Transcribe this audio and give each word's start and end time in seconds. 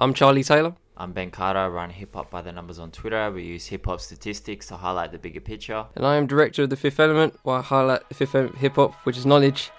I'm 0.00 0.14
Charlie 0.14 0.42
Taylor. 0.42 0.74
I'm 0.96 1.12
Ben 1.12 1.30
Carter. 1.30 1.58
I 1.58 1.68
run 1.68 1.90
Hip 1.90 2.14
Hop 2.14 2.30
by 2.30 2.40
the 2.40 2.52
Numbers 2.52 2.78
on 2.78 2.90
Twitter. 2.90 3.30
We 3.30 3.42
use 3.42 3.66
hip 3.66 3.84
hop 3.84 4.00
statistics 4.00 4.66
to 4.68 4.76
highlight 4.76 5.12
the 5.12 5.18
bigger 5.18 5.40
picture. 5.40 5.84
And 5.94 6.06
I 6.06 6.16
am 6.16 6.26
director 6.26 6.62
of 6.62 6.70
the 6.70 6.76
Fifth 6.76 6.98
Element, 6.98 7.38
where 7.42 7.58
I 7.58 7.60
highlight 7.60 8.08
the 8.08 8.14
Fifth 8.14 8.34
Element 8.34 8.56
hip 8.56 8.76
hop, 8.76 8.94
which 9.04 9.18
is 9.18 9.26
knowledge. 9.26 9.70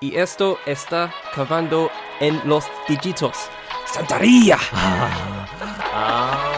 Y 0.00 0.12
esto 0.14 0.56
está 0.66 1.12
cavando 1.32 1.90
en 2.20 2.48
los 2.48 2.64
dígitos. 2.86 3.48
Santaria! 3.86 4.56
Ah. 5.98 6.55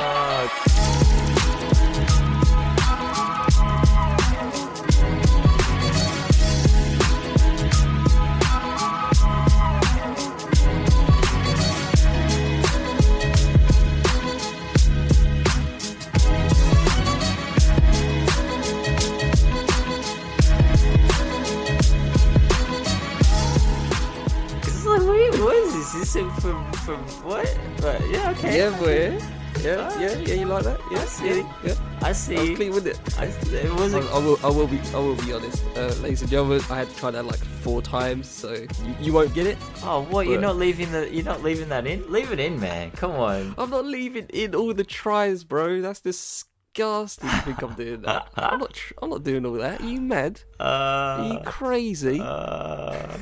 Yeah, 29.68 30.00
yeah, 30.00 30.16
yeah, 30.18 30.34
you 30.34 30.46
like 30.46 30.64
that? 30.64 30.80
Yeah, 30.90 31.04
see. 31.04 31.26
yeah, 31.28 31.52
yeah. 31.64 31.74
I 32.00 32.06
I 32.06 32.08
was 32.08 32.18
see. 32.18 32.54
clean 32.56 32.72
with 32.72 32.86
it. 32.86 32.98
I, 33.18 33.26
it 33.26 33.66
I, 33.70 33.74
wasn't. 33.74 34.06
I 34.10 34.18
will, 34.18 34.38
I 34.42 34.48
will 34.48 34.66
be, 34.66 34.80
I 34.94 34.98
will 34.98 35.16
be 35.16 35.32
honest, 35.32 35.62
uh, 35.76 35.88
ladies 36.00 36.22
and 36.22 36.30
gentlemen. 36.30 36.62
I 36.70 36.78
had 36.78 36.88
to 36.88 36.96
try 36.96 37.10
that 37.10 37.24
like 37.26 37.42
four 37.64 37.82
times, 37.82 38.28
so 38.28 38.52
you, 38.54 38.68
you 39.00 39.12
won't 39.12 39.34
get 39.34 39.46
it. 39.46 39.58
Oh, 39.82 40.02
what? 40.08 40.26
You're 40.26 40.40
not 40.40 40.56
leaving 40.56 40.90
the. 40.92 41.12
You're 41.12 41.24
not 41.24 41.42
leaving 41.42 41.68
that 41.68 41.86
in. 41.86 42.10
Leave 42.10 42.32
it 42.32 42.40
in, 42.40 42.58
man. 42.60 42.92
Come 42.92 43.12
on. 43.12 43.54
I'm 43.58 43.68
not 43.70 43.84
leaving 43.84 44.26
in 44.30 44.54
all 44.54 44.72
the 44.72 44.84
tries, 44.84 45.44
bro. 45.44 45.80
That's 45.82 46.00
disgusting. 46.00 47.28
You 47.28 47.40
think 47.42 47.60
I'm 47.62 47.74
doing 47.74 48.02
that? 48.02 48.28
I'm 48.36 48.58
not. 48.60 48.72
Tr- 48.72 48.94
I'm 49.02 49.10
not 49.10 49.22
doing 49.22 49.44
all 49.44 49.54
that. 49.54 49.80
Are 49.82 49.86
you 49.86 50.00
mad? 50.00 50.40
Are 50.60 51.26
you 51.26 51.32
Uh, 51.40 51.42
crazy? 51.44 52.20
uh, 52.22 53.18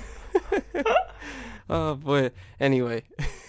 oh 1.70 1.94
boy. 1.96 2.30
Anyway, 2.60 3.02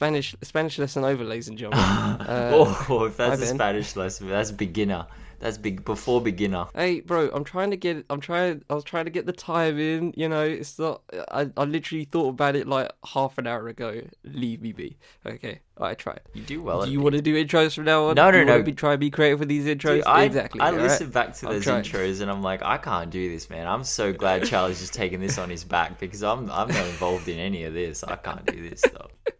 Spanish 0.00 0.34
Spanish 0.40 0.78
lesson 0.78 1.04
over, 1.04 1.22
ladies 1.24 1.48
and 1.48 1.58
gentlemen. 1.58 1.84
Uh, 1.84 2.50
oh, 2.54 3.04
if 3.04 3.18
that's 3.18 3.42
a 3.42 3.44
Ben. 3.44 3.54
Spanish 3.54 3.96
lesson, 3.96 4.30
that's 4.30 4.50
beginner. 4.50 5.06
That's 5.40 5.58
big 5.58 5.84
before 5.84 6.22
beginner. 6.22 6.68
Hey, 6.74 7.00
bro, 7.00 7.28
I'm 7.34 7.44
trying 7.44 7.70
to 7.70 7.76
get. 7.76 8.06
I'm 8.08 8.20
trying. 8.20 8.64
I 8.70 8.74
was 8.74 8.84
trying 8.84 9.04
to 9.04 9.10
get 9.10 9.26
the 9.26 9.32
time 9.34 9.78
in. 9.78 10.14
You 10.16 10.30
know, 10.30 10.42
it's 10.42 10.78
not. 10.78 11.02
I, 11.30 11.50
I 11.54 11.64
literally 11.64 12.04
thought 12.06 12.30
about 12.30 12.56
it 12.56 12.66
like 12.66 12.90
half 13.04 13.36
an 13.36 13.46
hour 13.46 13.68
ago. 13.68 14.00
Leave 14.24 14.62
me 14.62 14.72
be. 14.72 14.96
Okay, 15.26 15.60
I 15.78 15.92
tried. 15.92 16.20
You 16.32 16.44
do 16.44 16.62
well. 16.62 16.86
do 16.86 16.90
you 16.90 17.02
want 17.02 17.16
to 17.16 17.22
do 17.22 17.34
intros 17.34 17.74
from 17.74 17.84
now 17.84 18.06
on? 18.06 18.14
No, 18.14 18.30
no, 18.30 18.38
you 18.38 18.44
no. 18.46 18.62
Be 18.62 18.72
try 18.72 18.92
and 18.92 19.00
be 19.00 19.10
creative 19.10 19.40
with 19.40 19.50
these 19.50 19.66
intros. 19.66 19.96
Dude, 19.96 20.06
I, 20.06 20.24
exactly. 20.24 20.62
I 20.62 20.70
listen 20.70 21.10
back 21.10 21.34
to 21.36 21.46
I'm 21.48 21.52
those 21.52 21.64
trying. 21.64 21.82
intros 21.84 22.22
and 22.22 22.30
I'm 22.30 22.42
like, 22.42 22.62
I 22.62 22.78
can't 22.78 23.10
do 23.10 23.30
this, 23.30 23.50
man. 23.50 23.66
I'm 23.66 23.84
so 23.84 24.14
glad 24.14 24.46
Charlie's 24.46 24.80
just 24.80 24.94
taking 24.94 25.20
this 25.20 25.36
on 25.36 25.50
his 25.50 25.62
back 25.62 25.98
because 26.00 26.22
I'm 26.22 26.50
I'm 26.50 26.68
not 26.68 26.86
involved 26.86 27.28
in 27.28 27.38
any 27.38 27.64
of 27.64 27.74
this. 27.74 28.02
I 28.02 28.16
can't 28.16 28.46
do 28.46 28.66
this 28.66 28.80
stuff. 28.80 29.10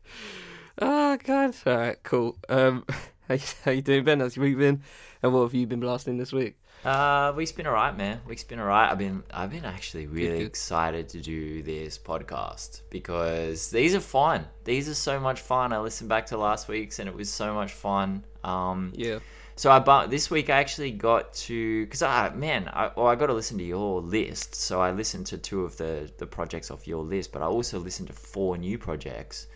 Oh 0.81 1.19
god. 1.23 1.55
All 1.67 1.77
right, 1.77 2.03
cool. 2.03 2.39
Um, 2.49 2.85
how 3.29 3.35
you, 3.35 3.41
how 3.65 3.71
you 3.71 3.83
doing, 3.83 4.05
Ben? 4.05 4.21
How's 4.21 4.37
your 4.37 4.45
week 4.45 4.59
been? 4.59 4.83
And 5.23 5.35
what 5.35 5.43
have 5.43 5.55
you 5.55 5.67
been 5.67 5.81
blasting 5.81 6.17
this 6.17 6.33
week? 6.33 6.57
Uh, 6.85 7.35
week's 7.37 7.53
been 7.53 7.67
alright, 7.67 7.95
man. 7.95 8.21
Week's 8.27 8.45
been 8.45 8.59
alright. 8.59 8.91
I've 8.91 8.97
been 8.99 9.23
I've 9.31 9.51
been 9.51 9.67
actually 9.67 10.07
really 10.07 10.41
excited 10.41 11.11
to 11.11 11.21
do 11.21 11.63
this 11.63 11.99
podcast 11.99 12.81
because 12.89 13.71
these 13.71 13.95
are 13.95 14.01
fun. 14.01 14.47
These 14.65 14.89
are 14.89 14.95
so 14.95 15.21
much 15.21 15.41
fun. 15.41 15.75
I 15.75 15.81
listened 15.81 16.09
back 16.09 16.27
to 16.27 16.39
last 16.39 16.69
week's 16.69 16.99
and 16.99 17.09
it 17.09 17.15
was 17.15 17.31
so 17.31 17.53
much 17.53 17.73
fun. 17.73 18.25
Um, 18.45 18.93
Yeah. 18.95 19.19
So 19.57 19.71
I 19.71 19.79
but 19.79 20.09
this 20.09 20.31
week 20.31 20.49
I 20.49 20.59
actually 20.59 20.91
got 20.93 21.35
to 21.35 21.85
because 21.85 22.01
I 22.01 22.31
man 22.31 22.67
I 22.73 22.91
well 22.97 23.09
I 23.09 23.15
got 23.15 23.27
to 23.27 23.35
listen 23.35 23.59
to 23.59 23.65
your 23.65 24.01
list. 24.01 24.55
So 24.55 24.81
I 24.81 24.91
listened 24.93 25.27
to 25.27 25.37
two 25.37 25.65
of 25.65 25.77
the 25.77 26.11
the 26.17 26.27
projects 26.27 26.71
off 26.71 26.89
your 26.89 27.05
list, 27.05 27.31
but 27.31 27.43
I 27.43 27.45
also 27.45 27.79
listened 27.79 28.09
to 28.09 28.15
four 28.15 28.57
new 28.57 28.79
projects. 28.79 29.49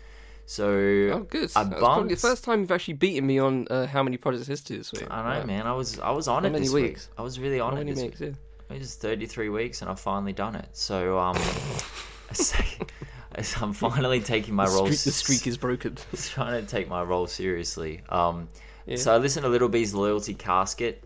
So 0.46 0.68
Oh, 0.68 1.26
good. 1.28 1.50
I 1.56 1.64
That's 1.64 1.78
probably 1.80 2.14
the 2.14 2.20
first 2.20 2.44
time 2.44 2.60
you've 2.60 2.70
actually 2.72 2.94
beaten 2.94 3.26
me 3.26 3.38
on 3.38 3.66
uh, 3.70 3.86
how 3.86 4.02
many 4.02 4.16
projects 4.18 4.48
is 4.48 4.60
to 4.64 4.76
this 4.76 4.92
week. 4.92 5.06
I 5.10 5.22
know, 5.22 5.28
Right. 5.38 5.46
man. 5.46 5.66
I 5.66 5.72
was 5.72 5.98
I 5.98 6.10
was 6.10 6.28
on 6.28 6.42
How 6.42 6.48
it 6.48 6.52
many 6.52 6.64
this 6.64 6.72
weeks? 6.74 7.08
week. 7.08 7.14
I 7.18 7.22
was 7.22 7.40
really 7.40 7.60
on 7.60 7.72
How 7.72 7.76
it 7.76 7.84
many 7.84 7.92
this 7.94 8.02
weeks? 8.02 8.20
week. 8.20 8.34
Yeah. 8.70 8.76
It 8.76 8.80
was 8.80 8.94
33 8.96 9.48
weeks, 9.50 9.82
and 9.82 9.90
I've 9.90 10.00
finally 10.00 10.32
done 10.32 10.54
it. 10.56 10.68
So 10.72 11.18
um, 11.18 11.36
I'm 13.60 13.72
finally 13.72 14.20
taking 14.20 14.54
my 14.54 14.66
The 14.66 14.72
role. 14.72 14.86
streak, 14.86 15.00
the 15.00 15.12
streak 15.12 15.46
is 15.46 15.56
broken. 15.56 15.96
s- 16.12 16.28
trying 16.28 16.60
to 16.60 16.66
take 16.68 16.88
my 16.88 17.02
role 17.02 17.26
seriously. 17.26 18.02
Um, 18.08 18.48
Yeah. 18.86 18.96
so 18.96 19.14
I 19.14 19.18
listened 19.18 19.44
to 19.44 19.48
Little 19.50 19.68
B's 19.68 19.94
Loyalty 19.94 20.34
Casket, 20.34 21.04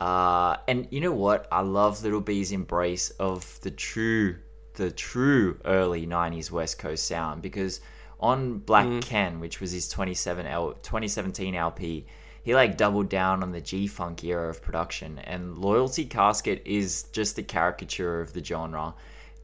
uh, 0.00 0.56
and 0.68 0.86
you 0.90 1.00
know 1.00 1.12
what? 1.12 1.46
I 1.50 1.60
love 1.60 2.02
Little 2.02 2.20
B's 2.20 2.52
embrace 2.52 3.10
of 3.18 3.58
the 3.62 3.70
true, 3.70 4.36
the 4.74 4.90
true 4.90 5.58
early 5.64 6.06
'90s 6.06 6.50
West 6.50 6.78
Coast 6.78 7.06
sound 7.06 7.42
because 7.42 7.80
on 8.20 8.58
Black 8.58 8.86
Mm. 8.86 9.02
Ken, 9.02 9.40
which 9.40 9.60
was 9.60 9.72
his 9.72 9.88
27 9.88 10.46
L, 10.46 10.72
2017 10.82 11.54
LP, 11.54 12.06
he 12.42 12.54
like 12.54 12.76
doubled 12.76 13.08
down 13.08 13.42
on 13.42 13.52
the 13.52 13.60
G 13.60 13.86
Funk 13.86 14.22
era 14.24 14.48
of 14.48 14.62
production, 14.62 15.18
and 15.18 15.58
Loyalty 15.58 16.04
Casket 16.04 16.62
is 16.64 17.04
just 17.12 17.38
a 17.38 17.42
caricature 17.42 18.20
of 18.20 18.32
the 18.32 18.44
genre 18.44 18.94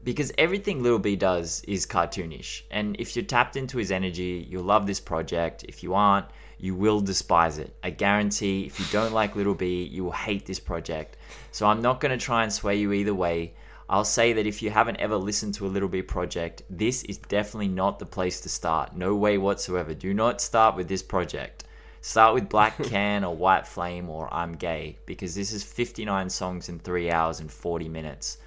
because 0.03 0.31
everything 0.37 0.83
Lil 0.83 0.99
B 0.99 1.15
does 1.15 1.63
is 1.67 1.85
cartoonish. 1.85 2.63
And 2.71 2.95
if 2.99 3.15
you're 3.15 3.25
tapped 3.25 3.55
into 3.55 3.77
his 3.77 3.91
energy, 3.91 4.45
you'll 4.49 4.63
love 4.63 4.85
this 4.85 4.99
project. 4.99 5.63
If 5.67 5.81
you 5.81 5.93
aren't, 5.93 6.25
you 6.57 6.75
will 6.75 6.99
despise 6.99 7.57
it. 7.57 7.75
I 7.83 7.89
guarantee 7.89 8.65
if 8.65 8.79
you 8.79 8.85
don't 8.91 9.13
like 9.13 9.35
Little 9.35 9.53
B, 9.53 9.83
you 9.83 10.03
will 10.03 10.11
hate 10.11 10.45
this 10.45 10.59
project. 10.59 11.17
So 11.51 11.67
I'm 11.67 11.81
not 11.81 11.99
going 11.99 12.17
to 12.17 12.23
try 12.23 12.43
and 12.43 12.51
sway 12.51 12.77
you 12.77 12.93
either 12.93 13.13
way. 13.13 13.53
I'll 13.89 14.05
say 14.05 14.33
that 14.33 14.47
if 14.47 14.61
you 14.61 14.69
haven't 14.69 14.97
ever 14.97 15.15
listened 15.17 15.53
to 15.55 15.65
a 15.65 15.69
Little 15.69 15.89
B 15.89 16.01
project, 16.01 16.63
this 16.69 17.03
is 17.03 17.17
definitely 17.17 17.67
not 17.67 17.99
the 17.99 18.05
place 18.05 18.39
to 18.41 18.49
start. 18.49 18.95
No 18.95 19.15
way 19.15 19.37
whatsoever. 19.37 19.93
Do 19.93 20.13
not 20.13 20.41
start 20.41 20.75
with 20.75 20.87
this 20.87 21.03
project. 21.03 21.65
Start 22.01 22.33
with 22.33 22.49
Black 22.49 22.81
Ken 22.83 23.23
or 23.23 23.35
White 23.35 23.67
Flame 23.67 24.09
or 24.09 24.33
I'm 24.33 24.53
Gay 24.53 24.97
because 25.05 25.35
this 25.35 25.51
is 25.53 25.63
59 25.63 26.29
songs 26.29 26.69
in 26.69 26.79
3 26.79 27.11
hours 27.11 27.39
and 27.39 27.51
40 27.51 27.89
minutes. 27.89 28.37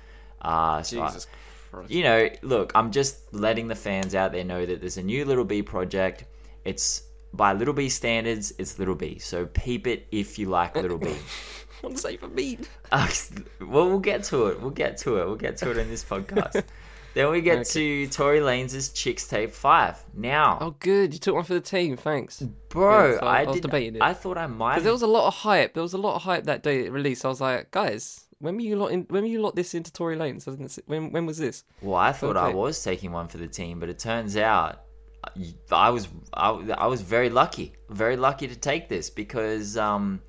Uh, 0.41 0.83
so 0.83 1.03
I- 1.03 1.07
Jesus 1.09 1.27
Christ. 1.71 1.91
you 1.91 2.03
know, 2.03 2.29
look, 2.43 2.73
I'm 2.75 2.91
just 2.91 3.33
letting 3.35 3.69
the 3.69 3.75
fans 3.75 4.15
out 4.15 4.33
there 4.33 4.45
know 4.45 4.65
that 4.65 4.81
there's 4.81 4.97
a 4.97 5.03
new 5.03 5.25
Little 5.25 5.45
B 5.45 5.63
project. 5.63 6.25
It's 6.65 7.03
by 7.35 7.53
Little 7.53 7.75
B 7.75 7.89
standards, 7.91 8.53
it's 8.59 8.79
Little 8.79 8.95
B. 8.95 9.19
So 9.19 9.47
peep 9.47 9.87
it 9.87 10.07
if 10.11 10.39
you 10.39 10.49
like 10.49 10.75
Little 10.75 10.99
B. 10.99 11.15
What 11.83 11.93
does 11.93 12.03
that 12.03 12.13
even 12.13 12.35
mean? 12.35 12.61
Uh, 12.91 13.09
well, 13.61 13.89
we'll 13.89 13.99
get 13.99 14.25
to 14.25 14.47
it. 14.47 14.61
We'll 14.61 14.71
get 14.71 14.97
to 14.99 15.19
it. 15.19 15.27
We'll 15.27 15.37
get 15.37 15.57
to 15.59 15.71
it 15.71 15.77
in 15.77 15.89
this 15.89 16.05
podcast. 16.05 16.65
then 17.15 17.31
we 17.31 17.41
get 17.41 17.67
to 17.67 18.07
Tory 18.09 18.41
Lanez' 18.41 18.93
Chixtape 18.93 19.51
5. 19.51 20.05
Now, 20.15 20.59
Oh, 20.61 20.75
good. 20.81 21.13
You 21.13 21.21
took 21.21 21.35
one 21.35 21.45
for 21.45 21.55
the 21.55 21.61
team. 21.61 21.97
Thanks. 21.97 22.43
bro, 22.69 23.13
yeah, 23.13 23.21
so 23.21 23.27
I 23.27 23.41
I, 23.41 23.45
was 23.45 23.57
did, 23.57 23.63
debating 23.63 23.97
it. 23.97 24.03
I 24.03 24.15
thought 24.15 24.39
I 24.39 24.47
might 24.47 24.75
Because 24.75 24.85
there 24.85 24.93
was 24.93 25.03
a 25.03 25.07
lot 25.07 25.27
of 25.27 25.35
hype. 25.35 25.75
There 25.75 25.83
was 25.83 25.93
a 25.93 25.99
lot 25.99 26.17
of 26.17 26.23
hype 26.23 26.45
that 26.45 26.63
day 26.63 26.87
it 26.87 26.93
released. 26.93 27.25
I 27.25 27.29
was 27.29 27.41
like, 27.41 27.71
guys, 27.71 28.27
when 28.39 28.55
were 28.57 28.63
you 28.63 28.77
lot 28.77 28.89
in, 28.89 29.03
when 29.09 29.23
were 29.23 29.29
you 29.29 29.41
lot 29.41 29.55
this 29.57 29.75
into 29.75 29.93
Tory 29.93 30.17
Lanez? 30.17 30.45
Doesn't 30.45 30.79
When 30.87 31.11
when 31.13 31.27
was 31.27 31.39
this? 31.39 31.65
Well, 31.83 31.97
I 31.97 32.13
thought 32.13 32.37
I 32.37 32.49
was 32.49 32.83
taking 32.83 33.13
one 33.13 33.29
for 33.29 33.39
the 33.39 33.49
team, 33.49 33.81
but 33.81 33.89
it 33.89 33.99
turns 33.99 34.37
out 34.37 34.83
I 35.73 35.91
was 35.91 36.09
I, 36.35 36.51
I 36.79 36.87
was 36.87 37.01
very 37.01 37.31
lucky, 37.31 37.75
very 37.91 38.17
lucky 38.17 38.47
to 38.49 38.57
take 38.57 38.89
this 38.89 39.11
because 39.11 39.77
um, 39.77 40.21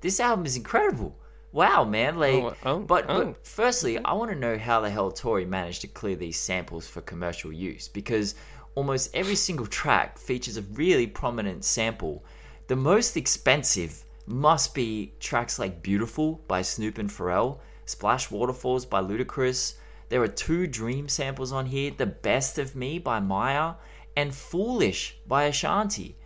this 0.00 0.20
album 0.20 0.46
is 0.46 0.56
incredible. 0.56 1.16
Wow, 1.52 1.84
man! 1.84 2.16
Oh, 2.16 2.20
like, 2.20 2.34
Oh, 2.34 2.54
oh, 2.64 2.78
but, 2.80 3.04
oh. 3.08 3.24
but 3.26 3.46
firstly, 3.46 3.98
I 4.04 4.12
want 4.12 4.30
to 4.30 4.36
know 4.36 4.58
how 4.58 4.80
the 4.80 4.90
hell 4.90 5.10
Tory 5.10 5.46
managed 5.46 5.80
to 5.82 5.86
clear 5.88 6.14
these 6.16 6.38
samples 6.38 6.86
for 6.86 7.00
commercial 7.00 7.52
use 7.52 7.88
because 7.88 8.34
almost 8.74 9.14
every 9.14 9.36
single 9.36 9.66
track 9.66 10.18
features 10.18 10.58
a 10.58 10.62
really 10.62 11.06
prominent 11.06 11.64
sample. 11.64 12.24
The 12.66 12.76
most 12.76 13.16
expensive 13.16 14.04
must 14.26 14.74
be 14.74 15.14
tracks 15.20 15.58
like 15.58 15.82
"Beautiful" 15.82 16.42
by 16.48 16.60
Snoop 16.62 16.98
and 16.98 17.08
Pharrell, 17.08 17.60
"Splash 17.86 18.30
Waterfalls" 18.30 18.84
by 18.84 19.00
Ludacris. 19.00 19.74
There 20.08 20.22
are 20.22 20.28
two 20.28 20.66
Dream 20.66 21.08
samples 21.08 21.52
on 21.52 21.66
here: 21.66 21.90
"The 21.96 22.06
Best 22.06 22.58
of 22.58 22.76
Me" 22.76 22.98
by 22.98 23.18
Mya 23.20 23.76
and 24.16 24.34
"Foolish" 24.34 25.16
by 25.26 25.44
Ashanti. 25.44 26.16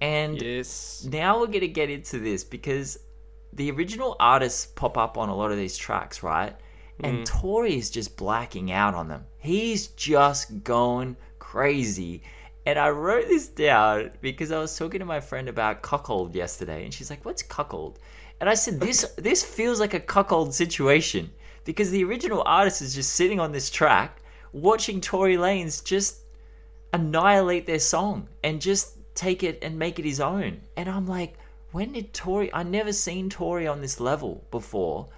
And 0.00 0.40
Yes. 0.40 1.04
now 1.10 1.40
we're 1.40 1.46
going 1.48 1.60
to 1.60 1.68
get 1.68 1.90
into 1.90 2.20
this 2.20 2.42
because 2.44 2.98
the 3.52 3.70
original 3.70 4.16
artists 4.20 4.66
pop 4.66 4.96
up 4.96 5.18
on 5.18 5.28
a 5.28 5.34
lot 5.34 5.50
of 5.50 5.56
these 5.56 5.76
tracks, 5.76 6.22
right? 6.22 6.56
And 7.00 7.18
mm. 7.18 7.24
Tory 7.24 7.76
is 7.76 7.90
just 7.90 8.16
blacking 8.16 8.72
out 8.72 8.94
on 8.94 9.08
them. 9.08 9.24
He's 9.38 9.88
just 9.88 10.64
going 10.64 11.16
crazy. 11.38 12.22
And 12.66 12.78
I 12.78 12.90
wrote 12.90 13.28
this 13.28 13.48
down 13.48 14.10
because 14.20 14.52
I 14.52 14.58
was 14.58 14.76
talking 14.76 15.00
to 15.00 15.06
my 15.06 15.20
friend 15.20 15.48
about 15.48 15.80
cuckold 15.80 16.34
yesterday, 16.34 16.84
and 16.84 16.92
she's 16.92 17.08
like, 17.08 17.24
"What's 17.24 17.42
cuckold?" 17.42 17.98
And 18.40 18.50
I 18.50 18.54
said, 18.54 18.80
"This 18.80 19.02
this 19.16 19.42
feels 19.42 19.80
like 19.80 19.94
a 19.94 20.00
cuckold 20.00 20.54
situation 20.54 21.30
because 21.64 21.90
the 21.90 22.04
original 22.04 22.42
artist 22.44 22.82
is 22.82 22.94
just 22.94 23.14
sitting 23.14 23.40
on 23.40 23.52
this 23.52 23.70
track, 23.70 24.20
watching 24.52 25.00
Tory 25.00 25.36
Lanez 25.36 25.82
just 25.82 26.18
annihilate 26.92 27.66
their 27.66 27.78
song 27.78 28.28
and 28.44 28.60
just 28.60 28.96
take 29.14 29.42
it 29.42 29.58
and 29.62 29.78
make 29.78 29.98
it 29.98 30.04
his 30.04 30.20
own. 30.20 30.60
And 30.76 30.88
I'm 30.88 31.06
like, 31.06 31.37
when 31.72 31.92
did 31.92 32.12
Tory? 32.14 32.52
I 32.52 32.62
never 32.62 32.92
seen 32.92 33.28
Tory 33.28 33.66
on 33.66 33.80
this 33.80 34.00
level 34.00 34.44
before, 34.50 35.08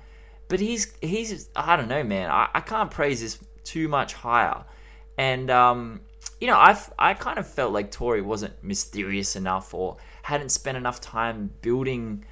but 0.48 0.60
he's 0.60 0.92
he's 1.00 1.48
I 1.54 1.76
don't 1.76 1.88
know, 1.88 2.02
man. 2.04 2.30
I, 2.30 2.48
I 2.54 2.60
can't 2.60 2.90
praise 2.90 3.20
this 3.20 3.38
too 3.64 3.88
much 3.88 4.14
higher. 4.14 4.64
And 5.16 5.50
um, 5.50 6.00
you 6.40 6.46
know, 6.46 6.56
I 6.56 6.78
I 6.98 7.14
kind 7.14 7.38
of 7.38 7.46
felt 7.46 7.72
like 7.72 7.90
Tory 7.90 8.22
wasn't 8.22 8.62
mysterious 8.62 9.36
enough 9.36 9.74
or 9.74 9.96
hadn't 10.22 10.50
spent 10.50 10.76
enough 10.76 11.00
time 11.00 11.50
building. 11.62 12.24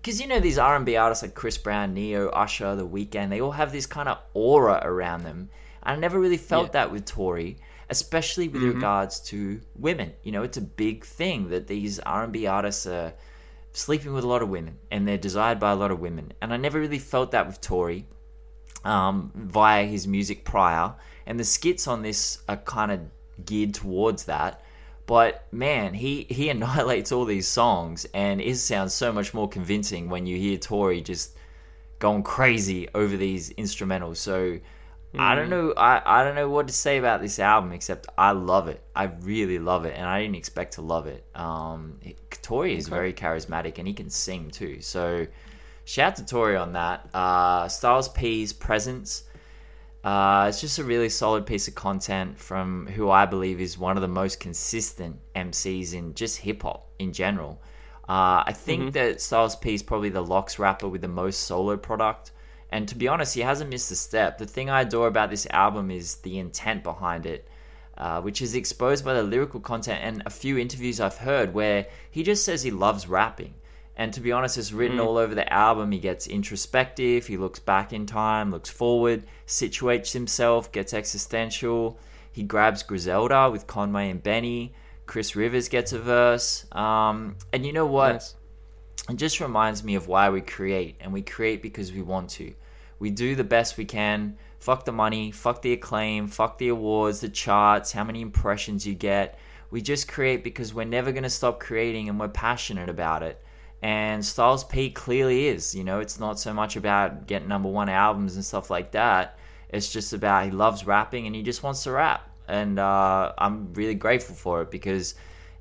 Because 0.00 0.20
you 0.20 0.26
know 0.26 0.38
these 0.38 0.58
R 0.58 0.76
and 0.76 0.84
B 0.84 0.96
artists 0.96 1.22
like 1.22 1.34
Chris 1.34 1.56
Brown, 1.56 1.94
Ne-Yo, 1.94 2.28
Usher, 2.28 2.76
The 2.76 2.86
Weeknd, 2.86 3.30
they 3.30 3.40
all 3.40 3.52
have 3.52 3.72
this 3.72 3.86
kind 3.86 4.08
of 4.08 4.18
aura 4.34 4.80
around 4.84 5.22
them. 5.24 5.48
And 5.82 5.96
I 5.96 6.00
never 6.00 6.20
really 6.20 6.36
felt 6.36 6.66
Yeah. 6.68 6.72
that 6.72 6.92
with 6.92 7.06
Tory 7.06 7.58
especially 7.90 8.48
with 8.48 8.62
regards 8.62 9.20
to 9.20 9.60
women. 9.76 10.10
You 10.22 10.32
know, 10.32 10.42
it's 10.42 10.56
a 10.56 10.62
big 10.62 11.04
thing 11.04 11.50
that 11.50 11.66
these 11.66 11.98
R 12.00 12.24
and 12.24 12.32
B 12.32 12.46
artists 12.46 12.86
are 12.86 13.12
sleeping 13.74 14.14
with 14.14 14.24
a 14.24 14.28
lot 14.28 14.40
of 14.40 14.48
women 14.48 14.78
and 14.90 15.06
they're 15.06 15.18
desired 15.18 15.60
by 15.60 15.72
a 15.72 15.76
lot 15.76 15.90
of 15.90 16.00
women. 16.00 16.32
And 16.40 16.54
I 16.54 16.56
never 16.56 16.80
really 16.80 16.98
felt 16.98 17.32
that 17.32 17.46
with 17.46 17.60
Tory 17.60 18.06
um, 18.84 19.32
via 19.34 19.84
his 19.84 20.06
music 20.06 20.44
prior. 20.44 20.94
And 21.26 21.38
the 21.38 21.44
skits 21.44 21.86
on 21.86 22.02
this 22.02 22.38
are 22.48 22.56
kind 22.56 22.92
of 22.92 23.00
geared 23.44 23.74
towards 23.74 24.24
that. 24.24 24.62
But 25.06 25.46
man, 25.52 25.92
he, 25.92 26.26
he 26.30 26.48
annihilates 26.50 27.12
all 27.12 27.24
these 27.24 27.48
songs 27.48 28.06
and 28.14 28.40
it 28.40 28.56
sounds 28.56 28.94
so 28.94 29.12
much 29.12 29.34
more 29.34 29.48
convincing 29.48 30.08
when 30.08 30.24
you 30.26 30.38
hear 30.38 30.56
Tory 30.56 31.00
just 31.00 31.36
going 31.98 32.22
crazy 32.22 32.88
over 32.94 33.16
these 33.16 33.50
instrumentals. 33.54 34.16
So 34.16 34.60
I 35.18 35.34
don't 35.34 35.50
know 35.50 35.72
I, 35.76 36.02
I 36.04 36.24
don't 36.24 36.34
know 36.34 36.48
what 36.48 36.66
to 36.68 36.72
say 36.72 36.98
about 36.98 37.20
this 37.20 37.38
album 37.38 37.72
except 37.72 38.06
I 38.16 38.32
love 38.32 38.68
it. 38.68 38.82
I 38.94 39.04
really 39.04 39.58
love 39.58 39.84
it 39.84 39.94
and 39.96 40.06
I 40.06 40.20
didn't 40.22 40.36
expect 40.36 40.74
to 40.74 40.82
love 40.82 41.06
it. 41.06 41.24
Um 41.34 42.00
Tory 42.42 42.76
is 42.76 42.88
very 42.88 43.12
charismatic 43.12 43.78
and 43.78 43.86
he 43.86 43.94
can 43.94 44.10
sing 44.10 44.50
too. 44.50 44.80
So 44.80 45.26
shout 45.84 46.16
to 46.16 46.26
Tory 46.26 46.56
on 46.56 46.72
that. 46.72 47.08
Uh 47.14 47.68
Styles 47.68 48.08
P's 48.08 48.52
presence. 48.52 49.24
Uh, 50.04 50.44
it's 50.50 50.60
just 50.60 50.78
a 50.78 50.84
really 50.84 51.08
solid 51.08 51.46
piece 51.46 51.66
of 51.66 51.74
content 51.74 52.38
from 52.38 52.86
who 52.88 53.08
I 53.08 53.24
believe 53.24 53.58
is 53.58 53.78
one 53.78 53.96
of 53.96 54.02
the 54.02 54.08
most 54.08 54.38
consistent 54.38 55.18
MCs 55.34 55.94
in 55.94 56.12
just 56.12 56.36
hip 56.36 56.62
hop 56.62 56.90
in 56.98 57.10
general. 57.10 57.62
Uh, 58.06 58.44
I 58.46 58.52
think 58.52 58.92
that 58.92 59.22
Styles 59.22 59.56
P 59.56 59.72
is 59.72 59.82
probably 59.82 60.10
the 60.10 60.22
LOX 60.22 60.58
rapper 60.58 60.88
with 60.88 61.00
the 61.00 61.08
most 61.08 61.40
solo 61.42 61.78
product. 61.78 62.32
And 62.70 62.88
to 62.88 62.94
be 62.94 63.08
honest, 63.08 63.34
he 63.34 63.40
hasn't 63.40 63.70
missed 63.70 63.90
a 63.90 63.96
step. 63.96 64.38
The 64.38 64.46
thing 64.46 64.70
I 64.70 64.82
adore 64.82 65.06
about 65.06 65.30
this 65.30 65.46
album 65.50 65.90
is 65.90 66.16
the 66.16 66.38
intent 66.38 66.82
behind 66.82 67.26
it, 67.26 67.46
uh, 67.96 68.20
which 68.20 68.42
is 68.42 68.54
exposed 68.54 69.04
by 69.04 69.14
the 69.14 69.22
lyrical 69.22 69.60
content 69.60 70.00
and 70.02 70.22
a 70.26 70.30
few 70.30 70.58
interviews 70.58 71.00
I've 71.00 71.18
heard 71.18 71.54
where 71.54 71.86
he 72.10 72.22
just 72.22 72.44
says 72.44 72.62
he 72.62 72.70
loves 72.70 73.06
rapping. 73.08 73.54
And 73.96 74.12
to 74.14 74.20
be 74.20 74.32
honest, 74.32 74.58
it's 74.58 74.72
written 74.72 74.98
all 74.98 75.16
over 75.16 75.36
the 75.36 75.50
album. 75.52 75.92
He 75.92 76.00
gets 76.00 76.26
introspective, 76.26 77.28
he 77.28 77.36
looks 77.36 77.60
back 77.60 77.92
in 77.92 78.06
time, 78.06 78.50
looks 78.50 78.70
forward, 78.70 79.24
situates 79.46 80.12
himself, 80.12 80.72
gets 80.72 80.92
existential. 80.92 81.98
He 82.32 82.42
grabs 82.42 82.82
Griselda 82.82 83.50
with 83.50 83.68
Conway 83.68 84.10
and 84.10 84.20
Benny. 84.20 84.74
Chris 85.06 85.36
Rivers 85.36 85.68
gets 85.68 85.92
a 85.92 86.00
verse. 86.00 86.66
Um, 86.72 87.36
and 87.52 87.64
you 87.64 87.72
know 87.72 87.86
what? 87.86 88.14
Nice. 88.14 88.34
It 89.08 89.16
just 89.16 89.40
reminds 89.40 89.84
me 89.84 89.96
of 89.96 90.08
why 90.08 90.30
we 90.30 90.40
create 90.40 90.96
and 91.00 91.12
we 91.12 91.22
create 91.22 91.60
because 91.60 91.92
we 91.92 92.02
want 92.02 92.30
to. 92.30 92.54
We 92.98 93.10
do 93.10 93.34
the 93.34 93.44
best 93.44 93.76
we 93.76 93.84
can. 93.84 94.38
Fuck 94.60 94.86
the 94.86 94.92
money 94.92 95.30
fuck 95.30 95.60
the 95.60 95.74
acclaim 95.74 96.26
fuck 96.26 96.56
the 96.56 96.68
awards 96.68 97.20
the 97.20 97.28
charts 97.28 97.92
how 97.92 98.02
many 98.02 98.22
impressions 98.22 98.86
you 98.86 98.94
get. 98.94 99.38
We 99.70 99.82
just 99.82 100.08
create 100.08 100.42
because 100.42 100.72
we're 100.72 100.84
never 100.84 101.12
going 101.12 101.24
to 101.24 101.30
stop 101.30 101.60
creating 101.60 102.08
and 102.08 102.18
we're 102.18 102.28
passionate 102.28 102.88
about 102.88 103.22
it. 103.22 103.44
And 103.82 104.24
styles 104.24 104.64
p 104.64 104.88
clearly 104.88 105.48
is 105.48 105.74
you 105.74 105.84
know 105.84 106.00
it's 106.00 106.18
not 106.18 106.38
so 106.40 106.54
much 106.54 106.76
about 106.76 107.26
getting 107.26 107.48
number 107.48 107.68
one 107.68 107.90
albums 107.90 108.36
and 108.36 108.44
stuff 108.44 108.70
like 108.70 108.92
that. 108.92 109.38
It's 109.68 109.92
just 109.92 110.14
about 110.14 110.46
he 110.46 110.50
loves 110.50 110.86
rapping 110.86 111.26
and 111.26 111.36
he 111.36 111.42
just 111.42 111.62
wants 111.62 111.82
to 111.84 111.92
rap. 111.92 112.30
And 112.48 112.78
uh, 112.78 113.32
i'm 113.36 113.72
really 113.74 113.94
grateful 113.94 114.34
for 114.34 114.62
it 114.62 114.70
because 114.70 115.14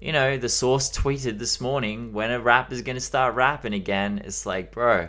you 0.04 0.12
know, 0.12 0.36
the 0.36 0.50
source 0.50 0.92
tweeted 0.92 1.40
this 1.40 1.62
morning 1.62 2.12
when 2.12 2.30
a 2.30 2.38
rapper's 2.38 2.82
gonna 2.82 3.00
start 3.00 3.36
rapping 3.36 3.74
again. 3.74 4.22
It's 4.26 4.46
like, 4.46 4.74
bro, 4.74 5.08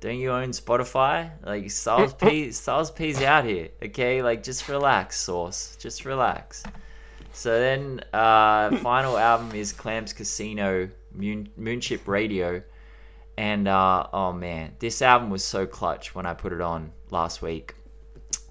don't 0.00 0.18
you 0.18 0.32
own 0.32 0.50
Spotify? 0.50 1.30
Like 1.42 1.70
Styles 1.70 2.12
P 2.12 2.52
Styles 2.52 2.90
P's 2.90 3.22
out 3.22 3.46
here, 3.46 3.70
okay? 3.82 4.20
Like 4.20 4.42
just 4.42 4.68
relax, 4.68 5.18
source. 5.18 5.78
Just 5.80 6.04
relax. 6.04 6.62
So 7.32 7.58
then 7.58 8.02
uh 8.12 8.76
final 8.82 9.16
album 9.16 9.52
is 9.54 9.72
Clams 9.72 10.12
Casino 10.12 10.90
Moon 11.14 11.48
Moontrip 11.58 12.06
Radio. 12.06 12.60
And 13.38 13.66
uh 13.66 14.08
oh 14.12 14.34
man, 14.34 14.74
this 14.78 15.00
album 15.00 15.30
was 15.30 15.42
so 15.42 15.64
clutch 15.64 16.14
when 16.14 16.26
I 16.26 16.34
put 16.34 16.52
it 16.52 16.60
on 16.60 16.92
last 17.08 17.40
week. 17.40 17.74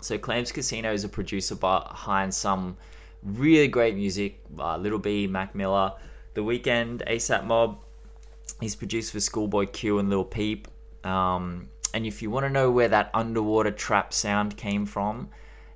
So 0.01 0.17
Clams 0.17 0.51
Casino 0.51 0.91
is 0.91 1.03
a 1.03 1.09
producer 1.09 1.53
behind 1.53 2.33
some 2.33 2.77
really 3.35 3.67
great 3.67 3.95
music. 3.95 4.39
Uh, 4.57 4.77
Little 4.77 4.99
B, 4.99 5.27
Mac 5.27 5.55
Miller, 5.55 5.93
The 6.33 6.41
Weeknd, 6.41 7.07
ASAP 7.07 7.45
Mob. 7.45 7.79
He's 8.59 8.75
produced 8.75 9.11
for 9.11 9.19
Schoolboy 9.19 9.67
Q 9.67 9.99
and 9.99 10.09
Lil 10.09 10.23
Peep. 10.23 10.67
Um, 11.03 11.69
and 11.93 12.05
if 12.05 12.21
you 12.21 12.29
want 12.29 12.45
to 12.45 12.49
know 12.49 12.71
where 12.71 12.87
that 12.89 13.09
underwater 13.13 13.71
trap 13.71 14.13
sound 14.13 14.57
came 14.57 14.85
from, 14.85 15.29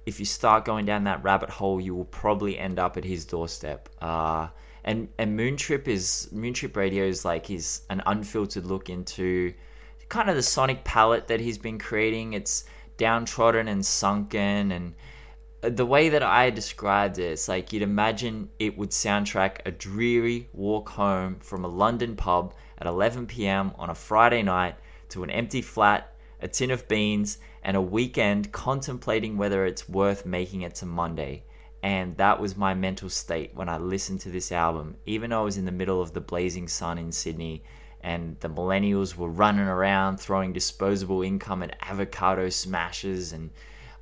if 0.06 0.20
you 0.20 0.26
start 0.26 0.66
going 0.66 0.86
down 0.86 1.04
that 1.04 1.24
rabbit 1.24 1.50
hole, 1.50 1.80
you 1.80 1.96
will 1.96 2.06
probably 2.06 2.58
end 2.58 2.80
up 2.80 2.98
at 2.98 3.04
his 3.04 3.26
doorstep. 3.26 3.90
Uh, 4.02 4.48
and 4.84 5.08
and 5.20 5.40
Moontrip 5.40 5.88
is 5.88 6.28
Moontrip 6.34 6.76
Radio 6.76 7.06
is 7.06 7.24
like 7.24 7.46
his 7.46 7.82
an 7.90 8.02
unfiltered 8.08 8.66
look 8.66 8.90
into 8.90 9.54
kind 10.10 10.30
of 10.30 10.36
the 10.36 10.44
sonic 10.44 10.84
palette 10.84 11.28
that 11.28 11.40
he's 11.40 11.58
been 11.58 11.78
creating. 11.78 12.34
It's 12.34 12.66
downtrodden 12.98 13.68
and 13.68 13.86
sunken 13.86 14.72
and 14.72 14.94
the 15.62 15.86
way 15.86 16.10
that 16.10 16.24
I 16.24 16.50
described 16.50 17.20
it, 17.20 17.32
it's 17.34 17.48
like 17.48 17.72
you'd 17.72 17.84
imagine 17.84 18.50
it 18.58 18.78
would 18.78 18.90
soundtrack 18.90 19.60
a 19.66 19.72
dreary 19.72 20.50
walk 20.54 20.90
home 20.90 21.38
from 21.40 21.64
a 21.64 21.68
London 21.68 22.16
pub 22.16 22.56
at 22.80 22.88
11 22.88 23.28
p.m. 23.28 23.72
on 23.78 23.92
a 23.92 23.96
Friday 23.96 24.42
night 24.42 24.76
to 25.10 25.24
an 25.24 25.30
empty 25.30 25.62
flat, 25.62 26.16
a 26.42 26.48
tin 26.48 26.72
of 26.72 26.88
beans, 26.88 27.38
and 27.64 27.78
a 27.78 27.82
weekend 27.82 28.52
contemplating 28.52 29.38
whether 29.38 29.66
it's 29.66 29.88
worth 29.88 30.26
making 30.26 30.62
it 30.62 30.74
to 30.76 30.88
Monday. 30.88 31.44
And 31.84 32.18
that 32.18 32.40
was 32.40 32.58
my 32.58 32.74
mental 32.74 33.10
state 33.10 33.52
when 33.54 33.70
I 33.70 33.78
listened 33.78 34.22
to 34.22 34.30
this 34.30 34.52
album, 34.52 34.98
even 35.06 35.30
though 35.30 35.42
I 35.42 35.46
was 35.46 35.58
in 35.58 35.66
the 35.66 35.72
middle 35.72 36.02
of 36.02 36.14
the 36.14 36.22
blazing 36.22 36.68
sun 36.68 36.98
in 36.98 37.12
Sydney 37.12 37.64
and 38.04 38.36
the 38.40 38.50
millennials 38.50 39.16
were 39.16 39.30
running 39.30 39.68
around 39.68 40.18
throwing 40.18 40.54
disposable 40.54 41.22
income 41.22 41.62
at 41.62 41.78
avocado 41.82 42.50
smashes 42.50 43.32
and 43.32 43.52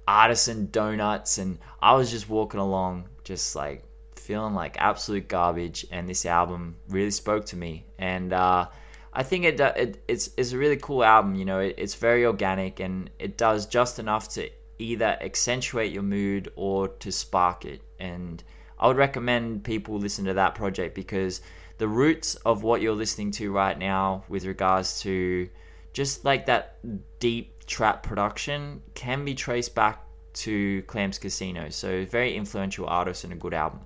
artisan 0.09 0.67
donuts 0.71 1.37
and 1.37 1.59
I 1.83 1.93
was 1.93 2.09
just 2.09 2.27
walking 2.27 2.59
along 2.59 3.07
just 3.23 3.55
like 3.55 3.83
feeling 4.15 4.55
like 4.55 4.75
absolute 4.79 5.27
garbage 5.27 5.85
and 5.91 6.09
this 6.09 6.25
album 6.25 6.77
really 6.87 7.11
spoke 7.11 7.45
to 7.47 7.55
me. 7.55 7.85
And 7.99 8.33
uh, 8.33 8.67
I 9.13 9.21
think 9.21 9.45
it, 9.45 9.59
it 9.59 10.03
it's, 10.07 10.31
it's 10.35 10.51
a 10.51 10.57
really 10.57 10.77
cool 10.77 11.03
album 11.03 11.35
you 11.35 11.45
know 11.45 11.59
it, 11.59 11.75
it's 11.77 11.93
very 11.93 12.25
organic 12.25 12.79
and 12.79 13.11
it 13.19 13.37
does 13.37 13.67
just 13.67 13.99
enough 13.99 14.29
to 14.29 14.49
either 14.79 15.15
accentuate 15.21 15.93
your 15.93 16.03
mood 16.03 16.51
or 16.55 16.87
to 16.87 17.11
spark 17.11 17.65
it. 17.65 17.81
And 17.99 18.43
I 18.79 18.87
would 18.87 18.97
recommend 18.97 19.63
people 19.63 19.99
listen 19.99 20.25
to 20.25 20.33
that 20.33 20.55
project 20.55 20.95
because 20.95 21.41
the 21.77 21.87
roots 21.87 22.33
of 22.47 22.63
what 22.63 22.81
you're 22.81 22.95
listening 22.95 23.29
to 23.31 23.51
right 23.51 23.77
now 23.77 24.23
with 24.27 24.45
regards 24.45 25.01
to 25.01 25.49
just 25.93 26.25
like 26.25 26.47
that 26.47 26.79
deep 27.19 27.58
trap 27.69 28.01
production 28.03 28.81
can 28.95 29.23
be 29.23 29.35
traced 29.35 29.75
back 29.75 30.03
to 30.33 30.81
Clams 30.83 31.19
Casino. 31.19 31.69
So 31.69 32.03
very 32.05 32.35
influential 32.35 32.87
artist 32.87 33.23
and 33.23 33.31
a 33.31 33.35
good 33.35 33.53
album. 33.53 33.81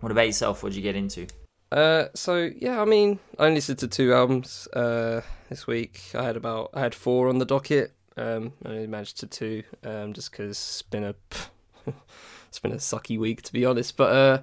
What 0.00 0.12
about 0.12 0.26
yourself? 0.26 0.62
What'd 0.62 0.76
you 0.76 0.82
get 0.82 0.96
into? 0.96 1.26
Uh, 1.72 2.06
so 2.14 2.50
yeah, 2.56 2.80
I 2.80 2.84
mean, 2.84 3.18
I 3.38 3.44
only 3.44 3.56
listened 3.56 3.78
to 3.80 3.88
two 3.88 4.12
albums 4.12 4.68
uh 4.74 5.22
this 5.48 5.66
week. 5.66 6.02
I 6.14 6.22
had 6.22 6.36
about 6.36 6.70
I 6.74 6.80
had 6.80 6.94
four 6.94 7.28
on 7.28 7.38
the 7.38 7.44
docket. 7.44 7.92
Um, 8.16 8.52
I 8.64 8.68
only 8.68 8.86
managed 8.86 9.20
to 9.20 9.26
two. 9.26 9.62
Um, 9.84 10.12
just 10.12 10.30
because 10.30 10.50
it's 10.50 10.82
been 10.82 11.04
a 11.04 11.14
it's 12.48 12.58
been 12.58 12.72
a 12.72 12.76
sucky 12.76 13.18
week 13.18 13.42
to 13.42 13.52
be 13.52 13.64
honest. 13.64 13.96
But 13.96 14.12
uh, 14.12 14.42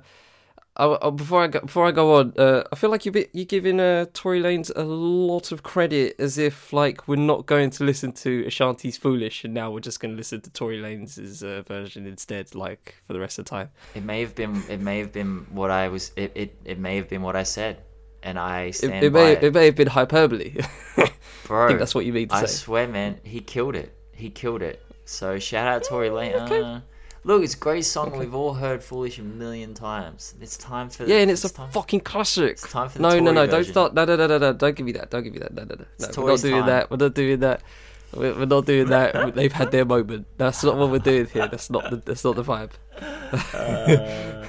I, 0.77 1.07
I, 1.07 1.09
before 1.09 1.43
I 1.43 1.47
go, 1.47 1.59
before 1.61 1.85
I 1.87 1.91
go 1.91 2.15
on, 2.15 2.33
uh, 2.37 2.63
I 2.71 2.75
feel 2.75 2.89
like 2.91 3.05
you 3.05 3.11
you're 3.33 3.45
giving 3.45 3.79
uh 3.79 4.05
Tory 4.13 4.39
Lanez 4.41 4.71
a 4.75 4.83
lot 4.83 5.51
of 5.51 5.63
credit 5.63 6.15
as 6.19 6.37
if 6.37 6.71
like 6.71 7.07
we're 7.07 7.15
not 7.15 7.45
going 7.47 7.71
to 7.71 7.83
listen 7.83 8.11
to 8.13 8.43
Ashanti's 8.45 8.95
Foolish 8.97 9.43
and 9.43 9.53
now 9.53 9.71
we're 9.71 9.79
just 9.79 9.99
going 9.99 10.11
to 10.11 10.17
listen 10.17 10.41
to 10.41 10.49
Tory 10.51 10.79
Lanez's 10.79 11.43
uh, 11.43 11.63
version 11.67 12.05
instead, 12.05 12.53
like 12.53 12.95
for 13.05 13.13
the 13.13 13.19
rest 13.19 13.39
of 13.39 13.45
the 13.45 13.49
time. 13.49 13.69
It 13.95 14.03
may 14.03 14.21
have 14.21 14.35
been. 14.35 14.61
It 14.69 14.79
may 14.79 14.99
have 14.99 15.11
been 15.11 15.47
what 15.51 15.71
I 15.71 15.87
was. 15.87 16.11
It. 16.15 16.31
It, 16.35 16.55
it 16.63 16.79
may 16.79 16.95
have 16.97 17.09
been 17.09 17.23
what 17.23 17.35
I 17.35 17.43
said, 17.43 17.81
and 18.21 18.37
I 18.37 18.65
It, 18.65 18.75
stand 18.75 19.03
it 19.03 19.11
by 19.13 19.19
may 19.19 19.31
it. 19.33 19.43
it 19.43 19.53
may 19.53 19.65
have 19.65 19.75
been 19.75 19.87
hyperbole. 19.87 20.55
Bro, 21.47 21.65
I 21.65 21.67
think 21.69 21.79
that's 21.79 21.95
what 21.95 22.05
you 22.05 22.13
mean 22.13 22.27
to 22.27 22.35
I 22.35 22.41
say. 22.41 22.47
swear, 22.47 22.87
man, 22.87 23.19
he 23.23 23.39
killed 23.39 23.75
it. 23.75 23.95
He 24.13 24.29
killed 24.29 24.61
it. 24.61 24.83
So 25.05 25.39
shout 25.39 25.67
out 25.67 25.83
Tory 25.83 26.09
Lane. 26.09 26.33
Uh, 26.35 26.81
Look, 27.27 27.43
it's 27.43 27.55
a 27.55 27.57
great 27.57 27.83
song. 27.83 28.17
We've 28.17 28.33
all 28.33 28.53
heard 28.53 28.81
"Foolish" 28.81 29.19
a 29.19 29.21
million 29.21 29.73
times. 29.73 30.33
It's 30.39 30.55
time 30.55 30.89
for 30.89 31.03
Yeah, 31.03 31.17
and 31.17 31.29
it's, 31.29 31.43
a 31.43 31.53
time, 31.53 31.69
fucking 31.71 31.99
classic. 31.99 32.51
It's 32.51 32.71
time 32.71 32.87
for 32.87 32.99
the 32.99 33.01
No, 33.01 33.09
no, 33.09 33.15
Tory 33.19 33.33
no! 33.33 33.45
Don't 33.45 33.49
version. 33.49 33.73
start. 33.73 33.93
No, 33.93 34.05
no, 34.05 34.15
no, 34.15 34.27
no, 34.27 34.37
no! 34.37 34.53
Don't 34.53 34.75
give 34.77 34.85
me 34.85 34.93
that. 34.93 35.11
Don't 35.11 35.23
give 35.23 35.33
me 35.33 35.39
that. 35.39 35.53
Don't 35.53 35.67
that. 35.67 35.79
No, 35.79 35.85
no, 36.07 36.13
no. 36.15 36.23
We're 36.23 36.29
not 36.29 36.39
doing 36.41 36.61
time. 36.61 36.67
that. 36.67 36.89
We're 36.89 36.97
not 36.97 37.13
doing 37.13 37.39
that. 37.41 37.63
We're, 38.13 38.33
we're 38.33 38.45
not 38.45 38.65
doing 38.65 38.87
that. 38.87 39.35
They've 39.35 39.51
had 39.51 39.71
their 39.71 39.83
moment. 39.83 40.27
That's 40.37 40.63
not 40.63 40.77
what 40.77 40.89
we're 40.89 40.99
doing 40.99 41.25
here. 41.25 41.49
That's 41.49 41.69
not 41.69 41.89
the. 41.89 41.97
That's 41.97 42.23
not 42.23 42.37
the 42.37 42.43
vibe. 42.43 42.71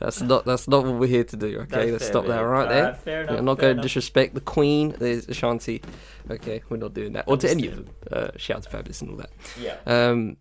That's 0.00 0.22
not. 0.22 0.46
That's 0.46 0.66
not 0.66 0.86
what 0.86 0.94
we're 0.94 1.08
here 1.08 1.24
to 1.24 1.36
do. 1.36 1.58
Okay, 1.64 1.92
let's 1.92 2.06
stop 2.06 2.26
that 2.26 2.40
right 2.40 2.70
there. 2.70 2.94
Fair 2.94 3.26
We're 3.28 3.42
not 3.42 3.58
going 3.58 3.76
to 3.76 3.82
disrespect 3.82 4.32
the 4.32 4.40
Queen. 4.40 4.94
There's 4.98 5.28
Ashanti. 5.28 5.82
Okay, 6.30 6.62
we're 6.70 6.78
not 6.78 6.94
doing 6.94 7.12
that. 7.12 7.24
Or 7.26 7.36
to 7.36 7.50
any 7.50 7.66
of 7.66 7.76
them. 7.76 7.90
Uh, 8.10 8.28
shout 8.38 8.56
out 8.56 8.62
to 8.62 8.70
Fabolous 8.70 9.02
and 9.02 9.10
all 9.10 9.16
that. 9.18 9.30
Yeah. 9.60 9.76
Um, 9.84 10.38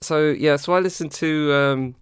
so 0.00 0.30
yeah, 0.30 0.56
so 0.56 0.74
I 0.74 0.80
listened 0.80 1.12
to 1.12 1.52
um, 1.52 1.94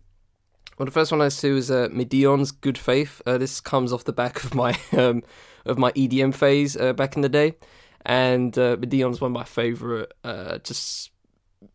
well, 0.78 0.86
the 0.86 0.92
first 0.92 1.10
one 1.10 1.20
I 1.20 1.24
listened 1.24 1.50
to 1.50 1.54
was 1.54 1.70
uh, 1.70 1.88
Madeon's 1.90 2.52
"Good 2.52 2.76
Faith." 2.76 3.22
Uh, 3.24 3.38
this 3.38 3.60
comes 3.60 3.92
off 3.92 4.04
the 4.04 4.12
back 4.12 4.44
of 4.44 4.54
my 4.54 4.78
um, 4.92 5.22
of 5.64 5.78
my 5.78 5.92
EDM 5.92 6.34
phase 6.34 6.76
uh, 6.76 6.92
back 6.92 7.16
in 7.16 7.22
the 7.22 7.28
day, 7.28 7.54
and 8.04 8.56
uh, 8.58 8.76
Madeon's 8.76 9.20
one 9.20 9.30
of 9.30 9.34
my 9.34 9.44
favorite 9.44 10.12
uh, 10.24 10.58
just 10.58 11.10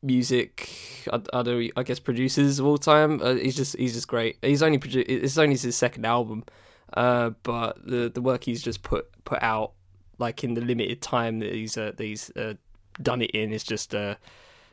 music. 0.03 0.69
I, 1.11 1.21
I 1.33 1.41
don't, 1.41 1.71
I 1.75 1.83
guess 1.83 1.99
producers 1.99 2.59
of 2.59 2.65
all 2.65 2.77
time. 2.77 3.21
Uh, 3.21 3.35
he's 3.35 3.55
just 3.55 3.75
he's 3.77 3.93
just 3.93 4.07
great. 4.07 4.37
He's 4.43 4.61
only 4.61 4.77
produ- 4.77 5.05
it's 5.07 5.37
only 5.37 5.57
his 5.57 5.75
second 5.75 6.05
album, 6.05 6.43
uh, 6.93 7.31
but 7.41 7.85
the 7.85 8.11
the 8.13 8.21
work 8.21 8.43
he's 8.43 8.61
just 8.61 8.83
put 8.83 9.07
put 9.25 9.41
out 9.41 9.73
like 10.19 10.43
in 10.43 10.53
the 10.53 10.61
limited 10.61 11.01
time 11.01 11.39
that 11.39 11.53
he's 11.53 11.73
that 11.73 11.99
he's 11.99 12.31
done 13.01 13.21
it 13.23 13.31
in 13.31 13.51
is 13.51 13.63
just 13.63 13.95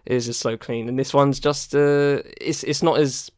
is 0.09 0.27
just 0.27 0.41
so 0.41 0.57
clean. 0.57 0.89
And 0.89 0.99
this 0.99 1.15
one's 1.15 1.39
just 1.39 1.75
uh 1.75 2.23
it's 2.41 2.65
it's 2.65 2.83
not 2.83 2.99
as 2.99 3.31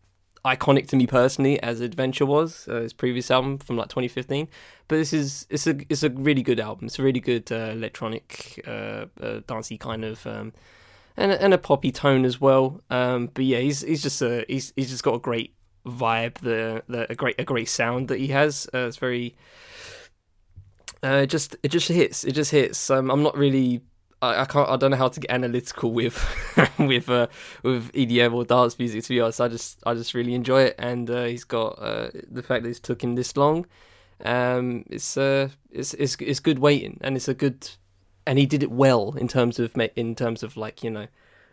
iconic 0.44 0.88
to 0.88 0.96
me 0.96 1.06
personally 1.06 1.62
as 1.62 1.80
Adventure 1.80 2.24
was, 2.24 2.66
uh, 2.68 2.80
his 2.80 2.92
previous 2.92 3.30
album 3.30 3.58
from 3.58 3.76
like 3.76 3.88
2015. 3.88 4.48
But 4.88 4.96
this 4.96 5.12
is 5.12 5.46
it's 5.50 5.66
a 5.66 5.76
it's 5.88 6.02
a 6.02 6.10
really 6.10 6.42
good 6.42 6.60
album. 6.60 6.86
It's 6.86 6.98
a 6.98 7.02
really 7.02 7.20
good 7.20 7.50
uh, 7.52 7.72
electronic, 7.72 8.62
uh, 8.66 9.06
uh, 9.20 9.40
dancey 9.46 9.78
kind 9.78 10.04
of, 10.04 10.26
um, 10.26 10.52
and 11.16 11.32
and 11.32 11.54
a 11.54 11.58
poppy 11.58 11.92
tone 11.92 12.24
as 12.24 12.40
well. 12.40 12.80
Um, 12.90 13.30
but 13.32 13.44
yeah, 13.44 13.58
he's 13.58 13.82
he's 13.82 14.02
just 14.02 14.22
a 14.22 14.44
he's 14.48 14.72
he's 14.76 14.90
just 14.90 15.02
got 15.02 15.14
a 15.14 15.20
great 15.20 15.54
vibe, 15.86 16.38
the 16.38 16.82
the 16.88 17.10
a 17.10 17.14
great 17.14 17.36
a 17.38 17.44
great 17.44 17.68
sound 17.68 18.08
that 18.08 18.18
he 18.18 18.28
has. 18.28 18.68
Uh, 18.74 18.86
it's 18.86 18.96
very. 18.96 19.36
Uh, 21.02 21.22
it 21.22 21.28
just 21.28 21.56
it 21.62 21.68
just 21.68 21.88
hits. 21.88 22.24
It 22.24 22.32
just 22.32 22.50
hits. 22.50 22.90
Um, 22.90 23.10
I'm 23.10 23.22
not 23.22 23.36
really 23.36 23.82
I, 24.22 24.42
I 24.42 24.44
can't. 24.44 24.68
I 24.68 24.76
don't 24.76 24.90
know 24.90 24.96
how 24.96 25.08
to 25.08 25.20
get 25.20 25.30
analytical 25.30 25.92
with 25.92 26.18
with 26.78 27.08
uh, 27.08 27.28
with 27.62 27.92
EDM 27.92 28.34
or 28.34 28.44
dance 28.44 28.78
music. 28.78 29.04
To 29.04 29.08
be 29.08 29.20
honest, 29.20 29.40
I 29.40 29.48
just 29.48 29.78
I 29.86 29.94
just 29.94 30.14
really 30.14 30.34
enjoy 30.34 30.62
it, 30.62 30.76
and 30.78 31.10
uh, 31.10 31.24
he's 31.24 31.44
got 31.44 31.78
uh, 31.78 32.10
the 32.30 32.42
fact 32.42 32.64
that 32.64 32.70
it's 32.70 32.80
took 32.80 33.02
him 33.02 33.14
this 33.14 33.36
long. 33.36 33.66
Um, 34.24 34.84
it's 34.90 35.16
uh, 35.16 35.48
it's 35.70 35.94
it's 35.94 36.16
it's 36.20 36.40
good 36.40 36.58
waiting, 36.58 36.98
and 37.00 37.16
it's 37.16 37.28
a 37.28 37.34
good, 37.34 37.68
and 38.26 38.38
he 38.38 38.46
did 38.46 38.62
it 38.62 38.70
well 38.70 39.14
in 39.16 39.28
terms 39.28 39.58
of 39.58 39.74
in 39.96 40.14
terms 40.14 40.42
of 40.42 40.56
like 40.56 40.84
you 40.84 40.90
know, 40.90 41.06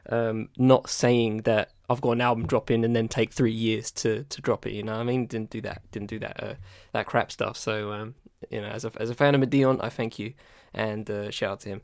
um, 0.09 0.49
not 0.57 0.89
saying 0.89 1.43
that 1.43 1.71
I've 1.89 2.01
got 2.01 2.11
an 2.11 2.21
album 2.21 2.47
dropping 2.47 2.83
and 2.83 2.95
then 2.95 3.07
take 3.07 3.31
three 3.31 3.53
years 3.53 3.91
to 3.91 4.23
to 4.23 4.41
drop 4.41 4.67
it. 4.67 4.73
You 4.73 4.83
know, 4.83 4.95
I 4.95 5.03
mean, 5.03 5.25
didn't 5.25 5.51
do 5.51 5.61
that. 5.61 5.81
Didn't 5.91 6.09
do 6.09 6.19
that 6.19 6.43
uh, 6.43 6.55
that 6.91 7.05
crap 7.05 7.31
stuff. 7.31 7.55
So 7.55 7.93
um, 7.93 8.15
you 8.49 8.61
know, 8.61 8.67
as 8.67 8.83
a 8.83 8.91
as 8.97 9.09
a 9.09 9.15
fan 9.15 9.35
of 9.35 9.41
Madeon, 9.41 9.79
I 9.81 9.89
thank 9.89 10.19
you 10.19 10.33
and 10.73 11.09
uh, 11.09 11.31
shout 11.31 11.51
out 11.51 11.59
to 11.61 11.69
him 11.69 11.81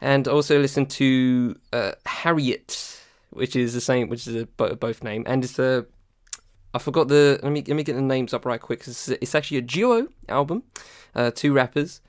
and 0.00 0.28
also 0.28 0.58
listen 0.58 0.86
to 0.86 1.56
uh, 1.72 1.92
Harriet, 2.04 3.00
which 3.30 3.56
is 3.56 3.74
the 3.74 3.80
same, 3.80 4.08
which 4.08 4.26
is 4.26 4.42
a 4.42 4.46
both 4.46 5.02
name, 5.02 5.24
and 5.26 5.44
it's 5.44 5.58
a. 5.58 5.86
I 6.74 6.78
forgot 6.78 7.08
the. 7.08 7.40
Let 7.42 7.52
me 7.52 7.64
let 7.66 7.76
me 7.76 7.82
get 7.82 7.94
the 7.94 8.02
names 8.02 8.34
up 8.34 8.44
right 8.44 8.60
quick. 8.60 8.86
It's, 8.86 9.08
it's 9.08 9.34
actually 9.34 9.58
a 9.58 9.62
duo 9.62 10.08
album, 10.28 10.62
uh, 11.14 11.30
two 11.34 11.52
rappers. 11.52 12.00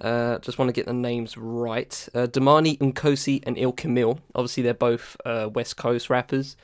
Uh, 0.00 0.38
just 0.38 0.58
want 0.58 0.68
to 0.68 0.72
get 0.72 0.86
the 0.86 0.92
names 0.92 1.36
right. 1.36 2.08
Uh, 2.14 2.26
Damani 2.26 2.78
Nkosi 2.78 3.42
and 3.46 3.56
Ill 3.58 3.72
Camille. 3.72 4.18
Obviously, 4.34 4.62
they're 4.62 4.74
both 4.74 5.16
uh, 5.24 5.48
West 5.52 5.76
Coast 5.76 6.10
rappers. 6.10 6.56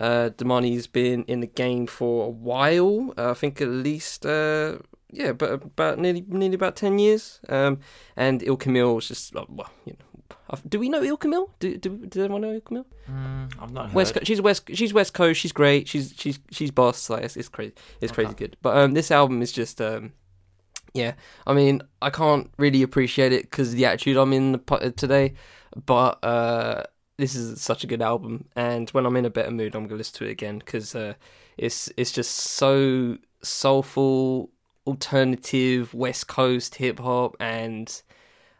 Uh, 0.00 0.30
Damani's 0.30 0.86
been 0.86 1.22
in 1.24 1.40
the 1.40 1.46
game 1.46 1.86
for 1.86 2.26
a 2.26 2.30
while. 2.30 3.12
Uh, 3.16 3.30
I 3.30 3.34
think 3.34 3.60
at 3.60 3.68
least, 3.68 4.24
yeah, 4.24 5.32
but 5.36 5.52
about 5.52 5.98
nearly 5.98 6.24
nearly 6.26 6.54
about 6.54 6.74
ten 6.76 6.98
years. 6.98 7.40
Um, 7.48 7.80
and 8.16 8.42
Ill 8.42 8.56
Camille 8.56 8.94
was 8.94 9.06
just 9.06 9.34
well, 9.34 9.70
you 9.84 9.92
know. 9.92 10.11
Do 10.68 10.78
we 10.78 10.88
know 10.88 11.02
Ill 11.02 11.16
Camille? 11.16 11.50
Do 11.60 11.76
do 11.76 11.96
does 12.06 12.22
anyone 12.24 12.42
know 12.42 12.52
Ill 12.52 12.60
Camille? 12.60 12.86
Mm, 13.10 13.52
I've 13.60 13.72
not 13.72 13.86
heard. 13.86 13.94
West, 13.94 14.18
she's 14.24 14.40
West, 14.40 14.70
she's 14.74 14.92
West 14.92 15.14
Coast. 15.14 15.40
She's 15.40 15.52
great. 15.52 15.88
She's 15.88 16.14
she's 16.16 16.38
she's 16.50 16.70
boss. 16.70 17.08
Like 17.08 17.24
it's, 17.24 17.36
it's 17.36 17.48
crazy. 17.48 17.74
It's 18.00 18.12
crazy 18.12 18.34
good. 18.34 18.56
But 18.60 18.76
um, 18.76 18.92
this 18.92 19.10
album 19.10 19.40
is 19.40 19.52
just 19.52 19.80
um, 19.80 20.12
yeah. 20.92 21.14
I 21.46 21.54
mean, 21.54 21.82
I 22.02 22.10
can't 22.10 22.50
really 22.58 22.82
appreciate 22.82 23.32
it 23.32 23.42
because 23.42 23.72
the 23.72 23.86
attitude 23.86 24.16
I'm 24.16 24.32
in 24.32 24.52
the, 24.52 24.94
today. 24.96 25.34
But 25.86 26.22
uh, 26.22 26.82
this 27.16 27.34
is 27.34 27.60
such 27.60 27.84
a 27.84 27.86
good 27.86 28.02
album, 28.02 28.46
and 28.54 28.90
when 28.90 29.06
I'm 29.06 29.16
in 29.16 29.24
a 29.24 29.30
better 29.30 29.50
mood, 29.50 29.74
I'm 29.74 29.84
gonna 29.84 29.96
listen 29.96 30.18
to 30.18 30.26
it 30.26 30.32
again 30.32 30.58
because 30.58 30.94
uh, 30.94 31.14
it's 31.56 31.90
it's 31.96 32.12
just 32.12 32.32
so 32.32 33.16
soulful, 33.42 34.50
alternative 34.86 35.94
West 35.94 36.26
Coast 36.26 36.74
hip 36.74 36.98
hop, 36.98 37.36
and 37.40 38.02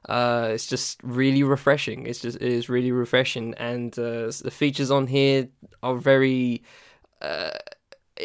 uh, 0.08 0.50
it's 0.52 0.66
just 0.66 1.00
really 1.02 1.42
refreshing. 1.42 2.06
It's 2.06 2.20
just 2.20 2.36
it 2.36 2.42
is 2.42 2.68
really 2.68 2.92
refreshing, 2.92 3.54
and 3.54 3.96
uh, 3.98 4.32
the 4.42 4.50
features 4.50 4.90
on 4.90 5.06
here 5.06 5.48
are 5.82 5.96
very 5.96 6.62
uh, 7.20 7.50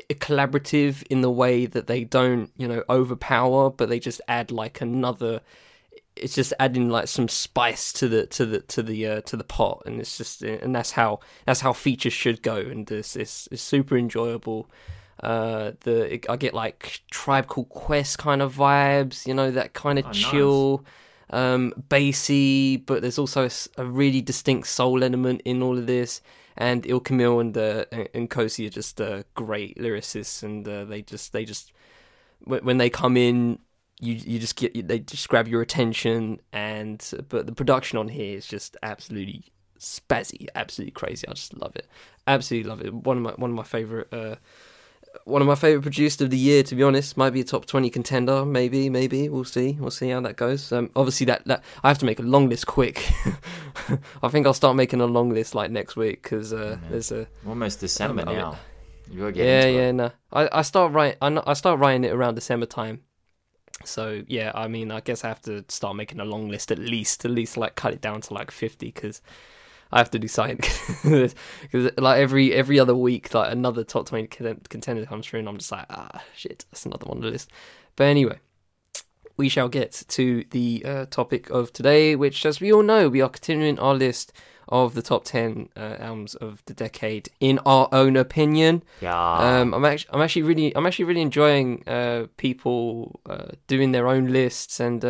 collaborative 0.09 1.03
in 1.09 1.21
the 1.21 1.31
way 1.31 1.65
that 1.65 1.87
they 1.87 2.03
don't, 2.03 2.51
you 2.57 2.67
know, 2.67 2.83
overpower, 2.89 3.69
but 3.69 3.89
they 3.89 3.99
just 3.99 4.21
add 4.27 4.51
like 4.51 4.81
another. 4.81 5.41
It's 6.15 6.33
just 6.33 6.51
adding 6.59 6.89
like 6.89 7.07
some 7.07 7.27
spice 7.27 7.93
to 7.93 8.07
the 8.07 8.25
to 8.27 8.45
the 8.45 8.61
to 8.61 8.81
the 8.81 9.07
uh, 9.07 9.21
to 9.21 9.37
the 9.37 9.43
pot, 9.43 9.83
and 9.85 9.99
it's 9.99 10.17
just 10.17 10.41
and 10.41 10.75
that's 10.75 10.91
how 10.91 11.19
that's 11.45 11.61
how 11.61 11.73
features 11.73 12.13
should 12.13 12.41
go, 12.41 12.55
and 12.57 12.89
it's 12.91 13.15
it's, 13.15 13.47
it's 13.51 13.61
super 13.61 13.95
enjoyable. 13.95 14.67
Uh, 15.21 15.71
the 15.81 16.19
I 16.29 16.35
get 16.37 16.53
like 16.55 17.01
Tribe 17.11 17.47
Called 17.47 17.69
Quest 17.69 18.17
kind 18.17 18.41
of 18.41 18.55
vibes, 18.55 19.27
you 19.27 19.33
know, 19.35 19.51
that 19.51 19.73
kind 19.73 19.99
of 19.99 20.05
Oh, 20.05 20.09
nice. 20.09 20.87
Um, 21.29 21.73
bassy, 21.89 22.77
but 22.77 23.01
there's 23.01 23.19
also 23.19 23.49
a 23.77 23.85
really 23.85 24.21
distinct 24.21 24.67
soul 24.69 25.03
element 25.03 25.41
in 25.43 25.61
all 25.61 25.77
of 25.77 25.85
this. 25.85 26.21
And 26.55 26.85
Ill 26.87 27.01
Camille 27.01 27.39
and 27.39 27.57
uh, 27.57 27.85
and- 28.13 28.29
Kosi 28.29 28.65
are 28.67 28.71
just 28.71 28.99
uh, 28.99 29.23
great 29.35 29.77
lyricists, 29.77 30.41
and 30.41 30.67
uh, 30.67 30.85
they 30.85 31.01
just 31.01 31.33
they 31.33 31.45
just 31.45 31.71
when 32.45 32.77
they 32.77 32.89
come 32.89 33.17
in, 33.17 33.59
you 33.99 34.13
you 34.13 34.39
just 34.39 34.55
get 34.55 34.87
they 34.87 34.99
just 34.99 35.27
grab 35.29 35.47
your 35.47 35.61
attention. 35.61 36.39
And 36.53 37.05
but 37.29 37.45
the 37.45 37.51
production 37.51 37.99
on 37.99 38.07
here 38.07 38.37
is 38.37 38.47
just 38.47 38.77
absolutely 38.81 39.43
spazzy, 39.79 40.47
absolutely 40.55 40.91
crazy. 40.91 41.27
I 41.27 41.33
just 41.33 41.55
love 41.59 41.75
it, 41.75 41.87
absolutely 42.25 42.69
love 42.69 42.81
it. 42.81 42.93
One 42.93 43.17
of 43.17 43.23
my 43.23 43.31
one 43.31 43.51
of 43.51 43.55
my 43.55 43.63
favorite. 43.63 44.11
Uh, 44.11 44.35
one 45.25 45.41
of 45.41 45.47
my 45.47 45.55
favorite 45.55 45.81
produced 45.81 46.21
of 46.21 46.29
the 46.29 46.37
year, 46.37 46.63
to 46.63 46.75
be 46.75 46.83
honest. 46.83 47.17
Might 47.17 47.31
be 47.31 47.41
a 47.41 47.43
top 47.43 47.65
twenty 47.65 47.89
contender, 47.89 48.45
maybe, 48.45 48.89
maybe. 48.89 49.29
We'll 49.29 49.43
see. 49.43 49.77
We'll 49.79 49.91
see 49.91 50.09
how 50.09 50.21
that 50.21 50.35
goes. 50.35 50.71
Um, 50.71 50.89
obviously, 50.95 51.25
that, 51.25 51.45
that 51.45 51.63
I 51.83 51.87
have 51.89 51.97
to 51.99 52.05
make 52.05 52.19
a 52.19 52.23
long 52.23 52.49
list 52.49 52.67
quick. 52.67 53.09
I 54.23 54.27
think 54.29 54.45
I'll 54.45 54.53
start 54.53 54.75
making 54.75 55.01
a 55.01 55.05
long 55.05 55.29
list 55.29 55.55
like 55.55 55.71
next 55.71 55.95
week 55.95 56.23
because 56.23 56.53
uh, 56.53 56.77
Mhm. 56.79 56.89
there's 56.89 57.11
a 57.11 57.27
Almost 57.47 57.79
December 57.79 58.25
mean- 58.25 58.35
now. 58.35 58.57
Yeah, 59.09 59.29
yeah. 59.33 59.89
it. 59.89 59.93
No, 59.93 60.11
I 60.33 60.49
I 60.51 60.61
start 60.63 60.91
writing. 60.91 61.17
I, 61.21 61.41
I 61.47 61.53
start 61.53 61.79
writing 61.79 62.03
it 62.03 62.11
around 62.11 62.35
December 62.35 62.65
time. 62.65 63.01
So 63.85 64.23
yeah, 64.27 64.51
I 64.55 64.67
mean, 64.67 64.91
I 64.91 64.99
guess 64.99 65.23
I 65.23 65.29
have 65.29 65.41
to 65.43 65.63
start 65.69 65.95
making 65.95 66.19
a 66.19 66.25
long 66.25 66.49
list 66.49 66.71
at 66.71 66.79
least, 66.79 67.23
at 67.23 67.31
least 67.31 67.55
like 67.57 67.75
cut 67.75 67.93
it 67.93 68.01
down 68.01 68.19
to 68.21 68.33
like 68.33 68.51
fifty 68.51 68.87
because 68.87 69.21
I 69.91 69.99
have 69.99 70.11
to 70.11 70.19
do 70.19 70.27
something. 70.27 70.59
Because 71.61 71.91
like 71.97 72.19
every 72.19 72.53
every 72.53 72.79
other 72.79 72.95
week, 72.95 73.33
like 73.33 73.51
another 73.51 73.83
top 73.83 74.07
twenty 74.07 74.27
contender 74.27 75.05
comes 75.05 75.27
through, 75.27 75.39
and 75.39 75.49
I'm 75.49 75.57
just 75.57 75.71
like, 75.71 75.85
ah, 75.89 76.23
shit, 76.35 76.65
that's 76.71 76.85
another 76.85 77.05
one 77.05 77.17
on 77.17 77.23
the 77.23 77.31
list. 77.31 77.49
But 77.95 78.05
anyway, 78.05 78.39
we 79.37 79.49
shall 79.49 79.69
get 79.69 80.03
to 80.09 80.43
the 80.51 80.83
uh, 80.85 81.05
topic 81.05 81.49
of 81.49 81.71
today, 81.71 82.15
which, 82.15 82.45
as 82.45 82.59
we 82.59 82.73
all 82.73 82.83
know, 82.83 83.07
we 83.09 83.21
are 83.21 83.29
continuing 83.29 83.79
our 83.79 83.93
list 83.93 84.33
of 84.69 84.95
the 84.95 85.01
top 85.01 85.23
ten 85.23 85.69
uh, 85.77 85.95
albums 85.99 86.35
of 86.35 86.63
the 86.65 86.73
decade 86.73 87.29
in 87.39 87.59
our 87.59 87.87
own 87.91 88.17
opinion. 88.17 88.83
Yeah. 88.99 89.15
Um, 89.15 89.73
I'm 89.73 89.85
actually, 89.85 90.09
I'm 90.13 90.21
actually 90.21 90.43
really, 90.43 90.75
I'm 90.75 90.85
actually 90.85 91.05
really 91.05 91.21
enjoying 91.21 91.87
uh, 91.87 92.27
people 92.37 93.19
uh, 93.25 93.49
doing 93.67 93.91
their 93.93 94.07
own 94.07 94.27
lists 94.27 94.79
and 94.79 95.03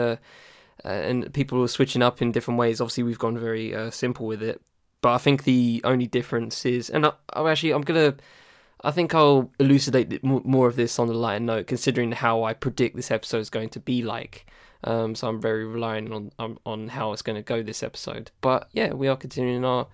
uh, 0.88 0.89
uh, 0.89 0.91
and 0.91 1.34
people 1.34 1.62
are 1.62 1.67
switching 1.67 2.01
up 2.01 2.22
in 2.22 2.32
different 2.32 2.60
ways. 2.60 2.82
Obviously, 2.82 3.03
we've 3.03 3.20
gone 3.20 3.38
very 3.38 3.75
uh, 3.75 3.91
simple 3.91 4.25
with 4.25 4.41
it, 4.41 4.62
but 5.01 5.13
I 5.13 5.17
think 5.17 5.44
the 5.44 5.82
only 5.84 6.08
difference 6.08 6.65
is, 6.65 6.89
and 6.89 7.06
I, 7.06 7.12
I'm 7.34 7.48
actually, 7.48 7.74
I'm 7.74 7.82
gonna, 7.82 8.15
I 8.84 8.91
think 8.91 9.13
I'll 9.13 9.51
elucidate 9.60 10.24
more 10.24 10.67
of 10.67 10.75
this 10.75 11.00
on 11.00 11.08
the 11.08 11.13
lighter 11.13 11.44
note, 11.44 11.67
considering 11.67 12.12
how 12.13 12.44
I 12.44 12.53
predict 12.53 12.96
this 12.96 13.12
episode 13.12 13.39
is 13.39 13.50
going 13.50 13.70
to 13.70 13.79
be 13.79 14.01
like. 14.03 14.46
Um, 14.84 15.15
so 15.15 15.27
I'm 15.27 15.41
very 15.41 15.65
relying 15.65 16.13
on 16.13 16.32
on, 16.38 16.58
on 16.65 16.88
how 16.89 17.12
it's 17.12 17.24
going 17.24 17.36
to 17.36 17.41
go 17.41 17.63
this 17.63 17.84
episode. 17.84 18.32
But 18.41 18.70
yeah, 18.72 18.94
we 18.94 19.08
are 19.08 19.17
continuing 19.17 19.65
our 19.65 19.88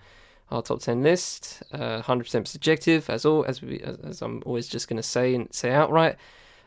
our 0.52 0.62
top 0.62 0.82
ten 0.82 1.02
list. 1.02 1.64
Uh, 1.72 2.02
Hundred 2.02 2.26
percent 2.26 2.48
subjective, 2.48 3.10
as 3.10 3.26
all 3.26 3.46
as 3.46 3.62
we 3.62 3.80
as, 3.80 3.98
as 4.04 4.22
I'm 4.22 4.44
always 4.46 4.68
just 4.68 4.88
going 4.88 4.98
to 4.98 5.04
say 5.04 5.34
and 5.34 5.52
say 5.54 5.72
outright. 5.72 6.18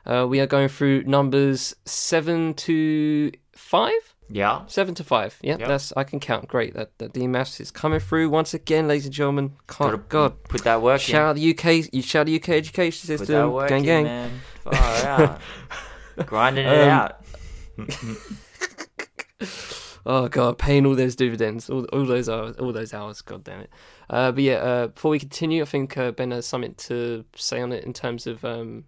Uh, 0.07 0.27
we 0.27 0.41
are 0.41 0.47
going 0.47 0.69
through 0.69 1.03
numbers 1.03 1.77
seven 1.85 2.55
to 2.55 3.33
five. 3.53 4.15
Yeah. 4.29 4.63
Seven 4.67 4.95
to 4.97 5.05
five. 5.05 5.39
Yeah, 5.43 5.57
Yep. 5.59 5.69
that's 5.69 5.93
I 5.97 6.03
can 6.05 6.19
count. 6.21 6.49
Great. 6.49 6.75
That 6.75 6.97
that 6.99 7.13
D 7.13 7.27
maths 7.27 7.61
is 7.61 7.71
coming 7.71 8.01
through 8.01 8.29
once 8.31 8.55
again, 8.55 8.89
ladies 8.89 9.05
and 9.07 9.15
gentlemen. 9.15 9.51
Can't, 9.69 9.91
Gotta 9.93 9.97
God, 10.09 10.43
Put 10.45 10.65
that 10.65 10.83
work 10.83 11.01
shout 11.01 11.23
out 11.31 11.37
the 11.37 11.51
UK. 11.51 11.93
You 11.93 12.03
shout 12.03 12.21
out 12.23 12.27
the 12.27 12.37
UK 12.37 12.49
education 12.51 13.11
in. 13.11 13.19
Put 13.19 13.27
that 13.29 13.33
system. 13.33 13.53
work 13.53 13.69
Gang 13.69 13.79
in, 13.81 13.85
gang. 13.85 14.05
man. 14.05 14.41
Far 14.65 15.07
out. 15.07 15.41
Grinding 16.27 16.67
it 16.67 16.89
Um, 16.89 16.89
out. 16.89 17.21
Oh 20.09 20.29
god, 20.29 20.57
paying 20.57 20.87
all 20.87 20.95
those 20.95 21.17
dividends, 21.17 21.69
all, 21.69 21.85
all 21.87 22.05
those 22.05 22.29
hours, 22.29 22.55
all 22.59 22.73
those 22.73 22.95
hours. 22.95 23.23
God 23.23 23.43
damn 23.43 23.63
it. 23.63 23.71
Uh, 24.09 24.31
but 24.31 24.45
yeah, 24.45 24.55
uh, 24.59 24.87
before 24.87 25.11
we 25.11 25.19
continue, 25.19 25.63
I 25.63 25.65
think 25.67 25.99
uh, 25.99 26.13
Ben 26.13 26.31
has 26.31 26.47
something 26.47 26.75
to 26.75 27.25
say 27.35 27.61
on 27.61 27.73
it 27.73 27.83
in 27.83 27.93
terms 27.93 28.29
of 28.29 28.45
um, 28.45 28.85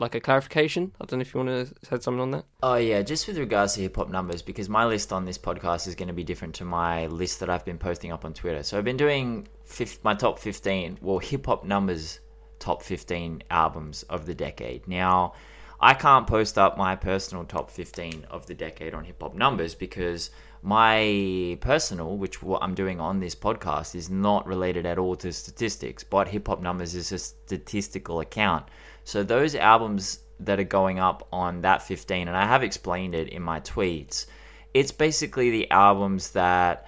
like 0.00 0.14
a 0.14 0.20
clarification. 0.20 0.92
I 1.00 1.04
don't 1.04 1.18
know 1.18 1.22
if 1.22 1.34
you 1.34 1.40
want 1.40 1.50
to 1.50 1.66
say 1.84 2.00
something 2.00 2.20
on 2.20 2.30
that. 2.32 2.46
Oh 2.62 2.76
yeah, 2.76 3.02
just 3.02 3.28
with 3.28 3.38
regards 3.38 3.74
to 3.74 3.82
hip 3.82 3.96
hop 3.96 4.08
numbers, 4.08 4.42
because 4.42 4.68
my 4.68 4.84
list 4.86 5.12
on 5.12 5.24
this 5.24 5.38
podcast 5.38 5.86
is 5.86 5.94
going 5.94 6.08
to 6.08 6.14
be 6.14 6.24
different 6.24 6.54
to 6.56 6.64
my 6.64 7.06
list 7.06 7.38
that 7.40 7.50
I've 7.50 7.64
been 7.64 7.78
posting 7.78 8.10
up 8.10 8.24
on 8.24 8.34
Twitter. 8.34 8.62
So 8.62 8.78
I've 8.78 8.84
been 8.84 8.96
doing 8.96 9.46
fif- 9.64 10.02
my 10.02 10.14
top 10.14 10.38
fifteen, 10.38 10.98
well, 11.02 11.18
hip 11.18 11.46
hop 11.46 11.64
numbers 11.64 12.20
top 12.58 12.82
fifteen 12.82 13.42
albums 13.50 14.02
of 14.04 14.26
the 14.26 14.34
decade. 14.34 14.88
Now, 14.88 15.34
I 15.80 15.94
can't 15.94 16.26
post 16.26 16.58
up 16.58 16.76
my 16.76 16.96
personal 16.96 17.44
top 17.44 17.70
fifteen 17.70 18.26
of 18.30 18.46
the 18.46 18.54
decade 18.54 18.94
on 18.94 19.04
hip 19.04 19.20
hop 19.22 19.34
numbers 19.34 19.74
because 19.74 20.30
my 20.62 21.56
personal, 21.62 22.18
which 22.18 22.42
what 22.42 22.62
I'm 22.62 22.74
doing 22.74 23.00
on 23.00 23.18
this 23.18 23.34
podcast, 23.34 23.94
is 23.94 24.10
not 24.10 24.46
related 24.46 24.84
at 24.84 24.98
all 24.98 25.16
to 25.16 25.32
statistics. 25.32 26.04
But 26.04 26.28
hip 26.28 26.48
hop 26.48 26.60
numbers 26.60 26.94
is 26.94 27.12
a 27.12 27.18
statistical 27.18 28.20
account. 28.20 28.66
So 29.04 29.22
those 29.22 29.54
albums 29.54 30.20
that 30.40 30.58
are 30.58 30.64
going 30.64 30.98
up 30.98 31.26
on 31.32 31.62
that 31.62 31.82
15, 31.82 32.28
and 32.28 32.36
I 32.36 32.46
have 32.46 32.62
explained 32.62 33.14
it 33.14 33.28
in 33.28 33.42
my 33.42 33.60
tweets, 33.60 34.26
it's 34.72 34.92
basically 34.92 35.50
the 35.50 35.70
albums 35.70 36.30
that 36.32 36.86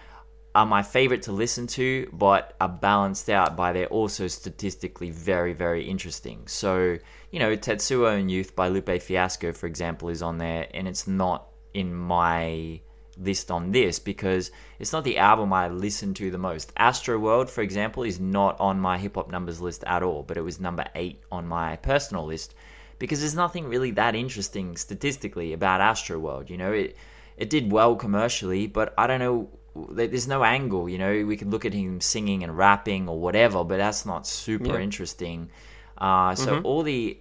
are 0.54 0.66
my 0.66 0.83
favorite 0.83 1.23
to 1.23 1.33
listen 1.33 1.66
to, 1.66 2.09
but 2.12 2.54
are 2.61 2.69
balanced 2.69 3.31
out 3.31 3.57
by 3.57 3.73
they're 3.73 3.87
also 3.87 4.26
statistically 4.28 5.11
very, 5.11 5.54
very 5.54 5.88
interesting. 5.88 6.47
So, 6.47 6.99
you 7.31 7.38
know, 7.38 7.57
Tetsuo 7.57 8.19
and 8.19 8.31
Youth 8.31 8.54
by 8.54 8.69
Lupe 8.69 9.00
Fiasco, 9.00 9.52
for 9.52 9.66
example, 9.66 10.11
is 10.11 10.23
on 10.23 10.38
there, 10.38 10.69
and 10.75 10.87
it's 10.87 11.07
not 11.07 11.49
in 11.73 11.95
my 11.95 12.81
list 13.19 13.50
on 13.50 13.73
this 13.73 13.99
because 13.99 14.50
it's 14.78 14.92
not 14.92 15.04
the 15.04 15.19
album 15.19 15.52
I 15.52 15.69
listen 15.69 16.14
to 16.14 16.31
the 16.31 16.38
most. 16.38 16.73
Astro 16.76 17.19
World, 17.19 17.50
for 17.50 17.61
example, 17.62 18.02
is 18.02 18.19
not 18.19 18.59
on 18.59 18.81
my 18.81 18.99
hip 18.99 19.14
hop 19.16 19.31
numbers 19.31 19.61
list 19.61 19.85
at 19.85 20.02
all, 20.02 20.23
but 20.23 20.37
it 20.37 20.42
was 20.42 20.61
number 20.61 20.85
eight 20.95 21.21
on 21.31 21.47
my 21.47 21.76
personal 21.76 22.25
list 22.25 22.54
because 22.99 23.21
there's 23.21 23.35
nothing 23.35 23.66
really 23.69 23.90
that 23.92 24.14
interesting 24.14 24.76
statistically 24.76 25.52
about 25.52 25.81
Astro 25.81 26.19
World. 26.19 26.49
You 26.49 26.57
know, 26.57 26.73
it 26.73 26.97
it 27.37 27.50
did 27.50 27.73
well 27.73 27.97
commercially, 27.97 28.66
but 28.66 28.95
I 28.97 29.07
don't 29.07 29.21
know. 29.21 29.49
There's 29.90 30.28
no 30.28 30.45
angle. 30.45 30.88
You 30.88 30.99
know, 30.99 31.25
we 31.25 31.37
could 31.37 31.50
look 31.50 31.64
at 31.64 31.73
him 31.73 32.00
singing 32.00 32.45
and 32.45 32.57
rapping 32.57 33.09
or 33.09 33.19
whatever, 33.19 33.64
but 33.64 33.78
that's 33.78 34.04
not 34.04 34.26
super 34.26 34.76
Yeah. 34.76 34.85
interesting. 34.85 35.50
Uh, 35.99 36.35
so 36.35 36.57
Mhm. 36.59 36.64
all 36.64 36.83
the 36.83 37.19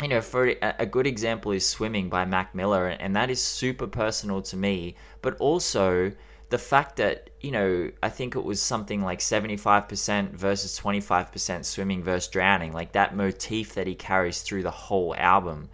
you 0.00 0.08
know, 0.08 0.20
for 0.20 0.54
a 0.62 0.86
good 0.86 1.06
example 1.06 1.52
is 1.52 1.66
Swimming 1.66 2.08
by 2.08 2.24
Mac 2.24 2.54
Miller, 2.54 2.88
and 2.88 3.14
that 3.16 3.30
is 3.30 3.42
super 3.42 3.86
personal 3.86 4.40
to 4.42 4.56
me. 4.56 4.96
But 5.20 5.36
also 5.38 6.12
the 6.48 6.58
fact 6.58 6.96
that, 6.96 7.30
you 7.40 7.50
know, 7.50 7.90
I 8.02 8.08
think 8.08 8.34
it 8.34 8.42
was 8.42 8.60
something 8.60 9.02
like 9.02 9.20
75% 9.20 10.30
versus 10.30 10.78
25% 10.80 11.64
swimming 11.64 12.02
versus 12.02 12.28
drowning, 12.28 12.72
like 12.72 12.92
that 12.92 13.14
motif 13.14 13.74
that 13.74 13.86
he 13.86 13.94
carries 13.94 14.42
through 14.42 14.62
the 14.62 14.70
whole 14.70 15.14
album 15.16 15.68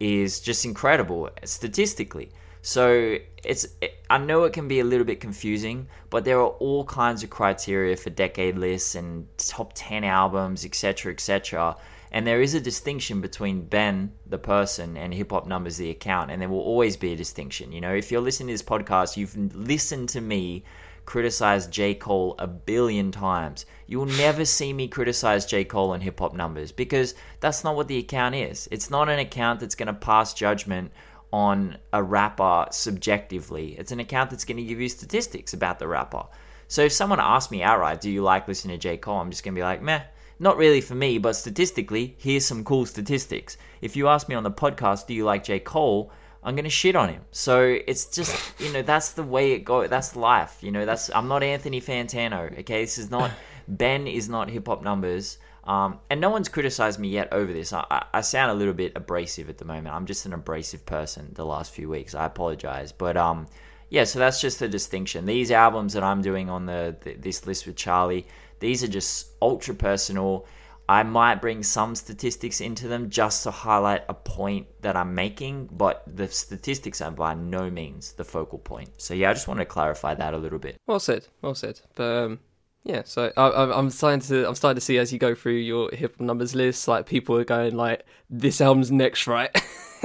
is 0.00 0.40
just 0.40 0.64
incredible 0.64 1.30
statistically. 1.44 2.30
So 2.62 3.18
it's 3.44 3.66
I 4.10 4.18
know 4.18 4.42
it 4.42 4.52
can 4.52 4.66
be 4.66 4.80
a 4.80 4.84
little 4.84 5.06
bit 5.06 5.20
confusing, 5.20 5.86
but 6.10 6.24
there 6.24 6.40
are 6.40 6.48
all 6.48 6.84
kinds 6.84 7.22
of 7.22 7.30
criteria 7.30 7.96
for 7.96 8.10
decade 8.10 8.58
lists 8.58 8.96
and 8.96 9.28
top 9.38 9.72
10 9.76 10.02
albums, 10.02 10.64
etc., 10.64 11.12
etc. 11.12 11.76
And 12.12 12.26
there 12.26 12.40
is 12.40 12.54
a 12.54 12.60
distinction 12.60 13.20
between 13.20 13.62
Ben, 13.62 14.12
the 14.26 14.38
person, 14.38 14.96
and 14.96 15.12
Hip 15.12 15.30
Hop 15.32 15.46
Numbers, 15.46 15.76
the 15.76 15.90
account, 15.90 16.30
and 16.30 16.40
there 16.40 16.48
will 16.48 16.60
always 16.60 16.96
be 16.96 17.12
a 17.12 17.16
distinction. 17.16 17.72
You 17.72 17.80
know, 17.80 17.94
if 17.94 18.10
you're 18.10 18.20
listening 18.20 18.48
to 18.48 18.54
this 18.54 18.62
podcast, 18.62 19.16
you've 19.16 19.36
listened 19.54 20.08
to 20.10 20.20
me 20.20 20.64
criticize 21.06 21.68
J. 21.68 21.94
Cole 21.94 22.34
a 22.38 22.46
billion 22.46 23.12
times. 23.12 23.64
You 23.86 23.98
will 23.98 24.06
never 24.06 24.44
see 24.44 24.72
me 24.72 24.88
criticize 24.88 25.46
J. 25.46 25.64
Cole 25.64 25.94
and 25.94 26.02
Hip 26.02 26.18
Hop 26.18 26.34
Numbers 26.34 26.72
because 26.72 27.14
that's 27.40 27.64
not 27.64 27.76
what 27.76 27.88
the 27.88 27.98
account 27.98 28.34
is. 28.34 28.68
It's 28.70 28.90
not 28.90 29.08
an 29.08 29.20
account 29.20 29.60
that's 29.60 29.76
going 29.76 29.86
to 29.86 29.94
pass 29.94 30.34
judgment 30.34 30.90
on 31.32 31.78
a 31.92 32.02
rapper 32.02 32.66
subjectively. 32.70 33.76
It's 33.78 33.92
an 33.92 34.00
account 34.00 34.30
that's 34.30 34.44
going 34.44 34.58
to 34.58 34.64
give 34.64 34.80
you 34.80 34.88
statistics 34.88 35.54
about 35.54 35.78
the 35.78 35.88
rapper. 35.88 36.24
So 36.68 36.82
if 36.82 36.92
someone 36.92 37.20
asks 37.20 37.52
me 37.52 37.62
outright, 37.62 38.00
do 38.00 38.10
you 38.10 38.22
like 38.22 38.48
listening 38.48 38.76
to 38.76 38.82
J. 38.82 38.96
Cole? 38.96 39.20
I'm 39.20 39.30
just 39.30 39.44
going 39.44 39.54
to 39.54 39.58
be 39.58 39.64
like, 39.64 39.82
meh, 39.82 40.02
not 40.38 40.56
really 40.56 40.80
for 40.80 40.94
me, 40.94 41.18
but 41.18 41.34
statistically, 41.34 42.14
here's 42.18 42.44
some 42.44 42.64
cool 42.64 42.86
statistics. 42.86 43.56
If 43.80 43.96
you 43.96 44.08
ask 44.08 44.28
me 44.28 44.34
on 44.34 44.42
the 44.42 44.50
podcast, 44.50 45.06
do 45.06 45.14
you 45.14 45.24
like 45.24 45.44
J. 45.44 45.58
Cole? 45.60 46.12
I'm 46.42 46.54
gonna 46.54 46.70
shit 46.70 46.94
on 46.94 47.08
him. 47.08 47.22
So 47.32 47.76
it's 47.86 48.06
just 48.06 48.60
you 48.60 48.72
know 48.72 48.82
that's 48.82 49.12
the 49.12 49.24
way 49.24 49.52
it 49.52 49.64
goes. 49.64 49.90
That's 49.90 50.14
life. 50.14 50.58
You 50.60 50.70
know 50.70 50.86
that's 50.86 51.10
I'm 51.12 51.26
not 51.26 51.42
Anthony 51.42 51.80
Fantano. 51.80 52.56
Okay, 52.60 52.82
this 52.82 52.98
is 52.98 53.10
not 53.10 53.32
Ben 53.68 54.06
is 54.06 54.28
not 54.28 54.48
hip 54.48 54.68
hop 54.68 54.82
numbers. 54.82 55.38
Um, 55.64 55.98
and 56.08 56.20
no 56.20 56.30
one's 56.30 56.48
criticized 56.48 57.00
me 57.00 57.08
yet 57.08 57.32
over 57.32 57.52
this. 57.52 57.72
I, 57.72 58.04
I, 58.14 58.20
sound 58.20 58.52
a 58.52 58.54
little 58.54 58.72
bit 58.72 58.92
abrasive 58.94 59.48
at 59.48 59.58
the 59.58 59.64
moment. 59.64 59.96
I'm 59.96 60.06
just 60.06 60.24
an 60.24 60.32
abrasive 60.32 60.86
person 60.86 61.32
the 61.32 61.44
last 61.44 61.72
few 61.72 61.88
weeks. 61.88 62.14
I 62.14 62.24
apologize, 62.24 62.92
but 62.92 63.16
um, 63.16 63.48
yeah. 63.90 64.04
So 64.04 64.20
that's 64.20 64.40
just 64.40 64.60
the 64.60 64.68
distinction. 64.68 65.26
These 65.26 65.50
albums 65.50 65.94
that 65.94 66.04
I'm 66.04 66.22
doing 66.22 66.48
on 66.48 66.66
the, 66.66 66.96
the 67.00 67.14
this 67.14 67.48
list 67.48 67.66
with 67.66 67.74
Charlie, 67.74 68.28
these 68.58 68.82
are 68.82 68.88
just 68.88 69.32
ultra 69.40 69.74
personal. 69.74 70.46
I 70.88 71.02
might 71.02 71.40
bring 71.40 71.64
some 71.64 71.96
statistics 71.96 72.60
into 72.60 72.86
them 72.86 73.10
just 73.10 73.42
to 73.42 73.50
highlight 73.50 74.04
a 74.08 74.14
point 74.14 74.68
that 74.82 74.96
I'm 74.96 75.14
making, 75.16 75.68
but 75.72 76.04
the 76.06 76.28
statistics 76.28 77.00
are 77.00 77.10
by 77.10 77.34
no 77.34 77.68
means 77.70 78.12
the 78.12 78.24
focal 78.24 78.58
point. 78.58 78.90
So 78.98 79.12
yeah, 79.12 79.30
I 79.30 79.32
just 79.32 79.48
want 79.48 79.58
to 79.58 79.66
clarify 79.66 80.14
that 80.14 80.32
a 80.32 80.38
little 80.38 80.60
bit. 80.60 80.76
Well 80.86 81.00
said, 81.00 81.26
well 81.42 81.56
said. 81.56 81.80
But 81.96 82.24
um, 82.24 82.40
yeah, 82.84 83.02
so 83.04 83.32
I, 83.36 83.48
I, 83.48 83.76
I'm 83.76 83.90
starting 83.90 84.20
to 84.20 84.46
I'm 84.46 84.54
starting 84.54 84.76
to 84.76 84.80
see 84.80 84.98
as 84.98 85.12
you 85.12 85.18
go 85.18 85.34
through 85.34 85.54
your 85.54 85.90
hip 85.90 86.12
hop 86.12 86.20
numbers 86.20 86.54
list, 86.54 86.86
like 86.86 87.06
people 87.06 87.36
are 87.36 87.44
going 87.44 87.76
like, 87.76 88.06
"This 88.30 88.60
album's 88.60 88.92
next, 88.92 89.26
right?" 89.26 89.50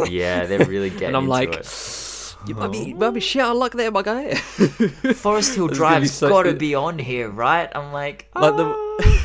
Yeah, 0.10 0.46
they're 0.48 0.66
really 0.66 0.90
getting 1.00 1.04
it. 1.04 1.08
and 1.10 1.18
I'm 1.18 1.28
like, 1.28 1.54
it. 1.54 1.66
"You 2.48 2.56
might 2.56 2.72
be, 2.72 2.78
you 2.80 2.96
might 2.96 3.12
be 3.12 3.20
shit 3.20 3.42
out 3.42 3.52
of 3.52 3.58
luck 3.58 3.74
there, 3.74 3.92
my 3.92 4.02
guy." 4.02 4.36
Forest 5.16 5.56
Hill 5.56 5.68
It's 5.70 5.78
gonna 5.80 5.96
be 5.96 6.08
Drive's 6.08 6.12
so- 6.12 6.30
got 6.30 6.44
to 6.44 6.54
be 6.54 6.76
on 6.76 7.00
here, 7.00 7.30
right? 7.30 7.70
I'm 7.74 7.92
like, 7.94 8.30
Like 8.36 8.56
the- 8.58 8.66
"Ah, 8.66 9.24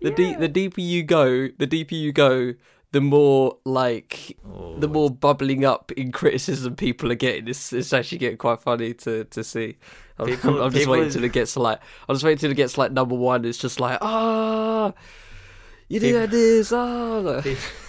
the 0.02 0.36
the 0.38 0.48
deeper 0.48 0.80
you 0.80 1.02
go, 1.02 1.48
the 1.58 1.66
deeper 1.66 1.94
you 1.94 2.12
go, 2.12 2.54
the 2.92 3.00
more 3.00 3.58
like 3.64 4.36
Oh, 4.46 4.76
the 4.78 4.86
more 4.88 5.10
bubbling 5.10 5.64
up 5.64 5.90
in 5.92 6.12
criticism 6.12 6.76
people 6.76 7.10
are 7.10 7.16
getting. 7.16 7.48
It's, 7.48 7.72
it's 7.72 7.92
actually 7.92 8.18
getting 8.18 8.36
quite 8.38 8.60
funny 8.60 8.94
to, 8.94 9.24
to 9.24 9.42
see. 9.42 9.76
I'm, 10.18 10.26
People- 10.26 10.62
I'm 10.62 10.70
just 10.70 10.82
people 10.82 10.92
waiting 10.92 11.10
till 11.10 11.24
it 11.24 11.32
gets 11.32 11.54
to 11.54 11.60
like. 11.60 11.80
I'm 12.08 12.14
just 12.14 12.24
waiting 12.24 12.38
till 12.38 12.50
it 12.52 12.56
gets 12.56 12.78
like 12.78 12.92
number 12.92 13.16
one. 13.16 13.44
It's 13.44 13.58
just 13.58 13.80
like 13.80 13.98
ah, 14.00 14.92
you 15.88 16.00
People- 16.00 16.26
this 16.28 16.70
ah. 16.72 17.42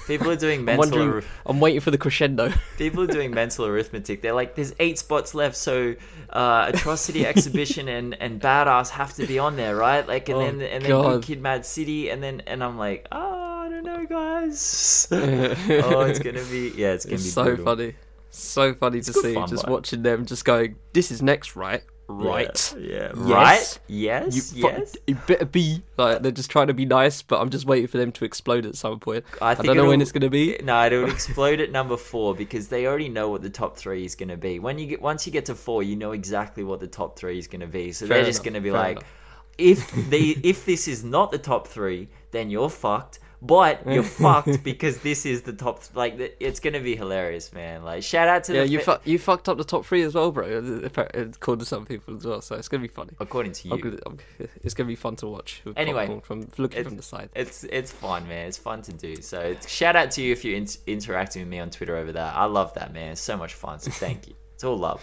People 0.08 0.30
are 0.30 0.36
doing 0.36 0.60
I'm 0.70 0.78
mental. 0.78 1.00
arith- 1.00 1.26
I'm 1.46 1.60
waiting 1.60 1.80
for 1.82 1.92
the 1.92 1.98
crescendo. 1.98 2.52
People 2.78 3.04
are 3.04 3.08
doing 3.08 3.32
mental 3.32 3.66
arithmetic. 3.66 4.22
They're 4.22 4.34
like, 4.34 4.56
there's 4.56 4.74
eight 4.80 4.98
spots 5.00 5.34
left, 5.36 5.56
so 5.56 5.96
uh, 6.30 6.72
atrocity 6.74 7.26
exhibition 7.32 7.88
and, 7.88 8.16
and 8.22 8.42
badass 8.42 8.90
have 8.90 9.14
to 9.16 9.26
be 9.26 9.40
on 9.40 9.56
there, 9.56 9.76
right? 9.76 10.08
Like, 10.08 10.30
and 10.30 10.38
Oh, 10.38 10.42
then 10.42 10.62
and 10.62 10.84
then 10.84 10.92
good 10.92 11.24
kid, 11.24 11.42
mad 11.42 11.66
city, 11.66 12.10
and 12.10 12.22
then 12.22 12.42
and 12.48 12.64
I'm 12.64 12.78
like, 12.78 13.08
oh, 13.12 13.18
I 13.66 13.70
don't 13.70 13.84
know, 13.84 14.06
guys. 14.06 15.08
oh, 15.12 16.02
it's 16.02 16.20
gonna 16.20 16.44
be 16.46 16.74
yeah, 16.76 16.92
it's 16.94 17.06
gonna 17.06 17.16
It's 17.16 17.24
be 17.24 17.30
so 17.30 17.44
brutal. 17.46 17.66
funny, 17.66 17.96
so 18.30 18.74
funny 18.74 19.02
to 19.02 19.14
see. 19.14 19.34
fun, 19.34 19.48
just 19.50 19.68
watching 19.68 20.04
them, 20.04 20.26
just 20.26 20.46
going, 20.46 20.76
"This 20.94 21.12
is 21.12 21.22
next, 21.22 21.56
right? 21.56 21.84
Yeah, 22.08 22.16
Right." 22.26 22.76
Yeah. 22.80 22.90
Yes. 22.90 23.16
Right. 23.16 23.80
Yes. 23.88 24.54
yes. 24.54 24.96
you 25.08 25.16
better 25.28 25.46
be 25.46 25.84
like 25.98 26.22
they're 26.22 26.32
just 26.32 26.52
trying 26.52 26.68
to 26.68 26.74
be 26.74 26.86
nice, 26.86 27.22
but 27.22 27.42
I'm 27.42 27.50
just 27.50 27.66
waiting 27.66 27.88
for 27.88 27.98
them 27.98 28.12
to 28.14 28.26
explode 28.26 28.66
at 28.66 28.76
some 28.76 29.00
point. 29.00 29.26
I 29.42 29.52
I, 29.52 29.56
don't 29.56 29.78
know 29.78 29.88
when 29.88 30.02
it's 30.02 30.12
gonna 30.12 30.30
be. 30.30 30.58
No, 30.64 30.86
it'll 30.86 31.10
explode 31.10 31.60
at 31.60 31.72
number 31.72 31.98
four 31.98 32.36
because 32.36 32.68
they 32.68 32.86
already 32.88 33.10
know 33.10 33.30
what 33.30 33.42
the 33.42 33.50
top 33.50 33.78
three 33.78 34.06
is 34.06 34.16
going 34.16 34.30
to 34.30 34.38
be. 34.38 34.60
When 34.60 34.78
you 34.78 34.88
get 34.88 35.02
once 35.02 35.26
you 35.26 35.32
get 35.32 35.46
to 35.46 35.56
four, 35.56 35.84
you 35.84 35.96
know 35.96 36.12
exactly 36.12 36.64
what 36.64 36.80
the 36.80 36.88
top 36.88 37.18
three 37.18 37.38
is 37.38 37.48
going 37.48 37.62
to 37.62 37.68
be. 37.68 37.92
So 37.92 38.08
Fair 38.08 38.18
they're 38.18 38.26
just 38.26 38.44
going 38.44 38.54
to 38.54 38.62
be 38.62 38.70
fair 38.70 38.80
like, 38.80 38.98
enough. 38.98 39.14
if 39.58 40.10
they 40.10 40.36
if 40.44 40.66
this 40.66 40.88
is 40.88 41.04
not 41.04 41.32
the 41.32 41.38
top 41.38 41.68
three, 41.68 42.08
then 42.32 42.50
you're 42.50 42.70
fucked. 42.70 43.20
But 43.46 43.86
you're 43.86 44.04
fucked 44.26 44.64
because 44.64 45.00
this 45.00 45.26
is 45.26 45.42
the 45.44 45.54
top. 45.54 45.82
Like 45.94 46.36
it's 46.40 46.60
gonna 46.60 46.80
be 46.80 46.96
hilarious, 46.96 47.52
man. 47.54 47.84
Like 47.84 48.04
shout 48.04 48.28
out 48.28 48.44
to 48.46 48.54
Yeah, 48.56 48.62
the 48.64 48.70
you 48.70 48.80
fu- 48.80 48.98
you 49.04 49.20
fucked 49.20 49.50
up 49.50 49.58
the 49.58 49.64
top 49.64 49.86
three 49.86 50.02
as 50.04 50.16
well, 50.16 50.32
bro. 50.32 50.46
Uh, 50.46 50.86
appa- 50.86 51.18
uh, 51.18 51.26
According 51.26 51.60
to 51.60 51.66
some 51.66 51.86
people 51.86 52.16
as 52.18 52.26
well, 52.26 52.42
so 52.42 52.56
it's 52.56 52.68
gonna 52.68 52.82
be 52.82 52.88
funny. 52.88 53.12
according 53.20 53.52
to 53.54 53.70
I'm 53.72 53.78
you. 53.78 53.84
gonna- 53.84 54.00
I'm- 54.06 54.18
it's 54.64 54.74
gonna 54.74 54.88
be 54.88 54.96
fun 54.96 55.16
to 55.18 55.28
watch. 55.28 55.62
Anyway, 55.76 56.20
from 56.24 56.48
looking 56.58 56.84
from 56.84 56.96
the 56.98 57.04
side. 57.04 57.30
It's 57.36 57.64
it's 57.66 57.92
fun, 57.92 58.28
man. 58.28 58.48
It's 58.48 58.58
fun 58.58 58.82
to 58.84 58.94
do. 58.94 59.18
So 59.22 59.40
it's, 59.40 59.70
shout 59.70 59.96
out 59.96 60.12
to 60.12 60.22
you 60.22 60.32
if 60.32 60.44
you're 60.46 60.58
in- 60.58 60.68
interacting 60.88 61.42
with 61.42 61.50
me 61.50 61.60
on 61.60 61.70
Twitter 61.70 61.96
over 61.98 62.12
that. 62.14 62.36
I 62.36 62.46
love 62.46 62.74
that, 62.76 62.94
man. 62.94 63.12
It's 63.12 63.22
so 63.22 63.38
much 63.38 63.54
fun. 63.54 63.80
So 63.80 63.92
thank 63.92 64.28
you. 64.28 64.34
It's 64.56 64.64
all 64.64 64.78
love. 64.78 65.02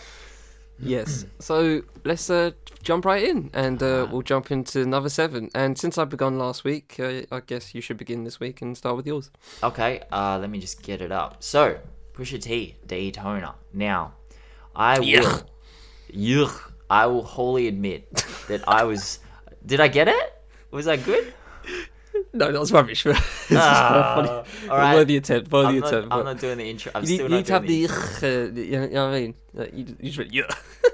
Yes. 0.82 1.24
So 1.42 1.82
let's 2.04 2.30
uh, 2.30 2.50
jump 2.82 3.04
right 3.04 3.22
in, 3.22 3.50
and 3.54 3.82
uh, 3.82 3.86
Uh-huh. 3.86 4.06
we'll 4.12 4.22
jump 4.22 4.50
into 4.50 4.80
another 4.82 5.08
seven. 5.08 5.50
And 5.54 5.76
since 5.78 5.98
I 5.98 6.04
begun 6.04 6.38
last 6.38 6.64
week, 6.64 6.96
uh, 7.00 7.22
I 7.36 7.40
guess 7.40 7.74
you 7.74 7.80
should 7.80 7.96
begin 7.98 8.24
this 8.24 8.38
week 8.40 8.62
and 8.62 8.76
start 8.76 8.96
with 8.96 9.06
yours. 9.06 9.30
Okay, 9.62 10.02
uh, 10.12 10.38
let 10.40 10.50
me 10.50 10.58
just 10.60 10.82
get 10.82 11.00
it 11.00 11.10
up. 11.12 11.42
So, 11.42 11.78
Pusha 12.14 12.40
T, 12.40 12.76
Daytona. 12.86 13.54
Now, 13.72 14.12
I 14.76 14.98
will, 15.00 15.06
Yuck. 15.06 15.44
yuck, 16.12 16.72
I 16.90 17.06
will 17.06 17.24
wholly 17.24 17.68
admit 17.68 18.24
that 18.48 18.62
I 18.68 18.84
was. 18.84 19.18
Did 19.66 19.80
I 19.80 19.88
get 19.88 20.08
it? 20.08 20.32
Was 20.70 20.86
I 20.88 20.96
good? 20.96 21.32
No, 22.34 22.50
that 22.50 22.58
was 22.60 22.72
rubbish. 22.72 23.06
Ah, 23.54 24.14
funny. 24.16 24.70
all 24.70 24.76
right. 24.78 24.94
Worthy 24.94 25.16
attempt. 25.18 25.52
Worthy 25.52 25.68
I'm 25.68 25.78
not, 25.80 25.92
attempt. 25.92 26.14
I'm 26.14 26.24
not 26.24 26.38
doing 26.38 26.58
the 26.58 26.64
intro. 26.64 26.92
I'm 26.94 27.02
you, 27.02 27.14
still 27.14 27.28
need, 27.28 27.30
not 27.30 27.36
need 27.36 27.46
to 27.46 27.52
have 27.52 27.66
doing 27.66 28.54
the. 28.54 28.76
Uh, 28.76 28.80
you 28.88 28.94
know 28.94 29.06
what 29.06 29.14
I 29.14 29.20
mean? 29.20 29.34
Uh, 29.58 29.62
you, 29.72 29.96
you 30.00 30.06
just 30.06 30.18
went, 30.18 30.32
yeah. 30.32 30.42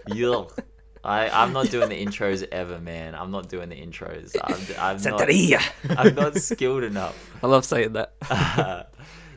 Yuck. 0.09 0.59
I, 1.05 1.29
I'm 1.29 1.53
not 1.53 1.71
doing 1.71 1.89
the 1.89 2.05
intros 2.05 2.47
ever, 2.51 2.81
man. 2.81 3.15
I'm 3.15 3.31
not 3.31 3.49
doing 3.49 3.69
the 3.69 3.77
intros. 3.77 4.35
I'm, 4.43 4.55
I'm, 4.79 5.01
not, 5.01 5.99
I'm 5.99 6.15
not 6.15 6.37
skilled 6.37 6.83
enough. 6.83 7.31
I 7.43 7.47
love 7.47 7.65
saying 7.65 7.93
that. 7.93 8.91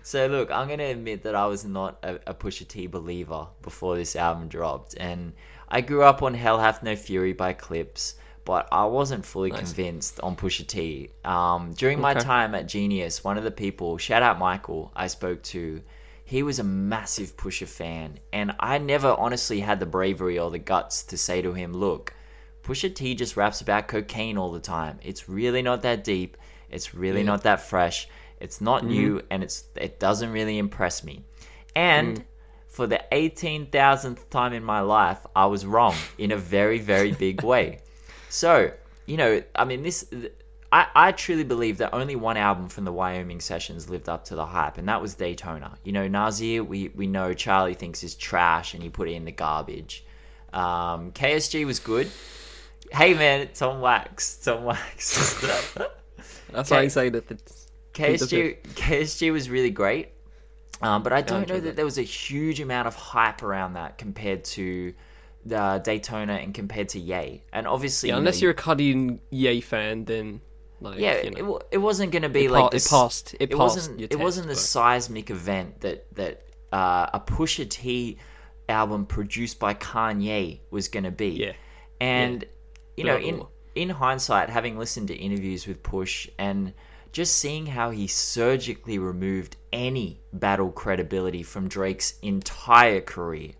so 0.04 0.26
look, 0.26 0.50
I'm 0.50 0.68
gonna 0.68 0.86
admit 0.86 1.24
that 1.24 1.36
I 1.36 1.46
was 1.46 1.64
not 1.64 2.00
a, 2.02 2.16
a 2.28 2.34
Pusha 2.34 2.68
T 2.68 2.88
believer 2.88 3.48
before 3.62 3.96
this 3.96 4.16
album 4.16 4.48
dropped, 4.48 4.96
and 4.98 5.34
I 5.70 5.82
grew 5.82 6.02
up 6.02 6.24
on 6.24 6.34
Hell 6.34 6.60
Hath 6.60 6.82
No 6.82 6.96
Fury 6.96 7.34
by 7.34 7.54
Clipse, 7.54 8.16
but 8.46 8.68
I 8.72 8.86
wasn't 8.86 9.26
fully 9.26 9.52
convinced 9.52 10.20
on 10.22 10.36
Pusha 10.36 10.66
T. 10.66 11.10
Um, 11.24 11.74
during 11.74 12.00
my 12.00 12.14
time 12.14 12.56
at 12.56 12.68
Genius, 12.68 13.24
one 13.24 13.38
of 13.38 13.44
the 13.44 13.52
people, 13.52 13.98
shout 13.98 14.24
out 14.24 14.40
Michael, 14.40 14.92
I 14.96 15.08
spoke 15.08 15.42
to, 15.44 15.82
he 16.24 16.44
was 16.44 16.60
a 16.60 16.64
massive 16.64 17.36
Pusha 17.38 17.68
fan, 17.68 18.20
and 18.32 18.54
I 18.60 18.78
never 18.78 19.10
honestly 19.10 19.60
had 19.60 19.80
the 19.80 19.86
bravery 19.86 20.40
or 20.40 20.50
the 20.50 20.60
guts 20.60 21.04
to 21.04 21.18
say 21.18 21.42
to 21.42 21.54
him, 21.54 21.74
look. 21.74 22.14
Pusha 22.64 22.94
T 22.94 23.16
just 23.16 23.36
raps 23.38 23.62
about 23.62 23.88
cocaine 23.88 24.38
all 24.38 24.52
the 24.52 24.60
time. 24.60 25.00
It's 25.04 25.28
really 25.28 25.62
not 25.62 25.82
that 25.82 26.04
deep. 26.04 26.38
It's 26.70 26.94
really 26.94 27.24
not 27.24 27.44
that 27.44 27.62
fresh. 27.62 28.08
It's 28.40 28.62
not 28.62 28.86
new, 28.86 29.22
and 29.30 29.44
it's 29.44 29.66
it 29.76 30.00
doesn't 30.00 30.32
really 30.32 30.58
impress 30.58 31.04
me. 31.04 31.24
And 31.76 32.24
for 32.68 32.88
the 32.88 33.04
eighteen 33.12 33.66
thousandth 33.66 34.30
time 34.30 34.54
in 34.54 34.64
my 34.64 34.80
life, 34.80 35.26
I 35.36 35.48
was 35.48 35.66
wrong 35.66 35.96
in 36.18 36.32
a 36.32 36.38
very 36.38 36.80
very 36.80 37.12
big 37.12 37.44
way. 37.44 37.80
So 38.32 38.72
you 39.06 39.18
know, 39.18 39.44
I 39.56 39.66
mean, 39.66 39.84
this. 39.84 40.06
I, 40.74 40.88
I 40.96 41.12
truly 41.12 41.44
believe 41.44 41.80
that 41.80 41.94
only 41.94 42.16
one 42.16 42.38
album 42.38 42.70
from 42.70 42.86
the 42.86 42.94
Wyoming 42.94 43.42
sessions 43.42 43.90
lived 43.90 44.08
up 44.08 44.24
to 44.26 44.36
the 44.36 44.46
hype, 44.46 44.78
and 44.78 44.88
that 44.88 45.02
was 45.02 45.16
Daytona. 45.16 45.78
You 45.84 45.92
know, 45.92 46.08
Nasir, 46.08 46.64
we, 46.64 46.88
we 46.96 47.08
know 47.08 47.34
Charlie 47.34 47.74
thinks 47.74 48.04
is 48.04 48.16
trash 48.16 48.74
and 48.74 48.82
he 48.82 48.90
put 48.90 49.10
it 49.10 49.12
in 49.14 49.26
the 49.26 49.34
garbage. 49.34 50.06
Um, 50.54 51.12
KSG 51.12 51.66
was 51.66 51.80
good. 51.80 52.10
Hey 52.90 53.14
man, 53.14 53.42
it's 53.42 53.62
on 53.62 53.82
wax. 53.82 54.38
It's 54.38 54.48
on 54.48 54.64
wax. 54.64 55.42
That's 56.54 56.72
Okay. 56.72 56.76
why 56.76 56.82
I 56.84 56.88
say 56.88 57.10
that. 57.10 57.28
KSG 57.94 58.62
KSG 58.64 59.32
was 59.34 59.50
really 59.50 59.72
great, 59.72 60.10
um, 60.82 61.04
but 61.04 61.12
I 61.12 61.22
don't 61.22 61.50
know 61.50 61.60
that. 61.60 61.76
there 61.76 61.86
was 61.86 61.98
a 61.98 62.02
huge 62.04 62.62
amount 62.62 62.88
of 62.88 62.96
hype 62.96 63.44
around 63.44 63.74
that 63.74 63.98
compared 63.98 64.46
to 64.46 64.94
the 65.46 65.82
Daytona 65.84 66.34
and 66.34 66.54
compared 66.54 66.90
to 66.90 67.00
Yay. 67.00 67.44
And 67.54 67.68
obviously, 67.68 68.10
yeah, 68.10 68.16
you 68.16 68.16
know, 68.16 68.20
unless 68.20 68.42
you're 68.42 68.52
a 68.52 68.56
Cudi 68.56 68.94
and 68.94 69.20
Yay 69.32 69.62
fan, 69.62 70.06
then 70.06 70.42
like 70.80 71.00
yeah, 71.00 71.14
you 71.22 71.32
it, 71.32 71.38
know, 71.38 71.52
wa- 71.52 71.60
it 71.72 71.78
wasn't 71.78 72.12
going 72.12 72.22
to 72.24 72.30
be 72.30 72.46
it, 72.46 72.52
like 72.52 72.72
pa- 72.72 72.78
it 72.78 72.88
passed. 72.90 73.34
It, 73.36 73.44
It 73.44 73.50
passed. 73.52 73.76
wasn't. 73.76 74.00
your 74.00 74.08
It 74.12 74.20
wasn't 74.20 74.48
the 74.48 74.56
test, 74.56 74.72
seismic 74.72 75.30
event 75.30 75.82
that 75.82 76.14
that 76.16 76.44
uh, 76.72 77.10
a 77.14 77.20
Pusha 77.20 77.70
T 77.70 78.18
album 78.70 79.06
produced 79.06 79.60
by 79.60 79.74
Kanye 79.74 80.60
was 80.70 80.88
going 80.88 81.04
to 81.04 81.12
be. 81.12 81.30
Yeah. 81.30 81.54
And 82.00 82.46
you 82.98 83.04
know, 83.04 83.18
in 83.18 83.44
in 83.76 83.90
hindsight, 83.90 84.50
having 84.50 84.78
listened 84.78 85.08
to 85.10 85.16
interviews 85.16 85.68
with 85.68 85.82
Push 85.84 86.30
and 86.38 86.74
just 87.12 87.36
seeing 87.36 87.66
how 87.66 87.90
he 87.90 88.08
surgically 88.08 88.98
removed 88.98 89.58
any 89.74 90.22
battle 90.34 90.72
credibility 90.72 91.44
from 91.44 91.68
Drake's 91.68 92.14
entire 92.22 93.02
career. 93.02 93.52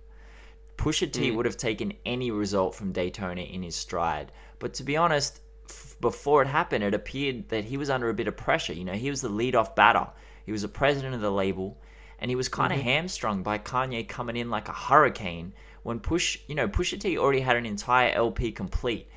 Pusha 0.82 1.08
Mm. 1.08 1.12
T 1.14 1.32
would 1.32 1.46
have 1.46 1.58
taken 1.58 1.94
any 2.06 2.32
result 2.32 2.74
from 2.76 2.92
Daytona 2.92 3.42
in 3.42 3.62
his 3.64 3.76
stride. 3.76 4.32
But 4.60 4.74
to 4.76 4.84
be 4.84 4.98
honest, 4.98 5.40
f- 5.70 5.96
before 6.02 6.42
it 6.42 6.48
happened, 6.48 6.84
it 6.84 6.94
appeared 6.94 7.50
that 7.50 7.66
he 7.66 7.78
was 7.78 7.90
under 7.90 8.10
a 8.10 8.14
bit 8.14 8.28
of 8.28 8.36
pressure. 8.38 8.74
You 8.74 8.86
know, 8.86 8.94
he 8.94 9.10
was 9.10 9.22
the 9.22 9.30
lead-off 9.30 9.76
batter. 9.76 10.08
He 10.46 10.52
was 10.52 10.64
the 10.64 10.68
president 10.82 11.14
of 11.16 11.22
the 11.22 11.32
label, 11.32 11.78
and 12.20 12.30
he 12.32 12.36
was 12.36 12.50
kind 12.50 12.74
of 12.74 12.80
Mm-hmm. 12.80 12.88
hamstrung 12.90 13.44
by 13.44 13.58
Kanye 13.60 14.08
coming 14.08 14.36
in 14.38 14.50
like 14.50 14.68
a 14.70 14.74
hurricane 14.74 15.54
when 15.84 16.00
Push, 16.00 16.40
you 16.48 16.56
know, 16.56 16.68
Pusha 16.68 17.00
T 17.00 17.18
already 17.18 17.42
had 17.42 17.58
an 17.58 17.66
entire 17.66 18.12
LP 18.12 18.52
complete. 18.52 19.08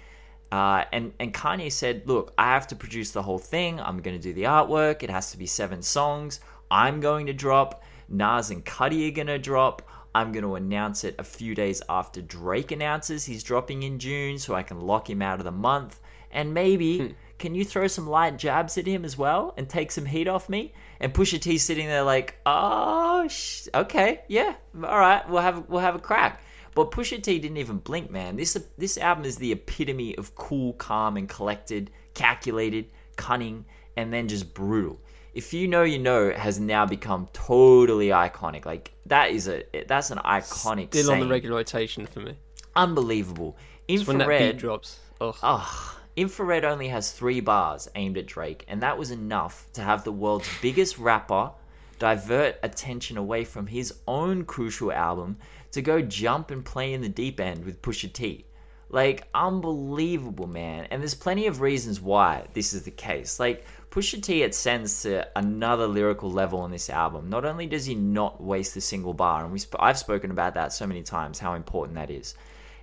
Uh, 0.52 0.84
and 0.92 1.12
and 1.18 1.32
Kanye 1.34 1.72
said, 1.72 2.02
"Look, 2.06 2.32
I 2.38 2.52
have 2.52 2.66
to 2.68 2.76
produce 2.76 3.10
the 3.10 3.22
whole 3.22 3.38
thing. 3.54 3.80
I'm 3.80 4.00
going 4.02 4.16
to 4.16 4.22
do 4.22 4.32
the 4.32 4.44
artwork. 4.44 5.02
It 5.02 5.10
has 5.10 5.30
to 5.32 5.38
be 5.38 5.46
seven 5.46 5.82
songs. 5.82 6.40
I'm 6.70 7.00
going 7.00 7.26
to 7.26 7.32
drop. 7.32 7.82
Nas 8.08 8.50
and 8.50 8.64
Cudi 8.64 9.08
are 9.08 9.14
going 9.14 9.26
to 9.28 9.38
drop. 9.38 9.82
I'm 10.14 10.30
going 10.32 10.44
to 10.44 10.54
announce 10.54 11.02
it 11.02 11.16
a 11.18 11.24
few 11.24 11.54
days 11.54 11.82
after 11.88 12.22
Drake 12.22 12.70
announces 12.70 13.24
he's 13.24 13.42
dropping 13.42 13.82
in 13.82 13.98
June, 13.98 14.38
so 14.38 14.54
I 14.54 14.62
can 14.62 14.80
lock 14.80 15.10
him 15.10 15.20
out 15.20 15.40
of 15.40 15.44
the 15.44 15.50
month. 15.50 16.00
And 16.30 16.54
maybe 16.54 16.98
hmm. 16.98 17.06
can 17.38 17.54
you 17.54 17.64
throw 17.64 17.86
some 17.86 18.08
light 18.08 18.38
jabs 18.38 18.78
at 18.78 18.86
him 18.86 19.04
as 19.04 19.18
well 19.18 19.54
and 19.56 19.68
take 19.68 19.90
some 19.90 20.06
heat 20.06 20.28
off 20.28 20.48
me?" 20.48 20.72
And 21.00 21.12
Pusha 21.12 21.40
T 21.40 21.58
sitting 21.58 21.86
there 21.86 22.02
like, 22.02 22.38
"Oh, 22.46 23.26
sh- 23.28 23.68
okay, 23.74 24.22
yeah, 24.28 24.54
all 24.82 24.98
right, 24.98 25.28
we'll 25.28 25.42
have 25.42 25.68
we'll 25.68 25.80
have 25.80 25.94
a 25.94 26.00
crack." 26.00 26.40
But 26.74 26.90
Pusha 26.90 27.22
T 27.22 27.38
didn't 27.38 27.56
even 27.56 27.78
blink, 27.78 28.10
man. 28.10 28.36
This 28.36 28.58
this 28.78 28.98
album 28.98 29.24
is 29.24 29.36
the 29.36 29.52
epitome 29.52 30.16
of 30.16 30.34
cool, 30.34 30.72
calm, 30.74 31.16
and 31.16 31.28
collected, 31.28 31.90
calculated, 32.14 32.86
cunning, 33.16 33.64
and 33.96 34.12
then 34.12 34.28
just 34.28 34.54
brutal. 34.54 34.98
If 35.34 35.52
you 35.52 35.66
know, 35.66 35.82
you 35.82 35.98
know, 35.98 36.32
has 36.32 36.60
now 36.60 36.86
become 36.86 37.28
totally 37.32 38.08
iconic. 38.08 38.64
Like 38.64 38.92
that 39.06 39.30
is 39.30 39.48
a 39.48 39.64
that's 39.86 40.10
an 40.10 40.18
iconic. 40.18 40.94
Still 40.94 41.12
on 41.12 41.20
the 41.20 41.26
regular 41.26 41.56
rotation 41.56 42.06
for 42.06 42.20
me. 42.20 42.36
Unbelievable. 42.76 43.56
When 43.86 43.98
that 43.98 44.06
beat 44.06 44.20
Infrared. 44.20 44.56
drops. 44.58 44.98
Oh, 45.20 45.36
Ugh. 45.42 45.96
Infrared 46.16 46.64
only 46.64 46.88
has 46.88 47.10
three 47.10 47.40
bars 47.40 47.88
aimed 47.96 48.16
at 48.16 48.26
Drake, 48.26 48.64
and 48.68 48.80
that 48.82 48.96
was 48.96 49.10
enough 49.10 49.66
to 49.72 49.82
have 49.82 50.04
the 50.04 50.12
world's 50.12 50.48
biggest 50.62 50.96
rapper 50.98 51.50
divert 51.98 52.56
attention 52.62 53.16
away 53.16 53.44
from 53.44 53.66
his 53.66 53.94
own 54.06 54.44
crucial 54.44 54.92
album 54.92 55.36
to 55.72 55.82
go 55.82 56.00
jump 56.00 56.50
and 56.50 56.64
play 56.64 56.92
in 56.92 57.00
the 57.00 57.08
deep 57.08 57.40
end 57.40 57.64
with 57.64 57.82
Pusha 57.82 58.12
T. 58.12 58.46
Like, 58.90 59.26
unbelievable, 59.34 60.46
man. 60.46 60.86
And 60.90 61.02
there's 61.02 61.14
plenty 61.14 61.48
of 61.48 61.60
reasons 61.60 62.00
why 62.00 62.46
this 62.52 62.72
is 62.72 62.84
the 62.84 62.92
case. 62.92 63.40
Like, 63.40 63.64
Pusha 63.94 64.20
T 64.20 64.42
ascends 64.42 65.02
to 65.02 65.24
another 65.38 65.86
lyrical 65.86 66.28
level 66.28 66.58
on 66.58 66.72
this 66.72 66.90
album. 66.90 67.30
Not 67.30 67.44
only 67.44 67.66
does 67.66 67.86
he 67.86 67.94
not 67.94 68.42
waste 68.42 68.74
a 68.76 68.80
single 68.80 69.14
bar, 69.14 69.44
and 69.44 69.52
we 69.52 69.60
sp- 69.62 69.78
I've 69.78 70.00
spoken 70.00 70.32
about 70.32 70.54
that 70.54 70.72
so 70.72 70.84
many 70.84 71.04
times, 71.04 71.38
how 71.38 71.54
important 71.54 71.94
that 71.94 72.10
is. 72.10 72.34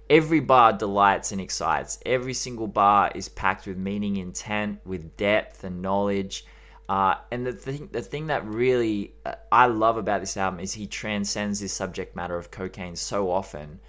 Every 0.10 0.39
bar 0.39 0.71
delights 0.71 1.34
and 1.34 1.41
excites. 1.41 2.00
Every 2.06 2.34
single 2.34 2.67
bar 2.67 3.12
is 3.13 3.28
packed 3.28 3.67
with 3.67 3.76
meaning, 3.76 4.15
intent, 4.15 4.80
with 4.86 5.17
depth 5.17 5.65
and 5.65 5.82
knowledge. 5.82 6.45
Uh, 6.88 7.15
and 7.30 7.45
the 7.45 7.52
thing, 7.52 7.89
the 7.91 8.02
thing 8.02 8.28
that 8.28 8.45
really 8.45 9.13
uh, 9.26 9.36
I 9.52 9.65
love 9.65 9.97
about 9.97 10.21
this 10.21 10.38
album 10.38 10.62
is 10.62 10.71
he 10.71 10.88
transcends 10.88 11.60
this 11.60 11.74
subject 11.74 12.15
matter 12.15 12.38
of 12.38 12.52
cocaine 12.52 12.95
so 12.95 13.30
often. 13.30 13.82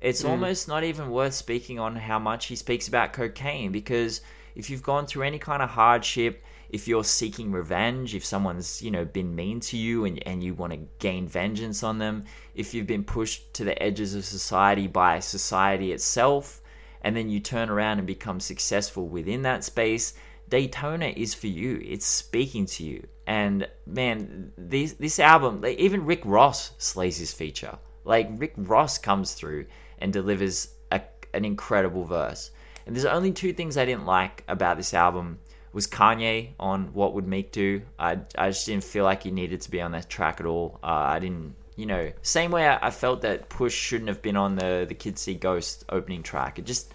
It's 0.00 0.24
almost 0.24 0.66
not 0.66 0.82
even 0.82 1.10
worth 1.10 1.34
speaking 1.34 1.78
on 1.78 1.94
how 1.94 2.18
much 2.18 2.46
he 2.46 2.56
speaks 2.56 2.88
about 2.88 3.12
cocaine 3.12 3.70
because 3.70 4.22
if 4.54 4.70
you've 4.70 4.82
gone 4.82 5.04
through 5.04 5.24
any 5.24 5.38
kind 5.38 5.62
of 5.62 5.68
hardship, 5.68 6.42
if 6.70 6.86
you're 6.86 7.04
seeking 7.04 7.50
revenge, 7.50 8.14
if 8.14 8.24
someone's, 8.24 8.80
you 8.80 8.90
know, 8.90 9.04
been 9.04 9.34
mean 9.34 9.60
to 9.60 9.76
you 9.76 10.04
and, 10.04 10.26
and 10.26 10.42
you 10.42 10.54
want 10.54 10.72
to 10.72 10.78
gain 10.98 11.26
vengeance 11.26 11.82
on 11.82 11.98
them, 11.98 12.24
if 12.54 12.72
you've 12.72 12.86
been 12.86 13.04
pushed 13.04 13.52
to 13.54 13.64
the 13.64 13.80
edges 13.82 14.14
of 14.14 14.24
society 14.24 14.86
by 14.86 15.18
society 15.18 15.92
itself, 15.92 16.60
and 17.02 17.16
then 17.16 17.28
you 17.28 17.40
turn 17.40 17.70
around 17.70 17.98
and 17.98 18.06
become 18.06 18.38
successful 18.38 19.08
within 19.08 19.42
that 19.42 19.64
space, 19.64 20.14
Daytona 20.48 21.12
is 21.16 21.34
for 21.34 21.48
you. 21.48 21.80
It's 21.84 22.06
speaking 22.06 22.66
to 22.66 22.84
you. 22.84 23.06
And 23.26 23.68
man, 23.86 24.52
this 24.58 24.94
this 24.94 25.18
album, 25.18 25.64
even 25.64 26.04
Rick 26.04 26.22
Ross 26.24 26.72
slays 26.78 27.16
his 27.16 27.32
feature. 27.32 27.78
Like 28.04 28.28
Rick 28.32 28.54
Ross 28.56 28.98
comes 28.98 29.34
through 29.34 29.66
and 29.98 30.12
delivers 30.12 30.74
a, 30.90 31.00
an 31.34 31.44
incredible 31.44 32.04
verse. 32.04 32.50
And 32.86 32.94
there's 32.94 33.04
only 33.04 33.32
two 33.32 33.52
things 33.52 33.76
I 33.76 33.84
didn't 33.84 34.06
like 34.06 34.42
about 34.48 34.76
this 34.76 34.94
album 34.94 35.38
was 35.72 35.86
Kanye 35.86 36.50
on 36.58 36.92
What 36.92 37.14
Would 37.14 37.26
Meek 37.26 37.52
Do. 37.52 37.82
I, 37.98 38.18
I 38.36 38.48
just 38.48 38.66
didn't 38.66 38.84
feel 38.84 39.04
like 39.04 39.22
he 39.22 39.30
needed 39.30 39.60
to 39.62 39.70
be 39.70 39.80
on 39.80 39.92
that 39.92 40.08
track 40.08 40.40
at 40.40 40.46
all. 40.46 40.78
Uh, 40.82 40.86
I 40.86 41.18
didn't, 41.18 41.54
you 41.76 41.86
know, 41.86 42.12
same 42.22 42.50
way 42.50 42.66
I, 42.66 42.88
I, 42.88 42.90
felt 42.90 43.22
that 43.22 43.48
Push 43.48 43.74
shouldn't 43.74 44.08
have 44.08 44.20
been 44.20 44.36
on 44.36 44.56
the 44.56 44.84
the 44.88 44.94
Kids 44.94 45.20
See 45.20 45.34
Ghost 45.34 45.84
opening 45.88 46.22
track. 46.22 46.58
It 46.58 46.66
just 46.66 46.92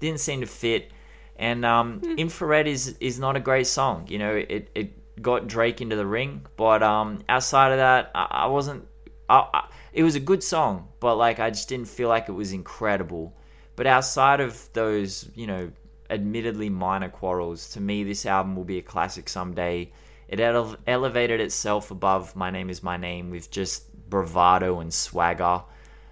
didn't 0.00 0.20
seem 0.20 0.40
to 0.40 0.46
fit. 0.46 0.90
And 1.36 1.64
um, 1.64 2.00
mm. 2.00 2.18
Infrared 2.18 2.66
is 2.66 2.96
is 3.00 3.18
not 3.18 3.36
a 3.36 3.40
great 3.40 3.66
song. 3.66 4.06
You 4.08 4.18
know, 4.18 4.34
it 4.34 4.70
it 4.74 5.22
got 5.22 5.46
Drake 5.46 5.80
into 5.80 5.96
the 5.96 6.06
ring, 6.06 6.46
but 6.56 6.82
um, 6.82 7.20
outside 7.28 7.72
of 7.72 7.78
that, 7.78 8.10
I, 8.14 8.26
I 8.30 8.46
wasn't. 8.46 8.86
I, 9.28 9.46
I, 9.52 9.68
it 9.92 10.02
was 10.02 10.14
a 10.14 10.20
good 10.20 10.42
song, 10.42 10.88
but 11.00 11.16
like 11.16 11.40
I 11.40 11.50
just 11.50 11.68
didn't 11.68 11.88
feel 11.88 12.08
like 12.08 12.28
it 12.28 12.32
was 12.32 12.52
incredible. 12.52 13.34
But 13.76 13.86
outside 13.86 14.40
of 14.40 14.68
those, 14.72 15.28
you 15.34 15.46
know, 15.46 15.70
admittedly 16.10 16.68
minor 16.68 17.08
quarrels, 17.08 17.70
to 17.70 17.80
me, 17.80 18.04
this 18.04 18.26
album 18.26 18.56
will 18.56 18.64
be 18.64 18.78
a 18.78 18.82
classic 18.82 19.28
someday. 19.28 19.92
It 20.28 20.40
ele- 20.40 20.76
elevated 20.86 21.40
itself 21.40 21.90
above 21.90 22.34
My 22.34 22.50
Name 22.50 22.70
Is 22.70 22.82
My 22.82 22.96
Name 22.96 23.30
with 23.30 23.50
just 23.50 23.92
bravado 24.08 24.80
and 24.80 24.92
swagger. 24.92 25.62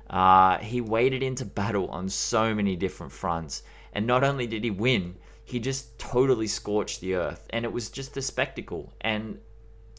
Uh, 0.08 0.58
he 0.58 0.80
waded 0.80 1.22
into 1.22 1.44
battle 1.44 1.88
on 1.88 2.08
so 2.08 2.54
many 2.54 2.76
different 2.76 3.12
fronts. 3.12 3.62
And 3.92 4.06
not 4.06 4.24
only 4.24 4.46
did 4.46 4.64
he 4.64 4.70
win, 4.70 5.16
he 5.44 5.58
just 5.58 5.98
totally 5.98 6.46
scorched 6.46 7.00
the 7.00 7.14
earth. 7.14 7.46
And 7.50 7.64
it 7.64 7.72
was 7.72 7.90
just 7.90 8.16
a 8.16 8.22
spectacle. 8.22 8.92
And 9.00 9.38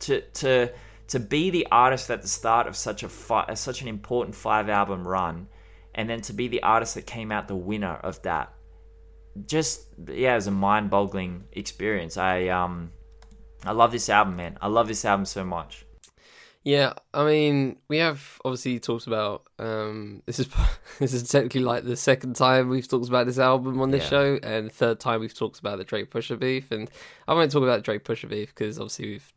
to, 0.01 0.21
to, 0.21 0.71
to 1.08 1.19
be 1.19 1.49
the 1.49 1.67
artist 1.71 2.10
at 2.10 2.21
the 2.21 2.27
start 2.27 2.67
of 2.67 2.75
such 2.75 3.03
a 3.03 3.10
fi- 3.10 3.53
such 3.53 3.81
an 3.81 3.88
important 3.88 4.36
five 4.36 4.69
album 4.69 5.08
run, 5.08 5.47
and 5.93 6.10
then 6.10 6.21
to 6.21 6.34
be 6.34 6.47
the 6.47 6.63
artist 6.63 6.95
that 6.95 7.05
came 7.05 7.31
out 7.31 7.47
the 7.47 7.55
winner 7.55 7.95
of 7.95 8.21
that 8.23 8.55
just 9.45 9.88
yeah, 10.08 10.34
it 10.34 10.36
was 10.36 10.48
a 10.48 10.52
mind 10.52 10.89
boggling 10.89 11.43
experience. 11.52 12.17
I 12.17 12.48
um 12.48 12.91
I 13.63 13.71
love 13.71 13.91
this 13.91 14.10
album, 14.10 14.36
man. 14.36 14.58
I 14.62 14.67
love 14.67 14.88
this 14.88 15.06
album 15.06 15.26
so 15.26 15.43
much. 15.43 15.86
Yeah, 16.63 16.93
I 17.13 17.26
mean, 17.26 17.78
we 17.89 17.98
have 17.98 18.41
obviously 18.43 18.80
talked 18.80 19.08
about 19.08 19.45
um 19.60 20.24
this 20.26 20.39
is 20.39 20.48
this 21.00 21.13
is 21.13 21.30
technically 21.30 21.62
like 21.62 21.84
the 21.84 21.95
second 21.95 22.36
time 22.36 22.69
we've 22.69 22.88
talked 22.88 23.08
about 23.08 23.28
this 23.28 23.39
album 23.39 23.82
on 23.82 23.91
this 23.91 24.04
yeah. 24.04 24.10
show, 24.10 24.39
and 24.41 24.71
third 24.71 25.00
time 25.00 25.19
we've 25.19 25.38
talked 25.38 25.60
about 25.60 25.78
the 25.78 25.84
Drake 25.84 26.12
Pusha 26.12 26.39
beef. 26.39 26.71
And 26.71 26.89
I 27.28 27.34
won't 27.34 27.52
talk 27.52 27.63
about 27.63 27.78
the 27.78 27.84
Drake 27.84 28.04
Pusha 28.04 28.30
beef 28.30 28.50
because 28.50 28.80
obviously 28.80 29.12
we've 29.12 29.34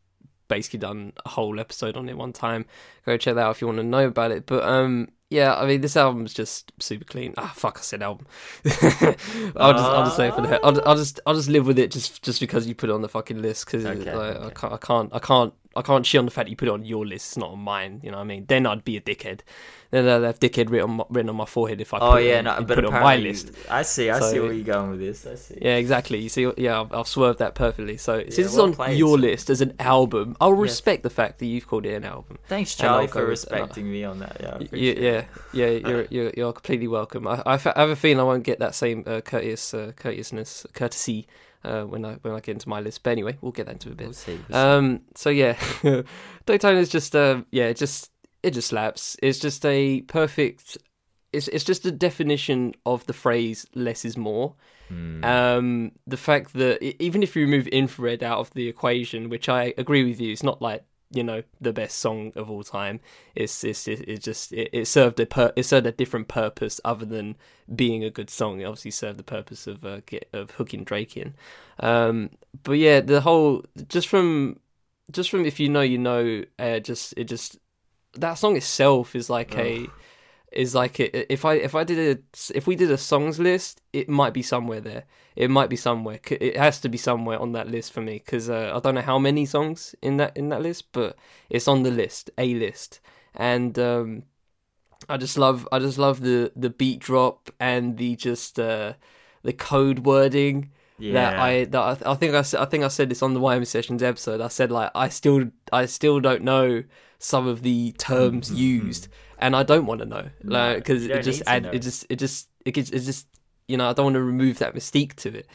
basically 0.47 0.79
done 0.79 1.13
a 1.25 1.29
whole 1.29 1.59
episode 1.59 1.95
on 1.95 2.09
it 2.09 2.17
one 2.17 2.33
time. 2.33 2.65
Go 3.05 3.15
check 3.17 3.35
that 3.35 3.41
out 3.41 3.51
if 3.51 3.61
you 3.61 3.67
want 3.67 3.77
to 3.77 3.83
know 3.83 4.07
about 4.07 4.31
it. 4.31 4.45
But 4.45 4.63
um, 4.63 5.09
yeah, 5.29 5.55
I 5.55 5.67
mean, 5.67 5.81
this 5.81 5.95
album's 5.95 6.33
just 6.33 6.71
super 6.79 7.05
clean. 7.05 7.35
Ah, 7.37 7.53
fuck, 7.55 7.77
I 7.77 7.81
said 7.81 8.01
album. 8.01 8.25
I'll 8.65 9.73
just, 9.73 9.85
I'll 9.85 10.03
just 10.05 10.15
say 10.15 10.27
it 10.29 10.35
for 10.35 10.41
the. 10.41 10.59
I'll, 10.63 10.87
I'll 10.87 10.95
just, 10.95 11.19
I'll 11.25 11.35
just 11.35 11.49
live 11.49 11.67
with 11.67 11.77
it 11.77 11.91
just, 11.91 12.23
just 12.23 12.39
because 12.39 12.67
you 12.67 12.73
put 12.73 12.89
it 12.89 12.93
on 12.93 13.01
the 13.03 13.09
fucking 13.09 13.41
list. 13.41 13.65
Because 13.65 13.85
okay, 13.85 14.15
like, 14.15 14.35
okay. 14.35 14.45
I 14.45 14.49
can't, 14.49 14.73
I 14.73 14.77
can't, 14.77 15.13
I 15.13 15.19
can't, 15.19 15.53
I 15.75 15.83
can't 15.83 16.03
shit 16.03 16.19
on 16.19 16.25
the 16.25 16.31
fact 16.31 16.47
that 16.47 16.49
you 16.49 16.55
put 16.55 16.67
it 16.67 16.71
on 16.71 16.83
your 16.83 17.05
list. 17.05 17.31
It's 17.31 17.37
not 17.37 17.51
on 17.51 17.59
mine. 17.59 18.01
You 18.03 18.09
know 18.09 18.17
what 18.17 18.23
I 18.23 18.27
mean? 18.27 18.45
Then 18.47 18.65
I'd 18.65 18.83
be 18.83 18.97
a 18.97 19.01
dickhead. 19.01 19.41
Then 19.91 20.07
I'd 20.07 20.23
have 20.23 20.39
dickhead 20.39 20.71
written 20.71 20.89
on 20.89 20.95
my, 20.97 21.03
written 21.09 21.29
on 21.29 21.35
my 21.35 21.45
forehead 21.45 21.79
if 21.79 21.93
I. 21.93 21.99
Oh 21.99 22.17
yeah, 22.17 22.41
no, 22.41 22.55
but 22.57 22.75
put 22.75 22.79
it 22.79 22.85
on 22.85 22.93
my 22.93 23.17
list. 23.17 23.51
I 23.69 23.83
see. 23.83 24.09
I 24.09 24.19
so, 24.19 24.31
see 24.31 24.39
where 24.39 24.51
you're 24.51 24.65
going 24.65 24.91
with 24.91 24.99
this. 24.99 25.27
I 25.27 25.35
see. 25.35 25.59
Yeah, 25.61 25.75
exactly. 25.75 26.19
You 26.19 26.29
see, 26.29 26.51
yeah, 26.57 26.81
I've, 26.81 26.91
I've 26.91 27.07
swerved 27.07 27.39
that 27.39 27.53
perfectly. 27.53 27.97
So 27.97 28.17
yeah, 28.17 28.23
since 28.29 28.55
it's 28.55 28.57
on 28.57 28.95
your 28.95 29.19
list 29.19 29.51
as 29.51 29.61
an 29.61 29.75
album, 29.79 30.35
I'll 30.41 30.51
yes. 30.51 30.61
respect 30.61 31.03
the 31.03 31.09
fact 31.11 31.37
that 31.39 31.45
you've 31.45 31.67
called 31.67 31.85
it 31.85 31.93
an 31.93 32.03
album. 32.03 32.39
Thanks, 32.47 32.75
Charlie, 32.75 33.07
for 33.07 33.25
respecting 33.25 33.91
me 33.91 34.03
on 34.03 34.19
that. 34.19 34.37
Yeah, 34.39 34.57
yeah, 34.71 34.93
yeah, 34.93 35.23
yeah. 35.53 35.87
You're, 35.87 36.05
you're, 36.09 36.31
you're 36.35 36.53
completely 36.53 36.87
welcome. 36.87 37.27
I, 37.27 37.43
I 37.45 37.57
have 37.57 37.89
a 37.89 37.95
feeling 37.95 38.19
I 38.19 38.23
won't 38.23 38.43
get 38.43 38.57
that 38.59 38.73
same 38.73 39.03
uh, 39.05 39.21
courteous, 39.21 39.73
uh, 39.73 39.91
courteousness, 39.95 40.65
courtesy 40.73 41.27
uh, 41.63 41.83
when 41.83 42.05
I 42.05 42.13
when 42.21 42.33
I 42.33 42.39
get 42.39 42.53
into 42.53 42.69
my 42.69 42.79
list. 42.79 43.03
But 43.03 43.11
anyway, 43.11 43.37
we'll 43.41 43.51
get 43.51 43.65
that 43.65 43.73
into 43.73 43.91
a 43.91 43.95
bit. 43.95 44.07
We'll 44.07 44.13
see, 44.13 44.39
we'll 44.49 44.57
um, 44.57 45.01
so 45.15 45.29
yeah, 45.29 45.57
Daytona 46.45 46.79
is 46.79 46.89
just 46.89 47.15
uh, 47.15 47.43
yeah, 47.51 47.71
just 47.73 48.11
it 48.43 48.51
just 48.51 48.69
slaps. 48.69 49.17
It's 49.21 49.39
just 49.39 49.65
a 49.65 50.01
perfect. 50.01 50.77
It's 51.31 51.47
it's 51.49 51.63
just 51.63 51.85
a 51.85 51.91
definition 51.91 52.73
of 52.85 53.05
the 53.05 53.13
phrase 53.13 53.65
"less 53.75 54.05
is 54.05 54.17
more." 54.17 54.55
Mm. 54.91 55.23
Um, 55.23 55.91
the 56.07 56.17
fact 56.17 56.53
that 56.53 56.83
even 57.03 57.21
if 57.21 57.35
you 57.35 57.43
remove 57.43 57.67
infrared 57.67 58.23
out 58.23 58.39
of 58.39 58.51
the 58.51 58.67
equation, 58.67 59.29
which 59.29 59.47
I 59.47 59.73
agree 59.77 60.03
with 60.03 60.19
you, 60.19 60.31
it's 60.31 60.43
not 60.43 60.61
like 60.61 60.83
you 61.11 61.23
know 61.23 61.41
the 61.59 61.73
best 61.73 61.99
song 61.99 62.31
of 62.35 62.49
all 62.49 62.63
time. 62.63 62.99
It's 63.35 63.63
it's 63.63 63.87
it, 63.87 64.07
it 64.07 64.23
just 64.23 64.51
it, 64.51 64.69
it, 64.71 64.85
served 64.85 65.19
a 65.19 65.25
per, 65.25 65.51
it 65.55 65.63
served 65.63 65.87
a 65.87 65.91
different 65.91 66.27
purpose 66.27 66.79
other 66.85 67.05
than 67.05 67.35
being 67.75 68.03
a 68.03 68.09
good 68.09 68.29
song. 68.29 68.61
It 68.61 68.65
obviously 68.65 68.91
served 68.91 69.17
the 69.17 69.23
purpose 69.23 69.67
of 69.67 69.83
uh, 69.85 70.01
get, 70.05 70.29
of 70.33 70.51
hooking 70.51 70.83
Drake 70.83 71.17
in. 71.17 71.33
Um, 71.79 72.31
but 72.63 72.73
yeah, 72.73 73.01
the 73.01 73.21
whole 73.21 73.63
just 73.87 74.07
from 74.07 74.59
just 75.11 75.29
from 75.29 75.45
if 75.45 75.59
you 75.59 75.69
know 75.69 75.81
you 75.81 75.97
know, 75.97 76.43
uh, 76.59 76.79
just 76.79 77.13
it 77.17 77.25
just 77.25 77.57
that 78.13 78.35
song 78.35 78.55
itself 78.55 79.15
is 79.15 79.29
like 79.29 79.55
oh. 79.55 79.61
a 79.61 79.87
is 80.51 80.73
like 80.73 80.99
if 80.99 81.45
I 81.45 81.55
if 81.55 81.75
I 81.75 81.83
did 81.83 82.17
a 82.17 82.55
if 82.55 82.67
we 82.67 82.75
did 82.75 82.91
a 82.91 82.97
songs 82.97 83.39
list, 83.39 83.81
it 83.93 84.09
might 84.09 84.33
be 84.33 84.41
somewhere 84.41 84.81
there. 84.81 85.03
It 85.35 85.49
might 85.49 85.69
be 85.69 85.75
somewhere. 85.75 86.19
It 86.29 86.57
has 86.57 86.79
to 86.81 86.89
be 86.89 86.97
somewhere 86.97 87.39
on 87.39 87.51
that 87.53 87.69
list 87.69 87.93
for 87.93 88.01
me 88.01 88.21
because 88.23 88.49
uh, 88.49 88.73
I 88.75 88.79
don't 88.79 88.95
know 88.95 89.01
how 89.01 89.19
many 89.19 89.45
songs 89.45 89.95
in 90.01 90.17
that 90.17 90.35
in 90.35 90.49
that 90.49 90.61
list, 90.61 90.91
but 90.91 91.17
it's 91.49 91.67
on 91.67 91.83
the 91.83 91.91
list, 91.91 92.31
a 92.37 92.53
list, 92.55 92.99
and 93.35 93.77
um, 93.77 94.23
I 95.07 95.17
just 95.17 95.37
love 95.37 95.67
I 95.71 95.79
just 95.79 95.97
love 95.97 96.21
the 96.21 96.51
the 96.55 96.69
beat 96.69 96.99
drop 96.99 97.49
and 97.59 97.97
the 97.97 98.15
just 98.15 98.59
uh, 98.59 98.93
the 99.43 99.53
code 99.53 99.99
wording. 99.99 100.71
Yeah. 100.97 101.13
That 101.13 101.39
I 101.39 101.65
that 101.65 102.05
I, 102.05 102.11
I 102.11 102.15
think 102.15 102.33
I, 102.33 102.39
I 102.39 102.65
think 102.65 102.83
I 102.83 102.89
said 102.89 103.09
this 103.09 103.21
on 103.21 103.33
the 103.33 103.39
YM 103.39 103.65
sessions 103.65 104.03
episode. 104.03 104.41
I 104.41 104.49
said 104.49 104.71
like 104.71 104.91
I 104.95 105.09
still 105.09 105.51
I 105.71 105.85
still 105.85 106.19
don't 106.19 106.43
know 106.43 106.83
some 107.19 107.47
of 107.47 107.61
the 107.61 107.93
terms 107.93 108.47
mm-hmm. 108.47 108.57
used, 108.57 109.07
and 109.39 109.55
I 109.55 109.63
don't 109.63 109.85
want 109.85 110.01
to 110.01 110.05
know, 110.05 110.29
like 110.43 110.77
because 110.77 111.05
it 111.05 111.23
just 111.23 111.41
add 111.47 111.65
it 111.65 111.79
just 111.79 112.05
it 112.09 112.17
just 112.17 112.49
it 112.65 112.71
gets 112.71 112.89
it 112.89 112.99
just 112.99 113.27
you 113.67 113.77
know 113.77 113.89
I 113.89 113.93
don't 113.93 114.05
want 114.05 114.13
to 114.15 114.23
remove 114.23 114.59
that 114.59 114.75
mystique 114.75 115.15
to 115.15 115.39
it, 115.39 115.47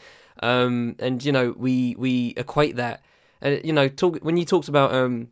um, 0.43 0.95
and 0.99 1.23
you 1.23 1.31
know 1.31 1.53
we 1.57 1.95
we 1.97 2.33
equate 2.37 2.75
that, 2.75 3.03
and 3.41 3.63
you 3.63 3.73
know 3.73 3.87
talk 3.87 4.19
when 4.19 4.37
you 4.37 4.45
talked 4.45 4.67
about 4.67 4.93
um, 4.93 5.29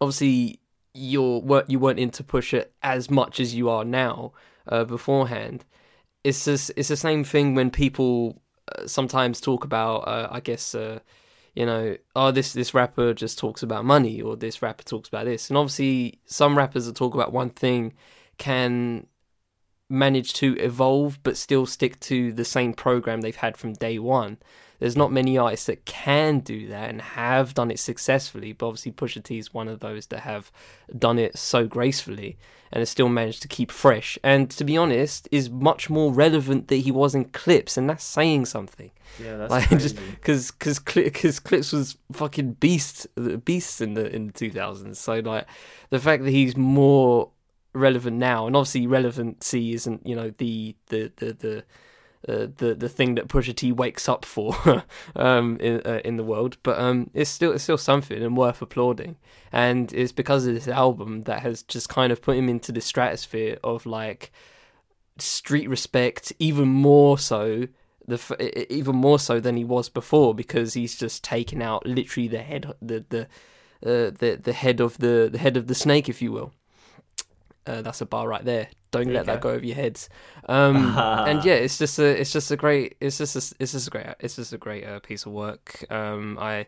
obviously 0.00 0.60
you're 0.94 1.40
weren't 1.40 1.70
you 1.70 1.78
weren't 1.78 1.98
into 1.98 2.24
Pusha 2.24 2.66
as 2.82 3.10
much 3.10 3.40
as 3.40 3.54
you 3.54 3.68
are 3.68 3.84
now 3.84 4.32
uh, 4.66 4.84
beforehand. 4.84 5.64
It's 6.24 6.44
just 6.44 6.70
it's 6.76 6.88
the 6.88 6.96
same 6.96 7.24
thing 7.24 7.54
when 7.54 7.70
people 7.70 8.42
uh, 8.76 8.86
sometimes 8.86 9.40
talk 9.40 9.64
about 9.64 10.00
uh, 10.00 10.28
I 10.30 10.40
guess 10.40 10.74
uh, 10.74 10.98
you 11.58 11.66
know, 11.66 11.96
oh, 12.14 12.30
this 12.30 12.52
this 12.52 12.72
rapper 12.72 13.12
just 13.12 13.36
talks 13.36 13.64
about 13.64 13.84
money, 13.84 14.22
or 14.22 14.36
this 14.36 14.62
rapper 14.62 14.84
talks 14.84 15.08
about 15.08 15.24
this. 15.24 15.50
And 15.50 15.56
obviously, 15.56 16.20
some 16.24 16.56
rappers 16.56 16.86
that 16.86 16.94
talk 16.94 17.14
about 17.14 17.32
one 17.32 17.50
thing 17.50 17.94
can 18.36 19.08
manage 19.90 20.34
to 20.34 20.56
evolve, 20.58 21.18
but 21.24 21.36
still 21.36 21.66
stick 21.66 21.98
to 21.98 22.32
the 22.32 22.44
same 22.44 22.74
program 22.74 23.22
they've 23.22 23.34
had 23.34 23.56
from 23.56 23.72
day 23.72 23.98
one. 23.98 24.38
There's 24.78 24.96
not 24.96 25.12
many 25.12 25.36
artists 25.36 25.66
that 25.66 25.84
can 25.84 26.40
do 26.40 26.68
that 26.68 26.90
and 26.90 27.00
have 27.00 27.54
done 27.54 27.70
it 27.70 27.78
successfully, 27.78 28.52
but 28.52 28.68
obviously 28.68 28.92
Pusha 28.92 29.22
T 29.22 29.38
is 29.38 29.52
one 29.52 29.68
of 29.68 29.80
those 29.80 30.06
that 30.06 30.20
have 30.20 30.52
done 30.96 31.18
it 31.18 31.36
so 31.36 31.66
gracefully 31.66 32.38
and 32.70 32.80
has 32.80 32.90
still 32.90 33.08
managed 33.08 33.42
to 33.42 33.48
keep 33.48 33.70
fresh. 33.70 34.18
And 34.22 34.50
to 34.50 34.64
be 34.64 34.76
honest, 34.76 35.28
is 35.32 35.50
much 35.50 35.88
more 35.90 36.12
relevant 36.12 36.68
that 36.68 36.76
he 36.76 36.90
was 36.90 37.14
in 37.14 37.26
Clipse, 37.26 37.76
and 37.76 37.88
that's 37.88 38.04
saying 38.04 38.46
something. 38.46 38.90
Yeah, 39.22 39.36
that's 39.36 39.50
like 39.50 39.68
crazy. 39.68 39.82
just 39.82 39.96
because 39.96 40.50
because 40.50 40.78
because 40.80 41.40
Clipse 41.40 41.72
was 41.72 41.96
fucking 42.12 42.52
beast 42.54 43.06
beasts 43.44 43.80
in 43.80 43.94
the 43.94 44.14
in 44.14 44.28
the 44.28 44.32
two 44.32 44.50
thousands. 44.50 44.98
So 44.98 45.20
like 45.20 45.46
the 45.90 45.98
fact 45.98 46.24
that 46.24 46.30
he's 46.30 46.56
more 46.56 47.30
relevant 47.72 48.18
now, 48.18 48.46
and 48.46 48.54
obviously 48.54 48.86
relevancy 48.86 49.72
isn't 49.72 50.06
you 50.06 50.14
know 50.14 50.32
the 50.38 50.76
the 50.88 51.10
the 51.16 51.32
the 51.32 51.64
uh, 52.26 52.48
the 52.56 52.74
the 52.74 52.88
thing 52.88 53.14
that 53.14 53.28
Pusha 53.28 53.54
T 53.54 53.70
wakes 53.70 54.08
up 54.08 54.24
for 54.24 54.84
um, 55.16 55.56
in 55.60 55.80
uh, 55.84 56.00
in 56.04 56.16
the 56.16 56.24
world, 56.24 56.56
but 56.62 56.78
um, 56.78 57.10
it's 57.14 57.30
still 57.30 57.52
it's 57.52 57.62
still 57.62 57.78
something 57.78 58.22
and 58.22 58.36
worth 58.36 58.60
applauding. 58.60 59.16
And 59.52 59.92
it's 59.92 60.12
because 60.12 60.46
of 60.46 60.54
this 60.54 60.68
album 60.68 61.22
that 61.22 61.40
has 61.40 61.62
just 61.62 61.88
kind 61.88 62.12
of 62.12 62.20
put 62.20 62.36
him 62.36 62.48
into 62.48 62.72
the 62.72 62.80
stratosphere 62.80 63.58
of 63.62 63.86
like 63.86 64.32
street 65.18 65.68
respect, 65.68 66.32
even 66.38 66.68
more 66.68 67.18
so 67.18 67.68
the 68.06 68.72
even 68.72 68.96
more 68.96 69.18
so 69.18 69.38
than 69.38 69.56
he 69.56 69.64
was 69.64 69.88
before 69.88 70.34
because 70.34 70.74
he's 70.74 70.96
just 70.96 71.22
taken 71.22 71.60
out 71.60 71.86
literally 71.86 72.26
the 72.26 72.42
head 72.42 72.72
the 72.80 73.04
the 73.10 73.22
uh, 73.84 74.10
the 74.10 74.40
the 74.42 74.52
head 74.52 74.80
of 74.80 74.98
the 74.98 75.28
the 75.30 75.38
head 75.38 75.56
of 75.56 75.66
the 75.66 75.74
snake, 75.74 76.08
if 76.08 76.20
you 76.20 76.32
will. 76.32 76.52
Uh, 77.66 77.82
that's 77.82 78.00
a 78.00 78.06
bar 78.06 78.26
right 78.26 78.44
there. 78.44 78.68
Don't 78.90 79.12
let 79.12 79.26
that 79.26 79.40
go 79.40 79.50
over 79.50 79.64
your 79.64 79.76
heads. 79.76 80.08
Um, 80.48 80.96
and 80.98 81.44
yeah, 81.44 81.54
it's 81.54 81.78
just 81.78 81.98
a, 81.98 82.20
it's 82.20 82.32
just 82.32 82.50
a 82.50 82.56
great, 82.56 82.96
it's 83.00 83.18
just, 83.18 83.36
a, 83.36 83.54
it's 83.60 83.72
just 83.72 83.86
a 83.86 83.90
great, 83.90 84.06
it's 84.20 84.36
just 84.36 84.52
a 84.52 84.58
great 84.58 84.84
uh, 84.84 85.00
piece 85.00 85.26
of 85.26 85.32
work. 85.32 85.84
Um, 85.90 86.38
I, 86.40 86.66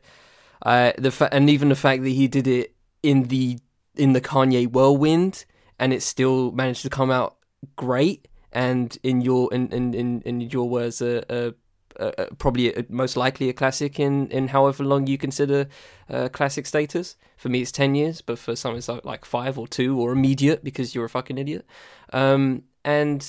I, 0.63 0.95
the 0.99 1.11
fa- 1.11 1.33
and 1.33 1.49
even 1.49 1.71
the 1.71 1.77
fact 1.77 2.03
that 2.03 2.11
he 2.11 2.29
did 2.29 2.47
it 2.47 2.75
in 3.03 3.25
the 3.25 3.59
in 3.97 4.13
the 4.13 4.21
Kanye 4.21 4.71
whirlwind, 4.71 5.45
and 5.79 5.93
it 5.93 6.03
still 6.03 6.53
managed 6.53 6.83
to 6.83 6.91
come 6.91 7.11
out 7.11 7.37
great. 7.77 8.29
And 8.53 8.97
in 9.03 9.21
your 9.21 9.53
in 9.53 9.69
in 9.69 9.95
in, 9.95 10.23
in 10.23 10.41
your 10.41 10.69
words, 10.69 11.01
a, 11.01 11.25
a 11.29 11.55
uh, 11.99 12.13
uh, 12.19 12.27
probably 12.39 12.73
a, 12.75 12.85
most 12.89 13.17
likely 13.17 13.49
a 13.49 13.53
classic 13.53 13.99
in, 13.99 14.29
in 14.29 14.49
however 14.49 14.85
long 14.85 15.07
you 15.07 15.19
consider 15.19 15.69
uh, 16.09 16.29
classic 16.29 16.67
status. 16.67 17.17
For 17.37 17.49
me, 17.49 17.63
it's 17.63 17.73
10 17.73 17.95
years, 17.95 18.21
but 18.21 18.39
for 18.39 18.55
some, 18.55 18.77
it's 18.77 18.89
like 18.89 19.25
five 19.25 19.59
or 19.59 19.67
two 19.67 19.99
or 20.01 20.13
immediate 20.13 20.63
because 20.63 20.95
you're 20.95 21.07
a 21.07 21.11
fucking 21.11 21.39
idiot. 21.39 21.67
Um, 22.13 22.65
and 22.85 23.27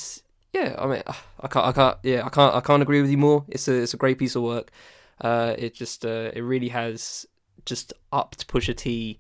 yeah, 0.54 0.76
I 0.78 0.88
mean, 0.88 1.04
I 1.40 1.48
can't, 1.48 1.66
I 1.66 1.72
can't, 1.72 1.98
yeah, 2.04 2.26
I 2.26 2.30
can't, 2.30 2.56
I 2.56 2.62
can't 2.62 2.82
agree 2.82 3.02
with 3.02 3.10
you 3.10 3.18
more. 3.18 3.46
It's 3.48 3.68
a, 3.68 3.74
it's 3.74 3.94
a 3.94 3.98
great 3.98 4.20
piece 4.20 4.36
of 4.36 4.44
work. 4.44 4.72
Uh, 5.20 5.56
it 5.58 5.74
just, 5.74 6.06
uh, 6.06 6.32
it 6.34 6.42
really 6.42 6.70
has 6.70 7.26
just 7.66 7.94
upped 8.12 8.48
Pusha 8.48 8.76
T 8.76 9.20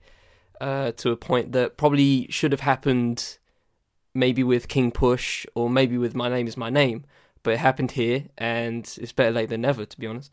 uh, 0.60 0.91
to 0.93 1.12
a 1.12 1.17
point 1.17 1.51
that 1.54 1.77
probably 1.77 2.27
should 2.30 2.51
have 2.51 2.62
happened 2.62 3.38
maybe 4.13 4.43
with 4.43 4.67
King 4.67 4.91
Push 4.91 5.45
or 5.56 5.69
maybe 5.69 5.97
with 5.97 6.15
My 6.15 6.30
Name 6.30 6.47
Is 6.47 6.58
My 6.58 6.69
Name 6.69 7.06
but 7.43 7.54
it 7.54 7.60
happened 7.60 7.91
here, 7.91 8.25
and 8.38 8.84
it's 9.01 9.12
better 9.12 9.32
late 9.32 9.49
than 9.49 9.62
never, 9.62 9.86
to 9.86 9.99
be 9.99 10.08
honest. 10.08 10.32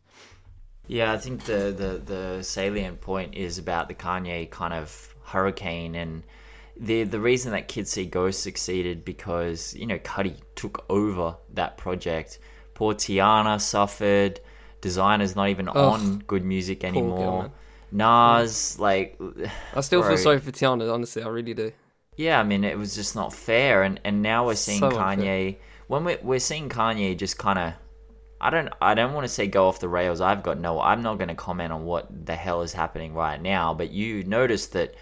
Yeah, 0.86 1.12
I 1.12 1.18
think 1.18 1.44
the, 1.44 1.72
the, 1.76 2.02
the 2.04 2.42
salient 2.42 3.00
point 3.00 3.34
is 3.34 3.58
about 3.58 3.88
the 3.88 3.94
Kanye 3.94 4.50
kind 4.50 4.72
of 4.74 5.14
hurricane 5.24 5.94
and 5.94 6.22
the 6.80 7.02
the 7.04 7.20
reason 7.20 7.52
that 7.52 7.68
Kids 7.68 7.90
See 7.90 8.06
Ghosts 8.06 8.42
succeeded 8.42 9.04
because 9.04 9.74
you 9.74 9.86
know 9.86 9.98
Cudi 9.98 10.36
took 10.54 10.84
over 10.88 11.36
that 11.54 11.76
project. 11.76 12.38
Poor 12.74 12.94
Teyana 12.94 13.60
suffered. 13.60 14.40
designer's 14.80 15.34
not 15.36 15.48
even 15.48 15.68
Ugh, 15.74 15.76
on 15.76 16.18
good 16.26 16.44
music 16.44 16.84
anymore. 16.84 17.42
Girl, 17.42 17.52
Nas, 17.90 18.78
like, 18.78 19.18
I 19.74 19.80
still 19.80 20.02
bro, 20.02 20.10
feel 20.10 20.18
sorry 20.18 20.38
for 20.40 20.52
Teyana, 20.52 20.92
Honestly, 20.92 21.22
I 21.22 21.28
really 21.28 21.54
do. 21.54 21.72
Yeah, 22.16 22.40
I 22.40 22.42
mean, 22.42 22.64
it 22.64 22.76
was 22.78 22.94
just 22.94 23.14
not 23.14 23.32
fair, 23.32 23.82
and 23.82 24.00
and 24.04 24.22
now 24.22 24.46
we're 24.46 24.56
seeing 24.56 24.80
so 24.80 24.90
Kanye. 24.90 25.56
Unfair 25.56 25.58
when 25.88 26.04
we're, 26.04 26.18
we're 26.22 26.38
seeing 26.38 26.68
Kanye 26.68 27.16
just 27.16 27.36
kind 27.38 27.58
of 27.58 27.72
I 28.40 28.50
don't 28.50 28.68
I 28.80 28.94
don't 28.94 29.14
want 29.14 29.24
to 29.24 29.32
say 29.32 29.48
go 29.48 29.66
off 29.66 29.80
the 29.80 29.88
rails. 29.88 30.20
I've 30.20 30.44
got 30.44 30.60
no 30.60 30.80
I'm 30.80 31.02
not 31.02 31.18
going 31.18 31.28
to 31.28 31.34
comment 31.34 31.72
on 31.72 31.84
what 31.84 32.26
the 32.26 32.36
hell 32.36 32.62
is 32.62 32.72
happening 32.72 33.14
right 33.14 33.40
now, 33.42 33.74
but 33.74 33.90
you 33.90 34.22
notice 34.22 34.66
that 34.68 34.94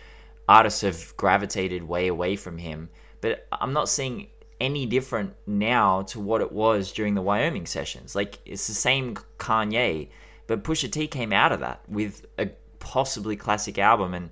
artists 0.48 0.80
have 0.80 1.14
gravitated 1.16 1.82
way 1.82 2.06
away 2.06 2.36
from 2.36 2.56
him, 2.56 2.88
but 3.20 3.46
I'm 3.52 3.74
not 3.74 3.90
seeing 3.90 4.28
any 4.58 4.86
different 4.86 5.34
now 5.46 6.02
to 6.02 6.18
what 6.18 6.40
it 6.40 6.50
was 6.50 6.92
during 6.92 7.14
the 7.14 7.20
Wyoming 7.20 7.66
sessions. 7.66 8.14
Like 8.14 8.38
it's 8.46 8.66
the 8.66 8.72
same 8.72 9.16
Kanye, 9.38 10.08
but 10.46 10.64
Pusha 10.64 10.90
T 10.90 11.06
came 11.06 11.32
out 11.32 11.52
of 11.52 11.60
that 11.60 11.82
with 11.88 12.24
a 12.38 12.48
possibly 12.78 13.36
classic 13.36 13.78
album 13.78 14.14
and 14.14 14.30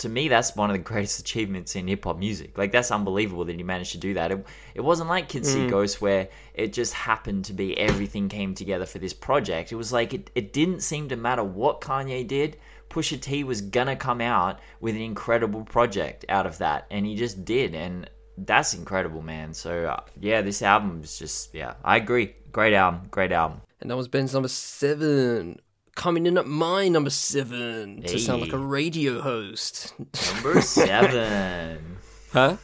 to 0.00 0.08
me, 0.08 0.28
that's 0.28 0.56
one 0.56 0.70
of 0.70 0.74
the 0.74 0.82
greatest 0.82 1.20
achievements 1.20 1.76
in 1.76 1.86
hip 1.86 2.04
hop 2.04 2.18
music. 2.18 2.56
Like 2.56 2.72
that's 2.72 2.90
unbelievable 2.90 3.44
that 3.44 3.56
he 3.56 3.62
managed 3.62 3.92
to 3.92 3.98
do 3.98 4.14
that. 4.14 4.32
It, 4.32 4.44
it 4.74 4.80
wasn't 4.80 5.08
like 5.08 5.28
Kids 5.28 5.52
See 5.52 5.60
mm. 5.60 5.70
Ghosts 5.70 6.00
where 6.00 6.28
it 6.54 6.72
just 6.72 6.94
happened 6.94 7.44
to 7.46 7.52
be 7.52 7.78
everything 7.78 8.28
came 8.28 8.54
together 8.54 8.86
for 8.86 8.98
this 8.98 9.12
project. 9.12 9.72
It 9.72 9.76
was 9.76 9.92
like 9.92 10.14
it, 10.14 10.30
it 10.34 10.52
didn't 10.52 10.80
seem 10.80 11.08
to 11.10 11.16
matter 11.16 11.44
what 11.44 11.80
Kanye 11.80 12.26
did. 12.26 12.56
Pusha 12.88 13.20
T 13.20 13.44
was 13.44 13.60
gonna 13.60 13.94
come 13.94 14.20
out 14.20 14.58
with 14.80 14.96
an 14.96 15.02
incredible 15.02 15.64
project 15.64 16.24
out 16.28 16.46
of 16.46 16.58
that, 16.58 16.86
and 16.90 17.06
he 17.06 17.14
just 17.14 17.44
did, 17.44 17.74
and 17.74 18.10
that's 18.38 18.74
incredible, 18.74 19.22
man. 19.22 19.54
So 19.54 19.84
uh, 19.84 20.00
yeah, 20.18 20.40
this 20.40 20.62
album 20.62 21.02
is 21.04 21.18
just 21.18 21.54
yeah, 21.54 21.74
I 21.84 21.98
agree. 21.98 22.34
Great 22.52 22.74
album, 22.74 23.02
great 23.10 23.32
album. 23.32 23.60
And 23.80 23.90
that 23.90 23.96
was 23.96 24.08
Ben's 24.08 24.32
number 24.32 24.48
seven 24.48 25.60
coming 26.00 26.24
in 26.24 26.38
at 26.38 26.46
my 26.46 26.88
number 26.88 27.10
seven 27.10 28.00
to 28.00 28.18
sound 28.18 28.40
like 28.40 28.54
a 28.54 28.58
radio 28.58 29.20
host. 29.20 29.92
Number 30.32 30.62
seven. 30.62 31.98
huh? 32.32 32.56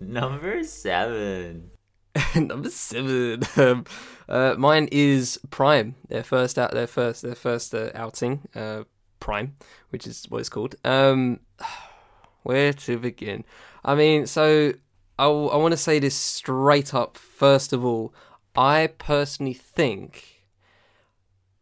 Number 0.00 0.64
seven. 0.64 1.70
number 2.34 2.68
seven. 2.68 3.44
Um, 3.56 3.84
uh, 4.28 4.56
mine 4.58 4.88
is 4.90 5.38
Prime. 5.50 5.94
Their 6.08 6.24
first 6.24 6.58
out. 6.58 6.72
Their 6.72 6.88
first. 6.88 7.22
Their 7.22 7.36
first 7.36 7.72
uh, 7.76 7.90
outing. 7.94 8.48
Uh, 8.56 8.82
Prime, 9.20 9.54
which 9.90 10.08
is 10.08 10.26
what 10.28 10.40
it's 10.40 10.48
called. 10.48 10.74
Um, 10.84 11.38
where 12.42 12.72
to 12.72 12.98
begin? 12.98 13.44
I 13.84 13.94
mean, 13.94 14.26
so 14.26 14.72
I, 15.16 15.26
I 15.26 15.56
want 15.56 15.70
to 15.70 15.78
say 15.78 16.00
this 16.00 16.16
straight 16.16 16.92
up. 16.92 17.16
First 17.16 17.72
of 17.72 17.84
all, 17.84 18.12
I 18.56 18.88
personally 18.98 19.54
think 19.54 20.39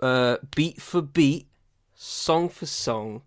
uh, 0.00 0.36
beat 0.54 0.80
for 0.80 1.02
beat, 1.02 1.46
song 1.94 2.48
for 2.48 2.66
song, 2.66 3.22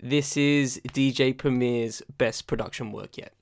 this 0.00 0.36
is 0.36 0.80
DJ 0.88 1.36
Premier's 1.36 2.02
best 2.18 2.46
production 2.46 2.92
work 2.92 3.16
yet. 3.16 3.32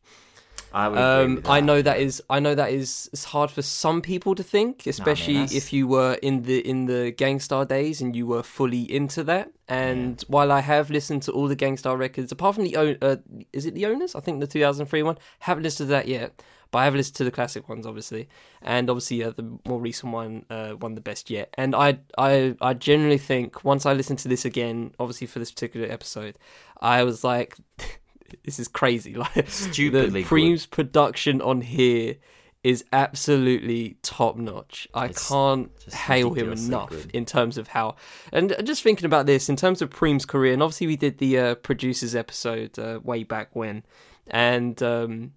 I 0.73 0.87
um, 0.87 1.43
I 1.47 1.61
know 1.61 1.81
that 1.81 1.99
is 2.01 2.23
I 2.29 2.41
know 2.41 2.55
that 2.55 2.71
is 2.71 3.09
it's 3.13 3.25
hard 3.25 3.51
for 3.51 3.63
some 3.63 4.03
people 4.03 4.35
to 4.35 4.43
think, 4.43 4.87
especially 4.87 5.35
nah, 5.35 5.41
man, 5.41 5.49
if 5.53 5.73
you 5.73 5.87
were 5.87 6.15
in 6.23 6.43
the 6.43 6.59
in 6.69 6.87
the 6.87 7.13
Gang 7.13 7.41
Starr 7.41 7.65
days 7.65 8.03
and 8.03 8.15
you 8.15 8.27
were 8.27 8.43
fully 8.43 8.83
into 8.83 9.25
that. 9.25 9.53
And 9.69 10.21
yeah. 10.21 10.27
while 10.29 10.53
I 10.53 10.61
have 10.61 10.91
listened 10.91 11.23
to 11.23 11.33
all 11.33 11.49
the 11.49 11.57
Gang 11.57 11.77
Starr 11.77 11.97
records, 11.97 12.31
apart 12.31 12.57
from 12.57 12.65
the 12.65 12.77
uh, 12.77 13.17
is 13.53 13.65
it 13.65 13.75
the 13.75 13.85
Ownerz? 13.85 14.15
I 14.15 14.21
think 14.21 14.41
the 14.41 14.47
2003 14.47 15.03
one. 15.03 15.17
Haven't 15.41 15.63
listened 15.63 15.89
to 15.89 15.93
that 15.93 16.09
yet. 16.09 16.43
But 16.77 16.81
I 16.81 16.85
have 16.85 16.95
listened 16.95 17.17
to 17.17 17.25
the 17.25 17.31
classic 17.31 17.71
ones, 17.71 17.87
obviously, 17.87 18.29
and 18.61 18.91
obviously 18.91 19.25
uh, 19.25 19.31
the 19.31 19.59
more 19.67 19.81
recent 19.81 20.13
one, 20.13 20.45
uh, 20.51 20.73
one 20.73 20.95
the 20.95 21.01
best 21.01 21.31
yet. 21.31 21.49
And 21.55 21.75
I, 21.75 22.01
I, 22.19 22.55
I 22.61 22.75
generally 22.75 23.17
think 23.17 23.65
once 23.65 23.87
I 23.87 23.95
listen 23.95 24.17
to 24.17 24.29
this 24.29 24.45
again, 24.45 24.93
obviously 24.99 25.27
for 25.27 25.39
this 25.39 25.51
particular 25.51 25.91
episode, 25.91 26.37
I 26.83 27.03
was 27.03 27.25
like, 27.25 27.57
this 28.45 28.61
is 28.61 28.69
crazy. 28.69 29.15
Like 29.17 29.49
stupidly 29.49 30.21
the 30.21 30.29
Preem's 30.29 30.67
production 30.67 31.41
on 31.41 31.63
here 31.63 32.17
is 32.63 32.85
absolutely 32.93 33.97
top 34.03 34.37
notch. 34.37 34.87
I 34.93 35.07
it's 35.07 35.31
can't 35.31 35.71
hail 35.91 36.35
him 36.35 36.53
enough 36.53 36.91
good. 36.91 37.11
in 37.15 37.25
terms 37.25 37.57
of 37.57 37.69
how. 37.69 37.97
And 38.35 38.55
just 38.65 38.83
thinking 38.83 39.07
about 39.07 39.25
this 39.25 39.49
in 39.49 39.57
terms 39.57 39.81
of 39.81 39.89
Preem's 39.89 40.27
career, 40.27 40.53
and 40.53 40.63
obviously 40.63 40.89
we 40.89 40.97
did 40.97 41.17
the 41.17 41.39
uh, 41.39 41.55
producers 41.55 42.15
episode 42.15 42.79
uh, 42.79 43.01
way 43.03 43.25
back 43.25 43.57
when, 43.57 43.83
and 44.27 44.83
um, 44.83 45.33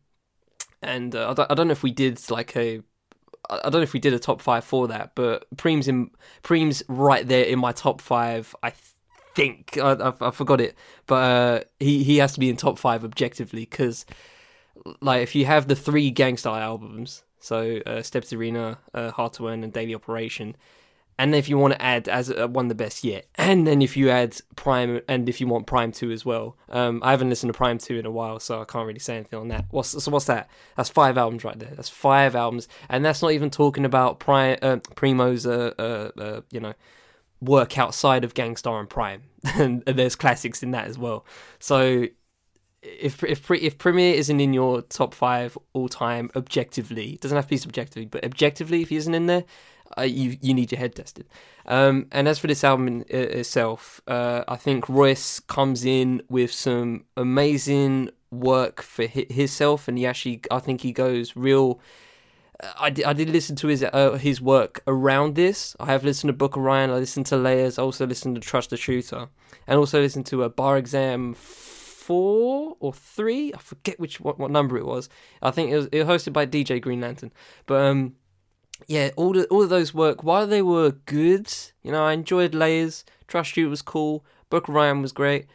and 0.81 1.15
uh, 1.15 1.31
I, 1.31 1.33
don't, 1.33 1.51
I 1.51 1.55
don't 1.55 1.67
know 1.67 1.73
if 1.73 1.83
we 1.83 1.91
did 1.91 2.19
like 2.29 2.55
a 2.55 2.81
I 3.49 3.63
don't 3.63 3.75
know 3.75 3.81
if 3.81 3.93
we 3.93 3.99
did 3.99 4.13
a 4.13 4.19
top 4.19 4.41
five 4.41 4.63
for 4.63 4.87
that, 4.89 5.15
but 5.15 5.45
Preem's 5.57 5.87
in 5.87 6.11
Preem's 6.43 6.83
right 6.87 7.27
there 7.27 7.45
in 7.45 7.57
my 7.57 7.71
top 7.71 7.99
five. 7.99 8.55
I 8.61 8.73
think 9.35 9.77
I, 9.77 9.93
I, 9.93 10.13
I 10.21 10.31
forgot 10.31 10.61
it, 10.61 10.75
but 11.07 11.15
uh, 11.15 11.63
he 11.79 12.03
he 12.03 12.17
has 12.17 12.33
to 12.33 12.39
be 12.39 12.49
in 12.49 12.57
top 12.57 12.77
five 12.77 13.03
objectively 13.03 13.61
because, 13.61 14.05
like, 15.01 15.23
if 15.23 15.33
you 15.33 15.45
have 15.45 15.67
the 15.67 15.75
three 15.75 16.11
Gang 16.11 16.37
Starr 16.37 16.59
albums, 16.59 17.23
so 17.39 17.79
uh, 17.87 18.01
Steps 18.03 18.31
Arena, 18.33 18.77
uh, 18.93 19.11
Hard 19.11 19.33
to 19.33 19.47
Earn, 19.47 19.63
and 19.63 19.73
Daily 19.73 19.95
Operation, 19.95 20.55
and 21.19 21.35
if 21.35 21.49
you 21.49 21.57
want 21.57 21.73
to 21.73 21.81
add 21.81 22.07
as 22.07 22.31
uh, 22.31 22.47
one 22.47 22.65
of 22.65 22.69
the 22.69 22.75
best 22.75 23.03
yet, 23.03 23.27
and 23.35 23.67
then 23.67 23.81
if 23.81 23.97
you 23.97 24.09
add 24.09 24.37
Prime, 24.55 25.01
and 25.07 25.27
if 25.27 25.41
you 25.41 25.47
want 25.47 25.67
Prime 25.67 25.91
Two 25.91 26.11
as 26.11 26.25
well, 26.25 26.57
um, 26.69 27.01
I 27.03 27.11
haven't 27.11 27.29
listened 27.29 27.53
to 27.53 27.57
Prime 27.57 27.77
Two 27.77 27.97
in 27.97 28.05
a 28.05 28.11
while, 28.11 28.39
so 28.39 28.61
I 28.61 28.65
can't 28.65 28.87
really 28.87 28.99
say 28.99 29.17
anything 29.17 29.37
on 29.37 29.49
that. 29.49 29.65
What's 29.69 30.01
so 30.01 30.09
what's 30.09 30.25
that? 30.25 30.49
That's 30.77 30.89
five 30.89 31.17
albums 31.17 31.43
right 31.43 31.59
there. 31.59 31.73
That's 31.75 31.89
five 31.89 32.35
albums, 32.35 32.69
and 32.89 33.03
that's 33.05 33.21
not 33.21 33.33
even 33.33 33.49
talking 33.49 33.83
about 33.83 34.19
Prime, 34.19 34.57
uh, 34.61 34.77
Primo's, 34.95 35.45
uh, 35.45 35.73
uh, 35.77 36.19
uh, 36.19 36.41
you 36.51 36.61
know, 36.61 36.73
work 37.41 37.77
outside 37.77 38.23
of 38.23 38.33
Gang 38.33 38.55
Starr 38.55 38.79
and 38.79 38.89
Prime, 38.89 39.23
and, 39.55 39.83
and 39.85 39.99
there's 39.99 40.15
classics 40.15 40.63
in 40.63 40.71
that 40.71 40.87
as 40.87 40.97
well. 40.97 41.25
So 41.59 42.07
if 42.81 43.23
if 43.25 43.51
if 43.51 43.77
Premier 43.77 44.13
isn't 44.15 44.39
in 44.39 44.53
your 44.53 44.81
top 44.83 45.13
five 45.13 45.57
all 45.73 45.89
time 45.89 46.31
objectively, 46.35 47.17
doesn't 47.21 47.35
have 47.35 47.45
to 47.45 47.49
be 47.49 47.57
subjectively, 47.57 48.05
but 48.05 48.23
objectively, 48.23 48.81
if 48.81 48.89
he 48.89 48.95
isn't 48.95 49.13
in 49.13 49.25
there, 49.25 49.43
uh, 49.97 50.03
you 50.03 50.37
you 50.41 50.53
need 50.53 50.71
your 50.71 50.79
head 50.79 50.95
tested. 50.95 51.27
Um, 51.65 52.07
and 52.11 52.27
as 52.27 52.39
for 52.39 52.47
this 52.47 52.63
album 52.63 52.87
in, 52.87 53.05
itself, 53.09 54.01
uh, 54.07 54.43
I 54.47 54.55
think 54.55 54.89
Royce 54.89 55.39
comes 55.39 55.85
in 55.85 56.21
with 56.29 56.51
some 56.51 57.05
amazing 57.15 58.09
work 58.31 58.81
for 58.81 59.05
himself, 59.05 59.87
and 59.87 59.97
he 59.97 60.05
actually, 60.05 60.41
I 60.51 60.59
think 60.59 60.81
he 60.81 60.91
goes 60.91 61.35
real. 61.35 61.79
Uh, 62.59 62.71
I 62.79 62.89
did, 62.89 63.05
I 63.05 63.13
did 63.13 63.29
listen 63.29 63.55
to 63.57 63.67
his 63.67 63.83
uh, 63.83 64.13
his 64.13 64.41
work 64.41 64.81
around 64.87 65.35
this. 65.35 65.75
I 65.79 65.87
have 65.87 66.03
listened 66.03 66.29
to 66.29 66.33
Book 66.33 66.55
of 66.55 66.63
Ryan. 66.63 66.89
I 66.89 66.95
listened 66.95 67.25
to 67.27 67.37
Layers. 67.37 67.79
I 67.79 67.83
also 67.83 68.05
listened 68.05 68.35
to 68.35 68.41
Trust 68.41 68.71
the 68.71 68.77
Shooter, 68.77 69.29
and 69.67 69.79
also 69.79 70.01
listened 70.01 70.25
to 70.27 70.43
a 70.43 70.49
Bar 70.49 70.77
Exam 70.77 71.35
four 71.35 72.75
or 72.79 72.91
three. 72.91 73.53
I 73.53 73.59
forget 73.59 73.99
which 73.99 74.19
what, 74.19 74.39
what 74.39 74.49
number 74.49 74.77
it 74.77 74.85
was. 74.85 75.09
I 75.43 75.51
think 75.51 75.69
it 75.71 75.77
was, 75.77 75.85
it 75.91 76.03
was 76.03 76.07
hosted 76.07 76.33
by 76.33 76.47
DJ 76.47 76.81
Green 76.81 77.01
Lantern. 77.01 77.31
But 77.67 77.81
um, 77.81 78.15
yeah, 78.87 79.11
all 79.15 79.33
the, 79.33 79.45
all 79.47 79.63
of 79.63 79.69
those 79.69 79.93
work 79.93 80.23
while 80.23 80.47
they 80.47 80.61
were 80.61 80.91
good. 81.05 81.51
You 81.83 81.91
know, 81.91 82.05
I 82.05 82.13
enjoyed 82.13 82.55
Layers. 82.55 83.05
Trust 83.27 83.55
You 83.57 83.69
was 83.69 83.81
cool. 83.81 84.23
Book 84.49 84.67
Ryan 84.67 85.01
was 85.01 85.11
great. 85.11 85.45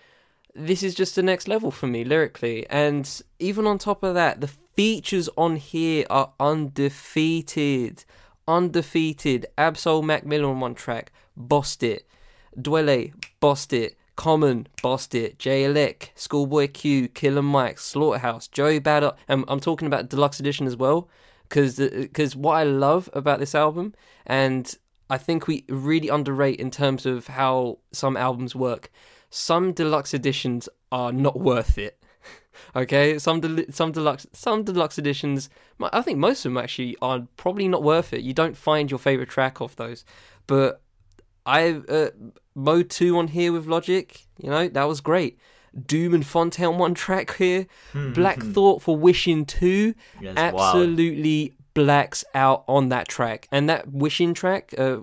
This 0.54 0.84
is 0.84 0.94
just 0.94 1.16
the 1.16 1.22
next 1.22 1.48
level 1.48 1.72
for 1.72 1.88
me 1.88 2.04
lyrically, 2.04 2.64
and 2.70 3.22
even 3.40 3.66
on 3.66 3.78
top 3.78 4.04
of 4.04 4.14
that, 4.14 4.40
the 4.40 4.46
features 4.46 5.28
on 5.36 5.56
here 5.56 6.06
are 6.10 6.32
undefeated. 6.38 8.04
Undefeated. 8.46 9.46
Ab-Soul 9.58 10.02
Mac 10.02 10.24
Miller 10.24 10.48
on 10.48 10.60
one 10.60 10.74
track, 10.76 11.10
bossed 11.36 11.82
it. 11.82 12.06
Dwele, 12.56 13.12
bossed 13.40 13.72
it. 13.72 13.96
Common, 14.14 14.68
bossed 14.80 15.12
it. 15.16 15.38
Elec, 15.38 16.10
Schoolboy 16.14 16.68
Q, 16.68 17.08
Killer 17.08 17.42
Mike, 17.42 17.80
Slaughterhouse, 17.80 18.46
Joey 18.46 18.78
Bada. 18.78 19.16
And 19.26 19.44
I'm 19.48 19.58
talking 19.58 19.86
about 19.86 20.08
deluxe 20.08 20.38
edition 20.38 20.68
as 20.68 20.76
well 20.76 21.08
because 21.48 21.76
because 21.76 22.34
what 22.36 22.54
I 22.54 22.64
love 22.64 23.08
about 23.12 23.38
this 23.38 23.54
album, 23.54 23.94
and 24.26 24.74
I 25.10 25.18
think 25.18 25.46
we 25.46 25.64
really 25.68 26.08
underrate 26.08 26.58
in 26.58 26.70
terms 26.70 27.06
of 27.06 27.28
how 27.28 27.78
some 27.92 28.16
albums 28.16 28.54
work. 28.54 28.90
Some 29.30 29.72
deluxe 29.72 30.14
editions 30.14 30.68
are 30.92 31.12
not 31.12 31.38
worth 31.38 31.76
it. 31.76 32.02
okay, 32.76 33.18
some 33.18 33.40
del- 33.40 33.64
some 33.70 33.92
deluxe 33.92 34.26
some 34.32 34.64
deluxe 34.64 34.98
editions. 34.98 35.50
I 35.80 36.02
think 36.02 36.18
most 36.18 36.44
of 36.44 36.52
them 36.52 36.58
actually 36.58 36.96
are 37.02 37.26
probably 37.36 37.68
not 37.68 37.82
worth 37.82 38.12
it. 38.12 38.22
You 38.22 38.32
don't 38.32 38.56
find 38.56 38.90
your 38.90 38.98
favorite 38.98 39.28
track 39.28 39.60
off 39.60 39.76
those, 39.76 40.04
but 40.46 40.80
I 41.44 41.82
uh, 41.88 42.10
mode 42.54 42.90
two 42.90 43.18
on 43.18 43.28
here 43.28 43.52
with 43.52 43.66
Logic. 43.66 44.26
You 44.38 44.50
know 44.50 44.68
that 44.68 44.84
was 44.84 45.00
great. 45.00 45.38
Doom 45.86 46.14
and 46.14 46.24
Phonte 46.26 46.58
one 46.72 46.94
track 46.94 47.34
here. 47.36 47.66
Black 48.14 48.42
Thought 48.42 48.82
for 48.82 48.96
Wishing 48.96 49.44
two. 49.44 49.94
Yes, 50.20 50.34
absolutely 50.36 51.54
blacks 51.74 52.24
out 52.34 52.64
on 52.68 52.88
that 52.90 53.08
track. 53.08 53.48
And 53.50 53.68
that 53.68 53.90
Wishing 53.92 54.34
track, 54.34 54.72
uh, 54.78 54.98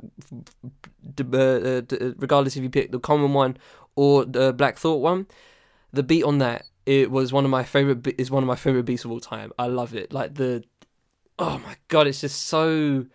d- 1.15 1.25
uh, 1.33 1.37
uh, 1.37 1.81
d- 1.81 1.97
uh, 1.99 2.11
regardless 2.17 2.55
if 2.55 2.63
you 2.63 2.69
pick 2.69 2.91
the 2.91 2.99
common 2.99 3.33
one 3.33 3.57
or 3.95 4.25
the 4.25 4.53
Black 4.53 4.77
Thought 4.77 5.01
one, 5.01 5.27
the 5.91 6.03
beat 6.03 6.23
on 6.23 6.37
that 6.37 6.65
it 6.85 7.11
was 7.11 7.31
one 7.33 7.45
of 7.45 7.51
my 7.51 7.63
favorite. 7.63 8.01
Be- 8.03 8.15
is 8.17 8.31
one 8.31 8.43
of 8.43 8.47
my 8.47 8.55
favorite 8.55 8.83
beats 8.83 9.05
of 9.05 9.11
all 9.11 9.19
time. 9.19 9.51
I 9.59 9.67
love 9.67 9.93
it. 9.93 10.11
Like 10.13 10.35
the, 10.35 10.63
oh 11.37 11.59
my 11.59 11.75
god, 11.89 12.07
it's 12.07 12.21
just 12.21 12.43
so 12.47 13.05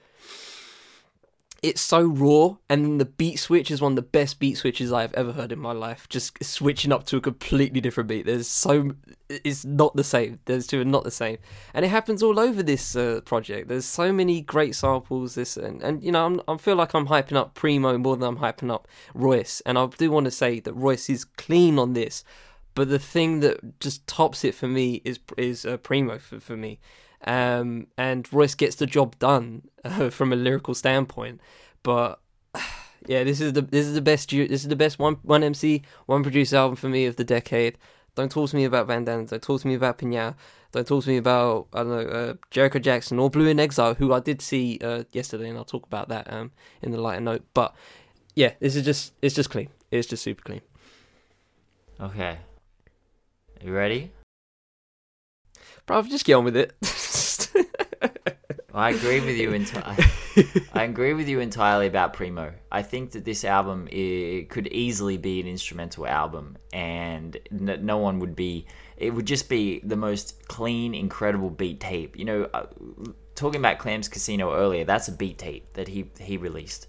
it's 1.67 1.81
so 1.81 2.03
raw 2.03 2.55
and 2.71 3.01
the 3.01 3.05
beat 3.05 3.41
switch 3.41 3.73
is 3.73 3.83
one 3.83 3.93
of 3.93 3.97
the 3.97 4.03
best 4.03 4.39
beat 4.39 4.57
switches 4.57 4.93
I've 4.93 5.13
ever 5.15 5.33
heard 5.33 5.51
in 5.51 5.59
my 5.59 5.73
life. 5.73 6.09
Just 6.09 6.43
switching 6.45 6.93
up 6.93 7.05
to 7.07 7.17
a 7.17 7.21
completely 7.21 7.81
different 7.81 8.09
beat. 8.09 8.25
There's 8.25 8.47
so 8.47 8.93
it's 9.29 9.65
not 9.65 9.97
the 9.97 10.05
same. 10.05 10.39
Those 10.45 10.69
two 10.69 10.81
are 10.81 10.85
not 10.85 11.03
the 11.03 11.11
same. 11.11 11.39
And 11.75 11.85
it 11.85 11.89
happens 11.89 12.23
all 12.23 12.39
over 12.39 12.63
this 12.63 12.95
uh, 12.95 13.21
project. 13.25 13.67
There's 13.67 13.85
so 13.85 14.13
many 14.13 14.43
great 14.43 14.77
samples 14.77 15.35
this 15.35 15.57
and, 15.57 15.83
and 15.83 16.05
you 16.05 16.13
know, 16.13 16.25
I'm, 16.25 16.41
I 16.47 16.57
feel 16.57 16.77
like 16.77 16.95
I'm 16.95 17.09
hyping 17.09 17.35
up 17.35 17.55
Primo 17.55 17.99
more 17.99 18.17
than 18.17 18.29
I'm 18.29 18.39
hyping 18.39 18.73
up 18.73 18.87
Royce. 19.13 19.61
And 19.67 19.77
I 19.77 19.87
do 19.87 20.09
want 20.13 20.27
to 20.27 20.31
say 20.31 20.61
that 20.61 20.73
Royce 20.73 21.11
is 21.11 21.25
clean 21.25 21.81
on 21.81 21.95
this. 21.95 22.23
But 22.77 22.91
the 22.91 23.01
thing 23.01 23.41
that 23.41 23.81
just 23.81 24.07
tops 24.07 24.45
it 24.45 24.55
for 24.55 24.69
me 24.69 25.03
is 25.05 25.19
is 25.37 25.67
uh, 25.67 25.79
Primo 25.79 26.19
for, 26.19 26.39
for 26.39 26.57
me. 26.57 26.79
Um, 27.27 27.89
and 27.99 28.31
Royce 28.33 28.55
gets 28.55 28.77
the 28.77 28.87
job 28.87 29.19
done 29.19 29.63
uh, 29.85 30.11
from 30.11 30.33
a 30.33 30.37
lyrical 30.37 30.75
standpoint. 30.75 31.41
But 31.83 32.21
yeah, 33.07 33.25
this 33.25 33.41
is 33.41 33.53
the 33.53 33.63
this 33.63 33.87
is 33.87 33.95
the 33.95 34.03
best 34.03 34.31
this 34.31 34.63
is 34.63 34.69
the 34.69 34.77
best 34.77 34.99
one 34.99 35.15
one 35.23 35.43
MC 35.43 35.83
one 36.07 36.23
producer 36.23 36.57
album 36.57 36.77
for 36.77 36.89
me 36.89 37.07
of 37.07 37.17
the 37.17 37.25
decade. 37.25 37.79
Don't 38.15 38.31
talk 38.31 38.49
to 38.51 38.57
me 38.57 38.65
about 38.65 38.87
Van 38.87 39.05
Damme. 39.05 39.27
Don't 39.27 39.43
talk 39.43 39.61
to 39.61 39.67
me 39.67 39.75
about 39.75 39.99
Piñata. 39.99 40.35
Don't 40.73 40.87
talk 40.87 41.05
to 41.05 41.11
me 41.11 41.17
about 41.19 41.69
I 41.73 41.79
don't 41.79 41.91
know 41.91 42.09
uh, 42.09 42.35
Jericho 42.51 42.79
Jackson 42.79 43.19
or 43.19 43.31
Blu 43.31 43.47
in 43.47 43.61
Exile, 43.61 43.95
who 43.95 44.13
I 44.13 44.21
did 44.21 44.41
see 44.41 44.79
uh, 44.83 45.05
yesterday, 45.13 45.49
and 45.49 45.59
I'll 45.59 45.65
talk 45.65 45.87
about 45.87 46.09
that 46.09 46.33
um, 46.33 46.53
in 46.83 46.93
the 46.93 47.01
lighter 47.01 47.21
note. 47.21 47.45
But 47.55 47.75
yeah, 48.35 48.53
this 48.61 48.77
is 48.77 48.85
just 48.85 49.13
it's 49.21 49.35
just 49.35 49.51
clean. 49.51 49.69
It's 49.91 50.09
just 50.09 50.23
super 50.23 50.43
clean. 50.43 50.63
Okay. 52.01 52.39
You 53.63 53.73
ready? 53.73 54.13
Bro, 55.87 56.03
just 56.03 56.25
get 56.25 56.35
on 56.35 56.45
with 56.45 56.57
it. 56.57 56.73
I 58.75 58.91
agree 58.91 59.21
with 59.21 59.37
you 59.37 59.53
entirely. 59.53 60.05
I 60.75 60.85
agree 60.85 61.15
with 61.15 61.29
you 61.29 61.41
entirely 61.41 61.87
about 61.87 62.13
Primo. 62.13 62.53
I 62.71 62.83
think 62.83 63.13
that 63.13 63.25
this 63.25 63.43
album 63.43 63.89
it 63.91 64.51
could 64.51 64.67
easily 64.67 65.17
be 65.17 65.41
an 65.41 65.47
instrumental 65.47 66.07
album, 66.07 66.59
and 66.75 67.39
no 67.51 67.97
one 67.97 68.19
would 68.19 68.37
be. 68.37 68.67
It 68.99 69.15
would 69.15 69.27
just 69.27 69.49
be 69.49 69.81
the 69.83 69.97
most 69.97 70.47
clean, 70.49 70.95
incredible 70.95 71.49
beat 71.49 71.81
tape. 71.81 72.19
You 72.19 72.27
know, 72.27 72.51
uh, 72.53 72.67
talking 73.35 73.61
about 73.61 73.79
Clams 73.79 74.09
Casino 74.09 74.55
earlier, 74.55 74.85
that's 74.85 75.09
a 75.09 75.13
beat 75.13 75.39
tape 75.39 75.73
that 75.73 75.89
he 75.89 76.11
he 76.21 76.37
released. 76.37 76.87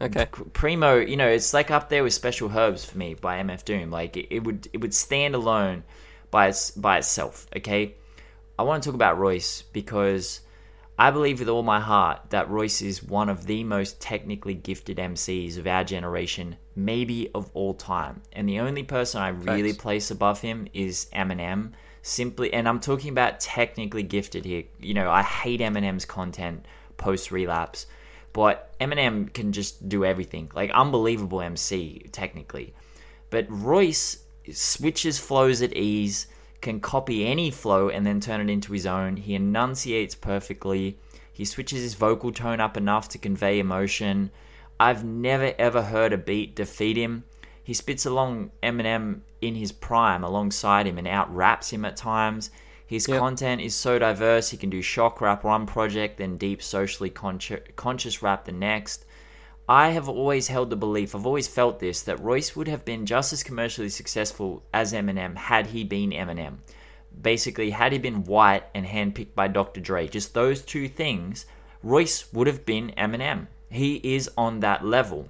Okay. 0.00 0.26
Primo, 0.52 0.96
you 0.96 1.16
know, 1.16 1.26
it's 1.28 1.54
like 1.54 1.70
up 1.70 1.88
there 1.88 2.04
with 2.04 2.12
Special 2.12 2.50
Herbs 2.50 2.84
for 2.84 2.98
me 2.98 3.14
by 3.14 3.38
MF 3.42 3.64
Doom. 3.64 3.90
Like 3.90 4.16
it, 4.16 4.28
it 4.30 4.44
would 4.44 4.68
it 4.72 4.80
would 4.80 4.94
stand 4.94 5.34
alone 5.34 5.82
by 6.30 6.48
its 6.48 6.70
by 6.70 6.98
itself. 6.98 7.48
Okay, 7.56 7.96
I 8.58 8.62
want 8.62 8.82
to 8.82 8.88
talk 8.88 8.94
about 8.94 9.18
Royce 9.18 9.62
because 9.72 10.40
I 10.98 11.10
believe 11.10 11.40
with 11.40 11.48
all 11.48 11.62
my 11.62 11.78
heart 11.78 12.30
that 12.30 12.48
Royce 12.48 12.80
is 12.80 13.02
one 13.02 13.28
of 13.28 13.46
the 13.46 13.62
most 13.64 14.00
technically 14.00 14.54
gifted 14.54 14.96
MCs 14.96 15.58
of 15.58 15.66
our 15.66 15.84
generation, 15.84 16.56
maybe 16.74 17.30
of 17.34 17.50
all 17.52 17.74
time. 17.74 18.22
And 18.32 18.48
the 18.48 18.60
only 18.60 18.82
person 18.82 19.20
I 19.20 19.28
really 19.28 19.72
Facts. 19.72 19.82
place 19.82 20.10
above 20.10 20.40
him 20.40 20.68
is 20.72 21.06
Eminem. 21.14 21.72
Simply, 22.00 22.52
and 22.52 22.66
I'm 22.68 22.80
talking 22.80 23.10
about 23.10 23.40
technically 23.40 24.04
gifted 24.04 24.44
here. 24.44 24.62
You 24.80 24.94
know, 24.94 25.10
I 25.10 25.22
hate 25.22 25.60
Eminem's 25.60 26.04
content 26.06 26.64
post 26.96 27.30
relapse, 27.30 27.86
but 28.32 28.72
Eminem 28.78 29.30
can 29.34 29.52
just 29.52 29.88
do 29.88 30.04
everything. 30.04 30.50
Like, 30.54 30.70
unbelievable 30.70 31.42
MC, 31.42 32.06
technically. 32.12 32.74
But 33.28 33.46
Royce 33.50 34.22
switches 34.50 35.18
flows 35.18 35.60
at 35.60 35.76
ease 35.76 36.28
can 36.66 36.80
copy 36.80 37.24
any 37.24 37.48
flow 37.48 37.88
and 37.88 38.04
then 38.04 38.18
turn 38.18 38.40
it 38.40 38.52
into 38.52 38.72
his 38.72 38.86
own. 38.86 39.16
He 39.16 39.36
enunciates 39.36 40.16
perfectly. 40.16 40.98
He 41.32 41.44
switches 41.44 41.80
his 41.80 41.94
vocal 41.94 42.32
tone 42.32 42.58
up 42.58 42.76
enough 42.76 43.08
to 43.10 43.18
convey 43.18 43.60
emotion. 43.60 44.32
I've 44.80 45.04
never 45.04 45.54
ever 45.60 45.82
heard 45.82 46.12
a 46.12 46.18
beat 46.18 46.56
defeat 46.56 46.96
him. 46.96 47.22
He 47.62 47.72
spits 47.72 48.04
along 48.04 48.50
Eminem 48.64 49.20
in 49.40 49.54
his 49.54 49.70
prime 49.70 50.24
alongside 50.24 50.88
him 50.88 50.98
and 50.98 51.06
out 51.06 51.32
raps 51.32 51.72
him 51.72 51.84
at 51.84 51.96
times. 51.96 52.50
His 52.84 53.06
Yep. 53.06 53.18
content 53.20 53.60
is 53.60 53.76
so 53.76 54.00
diverse. 54.00 54.50
He 54.50 54.56
can 54.56 54.70
do 54.70 54.82
shock 54.82 55.20
rap 55.20 55.44
one 55.44 55.66
project, 55.66 56.18
then 56.18 56.36
deep 56.36 56.60
socially 56.60 57.10
consci- 57.10 57.76
conscious 57.76 58.22
rap 58.22 58.44
the 58.44 58.50
next. 58.50 59.05
I 59.68 59.90
have 59.90 60.08
always 60.08 60.46
held 60.46 60.70
the 60.70 60.76
belief, 60.76 61.14
I've 61.14 61.26
always 61.26 61.48
felt 61.48 61.80
this, 61.80 62.02
that 62.02 62.22
Royce 62.22 62.54
would 62.54 62.68
have 62.68 62.84
been 62.84 63.04
just 63.04 63.32
as 63.32 63.42
commercially 63.42 63.88
successful 63.88 64.62
as 64.72 64.92
Eminem 64.92 65.36
had 65.36 65.66
he 65.66 65.82
been 65.82 66.10
Eminem. 66.10 66.58
Basically, 67.20 67.70
had 67.70 67.92
he 67.92 67.98
been 67.98 68.24
white 68.24 68.64
and 68.74 68.86
handpicked 68.86 69.34
by 69.34 69.48
Dr. 69.48 69.80
Dre, 69.80 70.06
just 70.06 70.34
those 70.34 70.62
two 70.62 70.88
things, 70.88 71.46
Royce 71.82 72.32
would 72.32 72.46
have 72.46 72.64
been 72.64 72.92
Eminem. 72.96 73.48
He 73.68 73.96
is 73.96 74.30
on 74.36 74.60
that 74.60 74.84
level. 74.84 75.28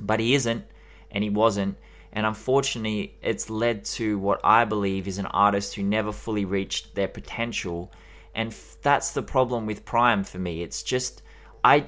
But 0.00 0.20
he 0.20 0.34
isn't, 0.34 0.64
and 1.10 1.24
he 1.24 1.30
wasn't. 1.30 1.76
And 2.12 2.26
unfortunately, 2.26 3.16
it's 3.22 3.48
led 3.48 3.84
to 3.86 4.18
what 4.18 4.40
I 4.44 4.64
believe 4.66 5.08
is 5.08 5.18
an 5.18 5.26
artist 5.26 5.74
who 5.74 5.82
never 5.82 6.12
fully 6.12 6.44
reached 6.44 6.94
their 6.94 7.08
potential. 7.08 7.90
And 8.34 8.54
that's 8.82 9.12
the 9.12 9.22
problem 9.22 9.64
with 9.64 9.84
Prime 9.86 10.24
for 10.24 10.38
me. 10.38 10.62
It's 10.62 10.82
just, 10.82 11.22
I. 11.64 11.86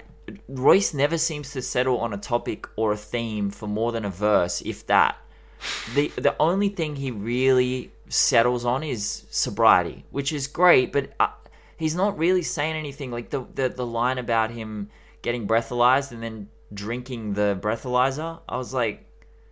Royce 0.49 0.95
never 0.95 1.18
seems 1.18 1.53
to 1.53 1.62
settle 1.62 1.99
on 1.99 2.12
a 2.12 2.18
topic 2.18 2.66
or 2.77 2.93
a 2.93 2.97
theme 2.97 3.51
for 3.51 3.66
more 3.66 3.93
than 3.93 4.05
a 4.05 4.11
verse, 4.11 4.62
if 4.62 4.87
that. 4.87 5.16
The 5.95 6.09
the 6.16 6.37
only 6.41 6.68
thing 6.68 6.97
he 6.97 7.11
really 7.11 7.93
settles 8.09 8.64
on 8.64 8.83
is 8.83 9.27
sobriety, 9.31 10.05
which 10.11 10.33
is 10.33 10.47
great, 10.47 10.93
but 10.93 11.12
uh, 11.18 11.29
he's 11.77 11.95
not 11.95 12.18
really 12.18 12.43
saying 12.43 12.77
anything. 12.77 13.11
Like 13.11 13.31
the, 13.31 13.47
the 13.55 13.68
the 13.68 13.87
line 13.87 14.18
about 14.18 14.51
him 14.51 14.91
getting 15.22 15.47
breathalyzed 15.47 16.12
and 16.12 16.22
then 16.22 16.49
drinking 16.72 17.35
the 17.35 17.59
breathalyzer, 17.61 18.41
I 18.49 18.57
was 18.57 18.75
like, 18.75 19.07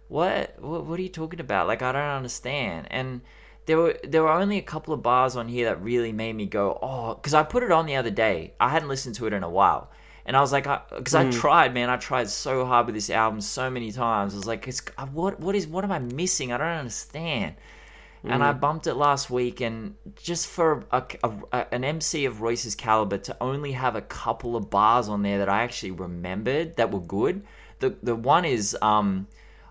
what? 0.08 0.54
what 0.60 0.84
what 0.84 0.98
are 0.98 1.02
you 1.02 1.08
talking 1.08 1.40
about 1.40 1.66
like 1.66 1.80
i 1.80 1.90
don't 1.90 2.02
understand 2.02 2.86
and 2.90 3.22
there 3.64 3.78
were 3.78 3.96
there 4.04 4.22
were 4.22 4.30
only 4.30 4.58
a 4.58 4.62
couple 4.62 4.92
of 4.92 5.02
bars 5.02 5.36
on 5.36 5.48
here 5.48 5.64
that 5.64 5.82
really 5.82 6.12
made 6.12 6.34
me 6.34 6.44
go 6.44 6.78
oh 6.82 7.14
because 7.14 7.32
i 7.32 7.42
put 7.42 7.62
it 7.62 7.72
on 7.72 7.86
the 7.86 7.96
other 7.96 8.10
day 8.10 8.52
i 8.60 8.68
hadn't 8.68 8.88
listened 8.88 9.14
to 9.14 9.26
it 9.26 9.32
in 9.32 9.42
a 9.42 9.48
while 9.48 9.90
and 10.26 10.36
i 10.36 10.40
was 10.40 10.52
like 10.52 10.64
because 10.96 11.14
I, 11.14 11.30
tried 11.30 11.74
man 11.74 11.90
i 11.90 11.96
tried 11.96 12.28
so 12.28 12.64
hard 12.64 12.86
with 12.86 12.94
this 12.94 13.10
album 13.10 13.40
so 13.40 13.68
many 13.70 13.90
times 13.92 14.34
i 14.34 14.36
was 14.36 14.46
like 14.46 14.66
it's, 14.68 14.82
uh, 14.98 15.06
what 15.06 15.40
what 15.40 15.54
is 15.54 15.66
what 15.66 15.84
am 15.84 15.92
i 15.92 15.98
missing 15.98 16.52
i 16.52 16.58
don't 16.58 16.66
understand 16.66 17.54
and 18.24 18.44
I 18.44 18.52
bumped 18.52 18.86
it 18.86 18.94
last 18.94 19.30
week, 19.30 19.60
and 19.60 19.96
just 20.14 20.46
for 20.46 20.84
a, 20.92 21.02
a- 21.24 21.66
an 21.74 21.82
MC 21.82 22.24
of 22.24 22.40
Royce's 22.40 22.76
caliber 22.76 23.18
to 23.18 23.36
only 23.40 23.72
have 23.72 23.96
a 23.96 24.00
couple 24.00 24.54
of 24.54 24.70
bars 24.70 25.08
on 25.08 25.22
there 25.22 25.38
that 25.38 25.48
I 25.48 25.64
actually 25.64 25.90
remembered 25.90 26.76
that 26.76 26.92
were 26.92 27.00
good. 27.00 27.42
The 27.80 27.96
the 28.00 28.14
one 28.14 28.44
is 28.44 28.76
um, 28.80 29.26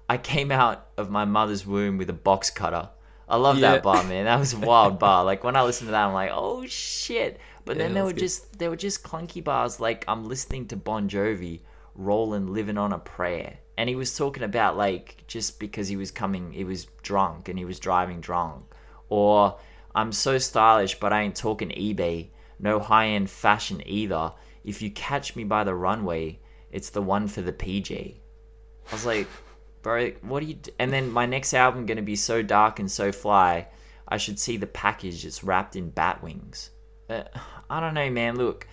I 0.09 0.17
came 0.17 0.51
out 0.51 0.87
of 0.97 1.09
my 1.09 1.23
mother's 1.23 1.65
womb 1.65 1.97
with 1.97 2.09
a 2.09 2.13
box 2.13 2.49
cutter. 2.49 2.89
I 3.29 3.37
love 3.37 3.57
Yeah. 3.57 3.71
that 3.71 3.83
bar, 3.83 4.03
man. 4.03 4.25
That 4.25 4.37
was 4.39 4.51
a 4.51 4.59
wild 4.59 4.99
bar. 5.05 5.23
Like 5.23 5.45
when 5.45 5.55
I 5.55 5.61
listened 5.63 5.87
to 5.87 5.91
that, 5.91 6.07
I'm 6.07 6.13
like, 6.13 6.31
oh 6.33 6.65
shit. 6.65 7.39
But 7.65 7.77
Yeah, 7.77 7.83
then 7.83 7.93
there 7.93 8.03
were 8.03 8.13
good. 8.13 8.19
just 8.19 8.57
there 8.59 8.69
were 8.69 8.75
just 8.75 9.03
clunky 9.03 9.43
bars. 9.43 9.79
Like 9.79 10.05
I'm 10.07 10.25
listening 10.27 10.67
to 10.69 10.75
Bon 10.75 11.07
Jovi, 11.09 11.61
rolling, 11.95 12.47
living 12.53 12.77
on 12.77 12.93
a 12.93 12.99
prayer, 12.99 13.59
and 13.77 13.87
he 13.89 13.95
was 13.95 14.15
talking 14.17 14.43
about 14.43 14.77
like 14.77 15.23
just 15.27 15.59
because 15.59 15.87
he 15.87 15.95
was 15.95 16.11
coming, 16.11 16.51
he 16.51 16.63
was 16.63 16.85
drunk 17.03 17.49
and 17.49 17.57
he 17.59 17.65
was 17.65 17.79
driving 17.79 18.21
drunk, 18.21 18.63
or 19.09 19.59
I'm 19.93 20.11
so 20.11 20.37
stylish, 20.37 20.99
but 20.99 21.13
I 21.13 21.21
ain't 21.21 21.35
talking 21.35 21.69
eBay. 21.69 22.29
No 22.59 22.79
high 22.79 23.07
end 23.07 23.29
fashion 23.29 23.81
either. 23.85 24.33
If 24.63 24.81
you 24.81 24.91
catch 24.91 25.35
me 25.35 25.43
by 25.43 25.63
the 25.63 25.73
runway, 25.75 26.39
it's 26.71 26.89
the 26.91 27.01
one 27.01 27.27
for 27.27 27.41
the 27.41 27.53
PJ. 27.53 28.15
I 28.89 28.91
was 28.91 29.05
like, 29.05 29.27
bro, 29.81 30.11
what 30.21 30.41
do 30.41 30.45
you? 30.47 30.55
D-? 30.55 30.71
And 30.79 30.91
then 30.91 31.11
my 31.11 31.25
next 31.25 31.53
album 31.53 31.85
gonna 31.85 32.01
be 32.01 32.15
so 32.15 32.41
dark 32.41 32.79
and 32.79 32.91
so 32.91 33.11
fly. 33.11 33.67
I 34.07 34.17
should 34.17 34.39
see 34.39 34.57
the 34.57 34.67
package. 34.67 35.25
It's 35.25 35.43
wrapped 35.43 35.75
in 35.75 35.89
bat 35.89 36.21
wings. 36.21 36.70
Uh, 37.11 37.23
I 37.69 37.79
don't 37.79 37.93
know, 37.93 38.09
man. 38.09 38.35
Look, 38.37 38.67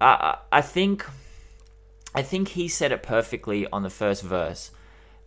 I 0.00 0.06
I 0.52 0.58
I 0.58 0.60
think 0.62 1.06
I 2.14 2.22
think 2.22 2.48
he 2.48 2.68
said 2.68 2.92
it 2.92 3.02
perfectly 3.02 3.66
on 3.72 3.82
the 3.82 3.90
first 3.90 4.22
verse 4.22 4.70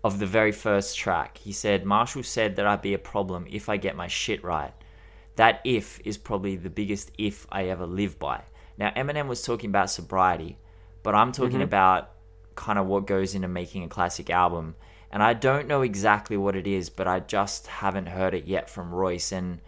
of 0.03 0.19
the 0.19 0.25
very 0.25 0.51
first 0.51 0.97
track. 0.97 1.37
He 1.37 1.51
said, 1.51 1.85
Marshall 1.85 2.23
said 2.23 2.55
that 2.55 2.65
I'd 2.65 2.81
be 2.81 2.93
a 2.93 2.99
problem 2.99 3.45
if 3.49 3.67
I 3.69 3.77
get 3.77 3.95
my 3.95 4.07
shit 4.07 4.43
right. 4.43 4.73
That 5.35 5.61
if 5.63 5.99
is 6.05 6.17
probably 6.17 6.55
the 6.55 6.69
biggest 6.69 7.11
if 7.17 7.47
I 7.51 7.65
ever 7.65 7.85
live 7.85 8.17
by. 8.19 8.43
Now, 8.77 8.91
Eminem 8.91 9.27
was 9.27 9.41
talking 9.41 9.69
about 9.69 9.89
sobriety, 9.89 10.57
but 11.03 11.15
I'm 11.15 11.31
talking 11.31 11.59
Mm-hmm. 11.59 11.63
about 11.63 12.11
kind 12.55 12.79
of 12.79 12.87
what 12.87 13.07
goes 13.07 13.35
into 13.35 13.47
making 13.47 13.83
a 13.83 13.89
classic 13.89 14.29
album. 14.29 14.75
And 15.11 15.23
I 15.23 15.33
don't 15.33 15.67
know 15.67 15.81
exactly 15.81 16.37
what 16.37 16.55
it 16.55 16.67
is, 16.67 16.89
but 16.89 17.07
I 17.07 17.19
just 17.19 17.67
haven't 17.67 18.07
heard 18.07 18.33
it 18.33 18.45
yet 18.45 18.69
from 18.69 18.93
Royce. 18.93 19.31
And 19.31 19.59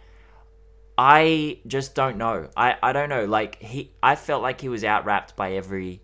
I 1.04 1.58
just 1.66 1.96
don't 1.96 2.16
know. 2.16 2.48
I, 2.56 2.76
I 2.80 2.92
don't 2.92 3.08
know. 3.08 3.24
Like 3.24 3.60
he, 3.60 3.90
I 4.00 4.14
felt 4.14 4.40
like 4.40 4.60
he 4.60 4.68
was 4.68 4.84
out 4.84 5.04
rapped 5.04 5.34
by 5.34 5.54
every 5.54 6.00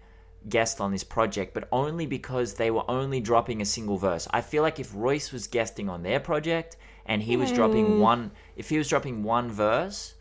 guest 0.49 0.81
on 0.81 0.91
this 0.91 1.05
project, 1.05 1.55
but 1.55 1.69
only 1.71 2.05
because 2.05 2.55
they 2.55 2.73
were 2.73 2.83
only 2.91 3.21
dropping 3.21 3.63
a 3.63 3.65
single 3.65 3.97
verse. 3.97 4.27
I 4.33 4.41
feel 4.41 4.65
like 4.65 4.81
if 4.81 4.91
Royce 4.93 5.31
was 5.31 5.47
guesting 5.47 5.89
on 5.89 6.03
their 6.03 6.19
project 6.19 6.77
and 7.07 7.23
he 7.23 7.37
was 7.37 7.53
dropping 7.53 8.01
one, 8.01 8.33
if 8.57 8.71
he 8.71 8.77
was 8.77 8.89
dropping 8.89 9.23
one 9.23 9.53
verse, 9.53 10.15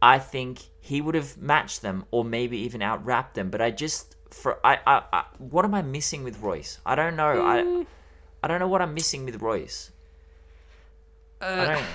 I 0.00 0.20
think 0.20 0.60
he 0.78 1.00
would 1.00 1.16
have 1.16 1.36
matched 1.36 1.82
them 1.82 2.04
or 2.12 2.24
maybe 2.24 2.56
even 2.58 2.82
out 2.82 3.04
rapped 3.04 3.34
them. 3.34 3.50
But 3.50 3.60
I 3.60 3.72
just 3.72 4.14
for 4.30 4.64
I, 4.64 4.78
I, 4.86 5.02
I 5.12 5.24
what 5.38 5.64
am 5.64 5.74
I 5.74 5.82
missing 5.82 6.22
with 6.22 6.38
Royce? 6.38 6.78
I 6.86 6.94
don't 6.94 7.16
know. 7.16 7.42
I 7.42 7.84
I 8.44 8.46
don't 8.46 8.60
know 8.60 8.68
what 8.68 8.80
I'm 8.80 8.94
missing 8.94 9.24
with 9.24 9.42
Royce. 9.42 9.90
I 11.40 11.46
Uh, 11.46 11.64
don't. 11.74 11.86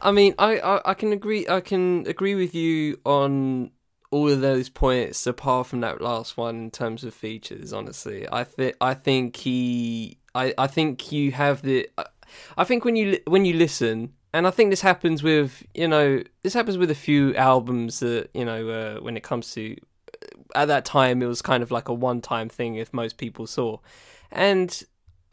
I 0.00 0.12
mean, 0.12 0.34
I, 0.38 0.58
I, 0.58 0.90
I 0.90 0.94
can 0.94 1.12
agree. 1.12 1.46
I 1.48 1.60
can 1.60 2.06
agree 2.06 2.34
with 2.34 2.54
you 2.54 3.00
on 3.04 3.70
all 4.10 4.30
of 4.30 4.40
those 4.40 4.68
points, 4.68 5.26
apart 5.26 5.66
from 5.66 5.80
that 5.80 6.00
last 6.00 6.36
one 6.36 6.56
in 6.56 6.70
terms 6.70 7.04
of 7.04 7.14
features. 7.14 7.72
Honestly, 7.72 8.26
I 8.30 8.44
think 8.44 8.76
I 8.80 8.94
think 8.94 9.36
he, 9.36 10.18
I, 10.34 10.54
I 10.58 10.66
think 10.66 11.10
you 11.10 11.32
have 11.32 11.62
the, 11.62 11.88
I 12.56 12.64
think 12.64 12.84
when 12.84 12.96
you 12.96 13.18
when 13.26 13.44
you 13.44 13.54
listen, 13.54 14.12
and 14.32 14.46
I 14.46 14.50
think 14.50 14.70
this 14.70 14.82
happens 14.82 15.22
with 15.22 15.64
you 15.74 15.88
know 15.88 16.22
this 16.42 16.54
happens 16.54 16.76
with 16.76 16.90
a 16.90 16.94
few 16.94 17.34
albums 17.36 18.00
that 18.00 18.28
you 18.34 18.44
know 18.44 18.68
uh, 18.68 19.00
when 19.00 19.16
it 19.16 19.22
comes 19.22 19.52
to 19.54 19.76
at 20.54 20.68
that 20.68 20.84
time 20.84 21.22
it 21.22 21.26
was 21.26 21.42
kind 21.42 21.62
of 21.62 21.70
like 21.70 21.88
a 21.88 21.94
one 21.94 22.20
time 22.20 22.48
thing 22.48 22.76
if 22.76 22.92
most 22.92 23.16
people 23.16 23.46
saw, 23.46 23.78
and 24.30 24.84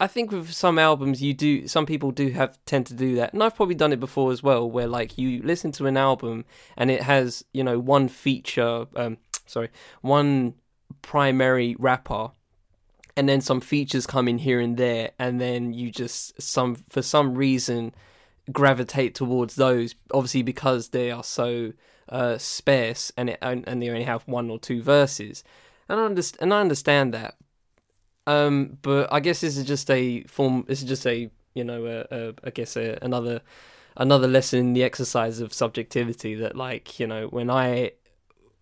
I 0.02 0.08
think 0.08 0.32
with 0.32 0.52
some 0.52 0.80
albums 0.80 1.22
you 1.22 1.32
do 1.32 1.68
some 1.68 1.86
people 1.86 2.10
do 2.10 2.30
have 2.30 2.58
tend 2.66 2.86
to 2.86 2.94
do 2.94 3.14
that. 3.14 3.32
And 3.32 3.40
I've 3.40 3.54
probably 3.54 3.76
done 3.76 3.92
it 3.92 4.00
before 4.00 4.32
as 4.32 4.42
well 4.42 4.68
where 4.68 4.88
like 4.88 5.16
you 5.16 5.40
listen 5.44 5.70
to 5.72 5.86
an 5.86 5.96
album 5.96 6.44
and 6.76 6.90
it 6.90 7.02
has 7.02 7.44
you 7.52 7.62
know 7.62 7.78
one 7.78 8.08
feature 8.08 8.86
um 8.96 9.18
sorry 9.46 9.68
one 10.00 10.54
primary 11.02 11.76
rapper 11.78 12.32
and 13.16 13.28
then 13.28 13.40
some 13.40 13.60
features 13.60 14.04
come 14.04 14.26
in 14.26 14.38
here 14.38 14.58
and 14.58 14.76
there 14.76 15.12
and 15.20 15.40
then 15.40 15.72
you 15.72 15.92
just 15.92 16.42
some 16.42 16.74
for 16.74 17.00
some 17.00 17.36
reason 17.36 17.94
gravitate 18.50 19.14
towards 19.14 19.54
those 19.54 19.94
obviously 20.12 20.42
because 20.42 20.88
they 20.88 21.12
are 21.12 21.22
so 21.22 21.72
uh 22.08 22.36
sparse 22.38 23.12
and 23.16 23.30
it 23.30 23.38
and, 23.40 23.80
they 23.80 23.88
only 23.88 24.02
have 24.02 24.26
one 24.26 24.50
or 24.50 24.58
two 24.58 24.82
verses. 24.82 25.44
And 25.88 26.00
I 26.52 26.60
understand 26.60 27.14
that 27.14 27.36
um, 28.26 28.78
but 28.82 29.12
I 29.12 29.20
guess 29.20 29.40
this 29.40 29.56
is 29.56 29.64
just 29.64 29.90
a 29.90 30.22
form. 30.24 30.64
This 30.68 30.82
is 30.82 30.88
just 30.88 31.06
a 31.06 31.30
you 31.54 31.64
know, 31.64 31.86
a, 31.86 32.16
a, 32.16 32.34
I 32.44 32.50
guess 32.50 32.76
a, 32.76 32.98
another 33.02 33.42
another 33.96 34.26
lesson 34.26 34.58
in 34.58 34.72
the 34.72 34.82
exercise 34.82 35.40
of 35.40 35.52
subjectivity. 35.52 36.34
That 36.34 36.56
like 36.56 36.98
you 36.98 37.06
know, 37.06 37.26
when 37.26 37.50
I 37.50 37.92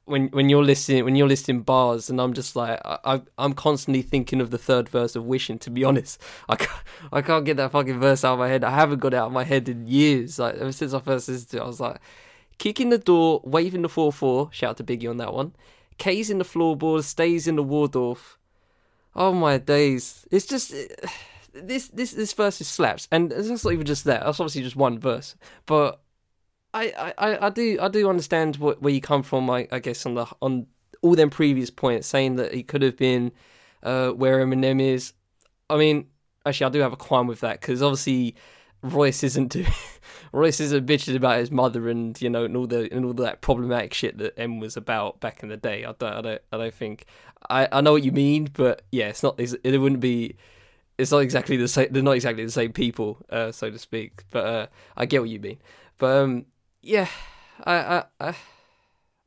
when 0.04 0.28
when 0.28 0.48
you're 0.48 0.64
listening 0.64 1.04
when 1.04 1.16
you're 1.16 1.28
listening 1.28 1.62
bars, 1.62 2.10
and 2.10 2.20
I'm 2.20 2.32
just 2.32 2.56
like 2.56 2.80
I, 2.84 2.98
I 3.04 3.22
I'm 3.38 3.52
constantly 3.52 4.02
thinking 4.02 4.40
of 4.40 4.50
the 4.50 4.58
third 4.58 4.88
verse 4.88 5.14
of 5.14 5.24
Wishing. 5.24 5.58
To 5.60 5.70
be 5.70 5.84
honest, 5.90 6.20
I 6.48 6.56
can't, 6.56 6.82
I 7.12 7.22
can't 7.22 7.44
get 7.44 7.56
that 7.58 7.72
fucking 7.72 8.00
verse 8.00 8.24
out 8.24 8.34
of 8.34 8.38
my 8.38 8.48
head. 8.48 8.64
I 8.64 8.70
haven't 8.70 9.00
got 9.00 9.14
it 9.14 9.18
out 9.18 9.26
of 9.26 9.32
my 9.32 9.44
head 9.44 9.68
in 9.68 9.86
years. 9.86 10.38
Like 10.38 10.56
ever 10.56 10.72
since 10.72 10.92
I 10.94 11.00
first 11.00 11.28
listened 11.28 11.50
to 11.50 11.58
it, 11.58 11.62
I 11.62 11.66
was 11.66 11.80
like 11.80 12.00
kicking 12.58 12.90
the 12.90 12.98
door, 12.98 13.40
waving 13.44 13.82
the 13.82 13.88
four 13.88 14.12
four. 14.12 14.48
Shout 14.52 14.70
out 14.70 14.76
to 14.78 14.84
Biggie 14.84 15.08
on 15.08 15.18
that 15.18 15.32
one. 15.32 15.54
K's 15.98 16.30
in 16.30 16.38
the 16.38 16.44
floorboards, 16.44 17.06
stays 17.06 17.46
in 17.46 17.56
the 17.56 17.62
Waldorf. 17.62 18.38
Oh 19.14 19.32
my 19.32 19.58
days! 19.58 20.26
It's 20.30 20.46
just 20.46 20.72
this 21.52 21.88
this 21.88 22.12
this 22.12 22.32
verse 22.32 22.60
is 22.60 22.68
slaps, 22.68 23.08
and 23.10 23.32
it's 23.32 23.64
not 23.64 23.72
even 23.72 23.86
just 23.86 24.04
that. 24.04 24.24
That's 24.24 24.40
obviously 24.40 24.62
just 24.62 24.76
one 24.76 24.98
verse, 24.98 25.34
but 25.66 26.00
I 26.72 27.12
I, 27.18 27.46
I 27.46 27.50
do 27.50 27.78
I 27.80 27.88
do 27.88 28.08
understand 28.08 28.56
what, 28.56 28.82
where 28.82 28.92
you 28.92 29.00
come 29.00 29.22
from. 29.22 29.50
I, 29.50 29.68
I 29.72 29.78
guess 29.80 30.06
on 30.06 30.14
the 30.14 30.26
on 30.40 30.66
all 31.02 31.14
them 31.14 31.30
previous 31.30 31.70
points, 31.70 32.06
saying 32.06 32.36
that 32.36 32.54
he 32.54 32.62
could 32.62 32.82
have 32.82 32.96
been 32.96 33.32
uh, 33.82 34.10
where 34.10 34.44
Eminem 34.44 34.80
is. 34.80 35.12
I 35.68 35.76
mean, 35.76 36.06
actually, 36.44 36.66
I 36.66 36.70
do 36.70 36.80
have 36.80 36.92
a 36.92 36.96
qualm 36.96 37.26
with 37.26 37.40
that 37.40 37.60
because 37.60 37.82
obviously 37.82 38.36
Royce 38.82 39.22
isn't 39.22 39.52
too, 39.52 39.66
Royce 40.32 40.60
isn't 40.60 40.86
bitching 40.86 41.16
about 41.16 41.38
his 41.38 41.50
mother 41.50 41.88
and 41.88 42.20
you 42.20 42.30
know 42.30 42.44
and 42.44 42.56
all 42.56 42.66
the 42.66 42.92
and 42.92 43.04
all 43.04 43.12
that 43.14 43.40
problematic 43.40 43.92
shit 43.94 44.18
that 44.18 44.38
M 44.38 44.58
was 44.60 44.76
about 44.76 45.20
back 45.20 45.42
in 45.42 45.48
the 45.48 45.56
day. 45.56 45.84
I 45.84 45.92
don't 45.92 46.12
I 46.12 46.20
don't 46.20 46.42
I 46.52 46.56
don't 46.56 46.74
think 46.74 47.04
I, 47.48 47.68
I 47.72 47.80
know 47.80 47.92
what 47.92 48.02
you 48.02 48.12
mean, 48.12 48.50
but 48.52 48.82
yeah, 48.90 49.08
it's 49.08 49.22
not 49.22 49.38
it 49.38 49.78
wouldn't 49.78 50.00
be 50.00 50.36
it's 51.00 51.10
not 51.10 51.18
exactly 51.18 51.56
the 51.56 51.68
same. 51.68 51.88
They're 51.90 52.02
not 52.02 52.12
exactly 52.12 52.44
the 52.44 52.50
same 52.50 52.72
people, 52.72 53.18
uh, 53.30 53.52
so 53.52 53.70
to 53.70 53.78
speak. 53.78 54.24
But 54.30 54.46
uh, 54.46 54.66
I 54.96 55.06
get 55.06 55.20
what 55.20 55.30
you 55.30 55.40
mean. 55.40 55.58
But 55.98 56.16
um, 56.18 56.46
yeah, 56.82 57.08
I 57.64 57.74
I 57.74 58.04
I, 58.20 58.34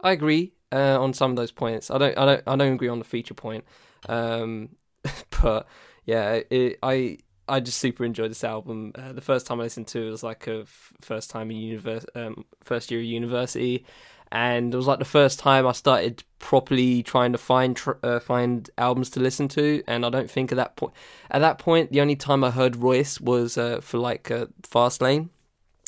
I 0.02 0.12
agree 0.12 0.54
uh, 0.72 1.02
on 1.02 1.14
some 1.14 1.32
of 1.32 1.38
those 1.38 1.52
points. 1.52 1.90
I 1.90 1.98
don't 1.98 2.18
I 2.18 2.26
don't 2.26 2.44
I 2.48 2.56
don't 2.56 2.74
agree 2.74 2.90
on 2.90 3.00
the 3.00 3.06
feature 3.06 3.34
point. 3.34 3.66
Um, 4.08 4.70
but 5.42 5.68
yeah, 6.06 6.42
it, 6.50 6.78
I 6.84 7.18
I 7.48 7.60
just 7.60 7.78
super 7.78 8.06
enjoyed 8.06 8.32
this 8.32 8.44
album. 8.44 8.94
Uh, 8.96 9.14
the 9.14 9.22
first 9.22 9.46
time 9.46 9.60
I 9.60 9.64
listened 9.64 9.88
to 9.88 10.08
it 10.08 10.10
was 10.10 10.24
like 10.24 10.48
a 10.48 10.62
f- 10.62 10.94
first 11.02 11.30
time 11.30 11.52
in 11.52 11.58
univers- 11.58 12.06
um, 12.16 12.46
first 12.64 12.90
year 12.90 13.02
of 13.02 13.06
university, 13.06 13.86
and 14.32 14.74
it 14.74 14.78
was 14.78 14.88
like 14.88 15.00
the 15.00 15.06
first 15.06 15.40
time 15.40 15.68
I 15.68 15.74
started 15.74 16.24
properly 16.40 17.04
trying 17.04 17.34
to 17.34 17.38
find 17.38 17.76
tr- 17.76 18.00
uh, 18.02 18.20
find 18.20 18.70
albums 18.78 19.10
to 19.12 19.20
listen 19.20 19.48
to. 19.50 19.84
And 19.88 20.06
I 20.06 20.10
don't 20.10 20.32
think 20.32 20.52
at 20.52 20.56
that 20.56 20.76
point 20.76 20.94
at 21.30 21.40
that 21.40 21.60
point 21.60 21.92
the 21.92 22.02
only 22.02 22.16
time 22.16 22.44
I 22.44 22.52
heard 22.52 22.78
Royce 22.78 23.20
was 23.20 23.58
uh, 23.58 23.82
for 23.82 23.98
like 23.98 24.32
uh, 24.32 24.48
Fast 24.64 25.02
Lane 25.02 25.30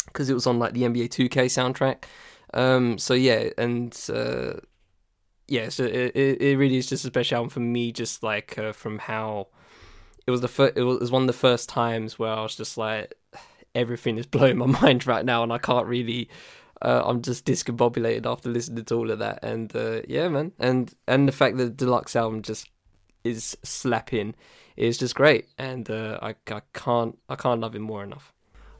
because 0.07 0.29
it 0.29 0.33
was 0.33 0.47
on 0.47 0.59
like 0.59 0.73
the 0.73 0.83
NBA 0.83 1.09
2K 1.09 1.45
soundtrack. 1.45 2.03
Um, 2.53 2.97
so 2.97 3.13
yeah, 3.13 3.49
and 3.57 3.97
uh, 4.13 4.53
yeah, 5.47 5.69
so 5.69 5.83
it, 5.83 6.15
it 6.15 6.41
it 6.41 6.57
really 6.57 6.77
is 6.77 6.87
just 6.87 7.05
a 7.05 7.07
special 7.07 7.37
album 7.37 7.49
for 7.49 7.59
me, 7.61 7.91
just 7.91 8.23
like 8.23 8.57
uh, 8.57 8.73
from 8.73 8.99
how 8.99 9.47
it 10.27 10.31
was 10.31 10.41
the 10.41 10.47
fir- 10.47 10.73
it 10.75 10.81
was 10.81 11.11
one 11.11 11.23
of 11.23 11.27
the 11.27 11.33
first 11.33 11.69
times 11.69 12.17
where 12.17 12.31
I 12.31 12.41
was 12.41 12.55
just 12.55 12.77
like 12.77 13.13
everything 13.73 14.17
is 14.17 14.25
blowing 14.35 14.57
my 14.57 14.65
mind 14.65 15.07
right 15.07 15.25
now, 15.25 15.43
and 15.43 15.51
I 15.53 15.57
can't 15.57 15.87
really. 15.87 16.29
Uh, 16.81 17.01
I'm 17.05 17.21
just 17.21 17.45
discombobulated 17.45 18.25
after 18.25 18.49
listening 18.49 18.83
to 18.85 18.95
all 18.95 19.09
of 19.09 19.19
that, 19.19 19.39
and 19.43 19.73
uh, 19.75 20.01
yeah, 20.07 20.27
man, 20.27 20.51
and 20.59 20.93
and 21.07 21.27
the 21.27 21.31
fact 21.31 21.57
that 21.57 21.63
the 21.63 21.85
deluxe 21.85 22.15
album 22.15 22.41
just 22.41 22.69
is 23.23 23.57
slapping 23.63 24.35
is 24.75 24.97
just 24.97 25.15
great, 25.15 25.47
and 25.57 25.89
uh, 25.89 26.19
I 26.21 26.35
I 26.51 26.61
can't 26.73 27.17
I 27.29 27.35
can't 27.35 27.61
love 27.61 27.75
him 27.75 27.83
more 27.83 28.03
enough. 28.03 28.33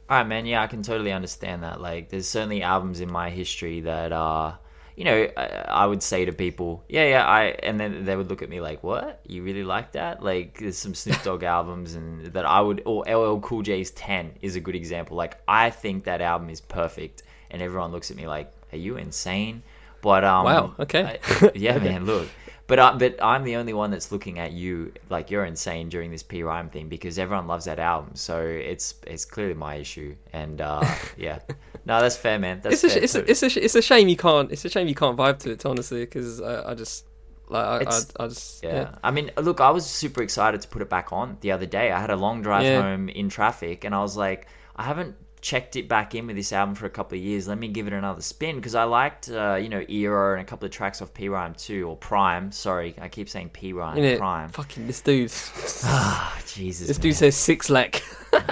All 0.07 0.17
right, 0.17 0.27
man. 0.27 0.45
Yeah, 0.45 0.61
I 0.61 0.67
can 0.67 0.83
totally 0.83 1.11
understand 1.11 1.63
that. 1.63 1.81
Like, 1.81 2.09
there's 2.09 2.27
certainly 2.27 2.61
albums 2.61 2.99
in 2.99 3.11
my 3.11 3.31
history 3.31 3.81
that 3.81 4.11
are, 4.11 4.59
you 4.95 5.03
know, 5.03 5.27
I, 5.35 5.45
I 5.67 5.85
would 5.85 6.01
say 6.01 6.25
to 6.25 6.31
people, 6.31 6.83
yeah, 6.87 7.05
yeah, 7.07 7.25
I, 7.25 7.43
and 7.63 7.79
then 7.79 8.05
they 8.05 8.15
would 8.15 8.29
look 8.29 8.41
at 8.41 8.49
me 8.49 8.61
like, 8.61 8.81
what? 8.83 9.19
You 9.27 9.43
really 9.43 9.63
like 9.63 9.91
that? 9.93 10.23
Like, 10.23 10.59
there's 10.59 10.77
some 10.77 10.93
Snoop 10.95 11.21
Dogg 11.23 11.43
albums 11.57 11.95
and 11.95 12.25
that 12.33 12.45
I 12.45 12.61
would, 12.61 12.81
or 12.85 13.03
LL 13.05 13.39
Cool 13.41 13.61
J's 13.61 13.91
10 13.91 14.33
is 14.41 14.55
a 14.55 14.59
good 14.61 14.75
example. 14.75 15.17
Like, 15.17 15.37
I 15.47 15.69
think 15.69 16.05
that 16.05 16.21
album 16.21 16.49
is 16.49 16.61
perfect, 16.61 17.23
and 17.51 17.61
everyone 17.61 17.91
looks 17.91 18.09
at 18.11 18.17
me 18.17 18.27
like, 18.27 18.51
are 18.71 18.77
you 18.77 18.97
insane? 18.97 19.63
But 20.01 20.23
um, 20.23 20.45
Wow, 20.45 20.75
okay. 20.79 21.19
I- 21.23 21.51
yeah, 21.55 21.77
man. 21.87 22.05
Look, 22.05 22.27
but 22.67 22.79
uh, 22.79 22.95
but 22.97 23.21
I'm 23.23 23.43
the 23.43 23.55
only 23.57 23.73
one 23.73 23.91
that's 23.91 24.11
looking 24.11 24.39
at 24.39 24.51
you 24.51 24.91
like 25.09 25.29
you're 25.31 25.45
insane 25.45 25.89
during 25.89 26.11
this 26.11 26.23
P 26.23 26.43
rhyme 26.43 26.69
thing 26.69 26.89
because 26.89 27.19
everyone 27.19 27.47
loves 27.47 27.65
that 27.65 27.79
album. 27.79 28.11
So 28.15 28.41
it's 28.41 28.95
it's 29.05 29.25
clearly 29.25 29.53
my 29.53 29.75
issue, 29.75 30.15
and 30.33 30.59
uh, 30.61 30.83
yeah, 31.17 31.39
no, 31.85 31.99
that's 32.01 32.17
fair, 32.17 32.39
man. 32.39 32.61
That's 32.63 32.83
It's 32.83 32.83
a, 32.83 32.89
fair. 32.89 33.03
it's, 33.03 33.15
a, 33.15 33.29
it's 33.31 33.43
a 33.43 33.63
it's 33.65 33.75
a 33.75 33.81
shame 33.81 34.07
you 34.07 34.17
can't 34.17 34.51
it's 34.51 34.65
a 34.65 34.69
shame 34.69 34.87
you 34.87 34.95
can't 34.95 35.17
vibe 35.17 35.39
to 35.39 35.51
it 35.51 35.65
honestly 35.65 36.01
because 36.05 36.41
I, 36.41 36.71
I 36.71 36.73
just 36.73 37.05
like 37.49 37.63
I, 37.87 37.91
I, 37.91 38.23
I 38.23 38.27
just 38.27 38.63
yeah. 38.63 38.73
yeah. 38.73 38.95
I 39.03 39.11
mean, 39.11 39.29
look, 39.37 39.61
I 39.61 39.69
was 39.69 39.85
super 39.85 40.23
excited 40.23 40.61
to 40.61 40.67
put 40.67 40.81
it 40.81 40.89
back 40.89 41.13
on 41.13 41.37
the 41.41 41.51
other 41.51 41.67
day. 41.67 41.91
I 41.91 41.99
had 41.99 42.09
a 42.09 42.15
long 42.15 42.41
drive 42.41 42.63
Yeah. 42.63 42.81
home 42.81 43.09
in 43.09 43.29
traffic, 43.29 43.83
and 43.83 43.93
I 43.93 43.99
was 44.01 44.17
like, 44.17 44.47
I 44.75 44.83
haven't 44.83 45.15
checked 45.45 45.75
it 45.75 45.87
back 45.87 46.15
in 46.15 46.25
with 46.25 46.35
this 46.35 46.51
album 46.51 46.73
for 46.73 46.87
a 46.87 46.89
couple 46.89 47.15
of 47.15 47.23
years. 47.23 47.47
Let 47.47 47.59
me 47.59 47.67
give 47.67 47.85
it 47.85 47.93
another 47.93 48.23
spin 48.23 48.55
because 48.55 48.73
I 48.73 48.83
liked, 48.85 49.29
uh, 49.29 49.59
you 49.61 49.69
know, 49.69 49.85
Era 49.87 50.33
and 50.33 50.41
a 50.41 50.43
couple 50.43 50.65
of 50.65 50.71
tracks 50.71 51.03
off 51.03 51.13
P 51.13 51.29
Rhyme 51.29 51.53
too, 51.53 51.87
or 51.87 51.95
Prime. 51.95 52.51
Sorry, 52.51 52.95
I 52.99 53.09
keep 53.09 53.29
saying 53.29 53.49
P 53.49 53.71
Rhyme? 53.71 54.17
Prime. 54.17 54.49
Fucking 54.49 54.87
this 54.87 55.01
dude. 55.01 55.31
Ah, 55.83 56.35
Jesus. 56.47 56.87
this 56.87 56.97
man. 56.97 57.03
dude 57.03 57.15
says 57.15 57.35
six 57.35 57.69
lack. 57.69 58.01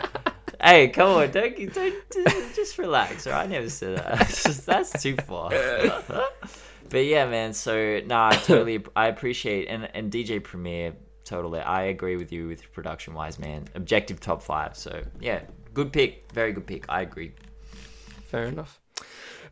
Hey, 0.61 0.87
come 0.87 1.09
on, 1.09 1.29
don't, 1.31 1.73
don't 1.73 2.55
just 2.55 2.77
relax. 2.77 3.27
Or 3.27 3.33
I 3.33 3.47
never 3.47 3.69
said 3.69 3.97
that. 3.97 4.19
Just- 4.29 4.65
that's 4.65 5.03
too 5.03 5.17
far. 5.27 5.49
but 6.89 7.05
yeah, 7.05 7.25
man. 7.25 7.53
So 7.53 7.99
no, 8.05 8.15
I 8.15 8.35
totally 8.37 8.81
I 8.95 9.07
appreciate 9.07 9.67
and 9.67 9.89
and 9.93 10.09
DJ 10.09 10.41
Premier. 10.41 10.93
totally. 11.25 11.59
I 11.59 11.81
agree 11.95 12.15
with 12.15 12.31
you 12.31 12.47
with 12.47 12.71
production 12.71 13.13
wise, 13.13 13.39
man. 13.39 13.67
Objective 13.75 14.21
top 14.21 14.41
five. 14.41 14.77
So 14.77 15.03
yeah, 15.19 15.41
good 15.73 15.91
pick. 15.91 16.31
Very 16.31 16.53
good 16.53 16.67
pick. 16.67 16.85
I 16.89 17.01
agree. 17.01 17.33
Fair 18.27 18.45
enough. 18.45 18.79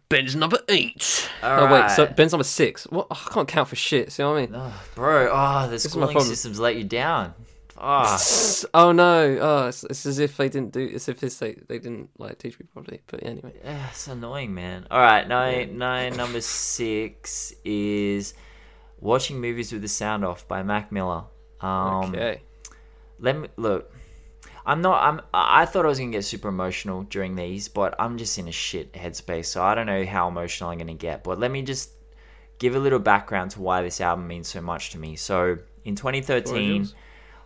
Ben's 0.10 0.36
number 0.36 0.60
eight. 0.68 1.30
All 1.42 1.62
oh 1.62 1.72
wait, 1.72 1.90
so 1.92 2.06
right. 2.06 2.16
Ben's 2.16 2.34
number 2.34 2.44
six. 2.44 2.84
What? 2.86 3.08
I 3.10 3.16
can't 3.16 3.48
count 3.48 3.70
for 3.70 3.78
shit. 3.78 4.12
See 4.12 4.24
what 4.24 4.38
I 4.38 4.42
mean? 4.42 4.52
Oh, 4.54 4.84
bro, 4.94 5.30
oh, 5.32 5.68
the 5.70 5.76
is 5.76 5.86
my 5.86 5.90
schooling 5.90 6.08
problem. 6.08 6.26
systems 6.26 6.60
let 6.60 6.76
you 6.76 6.84
down. 6.84 7.34
Ah, 7.78 8.20
Oh 8.74 8.92
no! 8.92 9.38
Oh, 9.42 9.68
it's, 9.68 9.84
it's 9.86 10.06
as 10.06 10.20
if 10.20 10.38
they 10.38 10.50
didn't 10.50 10.74
do. 10.74 10.82
It's 10.82 11.08
as 11.08 11.24
if 11.24 11.40
they 11.40 11.54
they 11.68 11.80
didn't 11.80 12.10
like 12.18 12.38
teach 12.38 12.60
me 12.60 12.66
properly. 12.72 13.02
But 13.08 13.24
anyway, 13.24 13.54
yeah, 13.64 13.88
it's 13.90 14.08
annoying, 14.08 14.54
man. 14.54 14.86
All 14.92 15.00
right, 15.00 15.28
nine, 15.28 15.78
nine, 15.78 16.16
number 16.16 16.42
six 16.42 17.54
is 17.64 18.34
watching 19.00 19.40
movies 19.40 19.72
with 19.72 19.82
the 19.82 19.88
sound 19.88 20.24
off 20.26 20.48
by 20.48 20.62
Mac 20.62 20.92
Miller. 20.92 21.24
Um, 21.62 22.14
okay. 22.14 22.42
let 23.20 23.38
me 23.38 23.48
look. 23.56 23.91
I'm 24.66 24.82
not. 24.82 25.02
I'm. 25.04 25.22
I 25.34 25.66
thought 25.66 25.86
I 25.86 25.90
was 25.90 26.00
gonna 26.00 26.12
get 26.12 26.26
super 26.26 26.50
emotional 26.50 27.04
during 27.04 27.36
these, 27.36 27.68
but 27.68 27.96
I'm 28.00 28.18
just 28.18 28.38
in 28.38 28.48
a 28.48 28.52
shit 28.52 28.94
headspace, 28.94 29.46
so 29.46 29.64
I 29.64 29.76
don't 29.76 29.88
know 29.88 30.06
how 30.06 30.28
emotional 30.28 30.70
I'm 30.70 30.78
gonna 30.78 30.94
get. 30.94 31.24
But 31.24 31.40
let 31.40 31.52
me 31.52 31.62
just 31.62 31.92
give 32.60 32.76
a 32.76 32.80
little 32.80 33.00
background 33.00 33.52
to 33.52 33.62
why 33.62 33.82
this 33.82 34.00
album 34.00 34.28
means 34.28 34.48
so 34.48 34.62
much 34.62 34.92
to 34.92 35.00
me. 35.00 35.16
So 35.16 35.58
in 35.84 35.96
2013, 35.96 36.76
yours. 36.76 36.96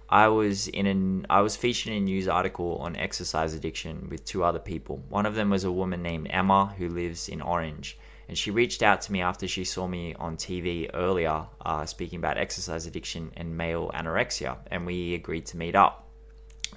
I 0.09 0.27
was 0.27 0.67
in 0.67 0.85
an. 0.85 1.25
I 1.29 1.41
was 1.41 1.55
featured 1.55 1.93
in 1.93 2.03
a 2.03 2.05
news 2.05 2.27
article 2.27 2.77
on 2.77 2.95
exercise 2.95 3.53
addiction 3.53 4.07
with 4.09 4.23
two 4.25 4.43
other 4.43 4.59
people. 4.59 5.01
One 5.09 5.25
of 5.25 5.35
them 5.35 5.49
was 5.49 5.63
a 5.63 5.71
woman 5.71 6.03
named 6.03 6.27
Emma 6.29 6.73
who 6.77 6.89
lives 6.89 7.27
in 7.29 7.41
Orange, 7.41 7.97
and 8.27 8.37
she 8.37 8.51
reached 8.51 8.83
out 8.83 9.01
to 9.01 9.11
me 9.11 9.21
after 9.21 9.47
she 9.47 9.63
saw 9.63 9.87
me 9.87 10.13
on 10.15 10.37
TV 10.37 10.89
earlier, 10.93 11.45
uh, 11.65 11.85
speaking 11.85 12.19
about 12.19 12.37
exercise 12.37 12.85
addiction 12.85 13.31
and 13.35 13.57
male 13.57 13.89
anorexia, 13.95 14.57
and 14.69 14.85
we 14.85 15.15
agreed 15.15 15.45
to 15.47 15.57
meet 15.57 15.75
up. 15.75 16.04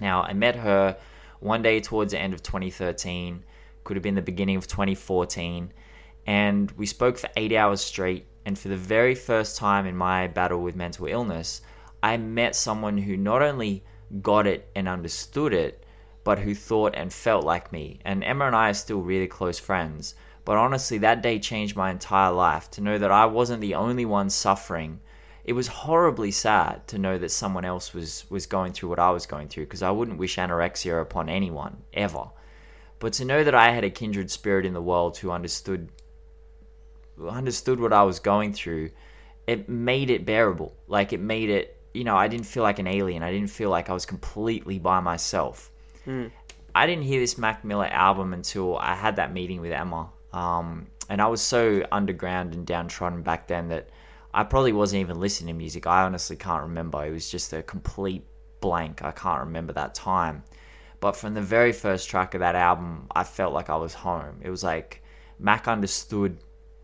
Now, 0.01 0.22
I 0.22 0.32
met 0.32 0.57
her 0.57 0.97
one 1.41 1.62
day 1.62 1.80
towards 1.80 2.12
the 2.12 2.18
end 2.18 2.34
of 2.34 2.43
2013, 2.43 3.45
could 3.84 3.97
have 3.97 4.03
been 4.03 4.14
the 4.14 4.22
beginning 4.22 4.57
of 4.57 4.66
2014, 4.66 5.72
and 6.26 6.70
we 6.72 6.86
spoke 6.86 7.18
for 7.18 7.30
eight 7.36 7.53
hours 7.53 7.80
straight. 7.80 8.26
And 8.45 8.59
for 8.59 8.68
the 8.68 8.76
very 8.76 9.14
first 9.14 9.57
time 9.57 9.86
in 9.86 9.97
my 9.97 10.26
battle 10.26 10.62
with 10.62 10.74
mental 10.74 11.07
illness, 11.07 11.61
I 12.03 12.16
met 12.16 12.57
someone 12.57 12.97
who 12.97 13.16
not 13.16 13.43
only 13.43 13.84
got 14.22 14.47
it 14.47 14.70
and 14.74 14.89
understood 14.89 15.53
it, 15.53 15.84
but 16.24 16.39
who 16.39 16.55
thought 16.55 16.95
and 16.95 17.12
felt 17.12 17.45
like 17.45 17.72
me. 17.72 18.01
And 18.05 18.24
Emma 18.24 18.47
and 18.47 18.57
I 18.57 18.70
are 18.70 18.74
still 18.74 19.01
really 19.01 19.26
close 19.26 19.59
friends. 19.59 20.14
But 20.45 20.57
honestly, 20.57 20.99
that 20.99 21.22
day 21.22 21.39
changed 21.39 21.76
my 21.76 21.91
entire 21.91 22.32
life 22.32 22.70
to 22.72 22.80
know 22.80 22.99
that 22.99 23.11
I 23.11 23.26
wasn't 23.26 23.61
the 23.61 23.74
only 23.74 24.07
one 24.07 24.30
suffering 24.30 25.01
it 25.49 25.55
was 25.55 25.66
horribly 25.66 26.30
sad 26.30 26.86
to 26.88 26.99
know 26.99 27.16
that 27.16 27.30
someone 27.30 27.64
else 27.64 27.94
was 27.94 28.26
was 28.28 28.44
going 28.44 28.74
through 28.74 28.90
what 28.90 28.99
I 28.99 29.11
was 29.11 29.24
going 29.24 29.49
through 29.49 29.64
because 29.64 29.82
I 29.82 29.90
wouldn't 29.90 30.18
wish 30.18 30.36
anorexia 30.36 31.01
upon 31.01 31.30
anyone 31.30 31.78
ever. 31.94 32.24
But 32.99 33.14
to 33.14 33.24
know 33.24 33.42
that 33.42 33.55
I 33.55 33.70
had 33.70 33.82
a 33.82 33.88
kindred 33.88 34.30
spirit 34.30 34.66
in 34.66 34.74
the 34.74 34.82
world 34.82 35.16
who 35.16 35.30
understood 35.30 35.88
understood 37.26 37.80
what 37.80 37.94
I 37.94 38.03
was 38.03 38.18
going 38.18 38.53
through, 38.53 38.90
it 39.46 39.70
made 39.70 40.11
it 40.11 40.26
bearable. 40.26 40.76
Like 40.86 41.14
it 41.14 41.20
made 41.20 41.49
it, 41.49 41.80
you 41.94 42.05
know, 42.05 42.14
I 42.14 42.28
didn't 42.28 42.44
feel 42.44 42.62
like 42.62 42.78
an 42.78 42.86
alien. 42.86 43.22
I 43.22 43.32
didn't 43.32 43.49
feel 43.49 43.70
like 43.70 43.88
I 43.88 43.94
was 43.94 44.05
completely 44.05 44.78
by 44.78 45.01
myself. 45.01 45.70
I 46.74 46.86
didn't 46.86 47.05
hear 47.05 47.20
this 47.20 47.38
Mac 47.38 47.64
Miller 47.64 47.86
album 47.86 48.34
until 48.34 48.76
I 48.76 48.94
had 48.94 49.16
that 49.16 49.32
meeting 49.32 49.62
with 49.62 49.72
Emma. 49.72 50.11
Um, 50.30 50.88
and 51.09 51.22
I 51.22 51.26
was 51.28 51.40
so 51.40 51.86
underground 51.90 52.53
and 52.53 52.66
downtrodden 52.66 53.22
back 53.22 53.49
then 53.49 53.68
that 53.68 53.88
I 54.39 54.45
probably 54.45 54.72
wasn't 54.72 55.01
even 55.01 55.18
listening 55.18 55.53
to 55.53 55.59
music. 55.59 55.89
I 55.89 56.05
honestly 56.05 56.36
can't 56.36 56.62
remember. 56.62 57.05
It 57.05 57.11
was 57.11 57.28
just 57.28 57.53
a 57.53 57.61
complete 57.61 58.24
blank. 58.61 59.03
I 59.03 59.11
can't 59.11 59.41
remember 59.41 59.72
that 59.72 59.97
time. 59.97 60.45
But 61.01 61.16
from 61.16 61.34
the 61.34 61.43
very 61.43 61.72
first 61.72 62.09
track 62.09 62.34
of 62.34 62.41
that 62.41 62.55
album, 62.55 63.09
I 63.11 63.24
felt 63.24 63.53
like 63.53 63.68
I 63.68 63.74
was 63.74 63.95
home. 63.95 64.39
It 64.41 64.51
was 64.51 64.62
like 64.62 65.03
Mac 65.41 65.66
understood 65.66 66.39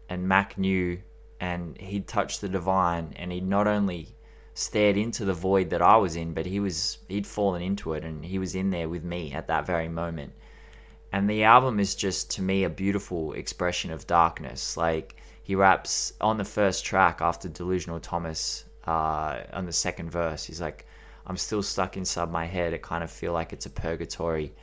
and 0.09 0.27
Mac 0.27 0.59
knew 0.59 0.99
and 1.39 1.81
he'd 1.81 2.09
touched 2.09 2.41
the 2.41 2.49
divine 2.49 3.13
and 3.15 3.31
he'd 3.31 3.47
not 3.47 3.69
only 3.69 4.17
stared 4.55 4.97
into 4.97 5.25
the 5.25 5.33
void 5.33 5.71
that 5.71 5.81
I 5.81 5.97
was 5.97 6.17
in, 6.17 6.35
but 6.35 6.47
he 6.47 6.59
was 6.59 6.99
he'd 7.07 7.25
fallen 7.25 7.63
into 7.63 7.93
it 7.93 8.05
and 8.05 8.25
he 8.25 8.41
was 8.41 8.57
in 8.57 8.71
there 8.71 8.89
with 8.89 9.05
me 9.05 9.33
at 9.33 9.47
that 9.47 9.65
very 9.65 9.89
moment. 9.89 10.33
And 11.13 11.31
the 11.31 11.45
album 11.45 11.79
is 11.79 11.95
just 11.95 12.33
to 12.33 12.43
me 12.43 12.65
a 12.65 12.69
beautiful 12.69 13.33
expression 13.35 13.93
of 13.93 14.09
darkness. 14.09 14.77
Like 14.77 15.15
he 15.45 15.55
raps 15.55 16.15
on 16.23 16.39
the 16.39 16.45
first 16.45 16.87
track 16.87 17.21
after 17.21 17.51
Delusional 17.51 18.01
Thomas 18.01 18.65
uh, 18.87 19.41
on 19.53 19.67
the 19.67 19.73
second 19.73 20.11
verse. 20.11 20.43
He's 20.43 20.61
like, 20.61 20.87
I'm 21.27 21.37
still 21.37 21.63
stuck 21.63 21.99
inside 21.99 22.31
my 22.31 22.47
head. 22.47 22.73
I 22.73 22.79
kind 22.79 23.05
of 23.05 23.11
feel 23.11 23.35
like 23.35 23.53
it's 23.53 23.67
a 23.67 23.71
purgatory. 23.71 24.55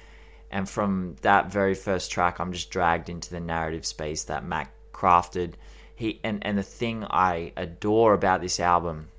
And 0.50 0.68
from 0.68 1.18
that 1.22 1.52
very 1.52 1.76
first 1.76 2.10
track, 2.12 2.40
I'm 2.40 2.52
just 2.52 2.72
dragged 2.72 3.10
into 3.10 3.30
the 3.30 3.40
narrative 3.40 3.86
space 3.86 4.24
that 4.24 4.44
Mac 4.44 4.74
crafted. 4.92 5.54
He 5.96 6.20
and, 6.24 6.44
and 6.44 6.58
the 6.58 6.64
thing 6.64 7.06
I 7.06 7.54
adore 7.56 8.16
about 8.16 8.42
this 8.42 8.60
album 8.60 9.10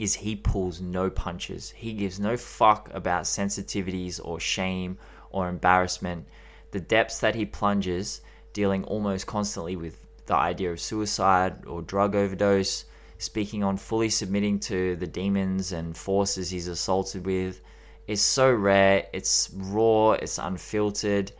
is 0.00 0.14
he 0.14 0.34
pulls 0.34 0.80
no 0.80 1.10
punches. 1.10 1.70
He 1.70 1.92
gives 1.92 2.18
no 2.18 2.36
fuck 2.36 2.90
about 2.92 3.22
sensitivities 3.22 4.20
or 4.22 4.40
shame 4.40 4.98
or 5.30 5.48
embarrassment. 5.48 6.26
The 6.72 6.80
depths 6.80 7.20
that 7.20 7.36
he 7.36 7.46
plunges, 7.46 8.20
dealing 8.52 8.82
almost 8.84 9.28
constantly 9.28 9.76
with 9.76 10.01
the 10.26 10.36
idea 10.36 10.72
of 10.72 10.80
suicide 10.80 11.64
or 11.66 11.82
drug 11.82 12.14
overdose, 12.14 12.84
speaking 13.18 13.62
on 13.62 13.76
fully 13.76 14.10
submitting 14.10 14.58
to 14.60 14.96
the 14.96 15.06
demons 15.06 15.72
and 15.72 15.96
forces 15.96 16.50
he's 16.50 16.68
assaulted 16.68 17.24
with, 17.24 17.60
is 18.06 18.20
so 18.20 18.52
rare, 18.52 19.06
it's 19.12 19.50
raw, 19.54 20.12
it's 20.12 20.38
unfiltered. 20.38 21.32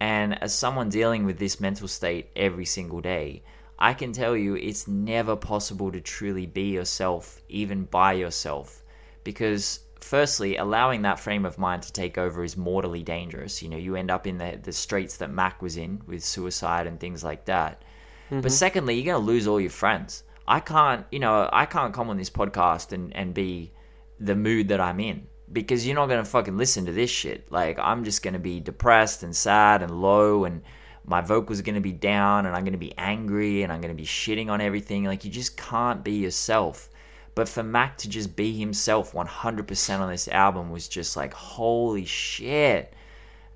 And 0.00 0.42
as 0.42 0.54
someone 0.54 0.88
dealing 0.88 1.24
with 1.24 1.38
this 1.38 1.60
mental 1.60 1.88
state 1.88 2.30
every 2.34 2.64
single 2.64 3.00
day, 3.00 3.42
I 3.78 3.94
can 3.94 4.12
tell 4.12 4.36
you 4.36 4.56
it's 4.56 4.88
never 4.88 5.36
possible 5.36 5.90
to 5.92 6.00
truly 6.00 6.46
be 6.46 6.70
yourself, 6.70 7.40
even 7.48 7.84
by 7.84 8.14
yourself. 8.14 8.82
Because, 9.24 9.80
firstly, 10.00 10.56
allowing 10.56 11.02
that 11.02 11.20
frame 11.20 11.46
of 11.46 11.58
mind 11.58 11.82
to 11.84 11.92
take 11.92 12.18
over 12.18 12.42
is 12.42 12.56
mortally 12.56 13.02
dangerous. 13.02 13.62
You 13.62 13.68
know, 13.68 13.76
you 13.76 13.96
end 13.96 14.10
up 14.10 14.26
in 14.26 14.38
the, 14.38 14.58
the 14.62 14.72
straits 14.72 15.16
that 15.18 15.30
Mac 15.30 15.62
was 15.62 15.76
in 15.76 16.02
with 16.06 16.24
suicide 16.24 16.86
and 16.86 16.98
things 16.98 17.22
like 17.22 17.46
that. 17.46 17.82
But 18.30 18.36
mm-hmm. 18.36 18.48
secondly, 18.48 18.94
you're 18.94 19.12
going 19.12 19.20
to 19.20 19.32
lose 19.32 19.48
all 19.48 19.60
your 19.60 19.70
friends. 19.70 20.22
I 20.46 20.60
can't, 20.60 21.04
you 21.10 21.18
know, 21.18 21.48
I 21.52 21.66
can't 21.66 21.92
come 21.92 22.10
on 22.10 22.16
this 22.16 22.30
podcast 22.30 22.92
and, 22.92 23.14
and 23.14 23.34
be 23.34 23.72
the 24.20 24.36
mood 24.36 24.68
that 24.68 24.80
I'm 24.80 25.00
in 25.00 25.26
because 25.52 25.84
you're 25.84 25.96
not 25.96 26.06
going 26.06 26.22
to 26.22 26.30
fucking 26.30 26.56
listen 26.56 26.86
to 26.86 26.92
this 26.92 27.10
shit. 27.10 27.50
Like, 27.50 27.78
I'm 27.78 28.04
just 28.04 28.22
going 28.22 28.34
to 28.34 28.40
be 28.40 28.60
depressed 28.60 29.24
and 29.24 29.34
sad 29.34 29.82
and 29.82 30.00
low 30.00 30.44
and 30.44 30.62
my 31.04 31.20
vocals 31.20 31.58
are 31.58 31.64
going 31.64 31.74
to 31.74 31.80
be 31.80 31.92
down 31.92 32.46
and 32.46 32.54
I'm 32.54 32.62
going 32.62 32.72
to 32.72 32.78
be 32.78 32.96
angry 32.96 33.62
and 33.62 33.72
I'm 33.72 33.80
going 33.80 33.94
to 33.94 34.00
be 34.00 34.06
shitting 34.06 34.48
on 34.48 34.60
everything. 34.60 35.04
Like, 35.04 35.24
you 35.24 35.30
just 35.30 35.56
can't 35.56 36.04
be 36.04 36.12
yourself. 36.12 36.88
But 37.34 37.48
for 37.48 37.62
Mac 37.62 37.98
to 37.98 38.08
just 38.08 38.36
be 38.36 38.56
himself 38.56 39.12
100% 39.12 40.00
on 40.00 40.10
this 40.10 40.28
album 40.28 40.70
was 40.70 40.88
just 40.88 41.16
like, 41.16 41.32
holy 41.32 42.04
shit. 42.04 42.94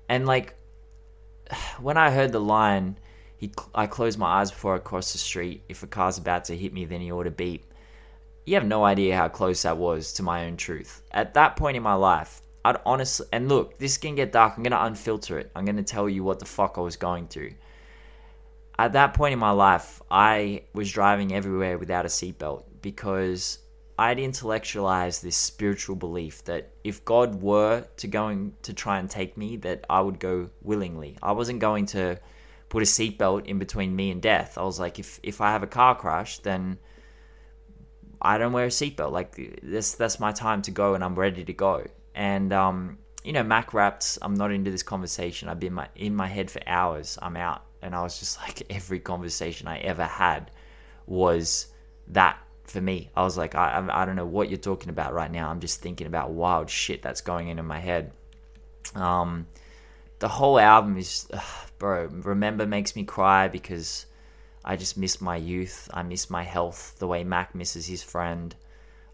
And 0.09 0.25
like, 0.25 0.55
when 1.79 1.97
I 1.97 2.11
heard 2.11 2.31
the 2.31 2.39
line, 2.39 2.97
he, 3.45 3.51
I 3.75 3.85
close 3.85 4.17
my 4.17 4.41
eyes 4.41 4.49
before 4.49 4.75
I 4.75 4.79
cross 4.79 5.11
the 5.11 5.19
street. 5.19 5.63
If 5.69 5.83
a 5.83 5.87
car's 5.87 6.17
about 6.17 6.45
to 6.45 6.57
hit 6.57 6.73
me, 6.73 6.85
then 6.85 6.99
he 6.99 7.11
ought 7.11 7.23
to 7.23 7.31
beep. 7.31 7.71
You 8.45 8.55
have 8.55 8.65
no 8.65 8.83
idea 8.83 9.15
how 9.15 9.27
close 9.27 9.61
that 9.61 9.77
was 9.77 10.13
to 10.13 10.23
my 10.23 10.45
own 10.45 10.57
truth. 10.57 11.03
At 11.11 11.35
that 11.35 11.55
point 11.55 11.77
in 11.77 11.83
my 11.83 11.93
life, 11.93 12.41
I'd 12.63 12.77
honestly, 12.85 13.27
and 13.31 13.47
look, 13.47 13.77
this 13.77 13.97
can 13.97 14.15
get 14.15 14.31
dark. 14.31 14.53
I'm 14.57 14.63
going 14.63 14.71
to 14.71 14.77
unfilter 14.77 15.39
it. 15.39 15.51
I'm 15.55 15.65
going 15.65 15.77
to 15.77 15.83
tell 15.83 16.09
you 16.09 16.23
what 16.23 16.39
the 16.39 16.45
fuck 16.45 16.77
I 16.77 16.81
was 16.81 16.95
going 16.95 17.27
through. 17.27 17.53
At 18.79 18.93
that 18.93 19.13
point 19.13 19.33
in 19.33 19.39
my 19.39 19.51
life, 19.51 20.01
I 20.09 20.63
was 20.73 20.91
driving 20.91 21.31
everywhere 21.31 21.77
without 21.77 22.05
a 22.05 22.09
seatbelt 22.09 22.63
because 22.81 23.59
I'd 23.97 24.19
intellectualized 24.19 25.23
this 25.23 25.37
spiritual 25.37 25.95
belief 25.95 26.43
that 26.45 26.71
if 26.83 27.05
God 27.05 27.41
were 27.41 27.85
to 27.97 28.07
going 28.07 28.53
to 28.63 28.73
try 28.73 28.97
and 28.99 29.09
take 29.09 29.37
me, 29.37 29.57
that 29.57 29.85
I 29.89 30.01
would 30.01 30.19
go 30.19 30.49
willingly. 30.63 31.17
I 31.21 31.31
wasn't 31.31 31.59
going 31.59 31.85
to 31.87 32.19
put 32.69 32.83
a 32.83 32.85
seatbelt 32.85 33.45
in 33.45 33.59
between 33.59 33.95
me 33.95 34.11
and 34.11 34.21
death. 34.21 34.57
I 34.57 34.63
was 34.63 34.79
like, 34.79 34.99
if 34.99 35.19
if 35.23 35.41
I 35.41 35.51
have 35.51 35.63
a 35.63 35.67
car 35.67 35.95
crash, 35.95 36.39
then 36.39 36.77
I 38.21 38.37
don't 38.37 38.53
wear 38.53 38.65
a 38.65 38.69
seatbelt. 38.69 39.11
Like 39.11 39.59
this, 39.61 39.93
that's 39.93 40.19
my 40.19 40.31
time 40.31 40.61
to 40.63 40.71
go, 40.71 40.95
and 40.95 41.03
I'm 41.03 41.15
ready 41.15 41.43
to 41.43 41.53
go. 41.53 41.85
And 42.13 42.51
um, 42.53 42.97
you 43.23 43.33
know, 43.33 43.43
Mac 43.43 43.73
raps. 43.73 44.17
I'm 44.21 44.35
not 44.35 44.51
into 44.51 44.71
this 44.71 44.83
conversation. 44.83 45.49
I've 45.49 45.59
been 45.59 45.73
my, 45.73 45.87
in 45.95 46.15
my 46.15 46.27
head 46.27 46.49
for 46.51 46.61
hours. 46.67 47.17
I'm 47.21 47.37
out, 47.37 47.63
and 47.81 47.95
I 47.95 48.01
was 48.01 48.19
just 48.19 48.39
like, 48.41 48.63
every 48.69 48.99
conversation 48.99 49.67
I 49.67 49.79
ever 49.79 50.05
had 50.05 50.51
was 51.05 51.67
that 52.07 52.37
for 52.63 52.81
me. 52.81 53.09
I 53.15 53.23
was 53.23 53.37
like, 53.37 53.55
I, 53.55 53.71
I 53.71 54.01
I 54.01 54.05
don't 54.05 54.15
know 54.15 54.25
what 54.25 54.49
you're 54.49 54.57
talking 54.57 54.89
about 54.89 55.13
right 55.13 55.31
now. 55.31 55.49
I'm 55.49 55.59
just 55.59 55.81
thinking 55.81 56.07
about 56.07 56.31
wild 56.31 56.69
shit 56.69 57.01
that's 57.01 57.21
going 57.21 57.49
in 57.49 57.59
in 57.59 57.65
my 57.65 57.79
head. 57.79 58.11
Um, 58.93 59.47
the 60.19 60.27
whole 60.27 60.59
album 60.59 60.97
is, 60.97 61.27
ugh, 61.33 61.69
bro. 61.77 62.05
Remember 62.07 62.65
makes 62.65 62.95
me 62.95 63.03
cry 63.03 63.47
because 63.47 64.05
I 64.63 64.75
just 64.75 64.97
miss 64.97 65.21
my 65.21 65.35
youth. 65.35 65.89
I 65.93 66.03
miss 66.03 66.29
my 66.29 66.43
health 66.43 66.95
the 66.99 67.07
way 67.07 67.23
Mac 67.23 67.53
misses 67.53 67.85
his 67.85 68.03
friend. 68.03 68.55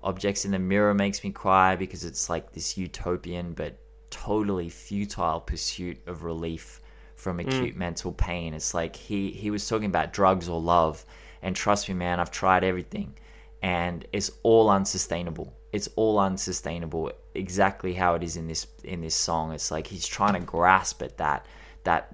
Objects 0.03 0.45
in 0.45 0.51
the 0.51 0.59
Mirror 0.59 0.95
makes 0.95 1.23
me 1.23 1.31
cry 1.31 1.75
because 1.75 2.03
it's 2.03 2.29
like 2.29 2.53
this 2.53 2.77
utopian 2.77 3.53
but 3.53 3.77
totally 4.09 4.69
futile 4.69 5.39
pursuit 5.39 5.97
of 6.07 6.23
relief 6.23 6.81
from 7.15 7.37
mm. 7.37 7.47
acute 7.47 7.75
mental 7.75 8.11
pain. 8.11 8.53
It's 8.53 8.73
like 8.73 8.95
he 8.95 9.31
he 9.31 9.51
was 9.51 9.67
talking 9.67 9.87
about 9.87 10.13
drugs 10.13 10.49
or 10.49 10.59
love, 10.59 11.05
and 11.41 11.55
trust 11.55 11.87
me, 11.87 11.95
man, 11.95 12.19
I've 12.19 12.31
tried 12.31 12.63
everything, 12.63 13.17
and 13.61 14.05
it's 14.11 14.31
all 14.43 14.69
unsustainable. 14.69 15.53
It's 15.71 15.87
all 15.95 16.19
unsustainable. 16.19 17.11
Exactly 17.33 17.93
how 17.93 18.15
it 18.15 18.23
is 18.23 18.37
in 18.37 18.47
this 18.47 18.67
in 18.83 19.01
this 19.01 19.15
song. 19.15 19.53
It's 19.53 19.71
like 19.71 19.87
he's 19.87 20.07
trying 20.07 20.33
to 20.33 20.39
grasp 20.39 21.01
at 21.01 21.17
that 21.17 21.45
that 21.83 22.13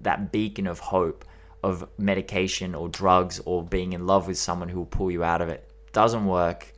that 0.00 0.32
beacon 0.32 0.66
of 0.66 0.78
hope 0.78 1.24
of 1.62 1.88
medication 1.98 2.74
or 2.74 2.88
drugs 2.88 3.40
or 3.44 3.62
being 3.62 3.92
in 3.92 4.06
love 4.06 4.26
with 4.26 4.38
someone 4.38 4.68
who 4.68 4.78
will 4.78 4.86
pull 4.86 5.10
you 5.10 5.22
out 5.22 5.40
of 5.40 5.48
it. 5.48 5.68
Doesn't 5.92 6.26
work. 6.26 6.72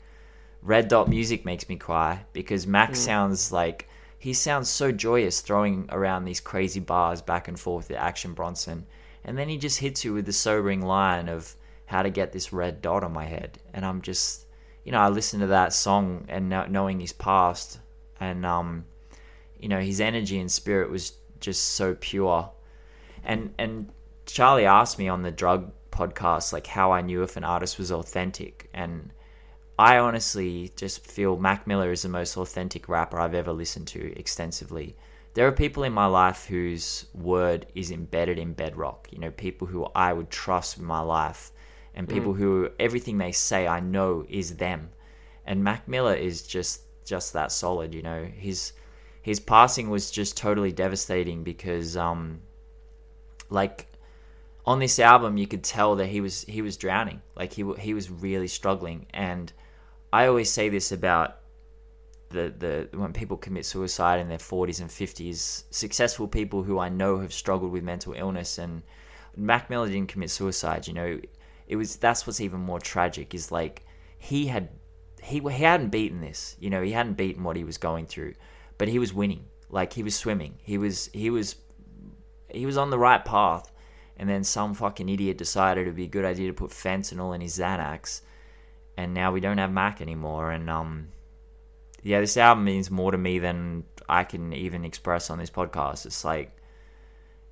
Red 0.62 0.88
Dot 0.88 1.08
Music 1.08 1.44
makes 1.44 1.68
me 1.68 1.76
cry 1.76 2.24
because 2.32 2.66
Max 2.66 2.98
hmm. 2.98 3.04
sounds 3.04 3.52
like 3.52 3.88
he 4.18 4.32
sounds 4.32 4.70
so 4.70 4.90
joyous 4.90 5.42
throwing 5.42 5.86
around 5.90 6.24
these 6.24 6.40
crazy 6.40 6.80
bars 6.80 7.20
back 7.20 7.48
and 7.48 7.60
forth 7.60 7.90
at 7.90 7.98
Action 7.98 8.32
Bronson. 8.32 8.86
And 9.24 9.36
then 9.36 9.48
he 9.48 9.58
just 9.58 9.78
hits 9.78 10.04
you 10.04 10.14
with 10.14 10.24
the 10.26 10.32
sobering 10.32 10.80
line 10.80 11.28
of 11.28 11.54
how 11.86 12.02
to 12.02 12.10
get 12.10 12.32
this 12.32 12.52
red 12.52 12.80
dot 12.80 13.04
on 13.04 13.12
my 13.12 13.26
head. 13.26 13.58
And 13.74 13.84
I'm 13.84 14.00
just, 14.00 14.46
you 14.84 14.92
know, 14.92 15.00
I 15.00 15.08
listened 15.08 15.40
to 15.40 15.48
that 15.48 15.72
song 15.72 16.26
and 16.28 16.48
knowing 16.48 17.00
his 17.00 17.12
past 17.12 17.78
and, 18.20 18.44
um, 18.44 18.84
you 19.58 19.68
know, 19.68 19.80
his 19.80 20.00
energy 20.00 20.38
and 20.38 20.50
spirit 20.50 20.90
was 20.90 21.12
just 21.40 21.72
so 21.72 21.94
pure. 21.94 22.50
And, 23.24 23.54
and 23.58 23.90
Charlie 24.26 24.66
asked 24.66 24.98
me 24.98 25.08
on 25.08 25.22
the 25.22 25.30
drug 25.30 25.72
podcast, 25.90 26.52
like 26.52 26.66
how 26.66 26.92
I 26.92 27.00
knew 27.00 27.22
if 27.22 27.36
an 27.36 27.44
artist 27.44 27.78
was 27.78 27.90
authentic. 27.90 28.68
And, 28.74 29.10
I 29.78 29.98
honestly 29.98 30.70
just 30.76 31.04
feel 31.04 31.36
Mac 31.36 31.66
Miller 31.66 31.90
is 31.90 32.02
the 32.02 32.08
most 32.08 32.36
authentic 32.36 32.88
rapper 32.88 33.18
I've 33.18 33.34
ever 33.34 33.52
listened 33.52 33.88
to 33.88 34.16
extensively. 34.18 34.96
There 35.34 35.48
are 35.48 35.52
people 35.52 35.82
in 35.82 35.92
my 35.92 36.06
life 36.06 36.46
whose 36.46 37.06
word 37.12 37.66
is 37.74 37.90
embedded 37.90 38.38
in 38.38 38.52
bedrock, 38.52 39.08
you 39.10 39.18
know, 39.18 39.32
people 39.32 39.66
who 39.66 39.84
I 39.94 40.12
would 40.12 40.30
trust 40.30 40.78
with 40.78 40.86
my 40.86 41.00
life, 41.00 41.50
and 41.94 42.08
people 42.08 42.34
who 42.34 42.70
everything 42.78 43.18
they 43.18 43.32
say 43.32 43.66
I 43.66 43.80
know 43.80 44.24
is 44.28 44.56
them. 44.56 44.90
And 45.46 45.62
Mac 45.62 45.86
Miller 45.86 46.14
is 46.14 46.46
just 46.46 46.82
just 47.04 47.32
that 47.34 47.52
solid, 47.52 47.94
you 47.94 48.02
know. 48.02 48.24
His 48.24 48.72
his 49.22 49.40
passing 49.40 49.88
was 49.88 50.10
just 50.10 50.36
totally 50.36 50.70
devastating 50.70 51.44
because 51.44 51.96
um 51.96 52.40
like 53.48 53.86
on 54.66 54.78
this 54.78 54.98
album 54.98 55.36
you 55.36 55.46
could 55.46 55.64
tell 55.64 55.96
that 55.96 56.06
he 56.06 56.20
was 56.20 56.42
he 56.42 56.62
was 56.62 56.76
drowning 56.76 57.20
like 57.36 57.52
he 57.52 57.64
he 57.78 57.94
was 57.94 58.10
really 58.10 58.46
struggling 58.48 59.06
and 59.12 59.52
i 60.12 60.26
always 60.26 60.50
say 60.50 60.68
this 60.68 60.92
about 60.92 61.38
the 62.30 62.52
the 62.58 62.98
when 62.98 63.12
people 63.12 63.36
commit 63.36 63.64
suicide 63.64 64.20
in 64.20 64.28
their 64.28 64.38
40s 64.38 64.80
and 64.80 64.90
50s 64.90 65.64
successful 65.70 66.28
people 66.28 66.62
who 66.62 66.78
i 66.78 66.88
know 66.88 67.18
have 67.18 67.32
struggled 67.32 67.72
with 67.72 67.82
mental 67.82 68.12
illness 68.14 68.58
and 68.58 68.82
mac 69.36 69.70
miller 69.70 69.88
didn't 69.88 70.08
commit 70.08 70.30
suicide 70.30 70.86
you 70.86 70.94
know 70.94 71.20
it 71.66 71.76
was 71.76 71.96
that's 71.96 72.26
what's 72.26 72.40
even 72.40 72.60
more 72.60 72.80
tragic 72.80 73.34
is 73.34 73.50
like 73.50 73.84
he 74.18 74.46
had 74.46 74.68
he 75.22 75.40
he 75.40 75.62
hadn't 75.62 75.88
beaten 75.88 76.20
this 76.20 76.56
you 76.58 76.70
know 76.70 76.82
he 76.82 76.92
hadn't 76.92 77.14
beaten 77.14 77.42
what 77.42 77.56
he 77.56 77.64
was 77.64 77.78
going 77.78 78.06
through 78.06 78.34
but 78.78 78.88
he 78.88 78.98
was 78.98 79.12
winning 79.12 79.44
like 79.70 79.92
he 79.92 80.02
was 80.02 80.14
swimming 80.14 80.54
he 80.62 80.78
was 80.78 81.10
he 81.12 81.30
was 81.30 81.56
he 82.50 82.66
was 82.66 82.76
on 82.76 82.90
the 82.90 82.98
right 82.98 83.24
path 83.24 83.70
and 84.16 84.28
then 84.28 84.44
some 84.44 84.74
fucking 84.74 85.08
idiot 85.08 85.38
decided 85.38 85.82
it'd 85.82 85.96
be 85.96 86.04
a 86.04 86.08
good 86.08 86.24
idea 86.24 86.48
to 86.48 86.54
put 86.54 86.70
fentanyl 86.70 87.34
in 87.34 87.40
his 87.40 87.58
Xanax, 87.58 88.20
and 88.96 89.12
now 89.12 89.32
we 89.32 89.40
don't 89.40 89.58
have 89.58 89.72
Mac 89.72 90.00
anymore. 90.00 90.52
And 90.52 90.70
um, 90.70 91.08
yeah, 92.02 92.20
this 92.20 92.36
album 92.36 92.64
means 92.64 92.90
more 92.90 93.10
to 93.10 93.18
me 93.18 93.38
than 93.38 93.84
I 94.08 94.24
can 94.24 94.52
even 94.52 94.84
express 94.84 95.30
on 95.30 95.38
this 95.38 95.50
podcast. 95.50 96.06
It's 96.06 96.24
like 96.24 96.56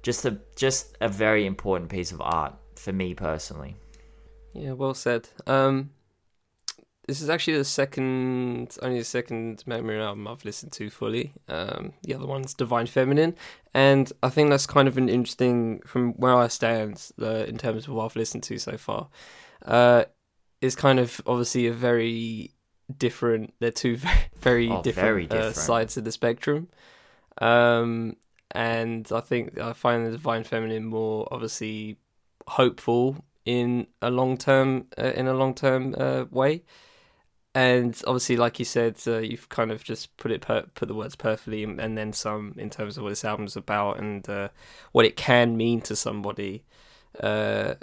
just 0.03 0.25
a 0.25 0.39
just 0.55 0.97
a 1.01 1.09
very 1.09 1.47
important 1.47 1.91
piece 1.91 2.13
of 2.13 2.21
art 2.21 2.55
for 2.77 2.93
me 2.93 3.15
personally. 3.15 3.77
Yeah, 4.55 4.73
well 4.73 4.95
said. 4.95 5.29
Um, 5.47 5.91
this 7.09 7.21
is 7.21 7.29
actually 7.29 7.59
the 7.59 7.65
second, 7.65 8.77
only 8.83 8.99
the 8.99 9.05
second 9.05 9.65
Miller 9.67 10.01
album 10.01 10.29
I've 10.29 10.45
listened 10.45 10.73
to 10.73 10.89
fully. 10.89 11.33
Um, 11.49 11.93
the 12.03 12.15
other 12.15 12.27
one's 12.27 12.55
Divine 12.55 12.87
Feminine, 12.87 13.35
and 13.75 14.13
I 14.23 14.29
think 14.29 14.51
that's 14.51 14.67
kind 14.67 14.87
of 14.89 14.97
an 14.99 15.09
interesting 15.09 15.81
from 15.87 16.13
where 16.13 16.35
I 16.37 16.49
stand 16.49 17.11
uh, 17.21 17.45
in 17.49 17.59
terms 17.59 17.89
of 17.89 17.95
what 17.95 18.05
I've 18.05 18.17
listened 18.17 18.45
to 18.45 18.59
so 18.59 18.77
far. 18.77 19.09
Uh, 19.65 20.05
it's 20.61 20.77
kind 20.77 21.01
of 21.01 21.21
obviously 21.27 21.67
a 21.67 21.73
very 21.73 22.53
different. 22.97 23.53
They're 23.59 23.73
two 23.73 23.97
very, 24.39 24.69
Oh, 24.71 24.83
different, 24.83 25.29
very 25.31 25.41
Uh, 25.49 25.53
sides 25.53 25.97
of 25.97 26.05
the 26.05 26.13
spectrum. 26.13 26.69
Um, 27.39 28.17
and 28.53 29.11
I 29.11 29.21
think 29.21 29.59
I 29.59 29.73
find 29.73 30.07
the 30.07 30.11
Divine 30.13 30.45
Feminine 30.45 30.85
more 30.85 31.27
obviously 31.33 31.97
hopeful 32.47 33.25
in 33.45 33.87
a 34.01 34.11
long 34.11 34.37
term 34.37 34.87
uh, 34.99 35.13
in 35.15 35.27
a 35.27 35.35
long 35.35 35.55
term 35.55 35.95
uh, 35.99 36.25
way. 36.31 36.63
And 37.55 38.01
obviously, 38.07 38.39
like 38.39 38.59
you 38.59 38.65
said, 38.65 38.97
uh, 39.07 39.19
you've 39.19 39.51
kind 39.51 39.71
of 39.71 39.85
just 39.85 40.17
put 40.17 40.31
it 40.31 40.41
per- 40.41 40.67
put 40.75 40.89
the 40.89 40.95
words 40.95 41.17
perfectly, 41.17 41.63
and, 41.65 41.79
and 41.79 41.99
then 41.99 42.15
some 42.15 42.55
in 42.57 42.71
terms 42.71 42.97
of 42.97 43.03
what 43.03 43.11
this 43.11 43.27
album's 43.27 43.57
about 43.57 43.99
and 43.99 44.27
uh, 44.29 44.49
what 44.93 45.05
it 45.05 45.17
can 45.17 45.57
mean 45.57 45.81
to 45.83 45.95
somebody. 45.95 46.65
Uh, 47.21 47.75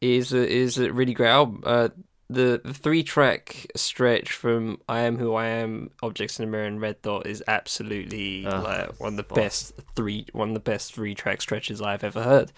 is 0.00 0.32
a, 0.32 0.48
is 0.48 0.78
a 0.78 0.92
really 0.92 1.14
great 1.14 1.28
album. 1.28 1.62
Uh, 1.64 1.88
the 2.30 2.60
the 2.64 2.74
three 2.74 3.02
track 3.02 3.66
stretch 3.76 4.32
from 4.32 4.80
"I 4.88 5.00
Am 5.00 5.18
Who 5.18 5.34
I 5.34 5.46
Am," 5.46 5.90
"Objects 6.02 6.38
in 6.38 6.46
the 6.46 6.50
Mirror," 6.50 6.66
and 6.66 6.80
"Red 6.80 7.02
Dot" 7.02 7.26
is 7.26 7.42
absolutely 7.46 8.46
Ugh, 8.46 8.64
like 8.64 9.00
one 9.00 9.18
of 9.18 9.28
the 9.28 9.34
best 9.34 9.74
three 9.94 10.26
one 10.32 10.48
of 10.48 10.54
the 10.54 10.60
best 10.60 10.94
three 10.94 11.14
track 11.14 11.42
stretches 11.42 11.82
I've 11.82 12.04
ever 12.04 12.22
heard. 12.22 12.52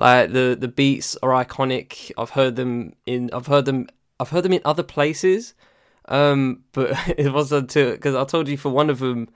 Like 0.00 0.32
the 0.32 0.56
the 0.58 0.66
beats 0.68 1.14
are 1.22 1.44
iconic. 1.44 2.10
I've 2.16 2.30
heard 2.30 2.56
them 2.56 2.94
in 3.04 3.28
I've 3.34 3.48
heard 3.48 3.66
them 3.66 3.86
I've 4.18 4.30
heard 4.30 4.44
them 4.44 4.54
in 4.54 4.62
other 4.64 4.82
places, 4.82 5.52
um, 6.08 6.64
but 6.72 6.92
it 7.18 7.30
wasn't 7.34 7.64
until 7.64 7.92
because 7.92 8.14
I 8.14 8.24
told 8.24 8.48
you 8.48 8.56
for 8.56 8.70
one 8.70 8.88
of 8.88 9.00
them. 9.00 9.28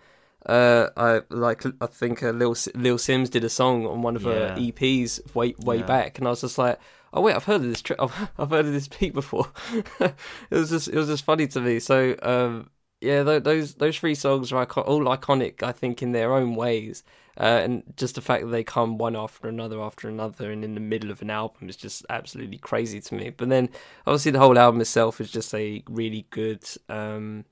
Uh, 0.46 0.88
I 0.96 1.20
like. 1.28 1.64
I 1.82 1.86
think 1.86 2.22
uh, 2.22 2.30
Lil 2.30 2.56
Lil 2.74 2.96
Simz 2.96 3.30
did 3.30 3.44
a 3.44 3.48
song 3.50 3.86
on 3.86 4.00
one 4.00 4.16
of 4.16 4.22
her 4.24 4.54
EPs 4.58 5.34
way 5.34 5.54
way 5.58 5.78
Yeah. 5.78 5.86
back, 5.86 6.18
and 6.18 6.26
I 6.26 6.30
was 6.30 6.40
just 6.40 6.56
like, 6.56 6.78
"Oh 7.12 7.20
wait, 7.20 7.34
I've 7.34 7.44
heard 7.44 7.62
of 7.62 7.68
this. 7.68 7.82
Tri- 7.82 7.96
I've, 8.00 8.30
I've 8.38 8.50
heard 8.50 8.64
of 8.66 8.72
this 8.72 8.88
beat 8.88 9.12
before." 9.12 9.48
it 10.00 10.14
was 10.50 10.70
just 10.70 10.88
it 10.88 10.96
was 10.96 11.08
just 11.08 11.24
funny 11.24 11.46
to 11.48 11.60
me. 11.60 11.78
So 11.78 12.14
um, 12.22 12.70
yeah, 13.02 13.22
th- 13.22 13.42
those 13.42 13.74
those 13.74 13.98
three 13.98 14.14
songs 14.14 14.50
are 14.52 14.62
icon- 14.62 14.84
all 14.84 15.04
iconic, 15.04 15.62
I 15.62 15.72
think, 15.72 16.02
in 16.02 16.12
their 16.12 16.34
own 16.34 16.54
ways. 16.54 17.04
Uh, 17.38 17.60
and 17.64 17.82
just 17.96 18.14
the 18.14 18.20
fact 18.20 18.44
that 18.44 18.50
they 18.50 18.62
come 18.62 18.96
one 18.96 19.16
after 19.16 19.48
another 19.48 19.80
after 19.80 20.08
another 20.08 20.52
and 20.52 20.64
in 20.64 20.74
the 20.74 20.80
middle 20.80 21.10
of 21.10 21.20
an 21.20 21.30
album 21.30 21.68
is 21.68 21.76
just 21.76 22.06
absolutely 22.08 22.58
crazy 22.58 23.00
to 23.00 23.14
me. 23.14 23.30
But 23.30 23.48
then 23.48 23.68
obviously 24.06 24.30
the 24.30 24.38
whole 24.38 24.58
album 24.58 24.80
itself 24.80 25.20
is 25.20 25.30
just 25.30 25.52
a 25.54 25.82
really 25.88 26.26
good 26.30 26.64
um, 26.88 27.44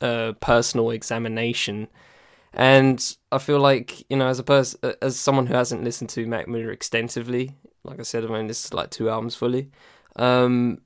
uh, 0.00 0.32
personal 0.40 0.90
examination. 0.90 1.88
And 2.52 3.16
I 3.30 3.38
feel 3.38 3.60
like 3.60 4.04
you 4.10 4.16
know, 4.16 4.28
as 4.28 4.38
a 4.38 4.44
person, 4.44 4.80
as 5.02 5.18
someone 5.18 5.46
who 5.46 5.54
hasn't 5.54 5.84
listened 5.84 6.10
to 6.10 6.26
Mac 6.26 6.48
Miller 6.48 6.72
extensively, 6.72 7.54
like 7.84 8.00
I 8.00 8.02
said, 8.02 8.24
I've 8.24 8.30
only 8.30 8.48
listened 8.48 8.72
to 8.72 8.76
like 8.76 8.90
two 8.90 9.10
albums 9.10 9.34
fully. 9.34 9.70
Um, 10.16 10.80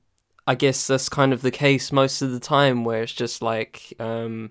I 0.47 0.55
guess 0.55 0.87
that's 0.87 1.09
kind 1.09 1.33
of 1.33 1.43
the 1.43 1.51
case 1.51 1.91
most 1.91 2.21
of 2.23 2.33
the 2.33 2.41
time, 2.41 2.85
where 2.85 3.03
it's 3.03 3.13
just 3.13 3.41
like, 3.41 3.95
um, 3.99 4.51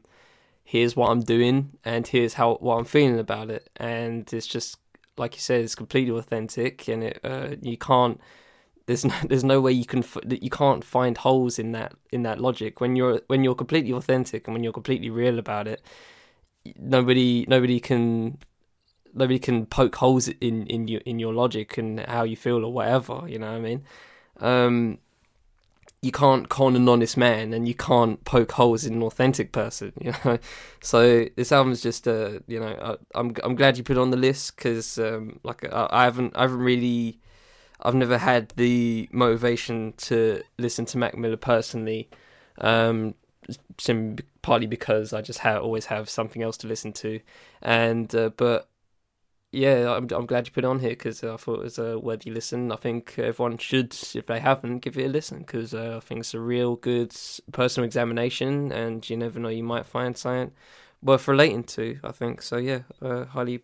here's 0.63 0.95
what 0.95 1.09
I'm 1.09 1.21
doing, 1.21 1.77
and 1.83 2.07
here's 2.07 2.33
how 2.35 2.55
what 2.55 2.77
I'm 2.77 2.85
feeling 2.85 3.19
about 3.19 3.49
it, 3.49 3.69
and 3.77 4.31
it's 4.33 4.47
just 4.47 4.77
like 5.17 5.35
you 5.35 5.41
said, 5.41 5.61
it's 5.61 5.75
completely 5.75 6.17
authentic, 6.17 6.87
and 6.87 7.03
it 7.03 7.19
uh, 7.23 7.55
you 7.61 7.77
can't. 7.77 8.19
There's 8.85 9.05
no, 9.11 9.15
there's 9.27 9.43
no 9.43 9.61
way 9.61 9.71
you 9.71 9.85
can 9.85 10.03
that 10.25 10.43
you 10.43 10.49
can't 10.49 10.83
find 10.83 11.17
holes 11.17 11.59
in 11.59 11.71
that 11.73 11.93
in 12.11 12.23
that 12.23 12.39
logic 12.39 12.81
when 12.81 12.95
you're 12.95 13.21
when 13.27 13.43
you're 13.43 13.55
completely 13.55 13.91
authentic 13.93 14.47
and 14.47 14.53
when 14.53 14.63
you're 14.63 14.73
completely 14.73 15.09
real 15.09 15.39
about 15.39 15.67
it. 15.67 15.81
Nobody 16.77 17.45
nobody 17.47 17.79
can 17.79 18.37
nobody 19.13 19.39
can 19.39 19.65
poke 19.65 19.95
holes 19.95 20.27
in 20.27 20.65
in 20.67 20.87
your 20.87 21.01
in 21.01 21.19
your 21.19 21.33
logic 21.33 21.77
and 21.77 21.99
how 22.01 22.23
you 22.23 22.35
feel 22.35 22.65
or 22.65 22.73
whatever. 22.73 23.23
You 23.27 23.39
know 23.39 23.51
what 23.51 23.57
I 23.57 23.59
mean? 23.59 23.83
Um, 24.39 24.97
you 26.03 26.11
can't 26.11 26.49
con 26.49 26.75
an 26.75 26.89
honest 26.89 27.15
man, 27.15 27.53
and 27.53 27.65
you 27.65 27.73
can't 27.73 28.23
poke 28.25 28.51
holes 28.51 28.85
in 28.85 28.93
an 28.93 29.03
authentic 29.03 29.51
person. 29.53 29.93
You 30.03 30.13
know, 30.25 30.37
so 30.81 31.25
this 31.37 31.51
album's 31.53 31.81
just 31.81 32.07
uh, 32.07 32.39
you 32.45 32.59
know, 32.59 32.75
I, 32.81 33.19
I'm 33.19 33.33
I'm 33.41 33.55
glad 33.55 33.77
you 33.77 33.83
put 33.83 33.97
on 33.97 34.11
the 34.11 34.17
list 34.17 34.57
because 34.57 34.99
um, 34.99 35.39
like 35.43 35.63
I, 35.71 35.87
I 35.89 36.03
haven't 36.03 36.35
I 36.35 36.41
haven't 36.41 36.59
really. 36.59 37.19
I've 37.85 37.95
never 37.95 38.17
had 38.17 38.49
the 38.55 39.09
motivation 39.11 39.93
to 39.97 40.41
listen 40.57 40.85
to 40.85 40.97
Mac 40.97 41.17
Miller 41.17 41.37
personally, 41.37 42.09
um, 42.59 43.15
partly 44.41 44.67
because 44.67 45.11
I 45.11 45.21
just 45.21 45.39
ha- 45.39 45.57
always 45.57 45.85
have 45.87 46.09
something 46.09 46.41
else 46.41 46.57
to 46.57 46.67
listen 46.67 46.93
to, 46.93 47.19
and 47.61 48.13
uh, 48.13 48.29
but 48.35 48.69
yeah, 49.53 49.93
I'm, 49.95 50.07
I'm 50.11 50.25
glad 50.25 50.47
you 50.47 50.51
put 50.51 50.63
it 50.63 50.67
on 50.67 50.79
here 50.79 50.89
because 50.89 51.23
I 51.23 51.37
thought 51.37 51.59
it 51.59 51.63
was 51.63 51.77
a 51.79 51.97
worthy 51.99 52.31
listen. 52.31 52.71
I 52.71 52.75
think 52.75 53.17
everyone 53.17 53.57
should, 53.57 53.93
if 54.15 54.25
they 54.25 54.39
haven't, 54.39 54.79
give 54.79 54.97
it 54.97 55.05
a 55.05 55.09
listen 55.09 55.39
because 55.39 55.73
uh, 55.73 55.95
I 55.97 55.99
think 55.99 56.21
it's 56.21 56.33
a 56.33 56.39
real 56.39 56.75
good 56.75 57.15
personal 57.51 57.85
examination, 57.85 58.71
and 58.71 59.07
you 59.09 59.15
never 59.15 59.39
know, 59.39 59.49
you 59.49 59.63
might 59.63 59.85
find 59.85 60.17
something 60.17 60.51
worth 61.01 61.27
relating 61.27 61.63
to. 61.65 61.99
I 62.03 62.11
think 62.11 62.41
so. 62.41 62.57
Yeah, 62.57 62.79
uh, 63.01 63.25
highly. 63.25 63.61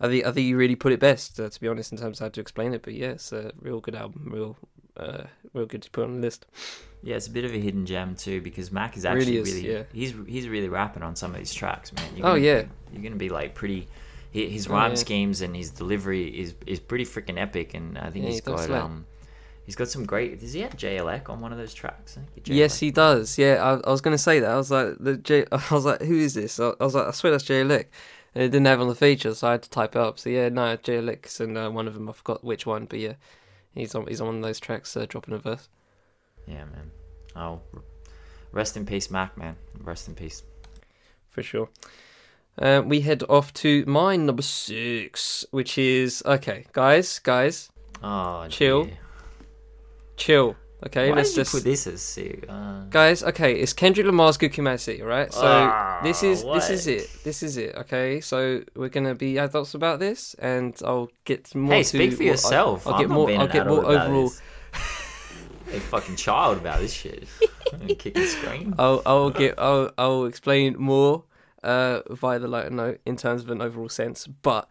I 0.00 0.08
think 0.08 0.26
I 0.26 0.32
think 0.32 0.46
you 0.46 0.56
really 0.56 0.76
put 0.76 0.92
it 0.92 1.00
best, 1.00 1.40
uh, 1.40 1.48
to 1.48 1.60
be 1.60 1.68
honest, 1.68 1.90
in 1.92 1.98
terms 1.98 2.20
of 2.20 2.24
how 2.26 2.28
to 2.30 2.40
explain 2.40 2.74
it. 2.74 2.82
But 2.82 2.94
yeah, 2.94 3.10
it's 3.12 3.32
a 3.32 3.52
real 3.60 3.80
good 3.80 3.94
album, 3.94 4.28
real, 4.30 4.56
uh, 4.96 5.24
real 5.54 5.66
good 5.66 5.82
to 5.82 5.90
put 5.90 6.04
on 6.04 6.16
the 6.16 6.20
list. 6.20 6.46
Yeah, 7.02 7.16
it's 7.16 7.28
a 7.28 7.30
bit 7.30 7.44
of 7.44 7.54
a 7.54 7.58
hidden 7.58 7.86
gem 7.86 8.14
too 8.14 8.40
because 8.40 8.72
Mac 8.72 8.96
is 8.96 9.04
actually 9.04 9.38
Really 9.38 9.52
really, 9.52 9.72
yeah. 9.72 9.82
he's 9.92 10.14
he's 10.26 10.48
really 10.48 10.68
rapping 10.68 11.02
on 11.02 11.16
some 11.16 11.30
of 11.32 11.38
these 11.38 11.54
tracks, 11.54 11.92
man. 11.92 12.04
You're 12.16 12.26
Oh, 12.26 12.30
gonna 12.32 12.40
yeah. 12.44 12.64
you're 12.92 13.02
gonna 13.02 13.16
be 13.16 13.28
like 13.30 13.54
pretty. 13.54 13.88
Hi- 14.34 14.46
His 14.56 14.66
Oh, 14.68 14.72
rhyme 14.72 14.90
yeah. 14.92 14.96
schemes 14.96 15.40
and 15.40 15.54
his 15.56 15.70
delivery 15.70 16.26
is 16.28 16.54
is 16.66 16.80
pretty 16.80 17.04
freaking 17.04 17.38
epic, 17.40 17.74
and 17.74 17.96
I 17.96 18.10
think 18.10 18.24
Yeah, 18.24 18.30
he's 18.32 18.44
he 18.44 18.52
got 18.52 18.70
um, 18.70 19.06
he's 19.64 19.76
got 19.76 19.88
some 19.88 20.04
great. 20.04 20.40
Does 20.40 20.52
he 20.52 20.60
have 20.60 20.76
JLX 20.76 21.28
on 21.30 21.40
one 21.40 21.52
of 21.52 21.58
those 21.58 21.74
tracks? 21.74 22.18
Yes, 22.44 22.78
he 22.78 22.90
does. 22.90 23.38
Yeah, 23.38 23.54
I, 23.62 23.88
I 23.88 23.90
was 23.90 24.00
going 24.00 24.16
to 24.16 24.22
say 24.22 24.40
that. 24.40 24.50
I 24.50 24.56
was 24.56 24.70
like, 24.70 24.96
the 25.00 25.16
J. 25.16 25.44
I 25.52 25.62
was 25.70 25.84
like, 25.84 26.02
who 26.02 26.16
is 26.16 26.34
this? 26.34 26.58
I, 26.60 26.72
I 26.80 26.84
was 26.84 26.94
like, 26.94 27.06
I 27.06 27.10
swear 27.12 27.30
that's 27.32 27.44
Jay 27.44 27.60
and 28.34 28.42
it 28.42 28.48
didn't 28.48 28.66
have 28.66 28.80
on 28.80 28.88
the 28.88 28.96
feature, 28.96 29.32
so 29.32 29.46
I 29.48 29.52
had 29.52 29.62
to 29.62 29.70
type 29.70 29.94
it 29.94 30.00
up. 30.00 30.18
So 30.18 30.28
yeah, 30.28 30.48
no, 30.48 30.76
Jay 30.76 30.96
and 30.98 31.58
uh, 31.58 31.70
one 31.70 31.86
of 31.86 31.94
them. 31.94 32.08
I 32.08 32.12
forgot 32.12 32.42
which 32.42 32.66
one, 32.66 32.86
but 32.86 32.98
yeah, 32.98 33.14
he's 33.74 33.94
on. 33.94 34.06
He's 34.08 34.20
on 34.20 34.26
one 34.26 34.36
of 34.36 34.42
those 34.42 34.58
tracks, 34.60 34.96
uh, 34.96 35.06
dropping 35.08 35.34
a 35.34 35.38
verse. 35.38 35.68
Yeah, 36.46 36.64
man. 36.64 36.90
Oh, 37.36 37.60
rest 38.52 38.76
in 38.76 38.84
peace, 38.86 39.10
Mac, 39.10 39.36
man. 39.38 39.56
Rest 39.80 40.08
in 40.08 40.14
peace. 40.14 40.42
for 41.30 41.42
sure. 41.42 41.68
Uh, 42.58 42.82
we 42.84 43.00
head 43.00 43.22
off 43.28 43.52
to 43.54 43.84
mine 43.86 44.26
number 44.26 44.42
six, 44.42 45.44
which 45.50 45.76
is 45.76 46.22
okay, 46.24 46.66
guys, 46.72 47.18
guys, 47.18 47.70
Oh, 48.02 48.46
Chill. 48.48 48.84
dear. 48.84 48.98
chill. 50.16 50.56
Okay, 50.86 51.08
Why 51.10 51.16
let's 51.16 51.30
did 51.30 51.36
you 51.38 51.42
just 51.44 51.52
put 51.52 51.64
this 51.64 51.86
as 51.86 52.02
sick? 52.02 52.44
Uh, 52.46 52.82
guys. 52.90 53.22
Okay, 53.22 53.54
it's 53.54 53.72
Kendrick 53.72 54.06
Lamar's 54.06 54.36
"Good 54.36 54.52
Kid, 54.52 54.62
Mad 54.62 54.78
City," 54.80 55.00
right? 55.02 55.32
So 55.32 55.40
Ah, 55.46 56.00
this 56.02 56.22
is 56.22 56.44
this 56.44 56.68
is 56.68 56.86
it. 56.86 57.08
This 57.24 57.42
is 57.42 57.56
it. 57.56 57.74
Okay, 57.76 58.20
so 58.20 58.62
we're 58.76 58.90
gonna 58.90 59.14
be 59.14 59.38
adults 59.38 59.72
about 59.74 59.98
this, 59.98 60.34
and 60.38 60.78
I'll 60.84 61.08
get 61.24 61.54
more. 61.54 61.74
hey, 61.76 61.82
to 61.84 61.88
speak 61.88 62.10
for 62.12 62.16
what 62.18 62.24
yourself. 62.26 62.86
I'll 62.86 62.94
I'm 62.94 63.00
get 63.00 63.08
more. 63.08 63.30
I'll 63.30 63.46
get 63.48 63.66
more 63.66 63.84
overall. 63.86 64.30
a 65.72 65.80
fucking 65.80 66.16
child 66.16 66.58
about 66.58 66.80
this 66.80 66.92
shit. 66.92 67.26
Kick 67.98 68.16
and 68.18 68.28
scream. 68.28 68.74
I'll 68.78 69.00
I'll 69.06 69.30
get 69.30 69.58
I'll 69.58 69.90
I'll 69.96 70.26
explain 70.26 70.76
more 70.78 71.24
uh 71.64 72.02
via 72.10 72.38
the 72.38 72.48
lighter 72.48 72.70
note 72.70 73.00
in 73.06 73.16
terms 73.16 73.42
of 73.42 73.50
an 73.50 73.60
overall 73.62 73.88
sense. 73.88 74.26
But 74.26 74.68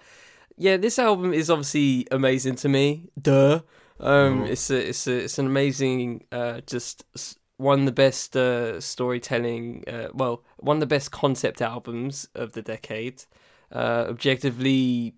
yeah, 0.57 0.77
this 0.77 0.99
album 0.99 1.33
is 1.33 1.49
obviously 1.49 2.07
amazing 2.11 2.55
to 2.57 2.69
me. 2.69 3.09
Duh. 3.21 3.61
Um 3.99 4.43
Mhm. 4.43 4.49
it's 4.49 4.69
a 4.69 4.89
it's 4.89 5.07
a 5.07 5.15
it's 5.25 5.39
an 5.39 5.47
amazing 5.47 6.25
uh 6.31 6.61
just 6.67 7.05
one 7.57 7.79
of 7.81 7.85
the 7.85 7.91
best 7.91 8.35
uh 8.35 8.79
storytelling 8.81 9.83
uh 9.87 10.09
well, 10.13 10.43
one 10.57 10.77
of 10.77 10.81
the 10.81 10.95
best 10.95 11.11
concept 11.11 11.61
albums 11.61 12.27
of 12.35 12.51
the 12.53 12.61
decade. 12.61 13.23
Uh 13.71 14.05
objectively 14.09 15.15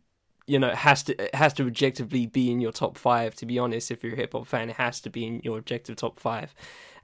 you 0.47 0.59
know, 0.59 0.67
it 0.69 0.76
has 0.76 1.01
to 1.03 1.11
it 1.19 1.34
has 1.34 1.53
to 1.53 1.65
objectively 1.65 2.28
be 2.28 2.51
in 2.51 2.59
your 2.61 2.71
top 2.71 2.97
five. 2.97 3.34
To 3.36 3.45
be 3.47 3.57
honest, 3.57 3.89
if 3.89 4.03
you're 4.03 4.13
a 4.13 4.15
hip 4.15 4.34
hop 4.34 4.45
fan, 4.47 4.69
it 4.69 4.76
has 4.76 5.01
to 5.01 5.09
be 5.09 5.26
in 5.26 5.41
your 5.43 5.57
objective 5.57 5.95
top 5.95 6.19
five. 6.19 6.53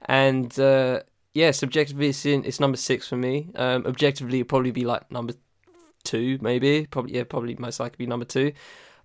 And 0.06 0.56
uh, 0.60 1.00
yeah, 1.34 1.50
subjectively, 1.50 2.08
it's 2.08 2.24
in 2.26 2.44
it's 2.44 2.60
number 2.60 2.76
six 2.76 3.08
for 3.08 3.16
me. 3.16 3.48
Um, 3.54 3.86
objectively, 3.86 4.38
it'd 4.38 4.48
probably 4.48 4.70
be 4.70 4.84
like 4.84 5.10
number 5.10 5.34
two, 6.04 6.38
maybe. 6.40 6.86
Probably 6.86 7.14
yeah, 7.14 7.24
probably 7.24 7.54
most 7.56 7.80
likely 7.80 8.04
be 8.04 8.06
number 8.08 8.24
two. 8.26 8.52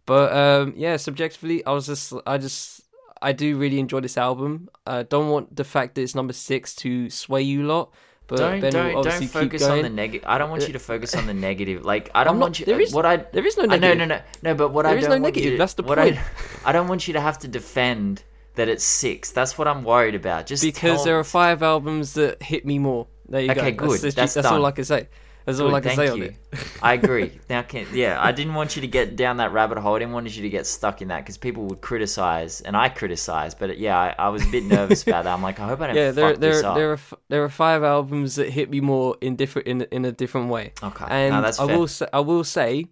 But 0.05 0.33
um, 0.33 0.73
yeah, 0.75 0.97
subjectively, 0.97 1.65
I 1.65 1.71
was 1.71 1.87
just 1.87 2.13
I 2.25 2.37
just 2.37 2.81
I 3.21 3.31
do 3.33 3.57
really 3.57 3.79
enjoy 3.79 3.99
this 4.01 4.17
album. 4.17 4.69
I 4.85 5.03
don't 5.03 5.29
want 5.29 5.55
the 5.55 5.63
fact 5.63 5.95
that 5.95 6.01
it's 6.01 6.15
number 6.15 6.33
six 6.33 6.75
to 6.77 7.09
sway 7.09 7.41
you 7.41 7.63
lot. 7.63 7.93
But 8.27 8.39
don't 8.39 8.59
Ben 8.59 8.73
don't 8.73 9.03
don't 9.03 9.27
focus 9.27 9.63
on 9.63 9.81
the 9.83 9.89
negative. 9.89 10.27
I 10.27 10.37
don't 10.37 10.49
want 10.49 10.67
you 10.67 10.73
to 10.73 10.79
focus 10.79 11.15
on 11.15 11.27
the 11.27 11.33
negative. 11.49 11.85
Like 11.85 12.11
I 12.13 12.25
don't 12.25 12.39
not- 12.39 12.43
want 12.43 12.59
you. 12.59 12.65
there 12.65 12.81
is- 12.81 12.93
what 12.93 13.05
I 13.05 13.17
There 13.17 13.45
is 13.45 13.55
no 13.57 13.63
I, 13.69 13.77
no 13.77 13.93
no 13.93 14.03
no 14.03 14.19
no. 14.43 14.53
But 14.53 14.73
what 14.73 14.85
I 14.85 14.89
There 14.89 14.97
is 14.97 15.05
don't 15.05 15.19
no 15.19 15.23
want 15.23 15.35
you 15.37 15.41
negative, 15.43 15.53
to- 15.53 15.57
that's 15.59 15.73
the 15.75 15.83
what 15.83 15.97
point. 15.97 16.17
I, 16.17 16.23
I 16.69 16.71
don't 16.73 16.89
want 16.89 17.07
you 17.07 17.13
to 17.13 17.21
have 17.21 17.37
to 17.39 17.47
defend 17.47 18.23
that 18.57 18.67
it's 18.67 18.83
six. 18.83 19.31
That's 19.31 19.57
what 19.57 19.67
I'm 19.67 19.83
worried 19.83 20.15
about. 20.15 20.45
Just 20.45 20.63
because 20.63 21.03
there 21.05 21.17
are 21.17 21.23
five 21.23 21.63
albums 21.63 22.13
that 22.15 22.43
hit 22.43 22.65
me 22.65 22.79
more. 22.79 23.07
There 23.29 23.41
you 23.41 23.51
Okay, 23.51 23.71
go. 23.71 23.87
good. 23.87 24.01
That's, 24.01 24.15
That's 24.15 24.33
that's 24.33 24.47
all. 24.47 24.65
I 24.65 24.71
can 24.71 24.85
say. 24.85 25.07
That's 25.45 25.61
all 25.61 25.73
I 25.73 25.79
can 25.79 25.95
say 25.95 26.09
on 26.09 26.21
it. 26.21 26.35
I 26.81 26.93
agree. 26.93 27.39
Now, 27.49 27.61
can, 27.61 27.87
yeah, 27.93 28.17
I 28.21 28.33
didn't 28.33 28.53
want 28.53 28.75
you 28.75 28.81
to 28.81 28.87
get 28.87 29.15
down 29.15 29.37
that 29.37 29.53
rabbit 29.53 29.77
hole. 29.77 29.95
I 29.95 29.99
didn't 29.99 30.13
want 30.13 30.35
you 30.35 30.41
to 30.41 30.49
get 30.49 30.65
stuck 30.65 31.01
in 31.01 31.07
that 31.07 31.19
because 31.21 31.37
people 31.37 31.63
would 31.67 31.79
criticize, 31.79 32.59
and 32.61 32.75
I 32.75 32.89
criticize. 32.89 33.55
But 33.55 33.77
yeah, 33.77 33.97
I, 33.97 34.15
I 34.19 34.29
was 34.29 34.45
a 34.45 34.51
bit 34.51 34.65
nervous 34.65 35.03
about 35.07 35.23
that. 35.23 35.33
I'm 35.33 35.41
like, 35.41 35.59
I 35.61 35.67
hope 35.67 35.79
I 35.79 35.87
don't 35.87 35.95
Yeah, 36.01 36.11
there, 36.11 36.35
there, 36.35 36.61
there 36.61 36.91
are 36.91 36.99
there 37.29 37.43
are 37.45 37.49
five 37.49 37.81
albums 37.83 38.35
that 38.35 38.49
hit 38.49 38.69
me 38.69 38.81
more 38.81 39.15
in 39.21 39.37
different 39.37 39.67
in 39.69 39.81
in 39.91 40.03
a 40.03 40.11
different 40.11 40.49
way. 40.49 40.73
okay, 40.83 41.05
And 41.09 41.35
no, 41.35 41.41
that's 41.41 41.59
I 41.59 41.63
will 41.63 41.87
say, 41.87 42.07
I 42.11 42.19
will 42.19 42.43
say, 42.43 42.87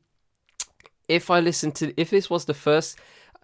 if 1.10 1.30
I 1.30 1.42
listen 1.42 1.72
to 1.74 1.94
if 2.00 2.10
this 2.10 2.30
was 2.30 2.46
the 2.46 2.54
first, 2.54 2.98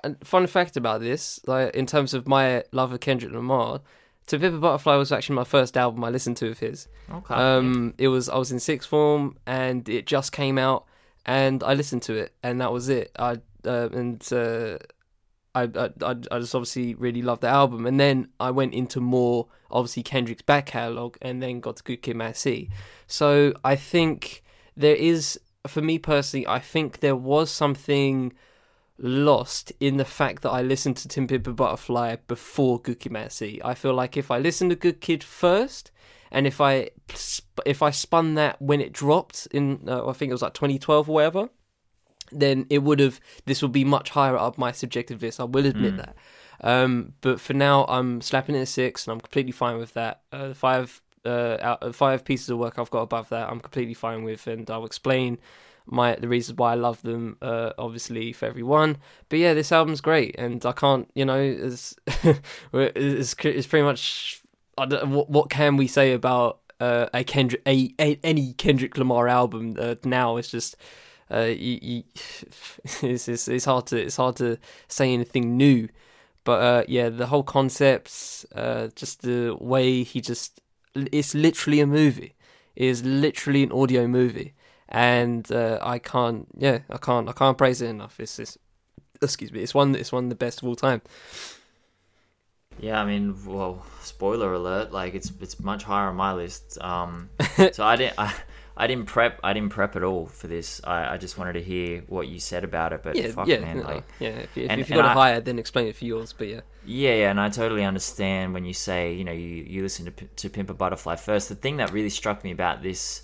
and 0.03 0.17
fun 0.25 0.47
fact 0.47 0.77
about 0.77 1.01
this, 1.01 1.39
like 1.47 1.75
in 1.75 1.85
terms 1.85 2.13
of 2.13 2.27
my 2.27 2.63
love 2.71 2.91
of 2.91 2.99
Kendrick 2.99 3.33
Lamar, 3.33 3.81
To 4.27 4.39
Pimp 4.39 4.55
a 4.55 4.59
Butterfly 4.59 4.95
was 4.95 5.11
actually 5.11 5.35
my 5.35 5.43
first 5.43 5.77
album 5.77 6.03
I 6.03 6.09
listened 6.09 6.37
to 6.37 6.49
of 6.49 6.59
his. 6.59 6.87
Okay. 7.11 7.33
Um, 7.33 7.93
it 7.97 8.07
was 8.07 8.29
I 8.29 8.37
was 8.37 8.51
in 8.51 8.59
sixth 8.59 8.89
form 8.89 9.37
and 9.45 9.87
it 9.89 10.05
just 10.05 10.31
came 10.31 10.57
out 10.57 10.85
and 11.25 11.63
I 11.63 11.73
listened 11.73 12.01
to 12.03 12.15
it 12.15 12.33
and 12.43 12.61
that 12.61 12.71
was 12.71 12.89
it. 12.89 13.11
I 13.17 13.37
uh, 13.65 13.89
and 13.91 14.27
uh, 14.33 14.77
I, 15.53 15.63
I 15.63 15.89
I 16.01 16.15
I 16.31 16.39
just 16.39 16.55
obviously 16.55 16.95
really 16.95 17.21
loved 17.21 17.41
the 17.41 17.49
album 17.49 17.85
and 17.85 17.99
then 17.99 18.29
I 18.39 18.51
went 18.51 18.73
into 18.73 18.99
more 18.99 19.47
obviously 19.69 20.03
Kendrick's 20.03 20.41
back 20.41 20.67
catalog 20.67 21.17
and 21.21 21.41
then 21.41 21.59
got 21.59 21.77
to 21.77 21.83
Good 21.83 22.01
Kid, 22.01 22.15
Mad 22.15 22.37
City. 22.37 22.69
So 23.07 23.53
I 23.63 23.75
think 23.75 24.43
there 24.75 24.95
is 24.95 25.39
for 25.67 25.81
me 25.81 25.99
personally 25.99 26.47
I 26.47 26.59
think 26.59 27.01
there 27.01 27.15
was 27.15 27.51
something 27.51 28.33
lost 29.01 29.71
in 29.79 29.97
the 29.97 30.05
fact 30.05 30.43
that 30.43 30.51
I 30.51 30.61
listened 30.61 30.97
to 30.97 31.27
Pimp 31.27 31.47
a 31.47 31.53
Butterfly 31.53 32.17
before 32.27 32.79
Good 32.79 32.99
Kid, 32.99 33.11
Mad 33.11 33.33
I 33.63 33.73
feel 33.73 33.93
like 33.93 34.15
if 34.15 34.29
I 34.29 34.37
listened 34.37 34.69
to 34.69 34.75
Good 34.75 35.01
Kid 35.01 35.23
first 35.23 35.91
and 36.31 36.45
if 36.45 36.61
I 36.61 36.91
if 37.65 37.81
I 37.81 37.89
spun 37.89 38.35
that 38.35 38.61
when 38.61 38.79
it 38.79 38.93
dropped 38.93 39.47
in 39.51 39.85
uh, 39.87 40.07
I 40.07 40.13
think 40.13 40.29
it 40.29 40.33
was 40.33 40.43
like 40.43 40.53
2012 40.53 41.09
or 41.09 41.13
whatever 41.13 41.49
then 42.31 42.65
it 42.69 42.79
would 42.79 42.99
have 42.99 43.19
this 43.45 43.61
would 43.61 43.71
be 43.71 43.83
much 43.83 44.11
higher 44.11 44.37
up 44.37 44.57
my 44.57 44.71
subjective 44.71 45.21
list 45.21 45.39
I 45.39 45.45
will 45.45 45.65
admit 45.65 45.97
that. 45.97 46.15
Um, 46.63 47.13
but 47.21 47.41
for 47.41 47.53
now 47.53 47.85
I'm 47.85 48.21
slapping 48.21 48.55
it 48.55 48.61
at 48.61 48.67
six 48.67 49.05
and 49.05 49.13
I'm 49.13 49.19
completely 49.19 49.51
fine 49.51 49.77
with 49.77 49.95
that. 49.95 50.21
Uh, 50.31 50.49
the 50.49 50.55
five 50.55 51.01
uh, 51.25 51.57
out 51.59 51.81
of 51.83 51.95
five 51.95 52.23
pieces 52.23 52.49
of 52.49 52.59
work 52.59 52.77
I've 52.77 52.91
got 52.91 53.01
above 53.01 53.29
that 53.29 53.49
I'm 53.49 53.59
completely 53.59 53.95
fine 53.95 54.23
with 54.23 54.47
and 54.47 54.69
I'll 54.69 54.85
explain 54.85 55.39
my 55.91 56.15
the 56.15 56.27
reasons 56.27 56.57
why 56.57 56.71
I 56.71 56.75
love 56.75 57.01
them 57.01 57.37
uh, 57.41 57.71
obviously 57.77 58.33
for 58.33 58.45
everyone. 58.45 58.97
But 59.29 59.39
yeah 59.39 59.53
this 59.53 59.71
album's 59.71 60.01
great 60.01 60.35
and 60.37 60.65
I 60.65 60.71
can't 60.71 61.09
you 61.13 61.25
know 61.25 61.39
it's 61.39 61.95
it's, 62.73 63.35
it's 63.43 63.67
pretty 63.67 63.83
much 63.83 64.41
what, 64.77 65.29
what 65.29 65.49
can 65.49 65.77
we 65.77 65.87
say 65.87 66.13
about 66.13 66.59
uh, 66.79 67.07
a 67.13 67.23
Kendrick 67.23 67.61
a, 67.67 67.93
a 67.99 68.19
any 68.23 68.53
Kendrick 68.53 68.97
Lamar 68.97 69.27
album 69.27 69.75
uh, 69.77 69.95
now? 70.03 70.37
It's 70.37 70.49
just 70.49 70.75
uh, 71.31 71.41
you, 71.41 71.79
you, 71.81 72.03
it's, 73.01 73.27
it's 73.27 73.47
it's 73.47 73.65
hard 73.65 73.87
to 73.87 74.01
it's 74.01 74.17
hard 74.17 74.35
to 74.37 74.57
say 74.87 75.13
anything 75.13 75.57
new. 75.57 75.89
But 76.43 76.61
uh, 76.61 76.83
yeah 76.87 77.09
the 77.09 77.27
whole 77.27 77.43
concepts 77.43 78.45
uh, 78.55 78.87
just 78.95 79.21
the 79.21 79.55
way 79.59 80.03
he 80.03 80.21
just 80.21 80.61
it's 80.95 81.35
literally 81.35 81.79
a 81.79 81.87
movie. 81.87 82.35
It 82.75 82.85
is 82.85 83.03
literally 83.03 83.63
an 83.63 83.71
audio 83.71 84.07
movie 84.07 84.53
and 84.91 85.51
uh, 85.51 85.79
I 85.81 85.97
can't 85.99 86.47
yeah 86.57 86.79
I 86.89 86.97
can't 86.97 87.27
I 87.29 87.31
can't 87.33 87.57
praise 87.57 87.81
it 87.81 87.87
enough 87.87 88.19
it's, 88.19 88.37
it's 88.39 88.57
excuse 89.21 89.51
me 89.51 89.61
it's 89.61 89.73
one 89.73 89.95
it's 89.95 90.11
one 90.11 90.25
of 90.25 90.29
the 90.29 90.35
best 90.35 90.61
of 90.61 90.67
all 90.67 90.75
time 90.75 91.01
Yeah, 92.79 92.99
I 93.01 93.05
mean, 93.05 93.35
well, 93.45 93.85
spoiler 94.01 94.53
alert, 94.53 94.91
like 94.91 95.13
it's 95.13 95.31
it's 95.41 95.59
much 95.59 95.83
higher 95.83 96.07
on 96.07 96.15
my 96.15 96.33
list. 96.33 96.81
Um, 96.81 97.29
so 97.73 97.83
I 97.85 97.95
didn't 97.95 98.15
I, 98.17 98.33
I 98.75 98.87
didn't 98.87 99.05
prep 99.05 99.39
I 99.43 99.53
didn't 99.53 99.69
prep 99.71 99.95
at 99.95 100.03
all 100.03 100.25
for 100.25 100.47
this. 100.47 100.81
I, 100.83 101.13
I 101.13 101.17
just 101.17 101.37
wanted 101.37 101.53
to 101.53 101.61
hear 101.61 102.01
what 102.07 102.27
you 102.27 102.39
said 102.39 102.63
about 102.63 102.91
it. 102.93 103.03
But 103.03 103.15
yeah 103.17 103.27
fuck, 103.27 103.47
yeah 103.47 103.59
man, 103.59 103.83
like 103.83 104.03
yeah 104.19 104.29
if, 104.29 104.57
you- 104.57 104.63
if, 104.65 104.71
and- 104.71 104.81
if 104.81 104.89
you 104.89 104.95
and 104.95 105.03
got 105.03 105.11
it 105.11 105.13
higher 105.13 105.39
then 105.41 105.59
explain 105.59 105.87
it 105.87 105.95
for 105.95 106.05
yours 106.05 106.33
but 106.33 106.47
yeah 106.47 106.61
yeah, 106.83 107.13
yeah, 107.13 107.29
and 107.29 107.39
I 107.39 107.49
totally 107.49 107.83
understand 107.83 108.53
when 108.55 108.65
you 108.65 108.73
say 108.73 109.13
you 109.13 109.23
know 109.25 109.31
you 109.33 109.63
you 109.73 109.83
listen 109.83 110.05
to 110.05 110.11
to 110.11 110.49
Pimp 110.49 110.69
a 110.69 110.73
Butterfly 110.73 111.17
first. 111.17 111.49
The 111.49 111.55
thing 111.55 111.77
that 111.77 111.91
really 111.91 112.09
struck 112.09 112.43
me 112.43 112.51
about 112.51 112.81
this 112.81 113.21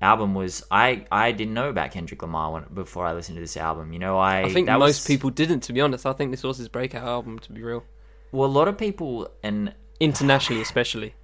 album 0.00 0.34
was 0.34 0.64
I 0.70 1.04
I 1.10 1.32
didn't 1.32 1.54
know 1.54 1.68
about 1.68 1.90
Kendrick 1.90 2.22
Lamar 2.22 2.52
when, 2.52 2.64
before 2.72 3.06
I 3.06 3.12
listened 3.12 3.36
to 3.36 3.40
this 3.40 3.56
album. 3.56 3.92
You 3.92 3.98
know, 3.98 4.18
I 4.18 4.42
I 4.42 4.52
think 4.52 4.66
that 4.66 4.78
most 4.78 5.00
was- 5.00 5.06
people 5.06 5.30
didn't 5.30 5.60
to 5.60 5.72
be 5.72 5.80
honest 5.80 6.06
I 6.06 6.12
think 6.12 6.30
this 6.30 6.42
was 6.44 6.58
his 6.58 6.68
breakout 6.68 7.04
album 7.06 7.38
to 7.40 7.52
be 7.52 7.62
real 7.62 7.84
well 8.32 8.48
a 8.48 8.52
lot 8.60 8.68
of 8.68 8.76
people 8.78 9.30
and 9.42 9.74
internationally 10.00 10.62
especially 10.62 11.14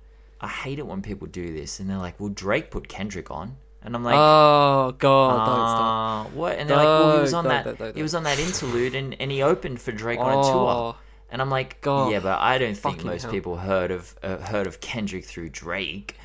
I 0.40 0.48
hate 0.48 0.78
it 0.78 0.86
when 0.86 1.00
people 1.02 1.26
do 1.26 1.54
this 1.54 1.80
and 1.80 1.88
they're 1.88 1.96
like, 1.98 2.18
well, 2.20 2.28
Drake 2.28 2.70
put 2.70 2.86
Kendrick 2.88 3.30
on. 3.30 3.56
And 3.82 3.94
I'm 3.94 4.02
like, 4.04 4.16
oh 4.16 4.94
god, 4.98 5.46
don't 5.46 6.32
uh, 6.32 6.36
what? 6.36 6.58
And 6.58 6.68
they're 6.68 6.76
like, 6.76 6.84
well, 6.86 7.14
he 7.16 7.20
was 7.20 7.30
Don't, 7.32 7.38
on 7.38 7.44
don't, 7.44 7.52
that. 7.52 7.64
don't, 7.64 7.78
don't, 7.78 7.96
He 7.96 8.02
was 8.02 8.14
on 8.14 8.22
that 8.24 8.38
interlude, 8.38 8.94
and, 8.94 9.14
and 9.20 9.30
he 9.30 9.42
opened 9.42 9.80
for 9.80 9.92
Drake 9.92 10.18
on 10.18 10.32
a 10.32 10.40
Oh, 10.40 10.52
tour. 10.52 10.96
And 11.30 11.42
I'm 11.42 11.50
like, 11.50 11.80
God. 11.82 12.10
yeah, 12.12 12.20
but 12.20 12.38
I 12.40 12.56
don't 12.58 12.76
think 12.76 13.04
most 13.04 13.22
hell. 13.22 13.30
people 13.30 13.56
heard 13.58 13.90
of 13.90 14.14
uh, 14.22 14.38
heard 14.38 14.66
of 14.66 14.80
Kendrick 14.80 15.24
through 15.26 15.50
Drake. 15.50 16.16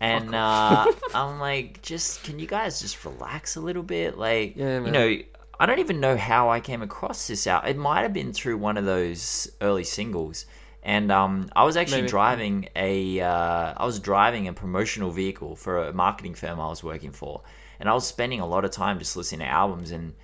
And 0.00 0.34
uh, 0.34 0.86
I'm 1.14 1.38
like, 1.38 1.82
just 1.82 2.24
can 2.24 2.38
you 2.38 2.46
guys 2.46 2.80
just 2.80 3.04
relax 3.04 3.56
a 3.56 3.60
little 3.60 3.82
bit? 3.82 4.16
Like, 4.16 4.56
Yeah, 4.56 4.84
you 4.84 4.90
know, 4.90 5.18
I 5.58 5.66
don't 5.66 5.78
even 5.78 6.00
know 6.00 6.16
how 6.16 6.48
I 6.50 6.60
came 6.60 6.82
across 6.82 7.26
this 7.26 7.46
out. 7.46 7.68
It 7.68 7.76
might 7.76 8.00
have 8.02 8.14
been 8.14 8.32
through 8.32 8.56
one 8.56 8.76
of 8.78 8.84
those 8.84 9.50
early 9.60 9.84
singles. 9.84 10.46
And 10.82 11.12
um, 11.12 11.50
I 11.54 11.64
was 11.64 11.76
actually 11.76 12.02
Maybe. 12.02 12.10
driving 12.10 12.68
a 12.74 13.20
uh, 13.20 13.74
I 13.76 13.84
was 13.84 14.00
driving 14.00 14.48
a 14.48 14.54
promotional 14.54 15.10
vehicle 15.10 15.54
for 15.54 15.88
a 15.88 15.92
marketing 15.92 16.34
firm 16.34 16.58
I 16.58 16.68
was 16.68 16.82
working 16.82 17.12
for, 17.12 17.42
and 17.78 17.86
I 17.86 17.92
was 17.92 18.06
spending 18.06 18.40
a 18.40 18.46
lot 18.46 18.64
of 18.64 18.70
time 18.70 18.98
just 18.98 19.14
listening 19.14 19.40
to 19.40 19.46
albums 19.46 19.90
and 19.90 20.14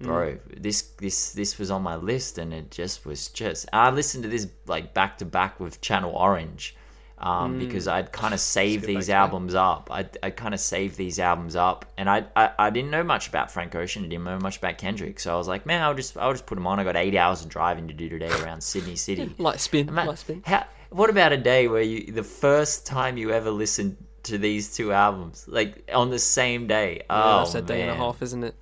bro 0.00 0.38
this 0.56 0.82
this 0.98 1.32
this 1.32 1.58
was 1.58 1.70
on 1.70 1.82
my 1.82 1.94
list 1.94 2.38
and 2.38 2.54
it 2.54 2.70
just 2.70 3.04
was 3.04 3.28
just 3.28 3.68
i 3.72 3.90
listened 3.90 4.22
to 4.22 4.30
this 4.30 4.48
like 4.66 4.94
back 4.94 5.18
to 5.18 5.26
back 5.26 5.60
with 5.60 5.80
channel 5.82 6.12
orange 6.12 6.74
um, 7.20 7.58
because 7.58 7.86
i'd 7.86 8.10
kind 8.12 8.32
of 8.32 8.40
back 8.40 8.80
these 8.86 9.06
that. 9.08 9.16
albums 9.16 9.54
up. 9.54 9.88
I'd, 9.92 10.16
I'd 10.22 10.36
kind 10.36 10.54
of 10.54 10.60
saved 10.60 10.96
these 10.96 11.18
albums 11.18 11.54
up. 11.54 11.84
And 11.96 12.08
I, 12.08 12.24
I 12.34 12.50
i 12.58 12.70
didn't 12.70 12.90
know 12.90 13.04
much 13.04 13.28
about 13.28 13.50
frank 13.50 13.74
ocean. 13.74 14.04
I 14.04 14.08
didn't 14.08 14.24
know 14.24 14.38
much 14.38 14.56
about 14.58 14.78
kendrick. 14.78 15.20
So 15.20 15.34
i 15.34 15.36
was 15.36 15.48
like 15.48 15.66
man 15.66 15.82
i'll 15.82 15.94
just 15.94 16.16
i'll 16.16 16.32
just 16.32 16.46
put 16.46 16.54
them 16.54 16.66
on. 16.66 16.80
I 16.80 16.84
got 16.84 16.96
eight 16.96 17.14
hours 17.14 17.42
of 17.42 17.48
driving 17.50 17.88
to 17.88 17.94
do 17.94 18.08
today 18.08 18.30
around 18.42 18.62
sydney 18.62 18.96
city. 19.06 19.34
Light 19.38 19.60
spin, 19.60 19.88
Ima- 19.88 20.06
light 20.06 20.18
spin. 20.18 20.42
how, 20.46 20.64
what 20.90 21.10
about 21.10 21.32
a 21.32 21.36
day 21.36 21.68
where 21.68 21.82
you 21.82 22.12
the 22.12 22.24
first 22.24 22.86
time 22.86 23.16
you 23.16 23.30
ever 23.32 23.50
listened 23.50 23.96
to 24.24 24.38
these 24.38 24.74
two 24.74 24.92
albums? 24.92 25.44
Like 25.46 25.88
on 25.94 26.10
the 26.10 26.18
same 26.18 26.66
day? 26.66 26.96
Yeah, 26.96 27.04
oh 27.10 27.38
that's 27.38 27.54
a 27.54 27.62
day 27.62 27.82
and 27.82 27.90
a 27.90 27.94
half, 27.94 28.22
isn't 28.22 28.44
it? 28.44 28.54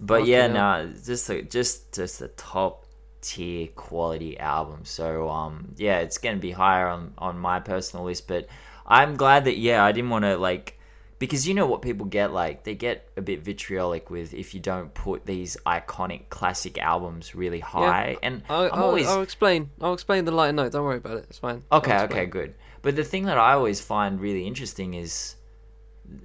But 0.00 0.20
Fucking 0.20 0.32
yeah, 0.32 0.46
no, 0.46 0.92
just 1.04 1.28
a, 1.30 1.42
just 1.42 1.92
just 1.92 2.18
the 2.18 2.28
top 2.28 2.86
tier 3.20 3.68
quality 3.68 4.38
album. 4.38 4.84
So 4.84 5.28
um, 5.28 5.74
yeah, 5.76 5.98
it's 5.98 6.18
gonna 6.18 6.36
be 6.36 6.50
higher 6.50 6.88
on 6.88 7.14
on 7.18 7.38
my 7.38 7.60
personal 7.60 8.04
list. 8.04 8.28
But 8.28 8.48
I'm 8.86 9.16
glad 9.16 9.44
that 9.44 9.58
yeah, 9.58 9.84
I 9.84 9.92
didn't 9.92 10.10
want 10.10 10.24
to 10.24 10.36
like 10.36 10.78
because 11.18 11.46
you 11.46 11.54
know 11.54 11.66
what 11.66 11.82
people 11.82 12.06
get 12.06 12.32
like 12.32 12.64
they 12.64 12.74
get 12.74 13.08
a 13.16 13.22
bit 13.22 13.42
vitriolic 13.42 14.10
with 14.10 14.32
if 14.32 14.54
you 14.54 14.60
don't 14.60 14.92
put 14.94 15.26
these 15.26 15.56
iconic 15.66 16.28
classic 16.30 16.78
albums 16.78 17.34
really 17.34 17.60
high. 17.60 18.16
And 18.22 18.42
I'll, 18.48 18.64
I'm 18.64 18.72
I'll, 18.72 18.84
always 18.84 19.06
I'll 19.06 19.22
explain. 19.22 19.70
I'll 19.80 19.94
explain 19.94 20.24
the 20.24 20.32
lighter 20.32 20.52
note. 20.52 20.72
Don't 20.72 20.84
worry 20.84 20.96
about 20.96 21.18
it. 21.18 21.26
It's 21.28 21.38
fine. 21.38 21.62
Okay, 21.70 22.00
okay, 22.04 22.26
good. 22.26 22.54
But 22.82 22.96
the 22.96 23.04
thing 23.04 23.26
that 23.26 23.38
I 23.38 23.52
always 23.52 23.80
find 23.80 24.18
really 24.20 24.46
interesting 24.46 24.94
is, 24.94 25.36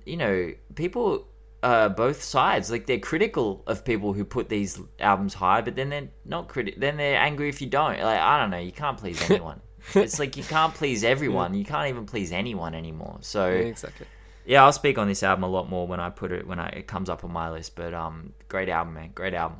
you 0.05 0.15
know, 0.15 0.53
people, 0.75 1.27
uh, 1.65 1.89
both 1.89 2.21
sides, 2.23 2.69
like 2.69 2.85
they're 2.85 2.99
critical 3.11 3.63
of 3.65 3.83
people 3.83 4.13
who 4.13 4.23
put 4.23 4.49
these 4.49 4.79
albums 4.99 5.33
high, 5.33 5.61
but 5.61 5.75
then 5.75 5.89
they're 5.89 6.09
not 6.23 6.47
criti- 6.47 6.79
Then 6.79 6.95
they're 6.97 7.17
angry 7.19 7.49
if 7.49 7.59
you 7.61 7.67
don't. 7.67 7.99
Like 7.99 8.19
I 8.19 8.39
don't 8.39 8.51
know, 8.51 8.59
you 8.59 8.71
can't 8.71 8.97
please 8.97 9.19
anyone. 9.29 9.59
it's 9.93 10.19
like 10.19 10.37
you 10.37 10.43
can't 10.43 10.73
please 10.73 11.03
everyone. 11.03 11.53
You 11.53 11.65
can't 11.65 11.89
even 11.89 12.05
please 12.05 12.31
anyone 12.31 12.73
anymore. 12.75 13.17
So 13.21 13.47
Yeah, 13.49 13.55
exactly. 13.75 14.07
yeah, 14.45 14.63
I'll 14.63 14.71
speak 14.83 14.97
on 14.97 15.07
this 15.07 15.23
album 15.23 15.43
a 15.43 15.47
lot 15.49 15.69
more 15.69 15.85
when 15.87 15.99
I 15.99 16.09
put 16.11 16.31
it 16.31 16.45
when 16.47 16.59
I, 16.59 16.69
it 16.69 16.87
comes 16.87 17.09
up 17.09 17.23
on 17.23 17.31
my 17.31 17.49
list. 17.51 17.75
But 17.75 17.93
um, 17.93 18.33
great 18.47 18.69
album, 18.69 18.93
man, 18.93 19.11
great 19.15 19.33
album. 19.33 19.57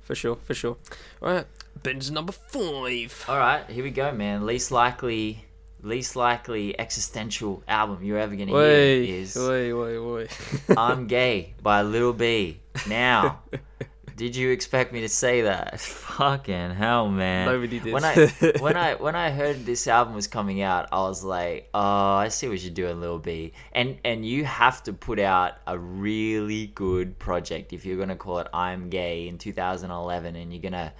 For 0.00 0.14
sure, 0.14 0.36
for 0.36 0.54
sure. 0.54 0.76
All 1.22 1.32
right, 1.32 1.46
binge 1.82 2.10
number 2.10 2.32
five. 2.32 3.24
All 3.28 3.38
right, 3.38 3.64
here 3.70 3.84
we 3.84 3.90
go, 3.90 4.12
man. 4.12 4.44
Least 4.46 4.70
likely, 4.70 5.44
least 5.84 6.16
likely 6.16 6.78
existential 6.78 7.62
album 7.68 8.02
you're 8.02 8.18
ever 8.18 8.34
gonna 8.36 8.52
Wait, 8.52 9.06
hear 9.06 9.16
is 9.20 9.36
wait, 9.36 9.72
wait, 9.72 9.98
wait. 9.98 10.38
"I'm 10.76 11.06
Gay" 11.06 11.54
by 11.62 11.82
Little 11.82 12.12
B. 12.12 12.60
Now, 12.88 13.40
did 14.16 14.36
you 14.36 14.50
expect 14.50 14.92
me 14.92 15.00
to 15.00 15.08
say 15.08 15.42
that? 15.42 15.80
Fucking 16.14 16.70
hell, 16.70 17.08
man. 17.08 17.46
Nobody 17.46 17.80
did. 17.80 17.92
When 17.92 18.04
I 18.04 18.26
when 18.60 18.76
I 18.76 18.94
when 18.94 19.14
I 19.14 19.30
heard 19.30 19.66
this 19.66 19.86
album 19.86 20.14
was 20.14 20.26
coming 20.26 20.62
out, 20.62 20.88
I 20.92 21.00
was 21.00 21.24
like, 21.24 21.68
"Oh, 21.74 22.14
I 22.14 22.28
see 22.28 22.48
what 22.48 22.62
you're 22.62 22.72
doing, 22.72 23.00
Lil 23.00 23.18
B." 23.18 23.52
And 23.72 23.98
and 24.04 24.24
you 24.24 24.44
have 24.44 24.82
to 24.84 24.92
put 24.92 25.18
out 25.18 25.54
a 25.66 25.78
really 25.78 26.68
good 26.68 27.18
project 27.18 27.72
if 27.72 27.84
you're 27.84 27.98
gonna 27.98 28.16
call 28.16 28.38
it 28.38 28.48
"I'm 28.54 28.90
Gay" 28.90 29.28
in 29.28 29.38
2011, 29.38 30.36
and 30.36 30.52
you're 30.52 30.62
gonna 30.62 30.92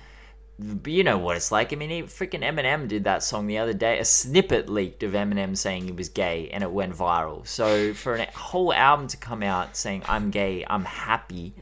you 0.59 1.03
know 1.03 1.19
what 1.19 1.37
it's 1.37 1.51
like. 1.51 1.73
I 1.73 1.77
mean, 1.77 1.91
he, 1.91 2.03
freaking 2.03 2.43
Eminem 2.43 2.87
did 2.87 3.05
that 3.05 3.23
song 3.23 3.47
the 3.47 3.59
other 3.59 3.73
day. 3.73 3.99
A 3.99 4.05
snippet 4.05 4.69
leaked 4.69 5.03
of 5.03 5.13
Eminem 5.13 5.57
saying 5.57 5.85
he 5.85 5.93
was 5.93 6.09
gay, 6.09 6.49
and 6.51 6.63
it 6.63 6.71
went 6.71 6.95
viral. 6.95 7.47
So 7.47 7.93
for 7.93 8.15
a 8.15 8.31
whole 8.33 8.73
album 8.73 9.09
to 9.09 9.17
come 9.17 9.43
out 9.43 9.77
saying 9.77 10.03
"I'm 10.07 10.31
gay, 10.31 10.65
I'm 10.69 10.85
happy," 10.85 11.55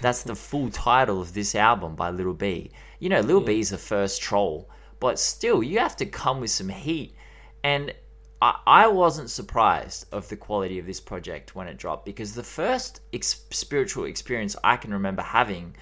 that's 0.00 0.22
the 0.22 0.34
full 0.34 0.70
title 0.70 1.20
of 1.20 1.34
this 1.34 1.54
album 1.54 1.94
by 1.94 2.10
Little 2.10 2.34
B. 2.34 2.70
You 2.98 3.10
know, 3.10 3.20
Little 3.20 3.42
B's 3.42 3.70
the 3.70 3.78
first 3.78 4.22
troll, 4.22 4.68
but 4.98 5.18
still, 5.18 5.62
you 5.62 5.78
have 5.78 5.96
to 5.96 6.06
come 6.06 6.40
with 6.40 6.50
some 6.50 6.70
heat. 6.70 7.14
And 7.62 7.92
I, 8.40 8.60
I 8.66 8.88
wasn't 8.88 9.30
surprised 9.30 10.06
of 10.12 10.28
the 10.28 10.36
quality 10.36 10.78
of 10.78 10.86
this 10.86 11.00
project 11.00 11.54
when 11.54 11.68
it 11.68 11.76
dropped 11.76 12.06
because 12.06 12.34
the 12.34 12.42
first 12.42 13.00
ex- 13.12 13.44
spiritual 13.50 14.04
experience 14.04 14.56
I 14.64 14.76
can 14.76 14.92
remember 14.92 15.22
having 15.22 15.74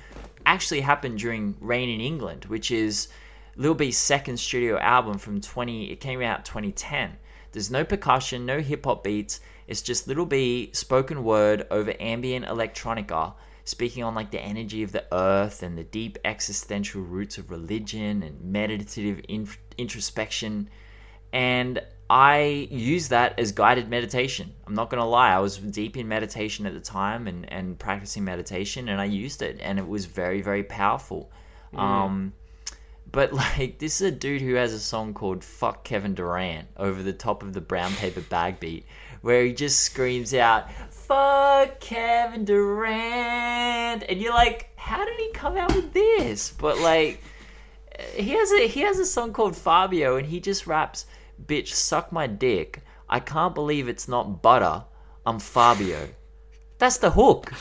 actually 0.47 0.81
happened 0.81 1.19
during 1.19 1.57
Rain 1.61 1.91
in 1.91 2.01
England, 2.01 2.47
which 2.47 2.71
is 2.71 3.09
Lil 3.57 3.75
B's 3.75 3.99
second 3.99 4.39
studio 4.39 4.79
album 4.79 5.19
from 5.19 5.41
20. 5.41 5.91
It 5.91 6.01
came 6.01 6.23
out 6.23 6.45
2010. 6.45 7.17
There's 7.53 7.71
no 7.71 7.85
percussion, 7.85 8.47
no 8.47 8.61
hip 8.61 8.85
hop 8.85 9.05
beats. 9.05 9.41
It's 9.67 9.83
just 9.83 10.07
Lil 10.07 10.27
B 10.27 10.71
spoken 10.73 11.25
word 11.25 11.67
over 11.71 11.95
ambient 12.01 12.47
electronica, 12.47 13.35
speaking 13.65 14.05
on 14.05 14.15
like 14.15 14.31
the 14.31 14.41
energy 14.41 14.83
of 14.83 14.93
the 14.93 15.05
earth 15.13 15.63
and 15.63 15.77
the 15.77 15.85
deep 15.85 16.19
existential 16.25 17.03
roots 17.03 17.37
of 17.37 17.51
religion 17.51 18.23
and 18.23 18.41
meditative 18.41 19.21
in- 19.29 19.49
introspection 19.77 20.71
and 21.33 21.83
I 22.09 22.69
use 22.71 23.09
that 23.09 23.39
as 23.39 23.53
guided 23.53 23.89
meditation. 23.89 24.53
I'm 24.67 24.75
not 24.75 24.91
gonna 24.91 25.07
lie, 25.07 25.33
I 25.33 25.41
was 25.41 25.59
deep 25.59 25.97
in 25.97 26.07
meditation 26.09 26.67
at 26.67 26.75
the 26.75 26.81
time 26.81 27.27
and, 27.27 27.51
and 27.53 27.79
practicing 27.79 28.25
meditation, 28.25 28.89
and 28.89 29.01
I 29.01 29.07
used 29.07 29.43
it, 29.43 29.59
and 29.61 29.79
it 29.79 29.87
was 29.87 30.07
very 30.07 30.41
very 30.43 30.63
powerful. 30.63 31.31
Um, 31.75 32.33
but 33.11 33.33
like 33.57 33.79
this 33.79 34.01
is 34.01 34.09
a 34.09 34.11
dude 34.11 34.43
who 34.43 34.55
has 34.55 34.73
a 34.73 34.81
song 34.81 35.15
called 35.15 35.43
"Fuck 35.43 35.85
Kevin 35.85 36.15
Durant" 36.15 36.69
over 36.77 37.03
the 37.03 37.13
top 37.13 37.43
of 37.43 37.53
the 37.53 37.61
Brown 37.61 37.93
Paper 37.95 38.21
Bag 38.21 38.61
beat, 38.61 38.87
where 39.23 39.45
he 39.45 39.53
just 39.53 39.81
screams 39.81 40.33
out 40.35 40.71
"Fuck 40.91 41.81
Kevin 41.81 42.45
Durant," 42.45 44.05
and 44.09 44.21
you're 44.21 44.35
like, 44.35 44.71
how 44.77 45.05
did 45.05 45.19
he 45.19 45.31
come 45.33 45.57
out 45.57 45.75
with 45.75 45.93
this? 45.93 46.53
But 46.53 46.79
like 46.79 47.21
he 48.15 48.31
has 48.31 48.53
a 48.53 48.69
he 48.69 48.81
has 48.81 48.99
a 48.99 49.07
song 49.07 49.33
called 49.33 49.57
Fabio, 49.57 50.17
and 50.17 50.27
he 50.27 50.41
just 50.41 50.67
raps, 50.67 51.07
"Bitch, 51.45 51.69
suck 51.69 52.13
my 52.13 52.27
dick. 52.27 52.83
I 53.09 53.21
can't 53.21 53.55
believe 53.55 53.89
it's 53.89 54.09
not 54.09 54.43
butter. 54.43 54.85
I'm 55.25 55.39
Fabio." 55.39 56.09
That's 56.79 56.99
the 56.99 57.11
hook. 57.11 57.53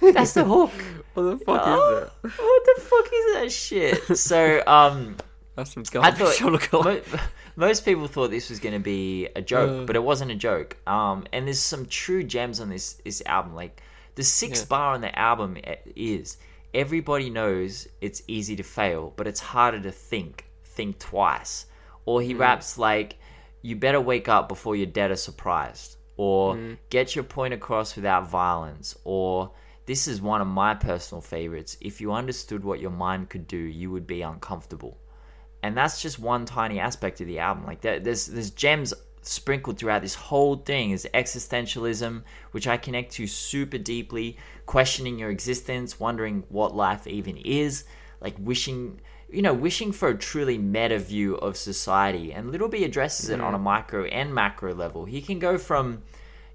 That's 0.00 0.32
the 0.32 0.44
hook. 0.44 0.72
what 1.14 1.22
the 1.38 1.44
fuck 1.44 1.62
Oh, 1.66 1.98
is 1.98 2.10
that? 2.22 2.42
what 2.42 2.62
the 2.64 2.80
fuck 2.80 3.06
is 3.12 3.34
that 3.34 3.52
shit? 3.52 4.16
So, 4.18 4.62
um, 4.66 5.16
That's 5.54 5.72
some 5.74 5.84
I 6.00 6.10
garbage. 6.10 6.38
thought 6.38 6.72
mo- 6.84 7.00
most 7.56 7.84
people 7.84 8.06
thought 8.08 8.30
this 8.30 8.48
was 8.48 8.60
going 8.60 8.72
to 8.72 8.80
be 8.80 9.28
a 9.36 9.42
joke, 9.42 9.82
Uh. 9.82 9.84
but 9.84 9.96
it 9.96 10.02
wasn't 10.02 10.30
a 10.30 10.34
joke. 10.34 10.76
Um, 10.86 11.26
and 11.32 11.46
there's 11.46 11.60
some 11.60 11.84
true 11.86 12.22
gems 12.24 12.58
on 12.60 12.70
this 12.70 12.94
this 13.04 13.22
album. 13.26 13.54
Like 13.54 13.82
the 14.14 14.24
sixth 14.24 14.62
Yeah. 14.64 14.68
bar 14.76 14.94
on 14.94 15.02
the 15.02 15.16
album 15.18 15.58
is 15.94 16.38
everybody 16.72 17.28
knows 17.30 17.86
it's 18.00 18.22
easy 18.28 18.56
to 18.56 18.62
fail, 18.62 19.12
but 19.16 19.26
it's 19.26 19.40
harder 19.40 19.80
to 19.80 19.92
think. 19.92 20.46
Think 20.64 20.98
twice. 20.98 21.66
Or 22.06 22.20
he 22.20 22.30
mm-hmm. 22.30 22.40
raps 22.40 22.78
like, 22.78 23.16
"You 23.62 23.76
better 23.76 24.00
wake 24.00 24.28
up 24.28 24.48
before 24.48 24.76
you're 24.76 24.86
dead 24.86 25.10
or 25.10 25.16
surprised." 25.16 25.96
Or 26.16 26.54
mm-hmm. 26.54 26.74
get 26.90 27.14
your 27.14 27.24
point 27.24 27.54
across 27.54 27.96
without 27.96 28.28
violence. 28.28 28.96
Or 29.04 29.52
this 29.86 30.06
is 30.06 30.22
one 30.22 30.40
of 30.40 30.46
my 30.46 30.74
personal 30.74 31.22
favorites. 31.22 31.76
If 31.80 32.00
you 32.00 32.12
understood 32.12 32.64
what 32.64 32.80
your 32.80 32.90
mind 32.90 33.30
could 33.30 33.46
do, 33.46 33.58
you 33.58 33.90
would 33.90 34.06
be 34.06 34.22
uncomfortable 34.22 34.98
and 35.64 35.74
that's 35.74 36.02
just 36.02 36.18
one 36.18 36.44
tiny 36.44 36.78
aspect 36.78 37.22
of 37.22 37.26
the 37.26 37.38
album. 37.38 37.64
Like 37.64 37.80
there, 37.80 37.98
there's 37.98 38.26
there's 38.26 38.50
gems 38.50 38.92
sprinkled 39.22 39.78
throughout 39.78 40.02
this 40.02 40.14
whole 40.14 40.56
thing. 40.56 40.90
Is 40.90 41.08
existentialism, 41.14 42.22
which 42.50 42.68
I 42.68 42.76
connect 42.76 43.12
to 43.14 43.26
super 43.26 43.78
deeply, 43.78 44.36
questioning 44.66 45.18
your 45.18 45.30
existence, 45.30 45.98
wondering 45.98 46.44
what 46.50 46.76
life 46.76 47.06
even 47.06 47.38
is, 47.38 47.84
like 48.20 48.36
wishing. 48.38 49.00
You 49.34 49.42
know, 49.42 49.52
wishing 49.52 49.90
for 49.90 50.10
a 50.10 50.16
truly 50.16 50.58
meta 50.58 50.96
view 50.96 51.34
of 51.34 51.56
society, 51.56 52.32
and 52.32 52.52
Little 52.52 52.68
B 52.68 52.84
addresses 52.84 53.30
it 53.30 53.40
on 53.40 53.52
a 53.52 53.58
micro 53.58 54.04
and 54.04 54.32
macro 54.32 54.72
level. 54.72 55.06
He 55.06 55.20
can 55.20 55.40
go 55.40 55.58
from, 55.58 56.02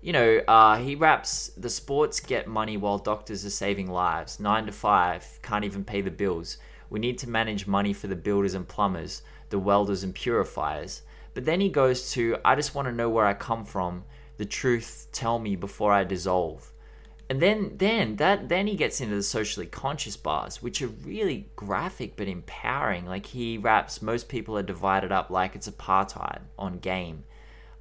you 0.02 0.14
know, 0.14 0.38
uh, 0.48 0.78
he 0.78 0.96
raps 0.96 1.52
the 1.58 1.70
sports 1.70 2.22
get 2.22 2.48
money 2.48 2.78
while 2.78 2.98
doctors 2.98 3.44
are 3.44 3.50
saving 3.50 3.92
lives. 3.92 4.40
Nine 4.40 4.66
to 4.66 4.72
five, 4.72 5.40
can't 5.42 5.66
even 5.66 5.84
pay 5.84 6.00
the 6.00 6.10
bills. 6.10 6.58
We 6.90 7.02
need 7.02 7.18
to 7.18 7.30
manage 7.30 7.68
money 7.68 7.92
for 7.92 8.08
the 8.08 8.16
builders 8.16 8.54
and 8.54 8.66
plumbers, 8.66 9.24
the 9.50 9.60
welders 9.60 10.06
and 10.06 10.16
purifiers. 10.16 11.02
But 11.34 11.44
then 11.44 11.60
he 11.60 11.68
goes 11.68 12.12
to, 12.12 12.38
I 12.46 12.56
just 12.56 12.76
want 12.76 12.88
to 12.88 12.94
know 12.94 13.10
where 13.10 13.26
I 13.26 13.34
come 13.34 13.66
from. 13.66 14.06
The 14.38 14.46
truth, 14.46 15.10
tell 15.12 15.38
me 15.38 15.58
before 15.58 15.92
I 15.92 16.06
dissolve. 16.06 16.72
And 17.30 17.40
then 17.40 17.74
then 17.78 18.16
that 18.16 18.50
then 18.50 18.66
he 18.66 18.76
gets 18.76 19.00
into 19.00 19.16
the 19.16 19.24
socially 19.24 19.68
conscious 19.68 20.18
bars, 20.18 20.64
which 20.64 20.82
are 20.82 20.88
really 20.88 21.48
graphic 21.56 22.16
but 22.16 22.28
empowering. 22.28 23.06
Like 23.06 23.28
he 23.28 23.58
raps, 23.58 24.02
most 24.02 24.30
people 24.30 24.58
are 24.58 24.64
divided 24.64 25.12
up 25.12 25.30
like 25.30 25.56
it's 25.56 25.70
apartheid 25.70 26.42
on 26.58 26.80
game. 26.80 27.24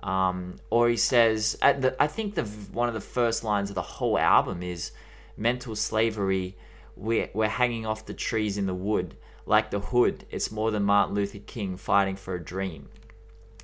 Um, 0.00 0.56
or 0.70 0.88
he 0.88 0.96
says, 0.96 1.56
the, 1.60 1.96
I 1.98 2.06
think 2.06 2.34
the 2.34 2.44
one 2.44 2.88
of 2.88 2.94
the 2.94 3.00
first 3.00 3.42
lines 3.42 3.70
of 3.70 3.74
the 3.74 3.82
whole 3.82 4.18
album 4.18 4.62
is 4.62 4.92
mental 5.36 5.74
slavery. 5.74 6.56
We're, 6.94 7.30
we're 7.32 7.48
hanging 7.48 7.86
off 7.86 8.06
the 8.06 8.14
trees 8.14 8.58
in 8.58 8.66
the 8.66 8.74
wood 8.74 9.16
like 9.46 9.70
the 9.70 9.80
hood. 9.80 10.26
It's 10.30 10.52
more 10.52 10.70
than 10.70 10.84
Martin 10.84 11.14
Luther 11.14 11.38
King 11.38 11.78
fighting 11.78 12.16
for 12.16 12.34
a 12.34 12.44
dream. 12.44 12.90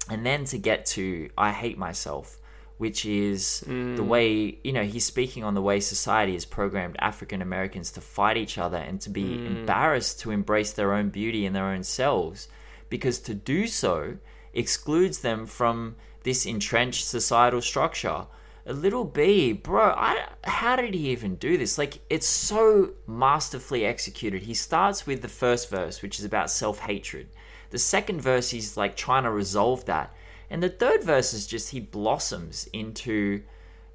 And 0.09 0.25
then 0.25 0.47
to 0.47 0.59
get 0.59 0.87
to 0.87 1.29
I 1.37 1.53
hate 1.53 1.77
myself 1.77 2.39
which 2.79 3.07
is 3.07 3.65
mm. 3.67 3.97
the 3.97 4.03
way 4.03 4.59
you 4.65 4.73
know 4.73 4.83
he's 4.83 5.05
speaking 5.05 5.45
on 5.45 5.55
the 5.55 5.63
way 5.63 5.81
society 5.81 6.33
has 6.33 6.45
programmed 6.45 6.97
African 6.99 7.41
Americans 7.41 7.91
to 7.93 8.01
fight 8.01 8.37
each 8.37 8.59
other 8.59 8.79
and 8.79 9.01
to 9.01 9.11
be 9.11 9.25
mm. 9.25 9.47
embarrassed 9.47 10.21
to 10.21 10.31
embrace 10.31 10.73
their 10.73 10.93
own 10.93 11.09
beauty 11.11 11.47
and 11.47 11.55
their 11.55 11.67
own 11.67 11.83
selves 11.83 12.49
because 12.89 13.19
to 13.21 13.35
do 13.35 13.67
so 13.67 14.17
excludes 14.53 15.19
them 15.21 15.47
from 15.47 15.97
this 16.23 16.47
entrenched 16.47 17.05
societal 17.05 17.61
structure. 17.61 18.27
A 18.67 18.73
little 18.73 19.05
B, 19.05 19.53
bro, 19.53 19.91
I, 19.91 20.27
how 20.45 20.77
did 20.77 20.95
he 20.95 21.11
even 21.11 21.37
do 21.37 21.59
this? 21.59 21.77
Like, 21.77 21.99
it's 22.09 22.27
so 22.27 22.93
masterfully 23.07 23.85
executed. 23.85 24.43
He 24.43 24.55
starts 24.55 25.07
with 25.07 25.21
the 25.21 25.29
first 25.29 25.69
verse, 25.69 26.01
which 26.01 26.19
is 26.19 26.25
about 26.25 26.51
self 26.51 26.79
hatred. 26.79 27.29
The 27.71 27.79
second 27.79 28.23
verse, 28.23 28.51
he's 28.51 28.77
like 28.77 28.97
trying 28.97 29.25
to 29.25 29.31
resolve 29.31 29.85
that 29.85 30.15
and 30.55 30.63
the 30.63 30.69
third 30.69 31.03
verse 31.03 31.35
is 31.35 31.49
just 31.49 31.71
he 31.71 31.81
blossoms 31.81 32.69
into 32.73 33.43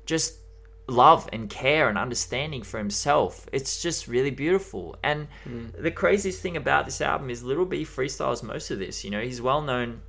just 0.05 0.39
love 0.89 1.29
and 1.31 1.49
care 1.49 1.87
and 1.87 1.97
understanding 1.97 2.63
for 2.63 2.77
himself. 2.79 3.47
It's 3.53 3.81
just 3.81 4.09
really 4.09 4.29
beautiful. 4.29 4.97
And 5.01 5.29
mm. 5.47 5.71
the 5.81 5.89
craziest 5.89 6.41
thing 6.41 6.57
about 6.57 6.83
this 6.83 6.99
album 6.99 7.29
is 7.29 7.45
Little 7.45 7.65
B 7.65 7.85
freestyles 7.85 8.43
most 8.43 8.71
of 8.71 8.79
this. 8.79 9.05
You 9.05 9.09
know, 9.09 9.21
he's 9.21 9.41
well 9.41 9.61
known 9.61 10.01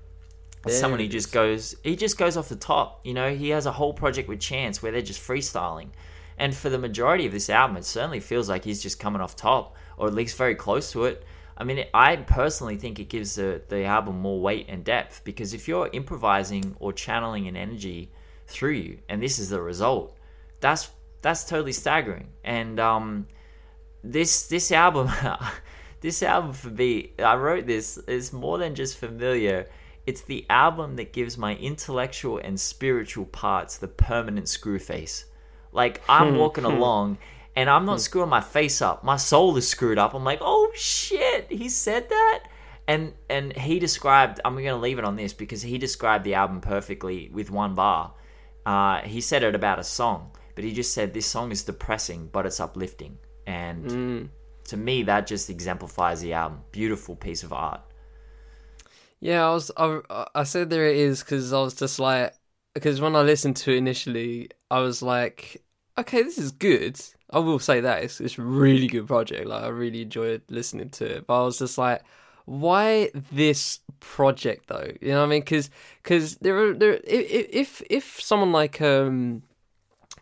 as 0.66 0.76
someone 0.76 0.98
who 0.98 1.07
just 1.07 1.30
goes 1.30 1.76
he 1.84 1.94
just 1.94 2.18
goes 2.18 2.36
off 2.36 2.48
the 2.48 2.57
top. 2.57 3.07
You 3.07 3.14
know, 3.14 3.32
he 3.32 3.51
has 3.51 3.66
a 3.66 3.72
whole 3.72 3.94
project 3.94 4.28
with 4.28 4.40
Chance 4.40 4.82
where 4.82 4.90
they're 4.90 5.03
just 5.03 5.22
freestyling. 5.22 5.90
And 6.36 6.53
for 6.53 6.68
the 6.68 6.78
majority 6.78 7.26
of 7.26 7.32
this 7.32 7.48
album, 7.48 7.76
it 7.76 7.84
certainly 7.84 8.18
feels 8.18 8.48
like 8.48 8.64
he's 8.64 8.82
just 8.82 8.98
coming 8.98 9.22
off 9.22 9.36
top, 9.36 9.76
or 9.96 10.09
at 10.09 10.14
least 10.14 10.36
very 10.36 10.57
close 10.57 10.90
to 10.90 11.05
it. 11.05 11.24
I 11.61 11.64
mean, 11.64 11.84
I 11.92 12.16
personally 12.16 12.78
think 12.78 12.98
it 12.98 13.11
gives 13.11 13.34
the, 13.34 13.61
the 13.68 13.84
album 13.84 14.18
more 14.18 14.40
weight 14.40 14.64
and 14.70 14.82
depth 14.82 15.20
because 15.24 15.52
if 15.52 15.68
you're 15.68 15.90
improvising 15.92 16.74
or 16.80 16.90
channeling 16.94 17.48
an 17.48 17.54
energy 17.54 18.11
through 18.46 18.72
you, 18.72 18.98
and 19.11 19.22
this 19.22 19.38
is 19.38 19.50
the 19.50 19.61
result, 19.61 20.16
that's 20.61 20.88
that's 21.20 21.44
totally 21.44 21.72
staggering. 21.72 22.28
And 22.42 22.80
um, 22.80 23.26
this 24.02 24.48
this 24.48 24.72
album, 24.72 25.11
this 26.00 26.22
album 26.22 26.54
for 26.54 26.70
me, 26.70 27.12
I 27.18 27.36
wrote 27.36 27.66
this 27.66 27.98
is 27.98 28.32
more 28.32 28.56
than 28.56 28.74
just 28.74 28.96
familiar. 28.96 29.68
It's 30.06 30.22
the 30.22 30.46
album 30.48 30.96
that 30.96 31.12
gives 31.12 31.36
my 31.36 31.56
intellectual 31.56 32.38
and 32.38 32.58
spiritual 32.58 33.26
parts 33.26 33.76
the 33.76 33.86
permanent 33.86 34.48
screw 34.48 34.78
face. 34.78 35.26
Like 35.72 36.00
I'm 36.08 36.38
walking 36.38 36.64
along 36.64 37.18
and 37.57 37.68
I'm 37.68 37.84
not 37.84 37.94
hmm. 37.94 38.01
screwing 38.01 38.28
my 38.28 38.40
face 38.40 38.80
up. 38.80 39.03
My 39.05 39.16
soul 39.16 39.57
is 39.57 39.68
screwed 39.68 39.98
up. 39.98 40.14
I'm 40.14 40.24
like, 40.24 40.38
oh 40.40 40.70
shit, 40.74 41.51
he 41.51 41.68
said 41.68 42.09
that. 42.09 42.44
And 42.86 43.12
and 43.28 43.57
he 43.57 43.78
described. 43.78 44.40
I'm 44.44 44.57
gonna 44.57 44.76
leave 44.76 44.98
it 44.98 45.05
on 45.05 45.16
this 45.16 45.32
because 45.32 45.62
he 45.62 45.78
described 45.78 46.24
the 46.24 46.34
album 46.34 46.61
perfectly 46.61 47.30
with 47.32 47.51
one 47.51 47.74
bar. 47.74 48.14
Uh, 48.66 49.01
he 49.03 49.20
said 49.20 49.42
it 49.42 49.55
about 49.55 49.78
a 49.78 49.84
song, 49.84 50.30
but 50.55 50.64
he 50.64 50.72
just 50.72 50.92
said 50.92 51.14
this 51.14 51.26
song 51.26 51.51
is 51.51 51.62
depressing, 51.62 52.28
but 52.32 52.46
it's 52.46 52.61
uplifting. 52.61 53.16
And 53.46 53.86
mm. 53.86 54.28
to 54.64 54.76
me, 54.76 55.03
that 55.05 55.26
just 55.26 55.51
exemplifies 55.51 56.20
the 56.20 56.32
album. 56.32 56.61
Beautiful 56.72 57.16
piece 57.16 57.42
of 57.42 57.53
art. 57.53 57.80
Yeah, 59.20 59.46
I 59.46 59.53
was. 59.53 59.70
I, 59.76 60.01
I 60.34 60.44
said 60.44 60.70
there 60.70 60.88
it 60.88 60.96
is 60.96 61.22
because 61.22 61.53
I 61.53 61.61
was 61.61 61.74
just 61.74 61.98
like, 61.98 62.34
because 62.74 63.01
when 63.01 63.14
I 63.14 63.22
listened 63.22 63.57
to 63.59 63.72
it 63.72 63.76
initially, 63.76 64.51
I 64.70 64.80
was 64.80 65.03
like, 65.03 65.62
okay, 65.98 66.22
this 66.22 66.38
is 66.38 66.53
good. 66.53 67.01
I 67.33 67.39
will 67.39 67.59
say 67.59 67.81
that 67.81 68.03
it's 68.03 68.20
it's 68.20 68.39
a 68.39 68.43
really 68.43 68.87
good 68.87 69.07
project. 69.07 69.47
Like 69.47 69.62
I 69.62 69.68
really 69.68 70.03
enjoyed 70.03 70.43
listening 70.49 70.91
to 70.91 71.05
it. 71.05 71.26
But 71.26 71.43
I 71.43 71.45
was 71.45 71.59
just 71.59 71.78
like, 71.78 72.03
why 72.45 73.11
this 73.33 73.81
project 74.01 74.68
though? 74.68 74.91
You 75.01 75.09
know 75.12 75.18
what 75.20 75.26
I 75.26 75.28
mean? 75.28 75.41
Because 75.41 75.70
because 76.03 76.37
there 76.37 76.59
are 76.59 76.74
there 76.74 77.01
if 77.05 77.83
if 77.89 78.20
someone 78.20 78.53
like 78.53 78.81
um 78.81 79.43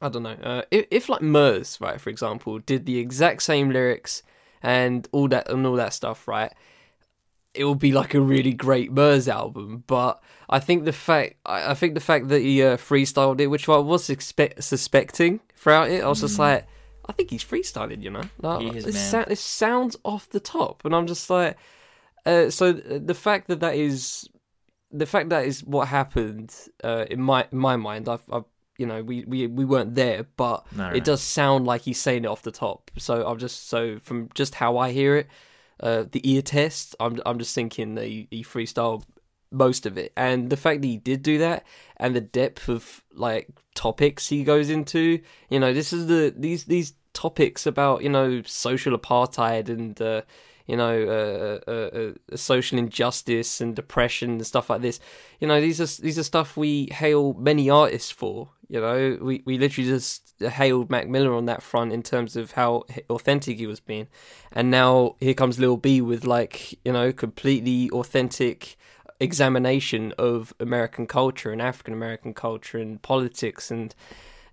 I 0.03 0.09
don't 0.09 0.23
know 0.23 0.37
uh, 0.43 0.63
if 0.71 0.87
if 0.91 1.09
like 1.09 1.23
Murs 1.23 1.79
right 1.81 2.01
for 2.01 2.11
example 2.11 2.59
did 2.59 2.87
the 2.87 2.99
exact 2.99 3.43
same 3.43 3.71
lyrics 3.71 4.23
and 4.63 5.09
all 5.13 5.29
that 5.29 5.51
and 5.51 5.67
all 5.67 5.75
that 5.75 5.93
stuff 5.93 6.29
right 6.29 6.53
it 7.55 7.65
will 7.65 7.75
be 7.75 7.93
like 7.93 8.15
a 8.15 8.21
really 8.21 8.53
great 8.53 8.93
Murs 8.93 9.29
album. 9.29 9.83
But 9.87 10.23
I 10.49 10.61
think 10.61 10.85
the 10.85 10.93
fact 10.93 11.35
I, 11.45 11.73
I 11.73 11.75
think 11.75 11.95
the 11.95 12.01
fact 12.01 12.29
that 12.29 12.41
he 12.41 12.63
uh, 12.63 12.77
freestyled 12.77 13.41
it, 13.41 13.49
which 13.49 13.69
I 13.69 13.79
was 13.79 14.09
expect, 14.09 14.63
suspecting 14.63 15.41
throughout 15.57 15.91
it, 15.91 16.03
I 16.03 16.09
was 16.09 16.19
mm. 16.19 16.23
just 16.23 16.39
like, 16.39 16.67
I 17.09 17.13
think 17.13 17.31
he's 17.31 17.45
freestyling. 17.45 18.03
You 18.03 18.11
know, 18.11 18.23
like, 18.43 18.61
he 18.61 18.79
is, 18.79 18.85
this, 18.85 18.95
sa- 19.11 19.25
this 19.25 19.41
sounds 19.41 19.97
off 20.05 20.29
the 20.29 20.41
top, 20.41 20.85
and 20.85 20.95
I'm 20.95 21.07
just 21.07 21.29
like, 21.31 21.57
uh, 22.27 22.51
so 22.51 22.73
the 22.73 23.15
fact 23.15 23.49
that 23.49 23.61
that 23.61 23.75
is 23.75 24.29
the 24.91 25.07
fact 25.07 25.31
that 25.31 25.45
is 25.47 25.65
what 25.65 25.89
happened 25.89 26.55
uh, 26.83 27.05
in 27.11 27.21
my 27.21 27.47
in 27.51 27.59
my 27.59 27.77
mind. 27.77 28.09
I've, 28.09 28.23
I've 28.31 28.45
you 28.79 28.87
know 28.87 29.03
we, 29.03 29.25
we 29.25 29.47
we 29.47 29.65
weren't 29.65 29.95
there, 29.95 30.27
but 30.37 30.67
no, 30.77 30.91
it 30.91 31.05
does 31.05 31.23
sound 31.23 31.67
like 31.67 31.83
he's 31.83 32.01
saying 32.01 32.25
it 32.25 32.29
off 32.29 32.43
the 32.43 32.53
top. 32.53 32.91
So 32.99 33.27
I'm 33.27 33.39
just 33.39 33.69
so 33.69 33.99
from 33.99 34.29
just 34.35 34.55
how 34.55 34.79
I 34.79 34.93
hear 34.93 35.17
it, 35.17 35.29
uh, 35.81 36.05
the 36.11 36.21
ear 36.31 36.43
test. 36.43 36.95
I'm 37.01 37.21
I'm 37.27 37.39
just 37.39 37.55
thinking 37.55 37.95
that 37.97 38.05
he, 38.05 38.29
he 38.31 38.45
freestyled 38.45 39.05
most 39.51 39.87
of 39.87 39.97
it, 39.99 40.13
and 40.17 40.51
the 40.51 40.57
fact 40.57 40.83
that 40.83 40.89
he 40.89 40.97
did 40.97 41.23
do 41.23 41.39
that, 41.39 41.65
and 41.97 42.15
the 42.15 42.21
depth 42.21 42.69
of 42.69 43.05
like 43.13 43.49
topics 43.75 44.29
he 44.29 44.45
goes 44.45 44.71
into. 44.71 45.21
You 45.49 45.61
know, 45.61 45.73
this 45.73 45.93
is 45.93 46.07
the 46.07 46.35
these 46.37 46.65
these 46.65 46.95
topics 47.13 47.67
about 47.67 48.03
you 48.03 48.09
know 48.09 48.43
social 48.43 48.99
apartheid 48.99 49.69
and. 49.69 50.01
Uh, 50.01 50.23
you 50.69 50.77
know, 50.77 51.03
uh, 51.67 51.71
uh, 51.71 51.99
uh, 51.99 52.37
social 52.37 52.79
injustice 52.79 53.61
and 53.63 53.75
depression 53.75 54.33
and 54.33 54.47
stuff 54.47 54.69
like 54.69 54.83
this. 54.83 55.01
You 55.41 55.49
know, 55.49 55.63
these 55.63 55.81
are 55.81 56.03
these 56.03 56.19
are 56.19 56.23
stuff 56.23 56.59
we 56.59 56.91
hail 56.93 57.33
many 57.33 57.71
artists 57.71 58.11
for. 58.11 58.51
You 58.69 58.83
know, 58.83 59.19
we, 59.23 59.43
we 59.47 59.57
literally 59.57 59.89
just 59.89 60.35
hailed 60.39 60.91
Mac 60.91 61.09
Miller 61.09 61.35
on 61.35 61.47
that 61.47 61.63
front 61.63 61.91
in 61.95 62.03
terms 62.03 62.37
of 62.37 62.53
how 62.53 62.85
authentic 63.09 63.57
he 63.57 63.67
was 63.67 63.81
being, 63.81 64.09
and 64.53 64.71
now 64.71 65.17
here 65.21 65.33
comes 65.33 65.59
Lil 65.59 65.79
B 65.79 66.03
with 66.03 66.27
like 66.27 66.79
you 66.85 66.93
know 66.93 67.13
completely 67.13 67.89
authentic 67.91 68.77
examination 69.21 70.13
of 70.19 70.55
American 70.61 71.07
culture 71.07 71.51
and 71.51 71.61
African 71.61 71.95
American 71.95 72.35
culture 72.35 72.79
and 72.79 73.01
politics 73.03 73.71
and 73.71 73.95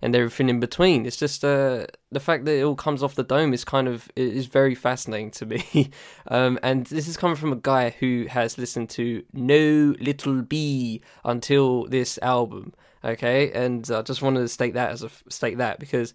and 0.02 0.14
everything 0.14 0.48
in 0.48 0.60
between. 0.60 1.06
It's 1.06 1.16
just 1.16 1.44
uh, 1.44 1.86
the 2.10 2.20
fact 2.20 2.44
that 2.44 2.56
it 2.58 2.62
all 2.62 2.74
comes 2.74 3.02
off 3.02 3.14
the 3.14 3.24
dome 3.24 3.54
is 3.54 3.64
kind 3.64 3.88
of 3.88 4.10
is 4.16 4.46
very 4.46 4.74
fascinating 4.74 5.30
to 5.32 5.46
me. 5.46 5.90
um, 6.28 6.58
and 6.62 6.86
this 6.86 7.08
is 7.08 7.16
coming 7.16 7.36
from 7.36 7.52
a 7.52 7.56
guy 7.56 7.90
who 7.98 8.26
has 8.28 8.58
listened 8.58 8.90
to 8.90 9.24
No 9.32 9.94
Little 10.00 10.42
B 10.42 11.02
until 11.24 11.84
this 11.84 12.18
album. 12.22 12.74
Okay, 13.04 13.52
and 13.52 13.88
I 13.90 14.02
just 14.02 14.22
wanted 14.22 14.40
to 14.40 14.48
state 14.48 14.74
that 14.74 14.90
as 14.90 15.02
a 15.02 15.10
state 15.28 15.58
that 15.58 15.78
because. 15.78 16.14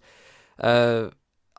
Uh, 0.58 1.10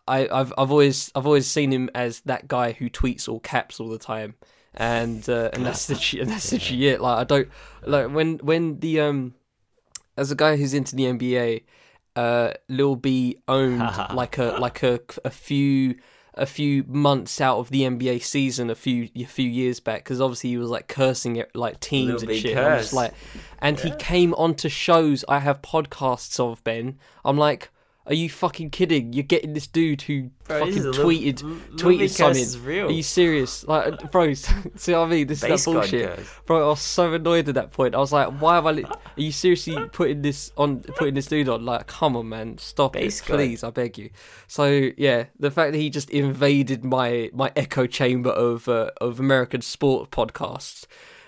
I, 0.05 0.27
have 0.31 0.53
I've 0.57 0.69
always 0.69 1.11
I've 1.15 1.25
always 1.25 1.47
seen 1.47 1.71
him 1.71 1.89
as 1.95 2.19
that 2.21 2.49
guy 2.49 2.73
who 2.73 2.89
tweets 2.89 3.29
all 3.29 3.39
caps 3.39 3.79
all 3.79 3.87
the 3.87 3.97
time, 3.97 4.35
and 4.75 5.27
uh, 5.29 5.49
and 5.53 5.65
that's 5.65 5.87
the 5.87 6.19
and 6.21 6.29
that's 6.29 6.49
the 6.49 6.87
it. 6.87 7.01
Like 7.01 7.19
I 7.19 7.23
don't 7.23 7.49
like 7.85 8.09
when 8.11 8.37
when 8.39 8.79
the 8.79 8.99
um 9.01 9.35
as 10.17 10.31
a 10.31 10.35
guy 10.35 10.57
who's 10.57 10.73
into 10.73 10.95
the 10.95 11.03
NBA, 11.03 11.63
uh, 12.15 12.53
Lil 12.69 12.95
B 12.95 13.37
owned 13.47 13.79
like 14.13 14.37
a 14.37 14.57
like 14.59 14.83
a 14.83 14.99
a 15.23 15.29
few 15.29 15.95
a 16.35 16.45
few 16.47 16.83
months 16.87 17.39
out 17.39 17.59
of 17.59 17.69
the 17.69 17.83
NBA 17.83 18.23
season 18.23 18.71
a 18.71 18.75
few 18.75 19.09
a 19.15 19.25
few 19.25 19.47
years 19.47 19.79
back 19.79 20.03
because 20.03 20.19
obviously 20.19 20.49
he 20.51 20.57
was 20.57 20.69
like 20.69 20.87
cursing 20.87 21.35
it 21.35 21.55
like 21.55 21.79
teams 21.79 22.23
Lil 22.23 22.31
and 22.31 22.39
shit. 22.39 22.57
I'm 22.57 22.79
just 22.79 22.93
like, 22.93 23.13
and 23.59 23.77
yeah. 23.77 23.85
he 23.85 23.95
came 23.97 24.33
onto 24.33 24.69
shows 24.69 25.23
I 25.27 25.39
have 25.39 25.61
podcasts 25.61 26.39
of 26.39 26.63
Ben. 26.63 26.97
I'm 27.23 27.37
like, 27.37 27.69
are 28.05 28.13
you 28.13 28.29
fucking 28.29 28.69
kidding? 28.71 29.13
You're 29.13 29.23
getting 29.23 29.53
this 29.53 29.65
dude 29.65 30.01
who 30.01 30.29
bro, 30.43 30.59
fucking 30.59 30.83
tweeted 30.83 31.41
little, 31.41 31.49
tweeted 31.77 32.09
something. 32.09 32.65
Real. 32.65 32.87
Are 32.87 32.91
you 32.91 33.03
serious? 33.03 33.65
Like, 33.65 34.11
bro, 34.11 34.33
see 34.33 34.91
what 34.91 34.99
I 34.99 35.05
mean? 35.07 35.27
This 35.27 35.41
Base 35.41 35.61
is 35.61 35.65
that 35.65 35.71
bullshit, 35.71 36.19
bro. 36.45 36.65
I 36.65 36.67
was 36.69 36.81
so 36.81 37.13
annoyed 37.13 37.47
at 37.47 37.55
that 37.55 37.71
point. 37.71 37.95
I 37.95 37.99
was 37.99 38.11
like, 38.11 38.29
why 38.41 38.55
have 38.55 38.65
I? 38.65 38.71
Li- 38.71 38.83
are 38.83 38.99
you 39.15 39.31
seriously 39.31 39.77
putting 39.93 40.21
this 40.21 40.51
on? 40.57 40.81
Putting 40.81 41.13
this 41.13 41.27
dude 41.27 41.47
on? 41.47 41.63
Like, 41.63 41.87
come 41.87 42.17
on, 42.17 42.27
man, 42.27 42.57
stop 42.57 42.93
Base 42.93 43.21
it, 43.21 43.25
please. 43.25 43.63
I 43.63 43.69
beg 43.69 43.97
you. 43.97 44.09
So 44.47 44.89
yeah, 44.97 45.25
the 45.39 45.49
fact 45.49 45.71
that 45.71 45.77
he 45.77 45.89
just 45.89 46.09
invaded 46.09 46.83
my 46.83 47.29
my 47.33 47.53
echo 47.55 47.87
chamber 47.87 48.31
of 48.31 48.67
uh, 48.67 48.91
of 48.99 49.21
American 49.21 49.61
sport 49.61 50.11
podcasts 50.11 50.85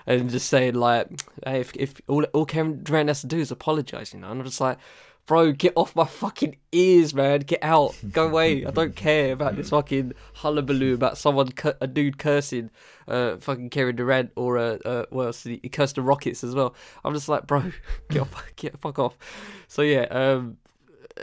and 0.08 0.30
just 0.30 0.50
saying 0.50 0.76
like, 0.76 1.08
hey, 1.46 1.62
if, 1.62 1.72
if 1.76 1.94
all 2.08 2.24
all 2.26 2.46
Kevin 2.46 2.84
Durant 2.84 3.10
has 3.10 3.22
to 3.22 3.28
do 3.28 3.38
is 3.38 3.50
apologize, 3.50 4.14
you 4.14 4.20
know, 4.20 4.30
and 4.30 4.42
I'm 4.42 4.46
just 4.46 4.62
like 4.62 4.78
bro, 5.26 5.52
get 5.52 5.74
off 5.76 5.96
my 5.96 6.06
fucking 6.06 6.58
ears, 6.72 7.14
man. 7.14 7.42
Get 7.42 7.60
out. 7.64 7.96
Go 8.12 8.28
away. 8.30 8.66
I 8.66 8.72
don't 8.72 8.96
care 8.96 9.34
about 9.34 9.56
this 9.56 9.70
fucking 9.70 10.14
hullabaloo 10.36 10.94
about 10.94 11.18
someone, 11.18 11.50
a 11.82 11.88
dude 11.88 12.18
cursing, 12.18 12.70
uh, 13.08 13.38
fucking 13.38 13.70
Kevin 13.70 13.96
Durant 13.96 14.32
or, 14.36 14.58
uh, 14.58 14.78
uh 14.86 15.06
well, 15.12 15.34
he 15.34 15.58
cursed 15.70 15.96
the 15.96 16.02
Rockets 16.02 16.44
as 16.44 16.56
well. 16.56 16.76
I'm 17.04 17.14
just 17.14 17.30
like, 17.30 17.48
bro, 17.48 17.72
get 18.10 18.22
off, 18.22 18.44
get 18.56 18.80
fuck 18.80 19.00
off. 19.00 19.18
So 19.68 19.82
yeah, 19.82 20.04
um, 20.12 20.58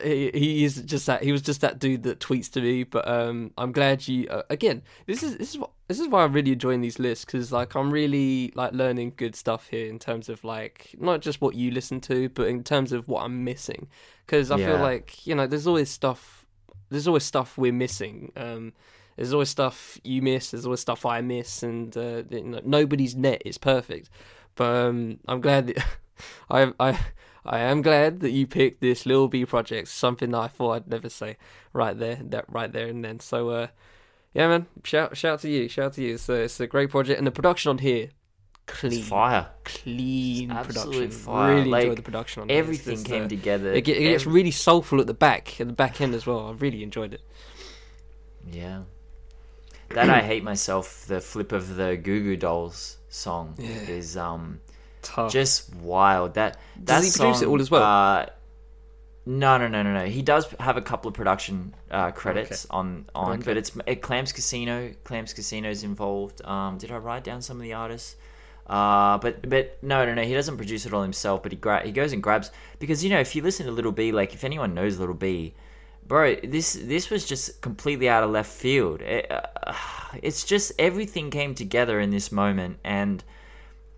he, 0.02 0.30
he 0.32 0.64
is 0.64 0.76
just 0.82 1.06
that 1.06 1.22
he 1.22 1.32
was 1.32 1.42
just 1.42 1.60
that 1.60 1.78
dude 1.78 2.02
that 2.04 2.18
tweets 2.18 2.50
to 2.50 2.60
me 2.60 2.82
but 2.82 3.06
um 3.06 3.50
i'm 3.58 3.72
glad 3.72 4.06
you 4.08 4.26
uh, 4.28 4.42
again 4.48 4.82
this 5.06 5.22
is 5.22 5.36
this 5.36 5.50
is 5.50 5.58
what 5.58 5.70
this 5.88 6.00
is 6.00 6.08
why 6.08 6.24
i'm 6.24 6.32
really 6.32 6.52
enjoying 6.52 6.80
these 6.80 6.98
lists 6.98 7.24
because 7.24 7.52
like 7.52 7.74
i'm 7.74 7.90
really 7.90 8.50
like 8.54 8.72
learning 8.72 9.12
good 9.16 9.36
stuff 9.36 9.68
here 9.68 9.86
in 9.86 9.98
terms 9.98 10.28
of 10.28 10.42
like 10.44 10.94
not 10.98 11.20
just 11.20 11.40
what 11.40 11.54
you 11.54 11.70
listen 11.70 12.00
to 12.00 12.28
but 12.30 12.46
in 12.46 12.64
terms 12.64 12.92
of 12.92 13.06
what 13.06 13.22
i'm 13.22 13.44
missing 13.44 13.86
because 14.24 14.50
i 14.50 14.56
yeah. 14.56 14.66
feel 14.66 14.78
like 14.78 15.26
you 15.26 15.34
know 15.34 15.46
there's 15.46 15.66
always 15.66 15.90
stuff 15.90 16.46
there's 16.88 17.06
always 17.06 17.24
stuff 17.24 17.58
we're 17.58 17.72
missing 17.72 18.32
um 18.36 18.72
there's 19.16 19.34
always 19.34 19.50
stuff 19.50 19.98
you 20.04 20.22
miss 20.22 20.52
there's 20.52 20.64
always 20.64 20.80
stuff 20.80 21.04
i 21.04 21.20
miss 21.20 21.62
and 21.62 21.96
uh, 21.98 22.22
you 22.30 22.42
know, 22.42 22.60
nobody's 22.64 23.14
net 23.14 23.42
is 23.44 23.58
perfect 23.58 24.08
but 24.54 24.64
um 24.64 25.18
i'm 25.28 25.42
glad 25.42 25.66
that 25.66 25.84
i 26.50 26.72
i 26.80 26.98
I 27.44 27.58
am 27.58 27.82
glad 27.82 28.20
that 28.20 28.30
you 28.30 28.46
picked 28.46 28.80
this 28.80 29.04
Lil 29.04 29.28
B 29.28 29.44
project, 29.44 29.88
something 29.88 30.30
that 30.30 30.38
I 30.38 30.48
thought 30.48 30.72
I'd 30.72 30.88
never 30.88 31.08
say 31.08 31.36
right 31.72 31.98
there, 31.98 32.18
that 32.22 32.44
right 32.48 32.72
there 32.72 32.86
and 32.86 33.04
then. 33.04 33.18
So, 33.18 33.50
uh, 33.50 33.66
yeah, 34.32 34.48
man, 34.48 34.66
shout 34.84 35.16
shout 35.16 35.40
to 35.40 35.48
you, 35.48 35.68
shout 35.68 35.94
to 35.94 36.02
you. 36.02 36.18
So 36.18 36.34
it's 36.34 36.60
a 36.60 36.66
great 36.66 36.90
project, 36.90 37.18
and 37.18 37.26
the 37.26 37.32
production 37.32 37.70
on 37.70 37.78
here, 37.78 38.10
clean, 38.66 38.92
it's 38.92 39.08
fire, 39.08 39.48
clean 39.64 40.52
it's 40.52 40.66
production. 40.68 41.10
Fire. 41.10 41.54
Really 41.56 41.70
like, 41.70 41.82
enjoyed 41.82 41.98
the 41.98 42.02
production 42.02 42.42
on 42.42 42.50
everything 42.50 42.94
just, 42.94 43.06
came 43.06 43.24
uh, 43.24 43.28
together. 43.28 43.72
It, 43.72 43.88
it 43.88 44.00
gets 44.00 44.24
really 44.24 44.52
soulful 44.52 45.00
at 45.00 45.08
the 45.08 45.14
back, 45.14 45.60
at 45.60 45.66
the 45.66 45.72
back 45.72 46.00
end 46.00 46.14
as 46.14 46.26
well. 46.26 46.46
I 46.46 46.52
really 46.52 46.82
enjoyed 46.84 47.12
it. 47.12 47.22
Yeah, 48.50 48.82
that 49.90 50.08
I 50.08 50.20
hate 50.20 50.44
myself. 50.44 51.06
The 51.06 51.20
flip 51.20 51.50
of 51.50 51.74
the 51.74 51.96
Goo 51.96 52.22
Goo 52.22 52.36
Dolls 52.36 52.98
song 53.08 53.56
yeah. 53.58 53.66
is 53.66 54.16
um 54.16 54.60
Tough. 55.02 55.32
Just 55.32 55.74
wild. 55.74 56.34
That 56.34 56.58
that 56.76 56.84
Does 56.84 57.04
he 57.04 57.10
song, 57.10 57.26
produce 57.26 57.42
it 57.42 57.48
all 57.48 57.60
as 57.60 57.70
well? 57.70 57.82
Uh, 57.82 58.26
no, 59.24 59.56
no, 59.56 59.68
no, 59.68 59.82
no, 59.82 59.92
no. 59.92 60.06
He 60.06 60.22
does 60.22 60.46
have 60.58 60.76
a 60.76 60.82
couple 60.82 61.08
of 61.08 61.14
production 61.14 61.74
uh, 61.90 62.10
credits 62.10 62.64
okay. 62.66 62.76
on 62.76 63.06
on, 63.14 63.34
okay. 63.34 63.42
but 63.44 63.56
it's 63.56 63.72
it, 63.86 64.02
Clams 64.02 64.32
Casino. 64.32 64.92
Clams 65.04 65.32
Casino's 65.32 65.84
involved. 65.84 66.44
Um, 66.44 66.78
did 66.78 66.90
I 66.90 66.96
write 66.96 67.24
down 67.24 67.42
some 67.42 67.56
of 67.58 67.62
the 67.62 67.74
artists? 67.74 68.16
Uh, 68.66 69.18
but 69.18 69.48
but 69.48 69.78
no, 69.82 70.04
no, 70.04 70.14
no. 70.14 70.22
He 70.22 70.34
doesn't 70.34 70.56
produce 70.56 70.86
it 70.86 70.92
all 70.92 71.02
himself. 71.02 71.42
But 71.42 71.52
he 71.52 71.58
gra- 71.58 71.84
he 71.84 71.92
goes 71.92 72.12
and 72.12 72.22
grabs 72.22 72.50
because 72.78 73.04
you 73.04 73.10
know 73.10 73.20
if 73.20 73.36
you 73.36 73.42
listen 73.42 73.66
to 73.66 73.72
Little 73.72 73.92
B, 73.92 74.10
like 74.12 74.34
if 74.34 74.42
anyone 74.44 74.74
knows 74.74 74.98
Little 74.98 75.14
B, 75.14 75.54
bro, 76.06 76.36
this 76.36 76.72
this 76.72 77.08
was 77.08 77.24
just 77.24 77.60
completely 77.60 78.08
out 78.08 78.24
of 78.24 78.30
left 78.30 78.50
field. 78.50 79.02
It, 79.02 79.30
uh, 79.30 79.72
it's 80.22 80.44
just 80.44 80.72
everything 80.78 81.30
came 81.30 81.54
together 81.54 82.00
in 82.00 82.10
this 82.10 82.32
moment 82.32 82.78
and 82.82 83.22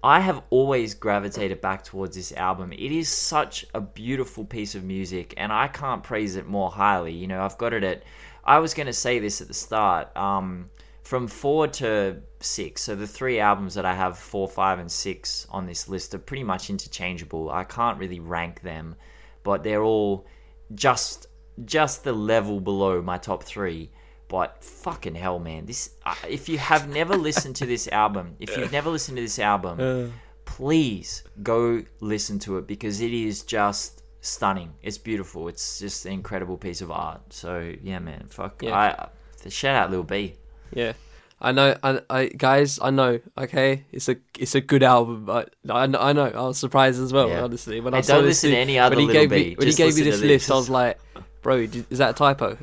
I 0.04 0.20
have 0.20 0.42
always 0.50 0.92
gravitated 0.92 1.62
back 1.62 1.82
towards 1.82 2.14
this 2.14 2.30
album. 2.32 2.74
It 2.74 2.92
is 2.92 3.08
such 3.08 3.64
a 3.72 3.80
beautiful 3.80 4.44
piece 4.44 4.74
of 4.74 4.84
music, 4.84 5.32
and 5.38 5.50
I 5.50 5.66
can't 5.66 6.02
praise 6.02 6.36
it 6.36 6.46
more 6.46 6.70
highly. 6.70 7.12
You 7.12 7.26
know, 7.26 7.40
I've 7.40 7.56
got 7.56 7.72
it 7.72 7.82
at. 7.82 8.02
I 8.44 8.58
was 8.58 8.74
going 8.74 8.86
to 8.86 8.92
say 8.92 9.18
this 9.18 9.40
at 9.40 9.48
the 9.48 9.54
start. 9.54 10.14
Um, 10.14 10.68
from 11.04 11.26
four 11.26 11.68
to 11.68 12.20
six, 12.40 12.82
so 12.82 12.94
the 12.94 13.06
three 13.06 13.40
albums 13.40 13.72
that 13.76 13.86
I 13.86 13.94
have, 13.94 14.18
four, 14.18 14.46
five, 14.46 14.78
and 14.78 14.92
six, 14.92 15.46
on 15.48 15.64
this 15.64 15.88
list 15.88 16.14
are 16.14 16.18
pretty 16.18 16.44
much 16.44 16.68
interchangeable. 16.68 17.48
I 17.48 17.64
can't 17.64 17.98
really 17.98 18.20
rank 18.20 18.60
them, 18.60 18.96
but 19.42 19.62
they're 19.62 19.82
all 19.82 20.26
just 20.74 21.28
just 21.64 22.04
the 22.04 22.12
level 22.12 22.60
below 22.60 23.00
my 23.00 23.16
top 23.16 23.42
three. 23.42 23.90
But 24.28 24.64
fucking 24.64 25.14
hell, 25.14 25.38
man! 25.38 25.66
This 25.66 25.90
uh, 26.04 26.14
if 26.28 26.48
you 26.48 26.58
have 26.58 26.88
never 26.88 27.16
listened 27.16 27.56
to 27.56 27.66
this 27.66 27.88
album, 27.88 28.36
if 28.40 28.56
you've 28.56 28.72
never 28.72 28.90
listened 28.90 29.16
to 29.16 29.22
this 29.22 29.38
album, 29.38 29.80
uh. 29.80 30.10
please 30.44 31.24
go 31.42 31.82
listen 32.00 32.38
to 32.40 32.58
it 32.58 32.66
because 32.66 33.00
it 33.00 33.12
is 33.12 33.42
just 33.42 34.02
stunning. 34.20 34.72
It's 34.82 34.98
beautiful. 34.98 35.48
It's 35.48 35.78
just 35.78 36.06
an 36.06 36.12
incredible 36.12 36.56
piece 36.56 36.80
of 36.80 36.90
art. 36.90 37.32
So 37.32 37.74
yeah, 37.82 37.98
man, 37.98 38.26
fuck. 38.28 38.62
Yeah. 38.62 39.08
I, 39.44 39.48
shout 39.48 39.76
out 39.76 39.90
Lil 39.90 40.02
B. 40.02 40.36
Yeah. 40.72 40.94
I 41.40 41.52
know, 41.52 41.76
I, 41.82 42.00
I, 42.08 42.26
guys, 42.28 42.78
I 42.80 42.90
know. 42.90 43.20
Okay, 43.36 43.84
it's 43.92 44.08
a 44.08 44.16
it's 44.38 44.54
a 44.54 44.62
good 44.62 44.82
album, 44.82 45.26
but 45.26 45.54
I, 45.68 45.82
I 45.82 46.12
know 46.12 46.24
I 46.24 46.42
was 46.42 46.58
surprised 46.58 47.00
as 47.02 47.12
well. 47.12 47.28
Yeah. 47.28 47.44
Honestly, 47.44 47.80
when 47.80 47.92
hey, 47.92 47.98
I 47.98 48.02
saw 48.02 48.14
don't 48.14 48.24
listen 48.24 48.50
to 48.52 48.56
any 48.56 48.78
other 48.78 48.96
when 48.96 49.06
he 49.06 49.12
gave 49.12 49.28
B, 49.28 49.36
me 49.36 49.54
when 49.56 49.68
he 49.68 49.74
gave 49.74 49.94
me 49.94 50.02
this 50.02 50.22
list, 50.22 50.50
I 50.50 50.54
was 50.54 50.70
like, 50.70 50.98
bro, 51.44 51.58
is 51.58 51.98
that 51.98 52.10
a 52.10 52.14
typo? 52.14 52.56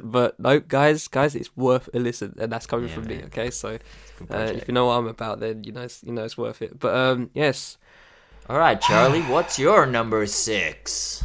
but 0.02 0.40
no, 0.40 0.58
guys, 0.58 1.06
guys, 1.06 1.36
it's 1.36 1.56
worth 1.56 1.88
a 1.94 2.00
listen, 2.00 2.34
and 2.40 2.50
that's 2.50 2.66
coming 2.66 2.88
yeah, 2.88 2.94
from 2.94 3.04
man. 3.04 3.18
me. 3.18 3.24
Okay, 3.26 3.50
so 3.50 3.78
uh, 4.30 4.50
if 4.52 4.66
you 4.66 4.74
know 4.74 4.86
what 4.86 4.94
I'm 4.94 5.06
about, 5.06 5.38
then 5.38 5.62
you 5.62 5.70
know, 5.70 5.82
it's, 5.82 6.02
you 6.02 6.12
know, 6.12 6.24
it's 6.24 6.36
worth 6.36 6.62
it. 6.62 6.80
But 6.80 6.96
um, 6.96 7.30
yes. 7.34 7.78
All 8.48 8.58
right, 8.58 8.80
Charlie, 8.80 9.22
what's 9.22 9.58
your 9.58 9.86
number 9.86 10.26
six? 10.26 11.22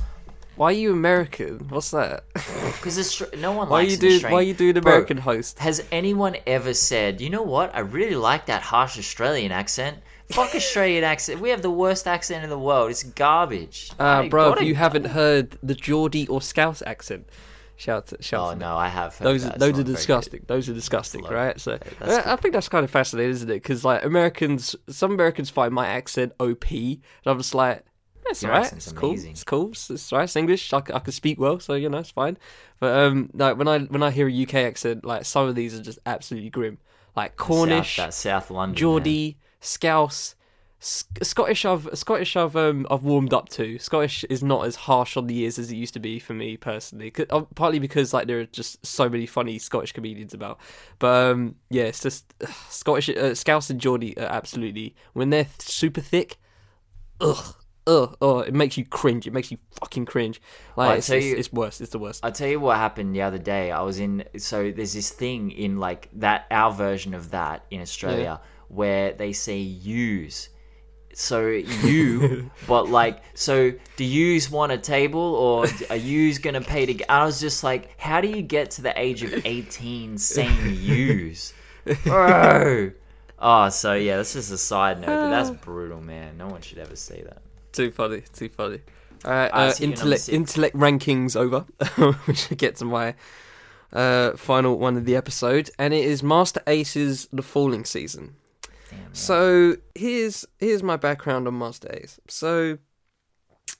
Why 0.56 0.68
are 0.68 0.74
you 0.74 0.92
American? 0.92 1.68
What's 1.70 1.92
that? 1.92 2.26
Because 2.80 3.22
no 3.38 3.52
one 3.52 3.68
why 3.68 3.82
likes 3.82 3.92
you 3.92 3.98
do 3.98 4.28
Why 4.28 4.42
you 4.42 4.54
do 4.54 4.70
an 4.70 4.78
American 4.78 5.18
Bro, 5.18 5.24
host? 5.24 5.60
Has 5.60 5.84
anyone 5.92 6.38
ever 6.48 6.74
said, 6.74 7.20
you 7.20 7.30
know 7.30 7.42
what? 7.42 7.76
I 7.76 7.80
really 7.80 8.16
like 8.16 8.46
that 8.46 8.62
harsh 8.62 8.98
Australian 8.98 9.52
accent. 9.52 9.98
Fuck 10.32 10.54
Australian 10.54 11.04
accent. 11.04 11.42
We 11.42 11.50
have 11.50 11.64
the 11.64 11.72
worst 11.72 12.06
accent 12.06 12.44
in 12.44 12.52
the 12.52 12.60
world. 12.60 12.92
It's 12.92 13.02
garbage. 13.04 13.92
Uh, 13.98 14.28
bro, 14.28 14.54
if 14.54 14.62
you 14.62 14.76
haven't 14.76 15.06
heard 15.08 15.58
the 15.64 15.74
Geordie 15.74 16.28
or 16.28 16.40
Scouse 16.40 16.84
accent, 16.86 17.28
shout 17.78 18.14
shout. 18.20 18.54
Oh 18.54 18.54
no, 18.54 18.78
I 18.78 18.90
have. 18.90 19.18
those 19.18 19.44
that. 19.44 19.58
those 19.58 19.80
are 19.80 19.84
disgusting. 19.84 20.44
Those 20.46 20.70
are 20.70 20.74
disgusting, 20.74 21.24
right? 21.24 21.60
So 21.60 21.80
uh, 22.02 22.22
I 22.26 22.36
think 22.36 22.54
that's 22.54 22.70
kind 22.70 22.84
of 22.84 22.92
fascinating, 22.92 23.32
isn't 23.32 23.50
it? 23.50 23.56
Because 23.56 23.84
like 23.84 24.06
Americans, 24.06 24.76
some 24.88 25.12
Americans 25.12 25.50
find 25.50 25.74
my 25.74 25.88
accent 25.88 26.34
OP, 26.40 26.70
and 26.72 27.02
I'm 27.26 27.38
just 27.38 27.56
like. 27.56 27.84
That's 28.26 28.44
Your 28.44 28.52
right. 28.52 28.72
It's 28.72 28.92
cool. 28.92 29.14
It's 29.14 29.44
cool. 29.44 29.70
It's, 29.70 29.90
it's 29.90 30.12
right. 30.12 30.26
It's 30.26 30.36
English. 30.36 30.72
I, 30.72 30.78
I 30.78 31.00
can 31.00 31.12
speak 31.12 31.40
well, 31.40 31.60
so 31.60 31.74
you 31.74 31.90
know 31.90 31.98
it's 31.98 32.12
fine. 32.12 32.38
But 32.80 32.96
um, 32.96 33.32
like 33.34 33.58
when 33.58 33.68
I 33.68 33.80
when 33.80 34.04
I 34.04 34.12
hear 34.12 34.28
a 34.28 34.44
UK 34.44 34.54
accent, 34.56 35.04
like 35.04 35.26
some 35.26 35.48
of 35.48 35.56
these 35.56 35.80
are 35.80 35.82
just 35.82 35.98
absolutely 36.06 36.52
grim. 36.52 36.78
Like 37.16 37.38
Cornish, 37.38 37.96
South, 37.96 38.06
that 38.06 38.14
South 38.14 38.52
London, 38.52 38.76
Geordie, 38.76 39.38
Scouse. 39.60 40.36
Scottish, 40.82 41.66
I've 41.66 41.90
Scottish, 41.94 42.38
I've 42.38 42.56
um, 42.56 42.88
I've 42.90 43.04
warmed 43.04 43.34
up 43.34 43.50
to. 43.50 43.78
Scottish 43.80 44.24
is 44.30 44.42
not 44.42 44.66
as 44.66 44.78
harsh 44.78 45.18
on 45.18 45.28
the 45.28 45.38
ears 45.40 45.60
as 45.60 45.70
it 45.72 45.76
used 45.76 45.94
to 45.96 46.00
be 46.00 46.20
for 46.20 46.34
me 46.34 46.56
personally. 46.56 47.12
Uh, 47.30 47.42
partly 47.56 47.80
because 47.80 48.14
like 48.14 48.28
there 48.28 48.40
are 48.40 48.46
just 48.46 48.86
so 48.86 49.10
many 49.10 49.26
funny 49.26 49.60
Scottish 49.60 49.92
comedians 49.92 50.34
about. 50.34 50.58
But 50.98 51.32
um, 51.32 51.56
yeah, 51.70 51.84
it's 51.84 52.02
just 52.02 52.34
uh, 52.42 52.48
Scottish, 52.70 53.10
uh, 53.10 53.36
Scouse 53.36 53.70
and 53.70 53.82
Geordie 53.82 54.18
are 54.18 54.24
absolutely 54.24 54.96
when 55.12 55.32
they're 55.32 55.48
super 55.60 56.00
thick. 56.00 56.38
Ugh, 57.20 57.56
ugh, 57.86 58.16
ugh, 58.22 58.48
it 58.48 58.54
makes 58.54 58.78
you 58.78 58.86
cringe. 58.86 59.28
It 59.28 59.34
makes 59.34 59.52
you 59.52 59.58
fucking 59.82 60.06
cringe. 60.06 60.42
Like 60.78 61.00
it's, 61.00 61.10
you, 61.10 61.36
it's, 61.36 61.52
worse. 61.52 61.82
It's 61.82 61.92
the 61.92 62.00
worst. 62.00 62.24
I'll 62.24 62.32
tell 62.32 62.48
you 62.48 62.62
what 62.62 62.78
happened 62.78 63.14
the 63.14 63.24
other 63.24 63.38
day. 63.38 63.72
I 63.72 63.82
was 63.82 64.00
in. 64.00 64.24
So 64.38 64.72
there's 64.72 64.94
this 64.94 65.10
thing 65.10 65.52
in 65.52 65.78
like 65.78 66.08
that 66.14 66.46
our 66.52 66.72
version 66.72 67.14
of 67.14 67.32
that 67.32 67.66
in 67.70 67.82
Australia 67.82 68.40
yeah. 68.42 68.48
Where 68.70 69.12
they 69.14 69.34
say 69.34 69.58
use. 69.58 70.50
So 71.14 71.48
you 71.48 72.50
but 72.68 72.88
like 72.88 73.22
so 73.34 73.74
do 73.98 74.06
yous 74.06 74.50
want 74.50 74.72
a 74.72 74.78
table 74.78 75.20
or 75.20 75.66
are 75.90 75.96
yous 75.96 76.38
gonna 76.38 76.62
pay 76.62 76.86
to 76.86 77.12
i 77.12 77.26
was 77.26 77.42
just 77.42 77.64
like 77.64 78.00
how 78.00 78.22
do 78.22 78.30
you 78.30 78.42
get 78.42 78.72
to 78.72 78.82
the 78.82 78.98
age 78.98 79.24
of 79.24 79.46
18 79.46 80.18
saying 80.18 80.78
yous 80.80 81.54
bro. 82.04 82.92
Oh 83.40 83.70
so 83.70 83.96
yeah 83.96 84.18
that's 84.18 84.34
just 84.34 84.52
a 84.52 84.58
side 84.58 85.02
note 85.02 85.08
but 85.08 85.30
that's 85.30 85.50
brutal 85.66 86.02
man. 86.02 86.38
No 86.38 86.48
one 86.48 86.62
should 86.62 86.78
ever 86.78 86.96
say 86.96 87.22
that. 87.22 87.42
Too 87.74 87.92
funny 87.92 88.24
too 88.34 88.50
funny. 88.50 88.80
All 89.26 89.32
right 89.32 89.50
uh, 89.50 89.74
intellect 89.82 90.30
intellect 90.30 90.76
rankings 90.76 91.36
over 91.36 91.66
we 92.28 92.34
should 92.36 92.58
get 92.58 92.78
to 92.78 92.86
my 92.86 93.16
uh, 93.92 94.38
final 94.38 94.78
one 94.78 94.96
of 94.96 95.06
the 95.06 95.16
episode 95.16 95.70
and 95.80 95.94
it 95.94 96.06
is 96.06 96.22
Masta 96.22 96.62
Ace's 96.68 97.28
the 97.34 97.42
falling 97.42 97.84
season 97.84 98.36
so 99.12 99.76
here's 99.96 100.46
here's 100.60 100.84
my 100.84 100.98
background 100.98 101.48
on 101.48 101.74
Ace. 101.92 102.20
So 102.28 102.78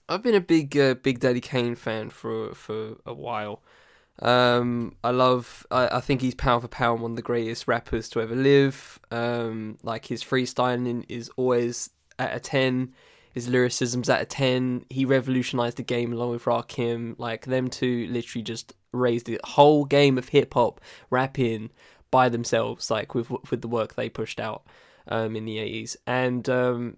I've 0.08 0.24
been 0.24 0.36
a 0.36 0.42
big 0.42 0.78
uh, 0.78 0.96
Big 0.96 1.20
Daddy 1.20 1.42
Kane 1.42 1.76
fan 1.76 2.10
for 2.10 2.54
for 2.54 2.98
a 3.06 3.14
while. 3.14 3.62
Um, 4.22 4.96
I 5.04 5.12
love. 5.12 5.66
I, 5.72 5.98
I 5.98 6.00
think 6.02 6.22
he's 6.22 6.36
pound 6.36 6.64
for 6.64 6.68
pound 6.68 7.02
one 7.02 7.12
of 7.12 7.16
the 7.16 7.22
greatest 7.22 7.68
rappers 7.68 8.10
to 8.10 8.22
ever 8.22 8.36
live. 8.36 9.00
Um, 9.12 9.78
like 9.84 10.06
his 10.06 10.24
freestyling 10.24 11.06
is 11.08 11.30
always 11.38 11.92
at 12.18 12.36
a 12.36 12.40
ten. 12.40 12.94
His 13.34 13.48
lyricism's 13.48 14.10
at 14.10 14.22
a 14.22 14.26
ten. 14.26 14.86
He 14.90 15.06
revolutionized 15.06 15.78
the 15.78 15.84
game 15.84 16.12
along 16.12 16.32
with 16.32 16.46
Rakim. 16.46 17.16
Like 17.18 17.46
them 17.46 17.70
two, 17.70 18.08
literally 18.10 18.44
just 18.44 18.74
raised 18.92 19.28
the 19.28 19.40
whole 19.44 19.86
game 19.86 20.18
of 20.18 20.30
hip 20.30 20.56
hop 20.56 20.82
rapping 21.10 21.70
by 22.12 22.28
themselves. 22.30 22.90
Like 22.92 23.14
with 23.14 23.30
with 23.30 23.62
the 23.62 23.68
work 23.68 23.96
they 23.96 24.10
pushed 24.10 24.40
out 24.40 24.64
um, 25.10 25.36
in 25.36 25.46
the 25.46 25.58
80s. 25.58 25.98
And 26.08 26.48
um, 26.50 26.98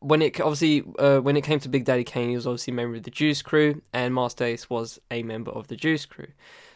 when 0.00 0.22
it 0.22 0.40
obviously 0.40 0.84
uh, 0.98 1.20
when 1.20 1.36
it 1.36 1.44
came 1.44 1.60
to 1.60 1.68
Big 1.68 1.84
Daddy 1.84 2.04
Kane, 2.04 2.30
he 2.30 2.36
was 2.36 2.46
obviously 2.46 2.72
a 2.72 2.74
member 2.74 2.96
of 2.96 3.04
the 3.04 3.10
Juice 3.10 3.42
Crew, 3.42 3.82
and 3.92 4.14
Masta 4.14 4.44
Ace 4.44 4.68
was 4.68 4.98
a 5.10 5.22
member 5.22 5.50
of 5.50 5.68
the 5.68 5.76
Juice 5.76 6.06
Crew. 6.06 6.28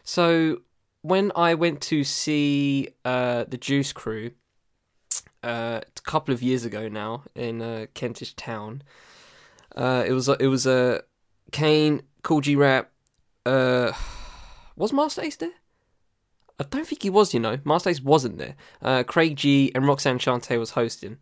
So 0.03 0.61
when 1.03 1.33
I 1.35 1.55
went 1.55 1.81
to 1.83 2.05
see 2.05 2.91
uh, 3.05 3.45
the 3.49 3.59
Juice 3.59 3.93
Crew 3.93 4.33
uh, 5.43 5.81
a 5.85 6.01
couple 6.03 6.33
of 6.33 6.43
years 6.43 6.65
ago 6.65 6.89
now 6.89 7.25
in 7.35 7.61
a 7.61 7.89
Kentish 7.95 8.35
town, 8.35 8.83
uh, 9.75 10.05
it 10.07 10.13
was 10.13 10.29
it 10.29 10.47
was 10.47 10.67
a 10.67 10.99
uh, 10.99 10.99
Kane, 11.51 12.03
Kool 12.23 12.41
G 12.41 12.57
Rap. 12.57 12.91
Uh, 13.47 13.93
was 14.77 14.93
Masta 14.93 15.23
Ace 15.23 15.37
there? 15.37 15.53
I 16.59 16.65
don't 16.65 16.87
think 16.87 17.03
he 17.03 17.11
was. 17.11 17.35
You 17.35 17.41
know, 17.41 17.59
Ace 17.87 18.01
wasn't 18.01 18.39
there. 18.39 18.55
Uh, 18.81 19.03
Craig 19.03 19.37
G 19.37 19.73
and 19.75 19.87
Roxanne 19.87 20.19
Shante 20.19 20.59
was 20.59 20.71
hosting. 20.71 21.19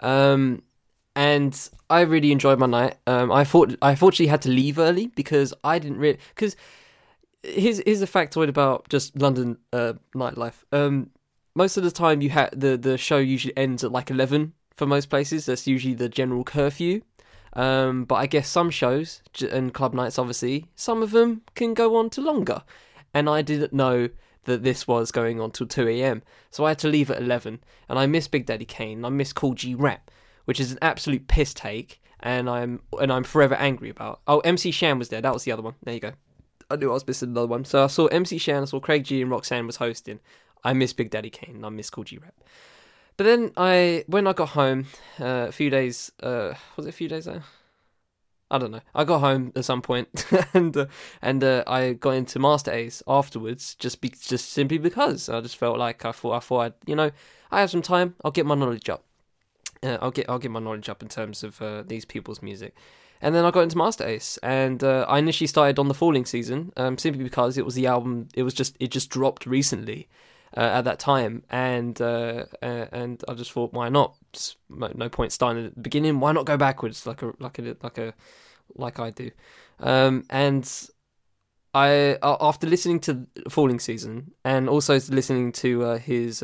Um, 0.00 0.62
and 1.16 1.68
I 1.88 2.00
really 2.02 2.32
enjoyed 2.32 2.58
my 2.58 2.66
night. 2.66 2.96
Um, 3.06 3.32
I 3.32 3.44
thought 3.44 3.74
I 3.82 3.94
fortunately 3.94 4.28
had 4.28 4.42
to 4.42 4.48
leave 4.48 4.78
early 4.78 5.08
because 5.08 5.52
I 5.64 5.78
didn't 5.78 5.98
really 5.98 6.18
because 6.34 6.56
here's 7.42 7.82
here's 7.84 8.02
a 8.02 8.06
factoid 8.06 8.48
about 8.48 8.88
just 8.88 9.16
London 9.16 9.58
uh, 9.72 9.94
nightlife. 10.14 10.64
Um, 10.72 11.10
most 11.54 11.76
of 11.76 11.82
the 11.82 11.90
time, 11.90 12.20
you 12.20 12.30
had 12.30 12.58
the 12.58 12.76
the 12.76 12.96
show 12.96 13.18
usually 13.18 13.56
ends 13.56 13.82
at 13.82 13.92
like 13.92 14.10
eleven 14.10 14.52
for 14.72 14.86
most 14.86 15.10
places. 15.10 15.46
That's 15.46 15.66
usually 15.66 15.94
the 15.94 16.08
general 16.08 16.44
curfew. 16.44 17.02
Um, 17.54 18.04
but 18.04 18.14
I 18.14 18.26
guess 18.26 18.48
some 18.48 18.70
shows 18.70 19.22
and 19.50 19.74
club 19.74 19.92
nights, 19.92 20.18
obviously, 20.18 20.66
some 20.76 21.02
of 21.02 21.10
them 21.10 21.42
can 21.56 21.74
go 21.74 21.96
on 21.96 22.08
to 22.10 22.20
longer. 22.20 22.62
And 23.12 23.28
I 23.28 23.42
didn't 23.42 23.72
know 23.72 24.10
that 24.44 24.62
this 24.62 24.88
was 24.88 25.12
going 25.12 25.40
on 25.40 25.50
till 25.50 25.66
2 25.66 25.88
a.m. 25.88 26.22
So 26.50 26.64
I 26.64 26.70
had 26.70 26.78
to 26.80 26.88
leave 26.88 27.10
at 27.10 27.20
11. 27.20 27.62
And 27.88 27.98
I 27.98 28.06
miss 28.06 28.28
Big 28.28 28.46
Daddy 28.46 28.64
Kane. 28.64 29.04
I 29.04 29.08
miss 29.08 29.32
Kool 29.32 29.54
G 29.54 29.74
Rap 29.74 30.10
which 30.50 30.58
is 30.58 30.72
an 30.72 30.78
absolute 30.82 31.28
piss 31.28 31.54
take, 31.54 32.02
and 32.18 32.50
I'm 32.50 32.82
and 33.00 33.12
I'm 33.12 33.22
forever 33.22 33.54
angry 33.54 33.88
about. 33.88 34.20
Oh, 34.26 34.40
MC 34.40 34.72
Shan 34.72 34.98
was 34.98 35.08
there. 35.08 35.20
That 35.20 35.32
was 35.32 35.44
the 35.44 35.52
other 35.52 35.62
one. 35.62 35.74
There 35.82 35.94
you 35.94 36.00
go. 36.00 36.12
I 36.68 36.74
knew 36.74 36.90
I 36.90 36.94
was 36.94 37.06
missing 37.06 37.30
another 37.30 37.46
one. 37.46 37.64
So 37.64 37.84
I 37.84 37.86
saw 37.86 38.06
MC 38.06 38.36
Shan, 38.36 38.62
I 38.62 38.64
saw 38.64 38.80
Craig 38.80 39.04
G, 39.04 39.22
and 39.22 39.30
Roxanne 39.30 39.66
was 39.66 39.76
hosting. 39.76 40.18
I 40.64 40.72
miss 40.72 40.92
Big 40.92 41.10
Daddy 41.10 41.30
Kane, 41.30 41.54
and 41.54 41.66
I 41.66 41.68
miss 41.68 41.88
Kool 41.88 42.02
G 42.02 42.18
Rap. 42.18 42.34
But 43.16 43.24
then 43.24 43.52
I, 43.56 44.02
when 44.08 44.26
I 44.26 44.32
got 44.32 44.48
home, 44.50 44.86
uh, 45.20 45.46
a 45.48 45.52
few 45.52 45.70
days, 45.70 46.10
uh, 46.20 46.54
was 46.76 46.86
it 46.86 46.88
a 46.88 46.92
few 46.92 47.08
days 47.08 47.26
there? 47.26 47.44
I 48.50 48.58
don't 48.58 48.72
know. 48.72 48.80
I 48.94 49.04
got 49.04 49.20
home 49.20 49.52
at 49.54 49.64
some 49.64 49.82
point, 49.82 50.08
and 50.54 50.76
uh, 50.76 50.86
and 51.22 51.44
uh, 51.44 51.64
I 51.66 51.92
got 51.92 52.12
into 52.12 52.38
Masta 52.38 52.74
Ace 52.74 53.02
afterwards, 53.06 53.74
just 53.76 54.00
be, 54.00 54.08
just 54.08 54.50
simply 54.50 54.78
because 54.78 55.28
I 55.28 55.40
just 55.40 55.56
felt 55.56 55.78
like 55.78 56.04
I 56.04 56.12
thought 56.12 56.32
I 56.32 56.40
thought 56.40 56.60
I'd, 56.60 56.74
you 56.86 56.96
know 56.96 57.10
I 57.50 57.60
have 57.60 57.70
some 57.70 57.82
time. 57.82 58.16
I'll 58.24 58.30
get 58.30 58.46
my 58.46 58.54
knowledge 58.54 58.88
up 58.88 59.04
uh, 59.82 59.98
I'll 60.00 60.10
get 60.10 60.28
I'll 60.28 60.38
get 60.38 60.50
my 60.50 60.60
knowledge 60.60 60.88
up 60.88 61.02
in 61.02 61.08
terms 61.08 61.42
of 61.42 61.60
uh, 61.62 61.82
these 61.86 62.04
people's 62.04 62.42
music. 62.42 62.74
And 63.22 63.34
then 63.34 63.44
I 63.44 63.50
got 63.50 63.60
into 63.62 63.76
Masta 63.76 64.06
Ace, 64.06 64.38
and 64.42 64.82
uh, 64.82 65.04
I 65.06 65.18
initially 65.18 65.46
started 65.46 65.78
on 65.78 65.88
the 65.88 65.94
Falling 65.94 66.24
Season, 66.24 66.72
um, 66.78 66.96
simply 66.96 67.22
because 67.22 67.58
it 67.58 67.66
was 67.66 67.74
the 67.74 67.86
album. 67.86 68.28
It 68.34 68.44
was 68.44 68.54
just 68.54 68.76
it 68.80 68.90
just 68.90 69.10
dropped 69.10 69.46
recently 69.46 70.08
uh, 70.56 70.60
at 70.60 70.82
that 70.82 70.98
time, 70.98 71.42
and 71.50 72.00
uh, 72.00 72.44
uh, 72.62 72.86
and 72.92 73.22
I 73.28 73.34
just 73.34 73.52
thought, 73.52 73.72
why 73.72 73.88
not? 73.88 74.16
no 74.68 75.08
point 75.08 75.32
starting 75.32 75.66
at 75.66 75.74
the 75.74 75.80
beginning. 75.80 76.20
Why 76.20 76.32
not 76.32 76.46
go 76.46 76.56
backwards 76.56 77.06
like 77.06 77.22
a 77.22 77.32
like 77.38 77.58
a 77.58 77.76
like 77.82 77.98
a 77.98 78.14
like 78.74 78.98
I 78.98 79.10
do? 79.10 79.30
Um, 79.78 80.24
and 80.30 80.70
I 81.74 82.18
after 82.22 82.66
listening 82.66 83.00
to 83.00 83.26
Falling 83.48 83.80
Season 83.80 84.32
and 84.44 84.68
also 84.68 84.94
listening 85.10 85.52
to 85.52 85.92
his 85.94 86.42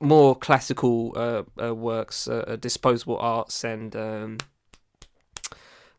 more 0.00 0.34
classical 0.34 1.12
uh, 1.14 1.42
uh, 1.62 1.74
works, 1.74 2.26
uh, 2.26 2.44
uh, 2.46 2.56
disposable 2.56 3.18
arts, 3.18 3.64
and 3.64 3.94
um, 3.94 4.38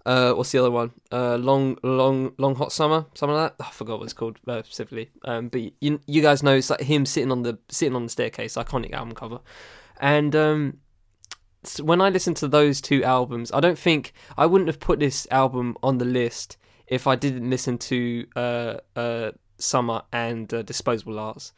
uh, 0.06 0.34
what's 0.34 0.52
the 0.52 0.60
other 0.60 0.72
one? 0.72 0.92
Uh, 1.12 1.38
long, 1.38 1.78
long, 1.84 2.34
long 2.38 2.56
hot 2.56 2.72
summer, 2.72 3.06
something 3.14 3.36
like 3.36 3.58
that. 3.58 3.64
Oh, 3.64 3.68
I 3.70 3.72
forgot 3.72 4.00
what 4.00 4.06
it's 4.06 4.14
called 4.14 4.40
specifically. 4.46 5.10
Um, 5.26 5.50
but 5.50 5.62
you, 5.80 6.00
you 6.08 6.22
guys 6.22 6.44
know 6.44 6.56
it's 6.56 6.70
like 6.70 6.82
him 6.82 7.06
sitting 7.06 7.32
on 7.32 7.44
the 7.44 7.58
sitting 7.70 7.96
on 7.96 8.04
the 8.04 8.10
staircase, 8.10 8.56
iconic 8.56 8.94
album 8.94 9.14
cover, 9.14 9.40
and 10.00 10.36
um, 10.36 10.78
so 11.64 11.84
when 11.84 12.02
I 12.02 12.10
listen 12.10 12.34
to 12.36 12.48
those 12.48 12.82
two 12.82 13.04
albums, 13.04 13.52
I 13.52 13.60
don't 13.60 13.78
think 13.78 14.14
I 14.38 14.46
wouldn't 14.46 14.68
have 14.68 14.80
put 14.80 15.00
this 15.00 15.28
album 15.32 15.78
on 15.84 15.98
the 15.98 16.06
list 16.06 16.58
if 16.88 17.08
I 17.08 17.16
didn't 17.16 17.50
listen 17.50 17.78
to 17.78 18.26
Summer 19.58 20.02
and 20.12 20.48
Disposable 20.48 21.20
Arts 21.20 21.54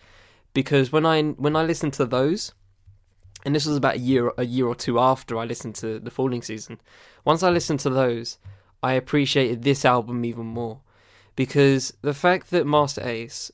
because 0.53 0.91
when 0.91 1.05
I 1.05 1.21
when 1.21 1.55
I 1.55 1.63
listened 1.63 1.93
to 1.93 2.05
those, 2.05 2.53
and 3.45 3.53
this 3.53 3.65
was 3.65 3.77
about 3.77 3.95
a 3.95 3.99
year 3.99 4.31
a 4.37 4.45
year 4.45 4.67
or 4.67 4.75
two 4.75 4.99
after 4.99 5.37
I 5.37 5.45
listened 5.45 5.75
to 5.75 5.99
the 5.99 6.11
Falling 6.11 6.41
Season. 6.41 6.79
Once 7.25 7.43
I 7.43 7.49
listened 7.49 7.79
to 7.81 7.89
those, 7.89 8.37
I 8.81 8.93
appreciated 8.93 9.63
this 9.63 9.85
album 9.85 10.25
even 10.25 10.45
more 10.45 10.81
because 11.35 11.93
the 12.01 12.13
fact 12.13 12.51
that 12.51 12.65
Masta 12.65 13.07
Ace, 13.07 13.51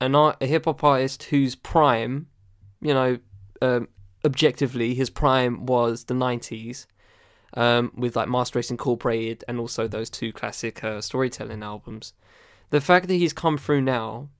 an 0.00 0.14
art, 0.14 0.36
a 0.40 0.46
hip 0.46 0.64
hop 0.64 0.84
artist 0.84 1.24
whose 1.24 1.54
prime, 1.54 2.28
you 2.80 2.94
know, 2.94 3.18
um, 3.60 3.88
objectively 4.24 4.94
his 4.94 5.10
prime 5.10 5.66
was 5.66 6.04
the 6.04 6.14
'90s. 6.14 6.86
Um, 7.54 7.92
with 7.94 8.16
like 8.16 8.30
Masta 8.30 8.60
Ace 8.60 8.70
Incorporated 8.70 9.44
and 9.46 9.60
also 9.60 9.86
those 9.86 10.08
two 10.08 10.32
classic 10.32 10.82
uh, 10.82 11.02
storytelling 11.02 11.62
albums. 11.62 12.14
The 12.70 12.80
fact 12.80 13.08
that 13.08 13.16
he's 13.16 13.34
come 13.34 13.58
through 13.58 13.82
now 13.82 14.30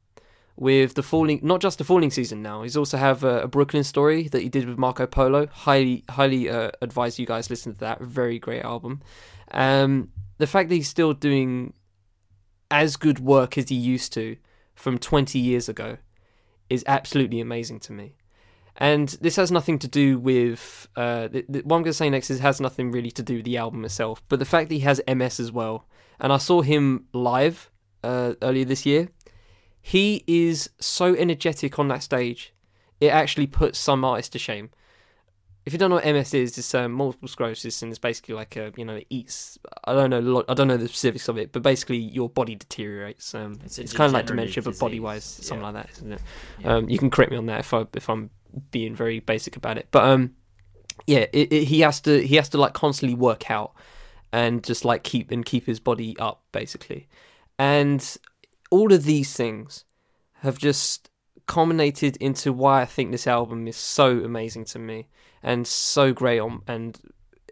with 0.56 0.94
the 0.94 1.02
falling, 1.02 1.40
not 1.42 1.60
just 1.60 1.78
the 1.78 1.84
falling 1.84 2.10
season 2.10 2.42
now. 2.42 2.62
He's 2.62 2.76
also 2.76 2.96
have 2.98 3.24
a, 3.24 3.42
a 3.42 3.48
Breukelen 3.48 3.84
story 3.84 4.28
that 4.28 4.42
he 4.42 4.48
did 4.48 4.68
with 4.68 4.78
Marco 4.78 5.06
Polo. 5.06 5.46
Highly, 5.46 6.04
highly 6.10 6.48
uh, 6.48 6.70
advise 6.80 7.18
you 7.18 7.26
guys 7.26 7.50
listen 7.50 7.72
to 7.72 7.80
that. 7.80 8.00
Very 8.00 8.38
great 8.38 8.62
album. 8.62 9.00
Um, 9.50 10.10
the 10.38 10.46
fact 10.46 10.68
that 10.68 10.74
he's 10.74 10.88
still 10.88 11.14
doing 11.14 11.74
as 12.70 12.96
good 12.96 13.18
work 13.18 13.58
as 13.58 13.68
he 13.68 13.76
used 13.76 14.12
to 14.14 14.36
from 14.74 14.98
20 14.98 15.38
years 15.38 15.68
ago 15.68 15.98
is 16.70 16.84
absolutely 16.86 17.40
amazing 17.40 17.80
to 17.80 17.92
me. 17.92 18.16
And 18.76 19.08
this 19.20 19.36
has 19.36 19.52
nothing 19.52 19.78
to 19.80 19.88
do 19.88 20.18
with 20.18 20.88
uh, 20.96 21.28
the, 21.28 21.44
the, 21.48 21.58
what 21.60 21.76
I'm 21.76 21.82
going 21.82 21.84
to 21.84 21.92
say 21.92 22.08
next. 22.08 22.30
Is 22.30 22.40
has 22.40 22.60
nothing 22.60 22.90
really 22.90 23.10
to 23.10 23.22
do 23.22 23.36
with 23.36 23.44
the 23.44 23.58
album 23.58 23.84
itself, 23.84 24.22
but 24.28 24.38
the 24.38 24.46
fact 24.46 24.70
that 24.70 24.74
he 24.74 24.80
has 24.80 25.00
MS 25.06 25.38
as 25.40 25.52
well. 25.52 25.86
And 26.18 26.32
I 26.32 26.38
saw 26.38 26.62
him 26.62 27.06
live 27.12 27.70
uh, 28.02 28.34
earlier 28.40 28.64
this 28.64 28.86
year, 28.86 29.10
he 29.82 30.22
is 30.28 30.70
so 30.78 31.14
energetic 31.14 31.78
on 31.78 31.88
that 31.88 32.02
stage. 32.04 32.54
It 33.00 33.08
actually 33.08 33.48
puts 33.48 33.78
some 33.78 34.04
artists 34.04 34.30
to 34.30 34.38
shame. 34.38 34.70
If 35.66 35.72
you 35.72 35.78
don't 35.78 35.90
know 35.90 35.96
what 35.96 36.06
MS 36.06 36.34
is, 36.34 36.58
it's 36.58 36.74
um, 36.74 36.92
multiple 36.92 37.28
sclerosis, 37.28 37.82
and 37.82 37.92
it's 37.92 37.98
basically 37.98 38.34
like 38.34 38.56
a 38.56 38.72
you 38.76 38.84
know 38.84 38.96
it 38.96 39.06
eats. 39.10 39.58
I 39.84 39.92
don't 39.92 40.10
know. 40.10 40.44
I 40.48 40.54
don't 40.54 40.66
know 40.68 40.76
the 40.76 40.88
specifics 40.88 41.28
of 41.28 41.36
it, 41.36 41.52
but 41.52 41.62
basically 41.62 41.98
your 41.98 42.28
body 42.28 42.54
deteriorates. 42.54 43.34
Um, 43.34 43.58
it's, 43.64 43.78
it's 43.78 43.92
kind 43.92 44.06
of 44.06 44.12
like 44.12 44.26
dementia, 44.26 44.62
but 44.62 44.78
body 44.78 44.98
wise, 44.98 45.24
something 45.24 45.58
yeah. 45.58 45.70
like 45.70 45.74
that, 45.74 45.90
isn't 45.96 46.12
it? 46.12 46.20
Yeah. 46.60 46.74
Um, 46.74 46.88
you 46.88 46.98
can 46.98 47.10
correct 47.10 47.30
me 47.30 47.36
on 47.36 47.46
that 47.46 47.60
if 47.60 47.74
I 47.74 47.86
if 47.94 48.08
I'm 48.08 48.30
being 48.70 48.94
very 48.94 49.20
basic 49.20 49.56
about 49.56 49.78
it, 49.78 49.88
but 49.90 50.04
um, 50.04 50.34
yeah, 51.06 51.26
it, 51.32 51.52
it, 51.52 51.64
he 51.64 51.80
has 51.80 52.00
to 52.02 52.24
he 52.24 52.36
has 52.36 52.48
to 52.50 52.58
like 52.58 52.72
constantly 52.72 53.14
work 53.14 53.50
out 53.50 53.72
and 54.32 54.64
just 54.64 54.84
like 54.84 55.02
keep 55.02 55.30
and 55.30 55.44
keep 55.44 55.66
his 55.66 55.80
body 55.80 56.16
up 56.18 56.42
basically. 56.52 57.08
And 57.58 58.16
all 58.72 58.90
of 58.90 59.04
these 59.04 59.34
things 59.34 59.84
have 60.40 60.58
just 60.58 61.10
culminated 61.46 62.16
into 62.16 62.52
why 62.54 62.80
I 62.80 62.86
think 62.86 63.12
this 63.12 63.26
album 63.26 63.68
is 63.68 63.76
so 63.76 64.24
amazing 64.24 64.64
to 64.66 64.78
me 64.78 65.08
and 65.42 65.66
so 65.66 66.14
great 66.14 66.38
on 66.38 66.62
and 66.66 66.98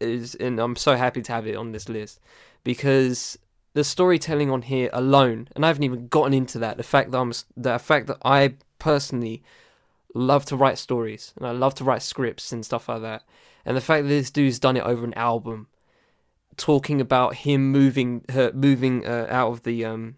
is 0.00 0.34
and 0.36 0.58
I'm 0.58 0.76
so 0.76 0.96
happy 0.96 1.20
to 1.20 1.32
have 1.32 1.46
it 1.46 1.56
on 1.56 1.72
this 1.72 1.90
list 1.90 2.20
because 2.64 3.38
the 3.74 3.84
storytelling 3.84 4.50
on 4.50 4.62
here 4.62 4.88
alone 4.94 5.48
and 5.54 5.64
I 5.64 5.68
haven't 5.68 5.82
even 5.82 6.08
gotten 6.08 6.32
into 6.32 6.58
that 6.60 6.78
the 6.78 6.82
fact 6.82 7.10
that 7.10 7.18
I'm 7.18 7.34
the 7.54 7.78
fact 7.78 8.06
that 8.06 8.18
I 8.24 8.54
personally 8.78 9.42
love 10.14 10.46
to 10.46 10.56
write 10.56 10.78
stories 10.78 11.34
and 11.36 11.46
I 11.46 11.50
love 11.50 11.74
to 11.76 11.84
write 11.84 12.02
scripts 12.02 12.50
and 12.50 12.64
stuff 12.64 12.88
like 12.88 13.02
that 13.02 13.24
and 13.66 13.76
the 13.76 13.82
fact 13.82 14.04
that 14.04 14.08
this 14.08 14.30
dude's 14.30 14.58
done 14.58 14.78
it 14.78 14.84
over 14.84 15.04
an 15.04 15.14
album 15.14 15.66
talking 16.56 16.98
about 16.98 17.34
him 17.34 17.70
moving 17.70 18.24
her 18.30 18.50
moving 18.54 19.06
uh, 19.06 19.26
out 19.28 19.50
of 19.50 19.64
the 19.64 19.84
um 19.84 20.16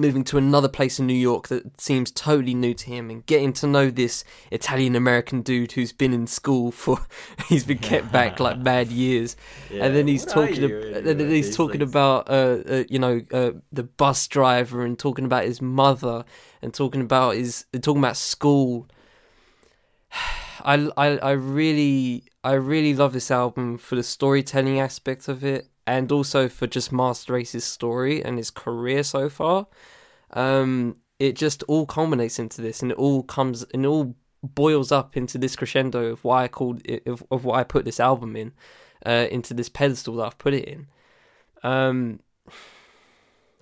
moving 0.00 0.24
to 0.24 0.38
another 0.38 0.68
place 0.68 0.98
in 0.98 1.06
New 1.06 1.12
York 1.12 1.48
that 1.48 1.80
seems 1.80 2.10
totally 2.10 2.54
new 2.54 2.72
to 2.74 2.86
him 2.86 3.10
and 3.10 3.24
getting 3.26 3.52
to 3.52 3.66
know 3.66 3.90
this 3.90 4.24
Italian 4.50 4.96
American 4.96 5.42
dude 5.42 5.72
who's 5.72 5.92
been 5.92 6.12
in 6.12 6.26
school 6.26 6.72
for 6.72 7.06
he's 7.48 7.64
been 7.64 7.78
kept 7.78 8.10
back 8.10 8.40
like 8.40 8.62
bad 8.64 8.88
years 8.88 9.36
yeah. 9.70 9.84
and 9.84 9.94
then 9.94 10.08
he's 10.08 10.24
what 10.26 10.34
talking 10.34 10.64
ab- 10.64 11.04
then 11.04 11.18
he's 11.30 11.54
talking 11.54 11.80
things? 11.80 11.90
about 11.90 12.28
uh, 12.28 12.58
uh, 12.68 12.84
you 12.88 12.98
know 12.98 13.20
uh, 13.32 13.52
the 13.70 13.82
bus 13.82 14.26
driver 14.26 14.84
and 14.84 14.98
talking 14.98 15.24
about 15.24 15.44
his 15.44 15.60
mother 15.60 16.24
and 16.62 16.72
talking 16.72 17.02
about 17.02 17.36
his 17.36 17.66
talking 17.82 18.00
about 18.00 18.16
school 18.16 18.88
I, 20.62 20.90
I 20.96 21.06
I 21.18 21.30
really 21.30 22.24
I 22.44 22.52
really 22.52 22.94
love 22.94 23.12
this 23.12 23.30
album 23.30 23.78
for 23.78 23.96
the 23.96 24.02
storytelling 24.02 24.78
aspect 24.78 25.28
of 25.28 25.44
it 25.44 25.68
and 25.86 26.10
also 26.12 26.48
for 26.48 26.66
just 26.66 26.92
Masta 26.92 27.34
Ace's 27.34 27.64
story 27.64 28.24
and 28.24 28.38
his 28.38 28.50
career 28.50 29.02
so 29.02 29.28
far. 29.28 29.66
Um, 30.32 30.96
it 31.18 31.36
just 31.36 31.62
all 31.64 31.86
culminates 31.86 32.38
into 32.38 32.62
this, 32.62 32.82
and 32.82 32.90
it 32.92 32.98
all 32.98 33.22
comes 33.22 33.64
and 33.74 33.84
all 33.86 34.14
boils 34.42 34.90
up 34.92 35.16
into 35.16 35.38
this 35.38 35.56
crescendo 35.56 36.06
of 36.06 36.24
why 36.24 36.44
I 36.44 36.48
called 36.48 36.80
it, 36.84 37.06
of, 37.06 37.22
of 37.30 37.44
what 37.44 37.58
I 37.58 37.64
put 37.64 37.84
this 37.84 38.00
album 38.00 38.36
in. 38.36 38.52
uh, 39.06 39.26
into 39.30 39.54
this 39.54 39.68
pedestal 39.68 40.16
that 40.16 40.24
I've 40.26 40.38
put 40.38 40.54
it 40.54 40.64
in. 40.64 40.86
Um, 41.62 42.20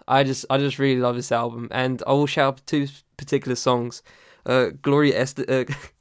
I 0.07 0.25
just 0.25 0.47
I 0.51 0.59
just 0.59 0.79
really 0.79 1.01
love 1.01 1.17
this 1.17 1.33
album, 1.33 1.69
and 1.71 2.03
I 2.07 2.13
will 2.13 2.27
shout 2.27 2.55
out 2.55 2.67
two 2.67 2.89
particular 3.17 3.55
songs. 3.57 4.03
Uh, 4.47 4.71
Gloria 4.83 5.21
Est- 5.21 5.49
uh, 5.49 5.65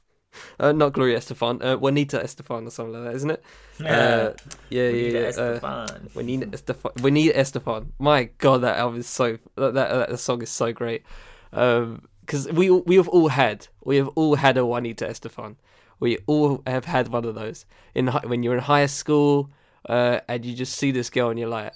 uh, 0.58 0.72
not 0.72 0.92
Gloria 0.92 1.18
Estefan, 1.18 1.64
uh, 1.64 1.76
Juanita 1.76 2.18
Estefan 2.18 2.66
or 2.66 2.70
something 2.70 2.94
like 2.94 3.04
that, 3.04 3.16
isn't 3.16 3.30
it? 3.30 3.44
Uh, 3.80 4.32
yeah, 4.70 4.88
yeah, 4.88 4.90
yeah. 4.90 5.18
Uh, 5.18 5.58
Estefan. 5.58 6.14
Juanita 6.14 6.46
Estefan. 6.46 7.00
Juanita 7.00 7.38
Estefan. 7.38 7.86
My 7.98 8.24
God, 8.38 8.62
that 8.62 8.78
album 8.78 9.00
is 9.00 9.06
so 9.06 9.38
that 9.56 9.74
that, 9.74 10.10
that 10.10 10.18
song 10.18 10.42
is 10.42 10.50
so 10.50 10.72
great. 10.72 11.04
Because 11.50 12.48
we 12.52 12.70
we 12.70 12.96
have 12.96 13.08
all 13.08 13.28
had 13.28 13.68
we 13.84 13.96
have 13.96 14.08
all 14.14 14.36
had 14.36 14.56
a 14.56 14.66
Juanita 14.66 15.06
Estefan. 15.06 15.56
We 16.00 16.18
all 16.26 16.62
have 16.66 16.84
had 16.84 17.08
one 17.08 17.24
of 17.24 17.34
those 17.34 17.66
in 17.94 18.08
when 18.08 18.42
you're 18.42 18.54
in 18.54 18.62
high 18.62 18.86
school, 18.86 19.50
uh, 19.88 20.20
and 20.28 20.44
you 20.44 20.54
just 20.54 20.74
see 20.74 20.90
this 20.90 21.10
girl 21.10 21.30
and 21.30 21.38
you're 21.38 21.48
like, 21.48 21.74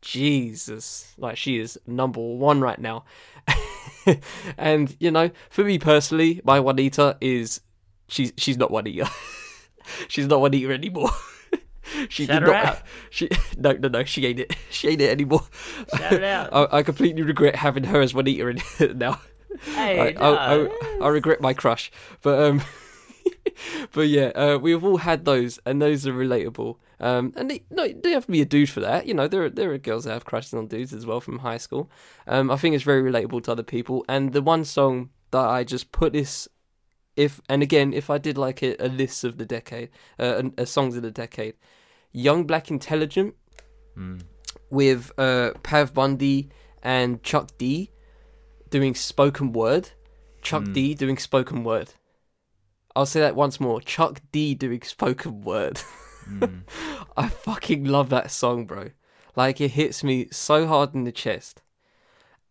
Jesus, 0.00 1.12
like 1.18 1.36
she 1.36 1.58
is 1.58 1.78
number 1.86 2.20
one 2.20 2.60
right 2.60 2.78
now. 2.78 3.04
and 4.58 4.96
you 4.98 5.10
know, 5.10 5.30
for 5.50 5.64
me 5.64 5.78
personally, 5.78 6.40
my 6.44 6.58
Juanita 6.58 7.18
is 7.20 7.60
she's 8.10 8.32
she's 8.36 8.56
not 8.56 8.70
Juanita. 8.70 9.10
she's 10.08 10.26
not 10.26 10.40
one 10.40 10.52
Juanita 10.52 10.74
anymore. 10.74 11.10
she 12.08 12.26
Shout 12.26 12.40
did 12.40 12.48
her 12.48 12.52
not. 12.54 12.66
out. 12.66 12.82
She 13.10 13.28
no 13.56 13.72
no 13.72 13.88
no. 13.88 14.04
She 14.04 14.26
ain't 14.26 14.40
it. 14.40 14.56
She 14.70 14.88
ain't 14.88 15.00
it 15.00 15.10
anymore. 15.10 15.44
Shout 15.96 16.12
it 16.12 16.24
out. 16.24 16.48
I, 16.52 16.78
I 16.78 16.82
completely 16.82 17.22
regret 17.22 17.56
having 17.56 17.84
her 17.84 18.00
as 18.00 18.14
Juanita 18.14 18.48
in 18.48 18.98
now. 18.98 19.20
Hey, 19.74 20.14
I, 20.16 20.28
I, 20.52 20.56
no. 20.56 20.72
I, 21.00 21.04
I 21.04 21.08
regret 21.08 21.40
my 21.40 21.54
crush, 21.54 21.90
but 22.22 22.42
um, 22.42 22.62
but 23.92 24.08
yeah, 24.08 24.28
uh, 24.34 24.58
we've 24.58 24.84
all 24.84 24.98
had 24.98 25.24
those, 25.24 25.58
and 25.66 25.80
those 25.80 26.06
are 26.06 26.12
relatable. 26.12 26.76
Um, 27.00 27.32
and 27.36 27.50
they, 27.50 27.62
no, 27.70 27.88
they 27.88 28.10
have 28.10 28.26
to 28.26 28.32
be 28.32 28.42
a 28.42 28.46
dude 28.46 28.68
for 28.68 28.80
that. 28.80 29.06
You 29.06 29.14
know, 29.14 29.26
there 29.26 29.44
are, 29.44 29.50
there 29.50 29.72
are 29.72 29.78
girls 29.78 30.04
that 30.04 30.12
have 30.12 30.24
crushes 30.24 30.52
on 30.54 30.66
dudes 30.66 30.92
as 30.92 31.06
well 31.06 31.20
from 31.20 31.38
high 31.38 31.56
school. 31.56 31.90
Um, 32.26 32.50
I 32.50 32.56
think 32.56 32.74
it's 32.74 32.84
very 32.84 33.02
relatable 33.02 33.44
to 33.44 33.52
other 33.52 33.62
people. 33.62 34.04
And 34.08 34.32
the 34.32 34.42
one 34.42 34.64
song 34.64 35.10
that 35.30 35.38
I 35.38 35.64
just 35.64 35.92
put 35.92 36.12
this, 36.12 36.46
if 37.16 37.40
and 37.48 37.62
again, 37.62 37.92
if 37.92 38.10
I 38.10 38.18
did 38.18 38.38
like 38.38 38.62
a, 38.62 38.76
a 38.84 38.88
list 38.88 39.24
of 39.24 39.36
the 39.38 39.44
decade, 39.46 39.90
uh, 40.18 40.42
a, 40.58 40.62
a 40.62 40.66
songs 40.66 40.96
of 40.96 41.02
the 41.02 41.10
decade, 41.10 41.54
Young 42.12 42.44
Black 42.44 42.70
Intelligent 42.70 43.34
Mm. 43.96 44.22
with 44.70 45.10
uh, 45.18 45.50
Pav 45.64 45.92
Bundy 45.92 46.48
and 46.82 47.22
Chuck 47.24 47.50
D 47.58 47.90
doing 48.70 48.94
spoken 48.94 49.52
word. 49.52 49.90
Chuck 50.42 50.62
Mm. 50.62 50.72
D 50.74 50.94
doing 50.94 51.18
spoken 51.18 51.64
word. 51.64 51.92
I'll 52.94 53.06
say 53.06 53.20
that 53.20 53.34
once 53.34 53.58
more. 53.60 53.80
Chuck 53.80 54.20
D 54.32 54.54
doing 54.54 54.82
spoken 54.82 55.42
word. 55.42 55.80
Mm. 56.28 56.62
I 57.16 57.28
fucking 57.28 57.84
love 57.84 58.10
that 58.10 58.30
song, 58.30 58.64
bro. 58.64 58.90
Like 59.34 59.60
it 59.60 59.72
hits 59.72 60.04
me 60.04 60.28
so 60.30 60.66
hard 60.66 60.94
in 60.94 61.04
the 61.04 61.12
chest. 61.12 61.62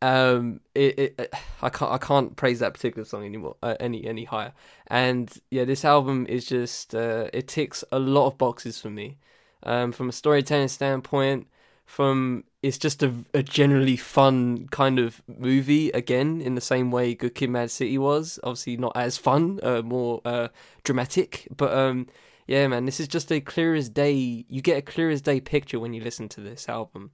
Um, 0.01 0.61
it, 0.75 0.99
it 0.99 1.33
I 1.61 1.69
can't 1.69 1.91
I 1.91 1.97
can't 1.97 2.35
praise 2.35 2.59
that 2.59 2.73
particular 2.73 3.05
song 3.05 3.25
anymore 3.25 3.57
uh, 3.61 3.75
any 3.79 4.05
any 4.05 4.23
higher. 4.23 4.53
And 4.87 5.31
yeah, 5.51 5.65
this 5.65 5.83
album 5.83 6.25
is 6.29 6.45
just 6.45 6.95
uh, 6.95 7.29
it 7.33 7.47
ticks 7.47 7.83
a 7.91 7.99
lot 7.99 8.27
of 8.27 8.37
boxes 8.37 8.79
for 8.79 8.89
me. 8.89 9.17
Um, 9.63 9.91
from 9.91 10.07
a 10.07 10.13
storytelling 10.13 10.69
standpoint, 10.69 11.47
from 11.85 12.45
it's 12.61 12.77
just 12.77 13.03
a, 13.03 13.13
a 13.33 13.43
generally 13.43 13.97
fun 13.97 14.67
kind 14.69 14.99
of 14.99 15.21
movie 15.27 15.89
again 15.91 16.39
in 16.41 16.55
the 16.55 16.61
same 16.61 16.91
way 16.91 17.13
Good 17.13 17.35
Kid, 17.35 17.49
Mad 17.49 17.71
City 17.71 17.97
was. 17.97 18.39
Obviously 18.43 18.77
not 18.77 18.95
as 18.95 19.17
fun, 19.17 19.59
uh, 19.63 19.81
more 19.81 20.21
uh, 20.23 20.49
dramatic, 20.83 21.47
but 21.55 21.73
um, 21.73 22.07
yeah, 22.47 22.67
man, 22.67 22.85
this 22.85 22.99
is 22.99 23.07
just 23.07 23.31
a 23.31 23.41
clear 23.41 23.75
as 23.75 23.89
day. 23.89 24.45
You 24.47 24.61
get 24.61 24.77
a 24.77 24.81
clear 24.81 25.09
as 25.09 25.21
day 25.21 25.39
picture 25.39 25.79
when 25.79 25.93
you 25.93 26.01
listen 26.01 26.29
to 26.29 26.41
this 26.41 26.67
album, 26.69 27.11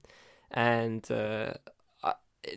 and 0.50 1.08
uh, 1.10 1.54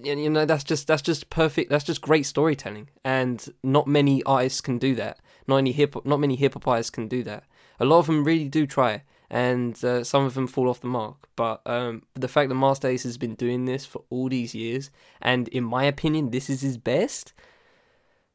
you 0.04 0.30
know 0.30 0.46
that's 0.46 0.64
just 0.64 0.88
that's 0.88 1.02
just 1.02 1.30
perfect. 1.30 1.70
That's 1.70 1.84
just 1.84 2.02
great 2.02 2.26
storytelling, 2.26 2.90
and 3.04 3.46
not 3.64 3.88
many 3.88 4.24
artists 4.24 4.62
can 4.62 4.78
do 4.78 4.96
that. 4.96 5.20
Not 5.48 5.58
any 5.58 5.72
hip, 5.72 5.96
not 6.06 6.20
many 6.20 6.36
hip 6.36 6.54
hop 6.54 6.68
artists 6.68 6.90
can 6.90 7.08
do 7.08 7.24
that. 7.24 7.44
A 7.80 7.86
lot 7.86 8.00
of 8.00 8.08
them 8.08 8.24
really 8.24 8.50
do 8.50 8.68
try, 8.68 9.04
and 9.30 9.84
uh, 9.84 10.04
some 10.04 10.26
of 10.26 10.34
them 10.34 10.48
fall 10.48 10.70
off 10.70 10.82
the 10.82 10.88
mark. 10.88 11.28
But 11.36 11.62
um, 11.66 12.04
the 12.14 12.28
fact 12.28 12.50
that 12.50 12.56
Masta 12.56 12.88
Ace 12.88 13.04
has 13.04 13.18
been 13.18 13.36
doing 13.36 13.66
this 13.66 13.86
for 13.86 14.04
all 14.10 14.30
these 14.30 14.54
years, 14.54 14.90
and 15.22 15.48
in 15.50 15.64
my 15.64 15.86
opinion, 15.86 16.32
this 16.32 16.50
is 16.50 16.62
his 16.62 16.78
best. 16.78 17.34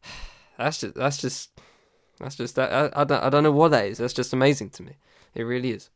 That's 0.58 0.80
just 0.80 0.94
that's 0.94 1.18
just 1.18 1.60
that's 2.20 2.36
just 2.36 2.54
that 2.54 2.72
I, 2.72 3.00
I 3.00 3.04
don't 3.04 3.24
I 3.24 3.28
don't 3.28 3.42
know 3.42 3.50
what 3.50 3.72
that 3.72 3.86
is. 3.86 3.98
That's 3.98 4.12
just 4.12 4.32
amazing 4.32 4.70
to 4.70 4.84
me. 4.84 4.92
It 5.34 5.42
really 5.42 5.72
is. 5.72 5.90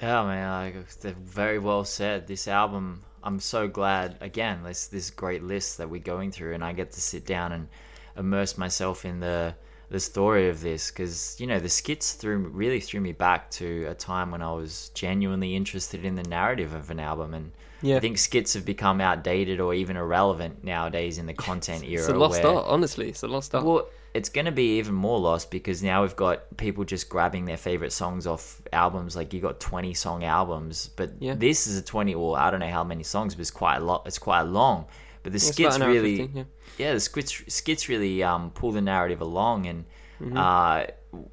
Yeah, 0.00 0.24
man, 0.24 0.84
they're 1.00 1.12
very 1.12 1.58
well 1.58 1.84
said. 1.84 2.26
This 2.26 2.48
album, 2.48 3.04
I'm 3.28 3.40
so 3.40 3.68
glad. 3.68 4.16
Again, 4.22 4.62
this 4.62 4.86
this 4.86 5.10
great 5.10 5.42
list 5.42 5.76
that 5.76 5.90
we're 5.90 6.00
going 6.00 6.32
through, 6.32 6.54
and 6.54 6.64
I 6.64 6.72
get 6.72 6.92
to 6.92 7.00
sit 7.00 7.26
down 7.26 7.52
and 7.52 7.68
immerse 8.16 8.56
myself 8.56 9.04
in 9.04 9.20
the 9.20 9.54
the 9.90 10.00
story 10.00 10.48
of 10.48 10.62
this 10.62 10.90
because 10.90 11.38
you 11.38 11.46
know 11.46 11.58
the 11.58 11.68
skits 11.68 12.12
threw 12.12 12.38
really 12.38 12.80
threw 12.80 13.00
me 13.02 13.12
back 13.12 13.50
to 13.50 13.84
a 13.84 13.94
time 13.94 14.30
when 14.30 14.40
I 14.40 14.52
was 14.52 14.90
genuinely 14.94 15.54
interested 15.54 16.06
in 16.06 16.14
the 16.14 16.22
narrative 16.22 16.72
of 16.72 16.90
an 16.90 17.00
album, 17.00 17.34
and 17.34 17.52
Yeah. 17.82 17.98
I 17.98 18.00
think 18.00 18.16
skits 18.16 18.54
have 18.54 18.64
become 18.64 18.98
outdated 19.02 19.60
or 19.60 19.74
even 19.74 19.98
irrelevant 19.98 20.64
nowadays 20.64 21.18
in 21.18 21.26
the 21.26 21.34
content 21.34 21.84
era. 21.84 22.00
It's 22.00 22.08
a 22.08 22.16
lost 22.16 22.42
where, 22.42 22.54
art, 22.54 22.64
honestly. 22.66 23.10
It's 23.10 23.22
a 23.22 23.28
lost 23.28 23.54
art. 23.54 23.64
well, 23.66 23.88
it's 24.14 24.28
going 24.28 24.46
to 24.46 24.52
be 24.52 24.78
even 24.78 24.94
more 24.94 25.18
lost 25.18 25.50
because 25.50 25.82
now 25.82 26.02
we've 26.02 26.16
got 26.16 26.56
people 26.56 26.84
just 26.84 27.08
grabbing 27.08 27.44
their 27.44 27.56
favorite 27.56 27.92
songs 27.92 28.26
off 28.26 28.60
albums. 28.72 29.14
Like 29.16 29.32
you 29.34 29.40
got 29.40 29.60
twenty 29.60 29.94
song 29.94 30.24
albums, 30.24 30.88
but 30.96 31.12
Yeah. 31.20 31.34
this 31.34 31.66
is 31.66 31.78
a 31.78 31.82
twenty. 31.82 32.14
Well, 32.14 32.34
I 32.34 32.50
don't 32.50 32.60
know 32.60 32.70
how 32.70 32.84
many 32.84 33.02
songs, 33.02 33.34
but 33.34 33.40
it's 33.42 33.50
quite 33.50 33.76
a 33.76 33.84
lot. 33.84 34.02
It's 34.06 34.18
quite 34.18 34.42
long. 34.42 34.86
But 35.22 35.32
the 35.32 35.36
It's 35.36 35.48
skits 35.48 35.76
about 35.76 35.76
an 35.76 35.82
hour 35.82 35.92
really, 35.92 36.16
15, 36.18 36.36
yeah. 36.36 36.44
yeah, 36.78 36.92
the 36.94 37.00
skits 37.00 37.42
skits 37.52 37.88
really 37.88 38.22
um, 38.22 38.50
pull 38.50 38.72
the 38.72 38.80
narrative 38.80 39.20
along. 39.20 39.66
And 39.66 39.84
Mm-hmm. 40.20 40.36
uh, 40.36 40.84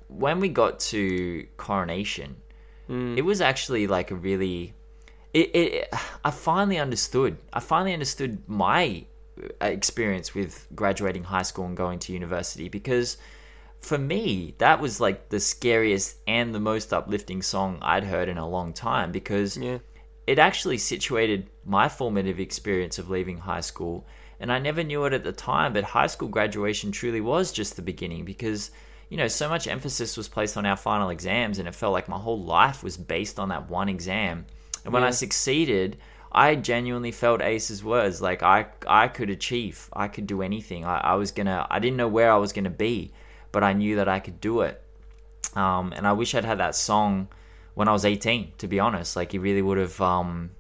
when 0.10 0.40
we 0.40 0.50
got 0.50 0.80
to 0.92 1.48
Coronation, 1.58 2.36
Mm. 2.88 3.18
it 3.18 3.24
was 3.24 3.42
actually 3.42 3.88
like 3.88 4.12
a 4.12 4.16
really. 4.16 4.76
It, 5.34 5.56
it, 5.56 5.94
I 6.24 6.30
finally 6.32 6.78
understood. 6.78 7.38
I 7.52 7.60
finally 7.60 7.94
understood 7.94 8.44
my 8.48 9.06
Uh, 9.62 9.66
experience 9.66 10.34
with 10.34 10.66
graduating 10.76 11.26
high 11.26 11.42
school 11.42 11.66
and 11.66 11.76
going 11.76 12.00
to 12.00 12.14
university 12.14 12.70
because 12.70 13.18
for 13.82 13.98
me 13.98 14.56
that 14.60 14.80
was 14.80 15.02
like 15.02 15.28
the 15.28 15.42
scariest 15.42 16.16
and 16.26 16.56
the 16.56 16.60
most 16.60 16.94
uplifting 16.94 17.42
song 17.42 17.78
I'd 17.82 18.06
heard 18.06 18.30
in 18.30 18.38
a 18.38 18.48
long 18.48 18.72
time 18.72 19.12
because 19.12 19.58
Yeah. 19.58 19.80
it 20.26 20.40
actually 20.40 20.78
situated 20.78 21.50
my 21.66 21.90
formative 21.90 22.40
experience 22.40 22.98
of 22.98 23.10
leaving 23.10 23.38
high 23.40 23.60
school. 23.62 24.08
And 24.40 24.52
I 24.52 24.60
never 24.60 24.84
knew 24.84 25.04
it 25.06 25.12
at 25.14 25.26
the 25.26 25.34
time, 25.34 25.74
but 25.74 25.84
high 25.84 26.08
school 26.08 26.30
graduation 26.30 26.92
truly 26.94 27.22
was 27.22 27.52
just 27.52 27.76
the 27.76 27.82
beginning 27.82 28.24
because, 28.24 28.72
you 29.10 29.18
know, 29.18 29.28
so 29.28 29.50
much 29.50 29.68
emphasis 29.68 30.18
was 30.18 30.28
placed 30.30 30.56
on 30.58 30.66
our 30.66 30.78
final 30.78 31.10
exams, 31.10 31.60
and 31.60 31.68
it 31.68 31.76
felt 31.76 31.94
like 31.94 32.10
my 32.10 32.18
whole 32.18 32.42
life 32.42 32.84
was 32.84 32.98
based 32.98 33.38
on 33.40 33.50
that 33.50 33.70
one 33.70 33.90
exam. 33.90 34.46
And 34.84 34.94
when 34.94 35.04
I 35.04 35.12
succeeded, 35.12 35.98
I 36.32 36.56
genuinely 36.56 37.12
felt 37.12 37.42
Ace's 37.42 37.84
words 37.84 38.22
like 38.22 38.44
I, 38.44 38.68
I 38.88 39.08
could 39.08 39.30
achieve, 39.30 39.90
I 39.94 40.08
could 40.08 40.28
do 40.28 40.42
anything. 40.42 40.84
I, 40.84 40.98
I 40.98 41.16
was 41.16 41.32
gonna, 41.32 41.66
I 41.70 41.80
didn't 41.80 41.98
know 41.98 42.08
where 42.08 42.32
I 42.32 42.38
was 42.38 42.54
gonna 42.54 42.70
be, 42.70 43.14
but 43.52 43.64
I 43.64 43.74
knew 43.74 43.96
that 43.98 44.10
I 44.10 44.20
could 44.20 44.42
do 44.42 44.62
it. 44.62 44.82
Um, 45.56 45.94
and 45.96 46.06
I 46.06 46.12
wish 46.12 46.36
I'd 46.36 46.46
had 46.46 46.60
that 46.60 46.76
song 46.76 47.30
when 47.74 47.88
I 47.88 47.94
was 47.94 48.06
18, 48.06 48.54
to 48.58 48.68
be 48.68 48.80
honest. 48.80 49.16
Like, 49.16 49.34
it 49.34 49.40
really 49.40 49.62
would 49.62 49.78
have, 49.78 50.00
um, 50.02 50.52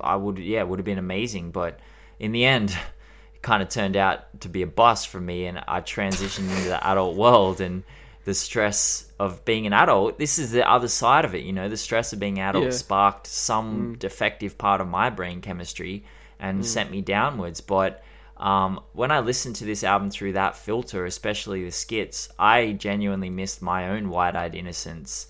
I 0.00 0.16
would, 0.16 0.38
yeah, 0.38 0.62
would 0.62 0.78
have 0.78 0.84
been 0.84 0.98
amazing. 0.98 1.52
But 1.52 1.80
in 2.18 2.32
the 2.32 2.44
end, 2.44 2.70
it 3.34 3.42
kind 3.42 3.62
of 3.62 3.68
turned 3.68 3.96
out 3.96 4.40
to 4.40 4.48
be 4.48 4.62
a 4.62 4.66
bust 4.66 5.08
for 5.08 5.20
me, 5.20 5.46
and 5.46 5.62
I 5.66 5.80
transitioned 5.80 6.50
into 6.50 6.68
the 6.68 6.86
adult 6.86 7.16
world 7.16 7.60
and 7.60 7.84
the 8.24 8.34
stress 8.34 9.05
of 9.18 9.44
being 9.44 9.66
an 9.66 9.72
adult. 9.72 10.18
This 10.18 10.38
is 10.38 10.50
the 10.52 10.68
other 10.68 10.88
side 10.88 11.24
of 11.24 11.34
it, 11.34 11.42
you 11.42 11.52
know, 11.52 11.68
the 11.68 11.76
stress 11.76 12.12
of 12.12 12.20
being 12.20 12.38
adult 12.38 12.64
Yeah. 12.64 12.70
sparked 12.70 13.26
some 13.26 13.96
defective 13.98 14.58
part 14.58 14.80
of 14.80 14.88
my 14.88 15.08
brain 15.10 15.40
chemistry 15.40 16.04
and 16.38 16.64
sent 16.66 16.90
me 16.90 17.00
downwards. 17.00 17.62
But 17.62 18.02
um, 18.36 18.80
when 18.92 19.10
I 19.10 19.20
listened 19.20 19.56
to 19.56 19.64
this 19.64 19.82
album 19.82 20.10
through 20.10 20.34
that 20.34 20.54
filter, 20.56 21.06
especially 21.06 21.64
the 21.64 21.70
skits, 21.70 22.28
I 22.38 22.72
genuinely 22.72 23.30
missed 23.30 23.62
my 23.62 23.88
own 23.88 24.10
wide 24.10 24.36
eyed 24.36 24.54
innocence 24.54 25.28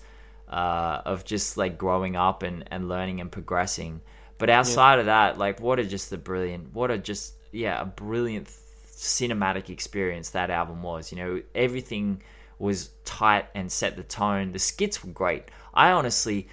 uh, 0.49 1.01
of 1.05 1.23
just 1.23 1.55
like 1.55 1.77
growing 1.77 2.17
up 2.17 2.43
and, 2.43 2.65
and 2.69 2.89
learning 2.89 3.21
and 3.21 3.31
progressing. 3.31 4.01
But 4.37 4.49
outside 4.49 4.99
of 4.99 5.05
that, 5.05 5.37
like, 5.37 5.61
what 5.61 5.79
a 5.79 5.85
just 5.85 6.09
the 6.09 6.17
brilliant, 6.17 6.73
what 6.73 6.91
a 6.91 6.97
just, 6.97 7.33
yeah, 7.51 7.81
a 7.81 7.85
brilliant 7.85 8.49
cinematic 8.87 9.69
experience 9.69 10.31
that 10.31 10.49
album 10.49 10.83
was. 10.83 11.11
You 11.11 11.17
know, 11.17 11.41
everything 11.55 12.21
was 12.59 12.91
tight 13.05 13.45
and 13.53 13.71
set 13.71 13.95
the 13.95 14.03
tone. 14.03 14.51
The 14.51 14.59
skits 14.59 15.03
were 15.03 15.11
great. 15.11 15.45
I 15.73 15.91
honestly, 15.91 16.47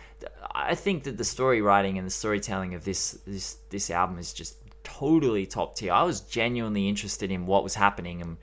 I 0.54 0.74
think 0.74 1.04
that 1.04 1.16
the 1.16 1.24
story 1.24 1.62
writing 1.62 1.98
and 1.98 2.06
the 2.06 2.10
storytelling 2.12 2.74
of 2.74 2.84
this 2.84 3.18
this 3.26 3.58
this 3.70 3.90
album 3.90 4.18
is 4.18 4.32
just 4.32 4.56
totally 4.82 5.46
top 5.46 5.76
tier. 5.76 5.92
I 5.92 6.02
was 6.02 6.20
genuinely 6.20 6.88
interested 6.88 7.30
in 7.30 7.46
what 7.46 7.64
was 7.64 7.74
happening 7.74 8.20
and 8.20 8.36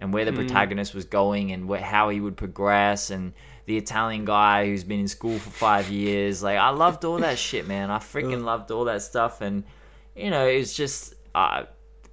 and 0.00 0.12
where 0.12 0.24
the 0.24 0.32
protagonist 0.32 0.94
was 0.94 1.04
going 1.04 1.50
and 1.50 1.66
where, 1.66 1.80
how 1.80 2.08
he 2.08 2.20
would 2.20 2.36
progress 2.36 3.10
and 3.10 3.32
the 3.66 3.76
Italian 3.76 4.24
guy 4.24 4.66
who's 4.66 4.84
been 4.84 5.00
in 5.00 5.08
school 5.08 5.38
for 5.38 5.50
five 5.50 5.90
years. 5.90 6.42
Like 6.42 6.56
I 6.56 6.70
loved 6.70 7.04
all 7.04 7.18
that 7.18 7.36
shit, 7.36 7.66
man. 7.66 7.90
I 7.90 7.98
freaking 7.98 8.44
loved 8.44 8.70
all 8.70 8.84
that 8.84 9.02
stuff, 9.02 9.40
and 9.40 9.64
you 10.14 10.30
know, 10.30 10.46
it's 10.46 10.74
just 10.74 11.14
uh, 11.34 11.64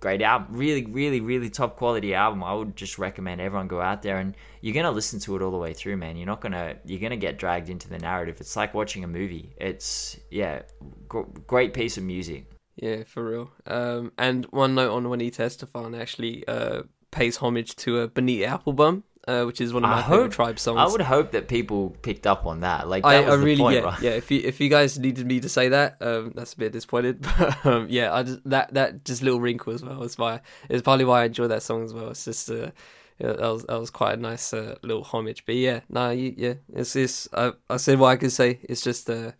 great 0.05 0.21
album. 0.21 0.55
Really, 0.55 0.85
really, 0.85 1.19
really 1.19 1.49
top 1.49 1.77
quality 1.77 2.13
album. 2.13 2.43
I 2.43 2.53
would 2.53 2.75
just 2.75 2.99
recommend 2.99 3.41
everyone 3.41 3.67
go 3.67 3.81
out 3.81 4.03
there 4.03 4.17
and 4.17 4.35
you're 4.61 4.75
gonna 4.75 4.91
listen 4.91 5.19
to 5.21 5.35
it 5.35 5.41
all 5.41 5.49
the 5.49 5.57
way 5.57 5.73
through, 5.73 5.97
man. 5.97 6.15
You're 6.15 6.27
not 6.27 6.41
gonna 6.41 6.75
you're 6.85 6.99
gonna 6.99 7.17
get 7.17 7.39
dragged 7.39 7.69
into 7.69 7.89
the 7.89 7.97
narrative. 7.97 8.39
It's 8.39 8.55
like 8.55 8.75
watching 8.75 9.03
a 9.03 9.07
movie. 9.07 9.55
It's 9.57 10.19
yeah, 10.29 10.61
gr- 11.07 11.31
great 11.47 11.73
piece 11.73 11.97
of 11.97 12.03
music. 12.03 12.51
Yeah, 12.75 13.01
for 13.03 13.27
real. 13.27 13.51
Um, 13.65 14.11
and 14.19 14.45
one 14.51 14.75
note 14.75 14.91
on 14.91 15.09
Juanita 15.09 15.41
Estefan 15.41 15.99
actually 15.99 16.47
uh, 16.47 16.83
pays 17.09 17.37
homage 17.37 17.75
to 17.77 18.01
a 18.01 18.07
Bonita 18.07 18.45
Applebum, 18.45 19.01
uh, 19.27 19.43
which 19.43 19.59
is 19.61 19.73
one 19.73 19.83
of 19.83 19.89
I 19.89 19.95
my 19.95 20.01
favorite 20.03 20.17
hope- 20.23 20.31
tribe 20.33 20.59
songs. 20.59 20.77
I 20.79 20.87
would 20.87 21.01
hope 21.01 21.31
that 21.31 21.47
people 21.47 21.95
picked 22.01 22.25
up 22.27 22.45
on 22.45 22.61
that. 22.61 22.87
Like 22.87 23.05
I, 23.05 23.15
that 23.21 23.25
was 23.25 23.33
I 23.33 23.37
the 23.37 23.43
really 23.45 23.57
point, 23.61 23.75
yeah 23.75 23.81
right? 23.81 24.01
yeah. 24.01 24.11
If 24.11 24.29
you 24.31 24.41
if 24.43 24.59
you 24.59 24.69
guys 24.69 24.97
needed 24.99 25.25
me 25.25 25.39
to 25.39 25.49
say 25.49 25.69
that, 25.69 25.97
um, 26.01 26.31
that's 26.35 26.53
a 26.53 26.57
bit 26.57 26.71
disappointed. 26.71 27.25
But 27.37 27.65
um, 27.65 27.87
yeah, 27.89 28.13
I 28.13 28.23
just, 28.23 28.39
that 28.49 28.73
that 28.73 29.03
just 29.05 29.21
little 29.23 29.39
wrinkle 29.39 29.73
as 29.73 29.83
well. 29.83 30.03
It's 30.03 30.17
why 30.17 30.41
it's 30.69 30.81
partly 30.81 31.05
why 31.05 31.21
I 31.23 31.25
enjoy 31.25 31.47
that 31.47 31.63
song 31.63 31.83
as 31.83 31.93
well. 31.93 32.09
It's 32.09 32.25
just 32.25 32.49
uh, 32.49 32.71
yeah, 33.19 33.33
that 33.33 33.39
was 33.39 33.63
that 33.63 33.79
was 33.79 33.89
quite 33.91 34.17
a 34.17 34.21
nice 34.21 34.53
uh, 34.53 34.75
little 34.83 35.03
homage. 35.03 35.45
But 35.45 35.55
yeah, 35.55 35.79
no, 35.89 36.09
you, 36.11 36.33
yeah, 36.37 36.53
it's 36.73 36.93
this. 36.93 37.27
I 37.33 37.53
I 37.69 37.77
said 37.77 37.99
what 37.99 38.09
I 38.09 38.17
could 38.17 38.31
say. 38.31 38.59
It's 38.63 38.81
just 38.81 39.09
a 39.09 39.33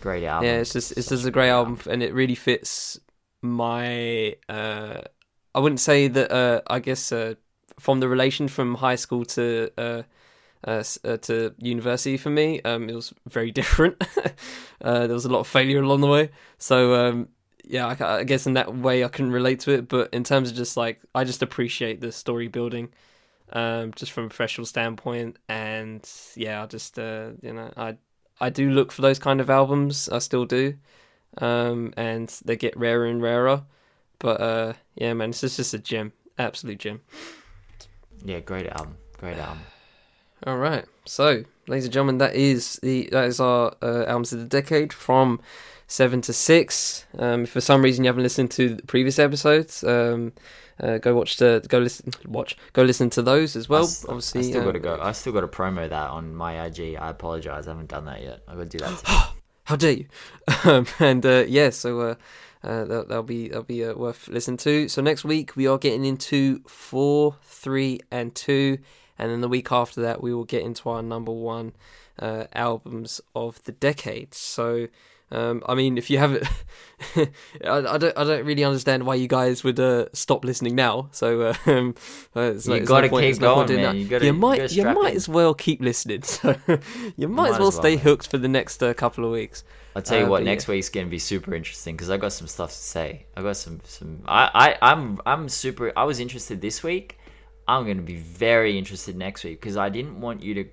Great 0.00 0.24
album. 0.24 0.46
yeah, 0.48 0.58
it's 0.58 0.72
just 0.72 0.92
it's 0.92 1.08
Such 1.08 1.18
just 1.18 1.26
a 1.26 1.30
great 1.30 1.50
album, 1.50 1.78
and 1.90 2.02
it 2.02 2.12
really 2.14 2.34
fits 2.36 3.00
my. 3.42 4.36
Uh, 4.48 5.00
I 5.54 5.58
wouldn't 5.58 5.80
say 5.80 6.08
that. 6.08 6.30
Uh, 6.30 6.60
I 6.66 6.78
guess 6.80 7.10
uh, 7.12 7.34
from 7.78 8.00
the 8.00 8.08
relation 8.08 8.48
from 8.48 8.74
high 8.76 8.96
school 8.96 9.24
to 9.24 9.70
uh, 9.76 10.02
uh, 10.64 10.82
uh, 11.04 11.16
to 11.18 11.54
university 11.58 12.16
for 12.16 12.30
me, 12.30 12.60
um, 12.62 12.88
it 12.88 12.94
was 12.94 13.12
very 13.28 13.50
different. 13.60 14.02
uh, 14.80 15.06
there 15.06 15.14
was 15.14 15.24
a 15.24 15.32
lot 15.32 15.40
of 15.40 15.46
failure 15.46 15.80
along 15.80 16.00
the 16.00 16.06
way, 16.06 16.30
so 16.58 16.94
um, 16.94 17.28
yeah, 17.64 17.86
I, 17.86 18.18
I 18.18 18.24
guess 18.24 18.46
in 18.46 18.54
that 18.54 18.74
way 18.74 19.04
I 19.04 19.08
can 19.08 19.30
relate 19.30 19.60
to 19.60 19.72
it. 19.72 19.88
But 19.88 20.12
in 20.12 20.24
terms 20.24 20.50
of 20.50 20.56
just 20.56 20.76
like, 20.76 21.00
I 21.14 21.24
just 21.24 21.42
appreciate 21.42 22.00
the 22.00 22.12
story 22.12 22.48
building. 22.48 22.90
Um, 23.52 23.92
just 23.94 24.10
from 24.10 24.24
a 24.24 24.28
professional 24.28 24.66
standpoint, 24.66 25.36
and 25.48 26.08
yeah, 26.34 26.64
I 26.64 26.66
just 26.66 26.98
uh, 26.98 27.30
you 27.42 27.52
know, 27.52 27.70
I 27.76 27.96
I 28.40 28.50
do 28.50 28.70
look 28.70 28.90
for 28.90 29.02
those 29.02 29.20
kind 29.20 29.40
of 29.40 29.48
albums. 29.48 30.08
I 30.08 30.18
still 30.18 30.46
do, 30.46 30.74
um, 31.38 31.94
and 31.96 32.28
they 32.44 32.56
get 32.56 32.76
rarer 32.76 33.06
and 33.06 33.22
rarer. 33.22 33.62
But 34.18 34.40
uh, 34.40 34.72
yeah, 34.96 35.12
man, 35.14 35.30
this 35.30 35.44
is 35.44 35.56
just 35.56 35.74
a 35.74 35.78
gem, 35.78 36.12
absolute 36.38 36.78
gem. 36.78 37.02
Yeah, 38.24 38.40
great 38.40 38.66
album. 38.66 38.96
Great 39.18 39.38
album. 39.38 39.60
All 40.46 40.58
right, 40.58 40.84
so 41.04 41.44
ladies 41.66 41.84
and 41.84 41.92
gentlemen, 41.92 42.18
that 42.18 42.34
is 42.34 42.78
the 42.82 43.08
that 43.12 43.24
is 43.24 43.40
our 43.40 43.74
uh, 43.82 44.04
albums 44.06 44.32
of 44.32 44.40
the 44.40 44.46
decade 44.46 44.92
from 44.92 45.40
seven 45.86 46.20
to 46.22 46.32
six. 46.32 47.06
Um, 47.18 47.44
if 47.44 47.50
for 47.50 47.60
some 47.60 47.82
reason 47.82 48.04
you 48.04 48.08
haven't 48.08 48.22
listened 48.22 48.50
to 48.52 48.74
the 48.74 48.82
previous 48.82 49.18
episodes, 49.18 49.82
um, 49.84 50.32
uh, 50.78 50.98
go 50.98 51.14
watch 51.14 51.38
the 51.38 51.64
go 51.68 51.78
listen 51.78 52.12
watch 52.26 52.56
go 52.74 52.82
listen 52.82 53.08
to 53.10 53.22
those 53.22 53.56
as 53.56 53.68
well. 53.68 53.84
I 53.84 54.08
Obviously, 54.08 54.40
I 54.40 54.44
still 54.44 54.62
uh, 54.62 54.64
got 54.66 54.72
to 54.72 54.78
go. 54.80 54.98
I 55.00 55.12
still 55.12 55.32
got 55.32 55.40
to 55.40 55.48
promo 55.48 55.88
that 55.88 56.10
on 56.10 56.34
my 56.34 56.66
IG. 56.66 56.96
I 56.96 57.10
apologize. 57.10 57.66
I 57.66 57.70
haven't 57.70 57.88
done 57.88 58.04
that 58.04 58.22
yet. 58.22 58.40
I 58.46 58.54
got 58.54 58.70
to 58.70 58.78
do 58.78 58.78
that. 58.78 59.32
How 59.64 59.76
dare 59.76 59.92
you? 59.92 60.06
Um, 60.64 60.86
and 61.00 61.26
uh, 61.26 61.44
yeah, 61.48 61.70
so 61.70 62.16
uh, 62.66 62.84
that, 62.84 63.08
that'll 63.08 63.22
be 63.22 63.48
that'll 63.48 63.62
be 63.62 63.84
uh, 63.84 63.94
worth 63.94 64.28
listening 64.28 64.56
to. 64.58 64.88
So 64.88 65.00
next 65.00 65.24
week 65.24 65.56
we 65.56 65.66
are 65.66 65.78
getting 65.78 66.04
into 66.04 66.60
four, 66.66 67.36
three, 67.42 68.00
and 68.10 68.34
two, 68.34 68.78
and 69.18 69.30
then 69.30 69.40
the 69.40 69.48
week 69.48 69.70
after 69.72 70.00
that 70.02 70.22
we 70.22 70.34
will 70.34 70.44
get 70.44 70.62
into 70.62 70.88
our 70.90 71.02
number 71.02 71.32
one 71.32 71.72
uh, 72.18 72.44
albums 72.54 73.20
of 73.34 73.62
the 73.64 73.72
decade. 73.72 74.34
So. 74.34 74.88
Um, 75.28 75.64
I 75.68 75.74
mean, 75.74 75.98
if 75.98 76.08
you 76.08 76.18
haven't, 76.18 76.46
I, 77.16 77.26
I 77.64 77.98
don't, 77.98 78.16
I 78.16 78.22
don't 78.22 78.46
really 78.46 78.62
understand 78.62 79.04
why 79.06 79.16
you 79.16 79.26
guys 79.26 79.64
would 79.64 79.80
uh, 79.80 80.06
stop 80.12 80.44
listening 80.44 80.76
now. 80.76 81.08
So 81.10 81.40
uh, 81.42 81.54
um, 81.66 81.96
uh, 82.36 82.40
You 82.42 82.48
it's 82.52 82.88
gotta 82.88 83.08
no 83.08 83.18
keep 83.20 83.40
no 83.40 83.54
going, 83.66 83.74
man. 83.74 83.96
You 83.96 84.04
gotta- 84.06 84.24
you 84.24 84.32
you 84.32 84.38
might, 84.38 84.58
gotta 84.58 84.74
you 84.74 84.84
might 84.84 85.10
in. 85.10 85.16
as 85.16 85.28
well 85.28 85.52
keep 85.52 85.80
listening. 85.82 86.22
So 86.22 86.54
you 87.16 87.26
might, 87.26 87.34
might 87.36 87.48
as 87.48 87.54
as 87.54 87.58
well 87.58 87.58
well, 87.58 87.72
stay 87.72 87.96
man. 87.96 88.04
hooked 88.04 88.28
for 88.28 88.38
the 88.38 88.46
next 88.46 88.80
uh, 88.84 88.94
couple 88.94 89.24
of 89.24 89.32
weeks. 89.32 89.64
I'll 89.96 90.02
tell 90.02 90.18
you 90.18 90.26
Uh, 90.26 90.28
what. 90.28 90.42
Next 90.42 90.68
yeah. 90.68 90.74
week's 90.74 90.90
gonna 90.90 91.06
be 91.06 91.18
super 91.18 91.54
interesting 91.54 91.96
because 91.96 92.10
I 92.10 92.18
got 92.18 92.32
some 92.32 92.46
stuff 92.46 92.70
to 92.70 92.76
say. 92.76 93.26
I 93.36 93.42
got 93.42 93.56
some 93.56 93.80
some. 93.84 94.22
I 94.26 94.76
I 94.82 94.90
I'm 94.92 95.18
I'm 95.24 95.48
super. 95.48 95.92
I 95.96 96.04
was 96.04 96.20
interested 96.20 96.60
this 96.60 96.82
week. 96.82 97.18
I'm 97.66 97.86
gonna 97.86 98.02
be 98.02 98.16
very 98.16 98.76
interested 98.78 99.16
next 99.16 99.42
week 99.42 99.58
because 99.60 99.76
I 99.76 99.88
didn't 99.88 100.20
want 100.20 100.42
you 100.42 100.52
to 100.54 100.64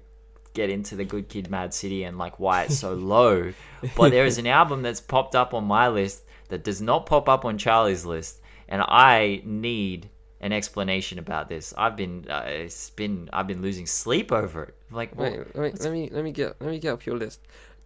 get 0.53 0.69
into 0.69 0.95
the 0.95 1.05
Good 1.05 1.29
Kid, 1.29 1.49
Mad 1.49 1.73
City 1.73 2.03
and 2.03 2.17
like 2.17 2.37
why 2.37 2.63
it's 2.63 2.77
so 2.77 2.93
low. 3.15 3.53
But 3.95 4.11
there 4.11 4.25
is 4.25 4.37
an 4.37 4.47
album 4.59 4.81
that's 4.81 5.01
popped 5.01 5.35
up 5.35 5.53
on 5.53 5.63
my 5.63 5.87
list 5.87 6.23
that 6.49 6.65
does 6.65 6.81
not 6.81 7.05
pop 7.05 7.29
up 7.29 7.45
on 7.45 7.57
Charlie's 7.57 8.05
list, 8.05 8.41
and 8.67 8.81
I 8.81 9.41
need 9.45 10.09
an 10.41 10.51
explanation 10.51 11.17
about 11.17 11.47
this. 11.47 11.73
I've 11.77 11.95
been 11.95 12.27
uh, 12.29 12.43
it's 12.45 12.89
been 12.89 13.29
I've 13.31 13.47
been 13.47 13.61
losing 13.61 13.85
sleep 13.85 14.33
over 14.33 14.63
it. 14.63 14.75
Like 14.91 15.15
what? 15.15 15.31
Wait, 15.31 15.55
wait, 15.55 15.79
let 15.79 15.91
me 15.93 16.09
let 16.11 16.23
me 16.25 16.33
get 16.33 16.59
let 16.59 16.69
me 16.69 16.79
get 16.79 16.91
up 16.91 17.05
your 17.05 17.17
list. 17.17 17.39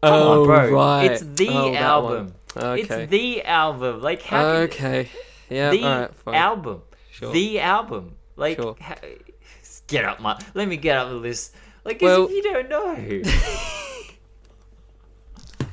Come 0.04 0.14
oh, 0.14 0.42
on, 0.42 0.46
bro. 0.46 0.72
right. 0.72 1.12
It's 1.12 1.24
the 1.24 1.50
Oh, 1.50 1.74
album. 1.74 2.34
Okay. 2.56 2.82
It's 3.04 3.12
the 3.12 3.44
album. 3.44 4.02
Like 4.02 4.22
how 4.22 4.42
can- 4.42 4.56
okay. 4.64 5.10
Yeah. 5.50 5.72
the 5.72 5.84
right. 6.26 6.36
Album. 6.36 6.82
Sure. 7.12 7.32
The 7.32 7.60
album. 7.60 8.16
Like 8.36 8.58
Sure. 8.58 8.76
ha- 8.80 8.96
get 9.88 10.06
up 10.06 10.20
my 10.20 10.40
let 10.54 10.68
me 10.68 10.78
get 10.78 10.98
up 10.98 11.10
the 11.10 11.16
list. 11.16 11.56
Like 11.84 12.02
Well- 12.02 12.26
if 12.26 12.32
you 12.32 12.44
don't 12.44 12.70
know. 12.70 12.96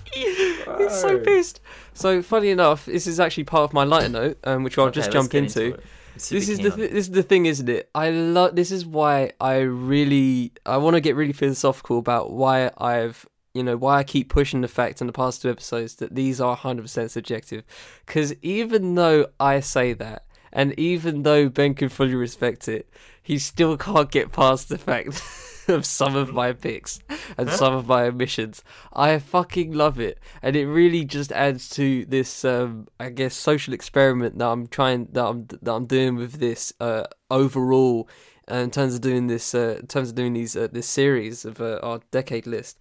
He's 0.15 1.01
so 1.01 1.19
pissed. 1.19 1.61
So 1.93 2.23
funny 2.23 2.51
enough, 2.51 2.87
this 2.87 3.07
is 3.07 3.19
actually 3.21 3.45
part 3.45 3.65
of 3.65 3.73
my 3.73 3.85
lighter 3.85 4.09
note, 4.09 4.39
um, 4.45 4.63
which 4.63 4.79
I'll 4.79 4.87
Okay, 4.87 5.01
just 5.01 5.11
jump 5.11 5.35
into. 5.35 5.73
super 5.73 5.83
this 6.17 6.49
is 6.49 6.59
the 6.59 6.71
th- 6.71 6.91
this 6.93 7.07
is 7.07 7.11
the 7.11 7.23
thing, 7.23 7.47
isn't 7.47 7.69
it? 7.69 7.91
I 7.95 8.11
love. 8.11 8.55
This 8.55 8.71
is 8.71 8.87
why 8.87 9.33
I 9.41 9.59
really 9.59 10.53
I 10.65 10.77
want 10.77 10.95
to 10.95 11.01
get 11.01 11.17
really 11.17 11.33
philosophical 11.33 11.99
about 11.99 12.33
why 12.33 12.71
I've 12.79 13.27
you 13.55 13.63
know 13.63 13.77
why 13.77 13.99
I 13.99 14.05
keep 14.05 14.29
pushing 14.29 14.61
the 14.61 14.69
fact 14.69 15.01
in 15.01 15.07
the 15.07 15.13
past 15.13 15.43
two 15.43 15.51
episodes 15.51 15.95
that 15.97 16.15
these 16.15 16.41
are 16.41 16.57
100% 16.57 17.11
subjective. 17.11 17.63
Because 18.05 18.35
even 18.43 18.97
though 18.97 19.29
I 19.39 19.61
say 19.61 19.93
that, 19.95 20.25
and 20.53 20.79
even 20.79 21.23
though 21.23 21.49
Ben 21.49 21.75
can 21.75 21.89
fully 21.89 22.15
respect 22.15 22.69
it, 22.69 22.89
he 23.23 23.39
still 23.39 23.77
can't 23.77 24.11
get 24.11 24.33
past 24.33 24.69
the 24.69 24.79
fact. 24.79 25.23
of 25.69 25.87
some 25.87 26.15
of 26.15 26.33
my 26.33 26.53
picks 26.53 27.01
and 27.39 27.49
some 27.49 27.75
of 27.75 27.87
my 27.87 28.05
omissions. 28.05 28.63
I 28.93 29.19
fucking 29.19 29.73
love 29.73 29.99
it, 29.99 30.19
and 30.43 30.57
it 30.57 30.67
really 30.67 31.07
just 31.07 31.33
adds 31.33 31.71
to 31.71 32.05
this, 32.05 32.45
um, 32.45 32.87
I 33.01 33.09
guess, 33.09 33.35
social 33.35 33.73
experiment 33.73 34.39
that 34.39 34.47
I'm 34.47 34.67
trying 34.67 35.09
that 35.13 35.25
I'm 35.25 35.47
that 35.47 35.73
I'm 35.73 35.87
doing 35.87 36.17
with 36.17 36.35
this 36.35 36.73
uh, 36.81 37.05
overall. 37.31 38.09
Uh, 38.51 38.57
in 38.57 38.71
terms 38.71 38.95
of 38.95 39.01
doing 39.01 39.27
this, 39.27 39.55
uh, 39.55 39.79
in 39.81 39.87
terms 39.87 40.11
of 40.11 40.17
doing 40.17 40.35
these 40.35 40.55
uh, 40.55 40.69
this 40.71 40.87
series 40.87 41.47
of 41.47 41.63
uh, 41.63 41.81
our 41.83 42.01
decade 42.11 42.47
list, 42.47 42.79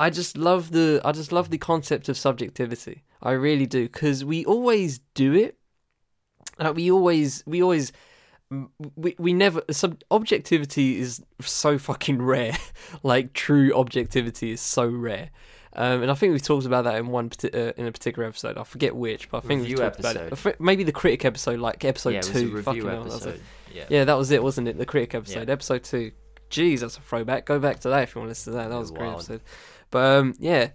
I 0.00 0.10
just 0.10 0.36
love 0.36 0.72
the 0.72 1.00
I 1.04 1.12
just 1.12 1.30
love 1.32 1.50
the 1.50 1.58
concept 1.58 2.08
of 2.08 2.16
subjectivity. 2.16 3.02
I 3.22 3.32
really 3.32 3.66
do 3.66 3.82
because 3.84 4.24
we 4.24 4.44
always 4.44 5.00
do 5.14 5.34
it. 5.34 5.58
Like 6.58 6.74
we 6.74 6.90
always 6.90 7.42
we 7.46 7.62
always 7.62 7.92
we 8.96 9.14
we 9.18 9.32
never 9.32 9.62
sub 9.70 10.00
objectivity 10.10 10.98
is 10.98 11.22
so 11.40 11.78
fucking 11.78 12.20
rare. 12.22 12.56
like 13.02 13.32
true 13.32 13.72
objectivity 13.74 14.52
is 14.52 14.60
so 14.60 14.86
rare. 14.88 15.30
Um, 15.72 16.02
and 16.02 16.10
I 16.10 16.14
think 16.14 16.32
we've 16.32 16.42
talked 16.42 16.66
about 16.66 16.82
that 16.84 16.96
in 16.96 17.06
one 17.08 17.30
uh, 17.44 17.72
in 17.76 17.86
a 17.86 17.92
particular 17.92 18.26
episode. 18.26 18.58
I 18.58 18.64
forget 18.64 18.96
which, 18.96 19.30
but 19.30 19.44
I 19.44 19.46
think 19.46 19.60
Review 19.62 19.76
we've 19.76 19.84
talked 19.84 20.00
about 20.00 20.16
it. 20.16 20.22
episode. 20.32 20.48
I 20.48 20.52
thi- 20.52 20.64
Maybe 20.64 20.82
the 20.82 20.90
critic 20.92 21.24
episode, 21.24 21.60
like 21.60 21.84
episode 21.84 22.10
yeah, 22.10 22.18
it 22.20 22.32
was 22.34 22.42
two. 22.42 22.56
a 22.56 22.62
Fucking 22.62 22.82
review 22.82 22.90
hell, 22.90 23.02
it. 23.04 23.06
episode. 23.12 23.40
Yeah. 23.72 23.84
Yeah, 23.88 24.04
that 24.04 24.18
was 24.18 24.32
it, 24.32 24.42
wasn't 24.42 24.66
it? 24.66 24.78
The 24.78 24.86
critic 24.86 25.14
episode, 25.14 25.46
Yeah. 25.46 25.52
episode 25.52 25.84
two. 25.84 26.10
Jeez, 26.50 26.80
that's 26.80 26.96
a 26.96 27.00
throwback. 27.02 27.46
Go 27.46 27.60
back 27.60 27.78
to 27.80 27.88
that 27.90 28.02
if 28.02 28.14
you 28.16 28.20
want 28.20 28.26
to 28.26 28.30
listen 28.30 28.52
to 28.52 28.58
that. 28.58 28.68
That 28.70 28.74
It 28.74 28.78
was 28.80 28.90
a 28.90 28.94
great 28.94 29.06
wild. 29.06 29.16
episode. 29.20 29.42
But 29.90 30.18
um, 30.18 30.34
yeah, 30.38 30.70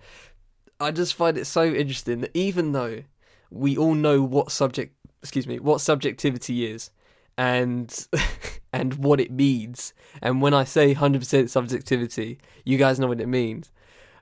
I 0.79 0.91
just 0.91 1.13
find 1.13 1.37
it 1.37 1.45
so 1.45 1.65
interesting 1.65 2.21
that 2.21 2.31
even 2.33 2.71
though 2.73 3.03
we 3.49 3.77
all 3.77 3.93
know 3.93 4.21
what 4.21 4.51
subject, 4.51 4.95
excuse 5.21 5.47
me, 5.47 5.59
what 5.59 5.81
subjectivity 5.81 6.65
is, 6.65 6.91
and 7.37 8.07
and 8.73 8.95
what 8.95 9.19
it 9.19 9.31
means, 9.31 9.93
and 10.21 10.41
when 10.41 10.53
I 10.53 10.63
say 10.63 10.93
hundred 10.93 11.19
percent 11.19 11.49
subjectivity, 11.49 12.39
you 12.63 12.77
guys 12.77 12.99
know 12.99 13.07
what 13.07 13.21
it 13.21 13.27
means. 13.27 13.71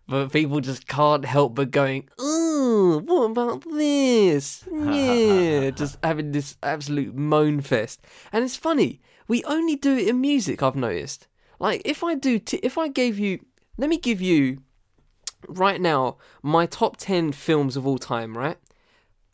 But 0.05 0.33
people 0.33 0.59
just 0.59 0.85
can't 0.87 1.23
help 1.23 1.55
but 1.55 1.71
going, 1.71 2.09
"Oh, 2.19 3.01
what 3.05 3.31
about 3.31 3.63
this?" 3.71 4.63
Yeah, 4.71 5.69
just 5.69 5.97
having 6.03 6.33
this 6.33 6.57
absolute 6.61 7.15
moan 7.15 7.61
fest. 7.61 8.01
And 8.31 8.43
it's 8.43 8.57
funny, 8.57 9.01
we 9.27 9.43
only 9.45 9.75
do 9.75 9.95
it 9.95 10.07
in 10.09 10.19
music. 10.19 10.61
I've 10.61 10.75
noticed. 10.75 11.27
Like 11.59 11.81
if 11.85 12.03
I 12.03 12.15
do, 12.15 12.37
t- 12.39 12.59
if 12.61 12.77
I 12.77 12.89
gave 12.89 13.17
you, 13.17 13.39
let 13.77 13.89
me 13.89 13.97
give 13.97 14.19
you 14.21 14.59
right 15.47 15.81
now 15.81 16.17
my 16.41 16.65
top 16.65 16.97
10 16.97 17.31
films 17.31 17.75
of 17.77 17.85
all 17.87 17.97
time 17.97 18.37
right 18.37 18.57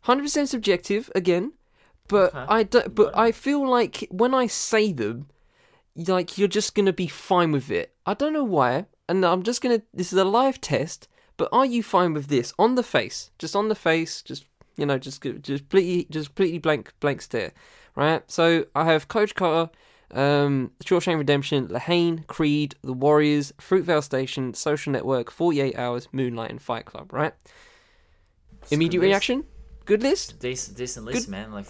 100% 0.06 0.48
subjective 0.48 1.10
again 1.14 1.52
but 2.08 2.34
Okay. 2.34 2.44
i 2.48 2.62
don't 2.62 2.94
but 2.94 3.16
i 3.16 3.30
feel 3.32 3.68
like 3.68 4.06
when 4.10 4.34
i 4.34 4.46
say 4.46 4.92
them 4.92 5.26
like 5.94 6.38
you're 6.38 6.48
just 6.48 6.74
gonna 6.74 6.92
be 6.92 7.06
fine 7.06 7.52
with 7.52 7.70
it 7.70 7.94
i 8.06 8.14
don't 8.14 8.32
know 8.32 8.44
why 8.44 8.86
and 9.10 9.24
I'm 9.24 9.42
just 9.42 9.60
gonna. 9.60 9.82
This 9.92 10.12
is 10.12 10.18
a 10.20 10.24
live 10.24 10.60
test, 10.60 11.08
but 11.36 11.48
are 11.50 11.66
you 11.66 11.82
fine 11.82 12.14
with 12.14 12.28
this 12.28 12.54
on 12.60 12.76
the 12.76 12.84
face? 12.84 13.32
Just 13.40 13.56
on 13.56 13.68
the 13.68 13.74
face, 13.74 14.22
just 14.22 14.44
you 14.76 14.86
know, 14.86 14.98
just 14.98 15.20
just 15.42 15.68
completely, 15.68 16.06
just 16.10 16.28
completely 16.28 16.58
blank, 16.58 16.92
blank 17.00 17.20
stare, 17.20 17.52
right? 17.96 18.22
So 18.30 18.66
I 18.72 18.84
have 18.84 19.08
Coach 19.08 19.34
Carter, 19.34 19.72
um, 20.12 20.72
Shawshank 20.84 21.18
Redemption, 21.18 21.68
La 21.68 21.78
Haine, 21.78 22.24
Creed, 22.26 22.74
The 22.82 22.92
Warriors, 22.92 23.52
Fruitvale 23.58 24.02
Station, 24.02 24.54
Social 24.54 24.92
Network, 24.92 25.30
48 25.30 25.76
Hours, 25.78 26.08
Moonlight, 26.12 26.50
and 26.50 26.60
Fight 26.60 26.84
Club, 26.84 27.12
right? 27.12 27.32
It's 28.62 28.72
Immediate 28.72 29.00
good 29.00 29.06
reaction? 29.06 29.44
Good 29.86 30.02
list? 30.02 30.38
Decent, 30.38 30.76
decent 30.76 31.04
list, 31.06 31.26
Good. 31.26 31.30
man. 31.30 31.52
Like 31.52 31.66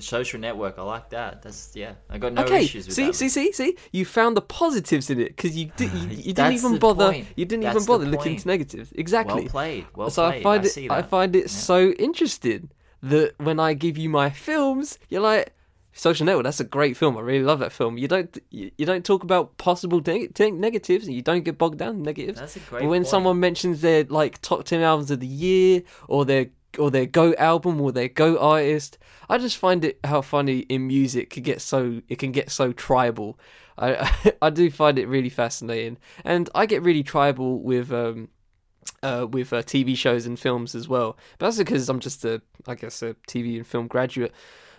social 0.00 0.38
network, 0.38 0.78
I 0.78 0.82
like 0.82 1.08
that. 1.10 1.40
That's 1.40 1.70
yeah. 1.74 1.94
I 2.10 2.18
got 2.18 2.34
no 2.34 2.42
okay, 2.44 2.64
issues 2.64 2.86
with 2.86 2.94
see, 2.94 3.06
that. 3.06 3.14
see, 3.14 3.28
see, 3.30 3.52
see. 3.52 3.76
You 3.90 4.04
found 4.04 4.36
the 4.36 4.42
positives 4.42 5.08
in 5.08 5.18
it 5.18 5.28
because 5.34 5.56
you, 5.56 5.70
did, 5.76 5.90
you, 5.92 6.08
you 6.08 6.32
didn't 6.34 6.52
even 6.52 6.78
bother. 6.78 7.06
point. 7.12 7.26
You 7.36 7.46
didn't 7.46 7.62
That's 7.62 7.76
even 7.76 7.86
bother 7.86 8.04
looking 8.04 8.32
into 8.34 8.48
negatives. 8.48 8.92
Exactly. 8.96 9.42
Well 9.42 9.50
played. 9.50 9.86
Well 9.94 10.10
so 10.10 10.28
played. 10.28 10.40
I 10.40 10.42
find 10.42 10.62
I 10.62 10.66
it. 10.66 10.68
see 10.68 10.90
I 10.90 11.02
find 11.02 11.36
it 11.36 11.42
Yeah. 11.44 11.46
so 11.46 11.90
interesting 11.92 12.70
that 13.02 13.32
when 13.38 13.58
I 13.58 13.72
give 13.72 13.96
you 13.96 14.10
my 14.10 14.28
films, 14.28 14.98
you're 15.08 15.22
like, 15.22 15.54
Social 15.98 16.26
Network. 16.26 16.44
That's 16.44 16.60
a 16.60 16.64
great 16.64 16.96
film. 16.96 17.16
I 17.16 17.20
really 17.22 17.44
love 17.44 17.58
that 17.58 17.72
film. 17.72 17.98
You 17.98 18.06
don't. 18.06 18.38
You, 18.50 18.70
you 18.78 18.86
don't 18.86 19.04
talk 19.04 19.24
about 19.24 19.58
possible 19.58 20.00
neg- 20.06 20.38
negatives, 20.38 21.06
and 21.06 21.14
you 21.14 21.22
don't 21.22 21.42
get 21.44 21.58
bogged 21.58 21.78
down 21.78 21.96
in 21.96 22.02
negatives. 22.04 22.38
That's 22.38 22.54
a 22.54 22.60
great. 22.60 22.82
But 22.82 22.88
when 22.88 23.02
point. 23.02 23.08
someone 23.08 23.40
mentions 23.40 23.80
their 23.80 24.04
like 24.04 24.40
top 24.40 24.64
ten 24.64 24.80
albums 24.80 25.10
of 25.10 25.18
the 25.18 25.26
year, 25.26 25.82
or 26.06 26.24
their 26.24 26.50
or 26.78 26.92
their 26.92 27.06
go 27.06 27.34
album, 27.34 27.80
or 27.80 27.90
their 27.90 28.06
go 28.06 28.38
artist, 28.38 28.96
I 29.28 29.38
just 29.38 29.56
find 29.56 29.84
it 29.84 29.98
how 30.04 30.20
funny 30.20 30.60
in 30.60 30.86
music 30.86 31.30
can 31.30 31.42
get 31.42 31.60
so 31.60 32.00
it 32.08 32.20
can 32.20 32.30
get 32.30 32.52
so 32.52 32.72
tribal. 32.72 33.36
I 33.76 34.32
I 34.42 34.50
do 34.50 34.70
find 34.70 35.00
it 35.00 35.08
really 35.08 35.30
fascinating, 35.30 35.98
and 36.24 36.48
I 36.54 36.66
get 36.66 36.82
really 36.82 37.02
tribal 37.02 37.60
with 37.60 37.92
um 37.92 38.28
uh 39.02 39.26
with 39.28 39.52
uh, 39.52 39.64
TV 39.64 39.96
shows 39.96 40.26
and 40.26 40.38
films 40.38 40.76
as 40.76 40.88
well. 40.88 41.18
But 41.38 41.46
that's 41.46 41.58
because 41.58 41.88
I'm 41.88 41.98
just 41.98 42.24
a 42.24 42.40
I 42.68 42.76
guess 42.76 43.02
a 43.02 43.14
TV 43.28 43.56
and 43.56 43.66
film 43.66 43.88
graduate. 43.88 44.32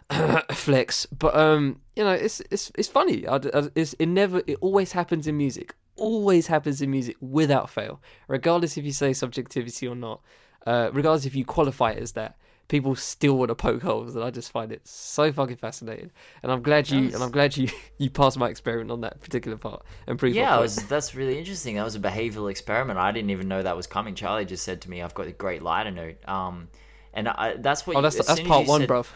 flex 0.52 1.06
but 1.08 1.36
um 1.36 1.80
you 1.96 2.04
know 2.04 2.12
it's 2.12 2.42
it's 2.52 2.72
it's 2.76 2.88
funny 2.88 3.28
I, 3.28 3.36
I- 3.36 3.70
it's 3.76 3.94
it 3.94 4.08
never 4.08 4.42
it 4.48 4.58
always 4.62 4.92
happens 4.94 5.28
in 5.28 5.38
music 5.38 5.76
always 5.96 6.48
happens 6.48 6.82
in 6.82 6.90
music 6.92 7.16
without 7.22 7.70
fail 7.70 8.02
regardless 8.28 8.78
if 8.78 8.86
you 8.86 8.92
say 8.92 9.14
subjectivity 9.14 9.88
or 9.88 9.96
not 9.96 10.22
uh 10.66 10.90
regardless 10.94 11.26
if 11.26 11.36
you 11.36 11.46
qualify 11.46 11.92
it 11.92 12.02
as 12.02 12.14
that 12.14 12.38
people 12.70 12.96
still 12.96 13.36
want 13.38 13.50
to 13.50 13.56
poke 13.56 13.82
holes 13.82 14.16
and 14.16 14.24
i 14.24 14.30
just 14.30 14.52
find 14.52 14.72
it 14.72 14.88
so 14.88 15.32
fucking 15.32 15.58
fascinating 15.58 16.10
and 16.42 16.52
i'm 16.52 16.62
glad 16.62 16.90
you 16.90 17.02
Nice. 17.02 17.14
and 17.16 17.24
i'm 17.24 17.32
glad 17.32 17.56
you 17.58 17.68
you 17.98 18.10
passed 18.10 18.38
my 18.38 18.48
experiment 18.50 18.90
on 18.92 19.02
that 19.02 19.20
particular 19.22 19.58
part 19.58 19.84
and 20.08 20.18
proved 20.18 20.36
Yeah, 20.36 20.60
was, 20.60 20.76
that's 20.88 21.14
really 21.16 21.38
interesting. 21.38 21.76
That 21.76 21.84
was 21.84 21.96
a 21.96 22.00
behavioral 22.00 22.50
experiment. 22.50 22.98
I 23.00 23.12
didn't 23.12 23.30
even 23.32 23.48
know 23.48 23.62
that 23.62 23.76
was 23.76 23.88
coming. 23.88 24.16
Charlie 24.16 24.46
just 24.46 24.64
said 24.64 24.82
to 24.82 24.90
me, 24.90 25.02
"I've 25.02 25.14
got 25.16 25.28
a 25.28 25.32
great 25.32 25.62
lighter 25.64 25.92
note." 25.92 26.18
Um, 26.28 26.70
and 27.14 27.28
I, 27.28 27.56
that's 27.58 27.86
what. 27.88 27.96
oh 27.96 28.00
you, 28.00 28.04
that's 28.04 28.26
that's 28.26 28.40
part 28.42 28.68
one 28.68 28.82
said- 28.82 28.90
bruv 28.90 29.08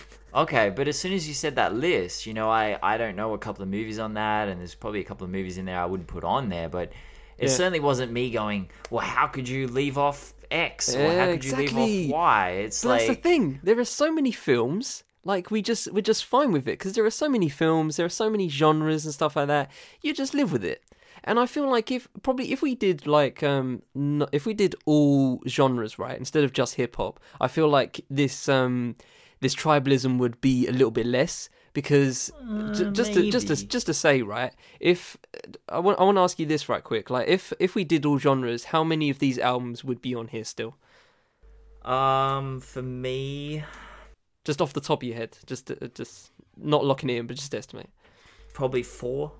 Okay, 0.36 0.68
but 0.68 0.86
as 0.86 0.98
soon 0.98 1.14
as 1.14 1.26
you 1.26 1.32
said 1.32 1.56
that 1.56 1.74
list, 1.74 2.26
you 2.26 2.34
know, 2.34 2.50
I, 2.50 2.78
I 2.82 2.98
don't 2.98 3.16
know 3.16 3.32
a 3.32 3.38
couple 3.38 3.62
of 3.62 3.70
movies 3.70 3.98
on 3.98 4.14
that, 4.14 4.48
and 4.48 4.60
there's 4.60 4.74
probably 4.74 5.00
a 5.00 5.04
couple 5.04 5.24
of 5.24 5.30
movies 5.30 5.56
in 5.56 5.64
there 5.64 5.80
I 5.80 5.86
wouldn't 5.86 6.08
put 6.08 6.24
on 6.24 6.50
there, 6.50 6.68
but 6.68 6.92
it 7.38 7.48
Yeah. 7.48 7.54
certainly 7.54 7.80
wasn't 7.80 8.12
me 8.12 8.30
going, 8.30 8.68
well, 8.90 9.00
how 9.04 9.28
could 9.28 9.48
you 9.48 9.66
leave 9.66 9.96
off 9.96 10.34
X 10.50 10.94
or 10.94 10.98
Yeah, 10.98 11.26
how 11.26 11.32
could 11.32 11.44
you 11.44 11.56
leave 11.56 11.76
off 11.76 12.10
Y? 12.10 12.50
It's 12.50 12.82
But 12.82 12.88
like 12.90 13.06
that's 13.06 13.16
the 13.16 13.22
thing. 13.22 13.60
There 13.62 13.78
are 13.78 13.84
so 13.84 14.12
many 14.12 14.30
films. 14.30 15.04
Like 15.24 15.50
we 15.50 15.60
just 15.60 15.90
we're 15.92 16.02
just 16.02 16.24
fine 16.24 16.52
with 16.52 16.68
it 16.68 16.78
because 16.78 16.92
there 16.92 17.04
are 17.04 17.10
so 17.10 17.28
many 17.28 17.48
films. 17.48 17.96
There 17.96 18.06
are 18.06 18.10
so 18.10 18.30
many 18.30 18.48
genres 18.48 19.04
and 19.06 19.12
stuff 19.12 19.34
like 19.34 19.48
that. 19.48 19.70
You 20.00 20.12
just 20.14 20.34
live 20.34 20.52
with 20.52 20.64
it. 20.64 20.82
And 21.24 21.40
I 21.40 21.46
feel 21.46 21.68
like 21.68 21.90
if 21.90 22.06
probably 22.22 22.52
if 22.52 22.62
we 22.62 22.76
did 22.76 23.08
like 23.08 23.42
um 23.42 23.82
if 24.30 24.46
we 24.46 24.54
did 24.54 24.76
all 24.84 25.40
genres 25.48 25.98
right 25.98 26.16
instead 26.16 26.44
of 26.44 26.52
just 26.52 26.76
hip 26.76 26.94
hop, 26.94 27.18
I 27.40 27.48
feel 27.48 27.68
like 27.68 28.04
this 28.08 28.48
um 28.48 28.94
this 29.40 29.54
tribalism 29.54 30.18
would 30.18 30.40
be 30.40 30.66
a 30.66 30.72
little 30.72 30.90
bit 30.90 31.06
less 31.06 31.48
because 31.72 32.32
j- 32.72 32.90
just 32.92 33.12
to, 33.14 33.30
just 33.30 33.48
to 33.48 33.66
just 33.66 33.86
to 33.86 33.92
say 33.94 34.22
right 34.22 34.52
if 34.80 35.16
I 35.68 35.78
want 35.78 36.00
I 36.00 36.04
want 36.04 36.16
to 36.16 36.22
ask 36.22 36.38
you 36.38 36.46
this 36.46 36.68
right 36.68 36.82
quick 36.82 37.10
like 37.10 37.28
if 37.28 37.52
if 37.60 37.74
we 37.74 37.84
did 37.84 38.06
all 38.06 38.18
genres 38.18 38.64
how 38.64 38.82
many 38.82 39.10
of 39.10 39.18
these 39.18 39.38
albums 39.38 39.84
would 39.84 40.00
be 40.00 40.14
on 40.14 40.28
here 40.28 40.44
still 40.44 40.74
um 41.84 42.60
for 42.60 42.82
me 42.82 43.62
just 44.44 44.62
off 44.62 44.72
the 44.72 44.80
top 44.80 45.02
of 45.02 45.08
your 45.08 45.16
head, 45.16 45.36
just 45.46 45.70
uh, 45.72 45.74
just 45.94 46.30
not 46.56 46.84
locking 46.84 47.10
it 47.10 47.16
in, 47.16 47.26
but 47.26 47.34
just 47.36 47.52
estimate. 47.54 47.90
probably 48.54 48.82
four. 48.84 49.32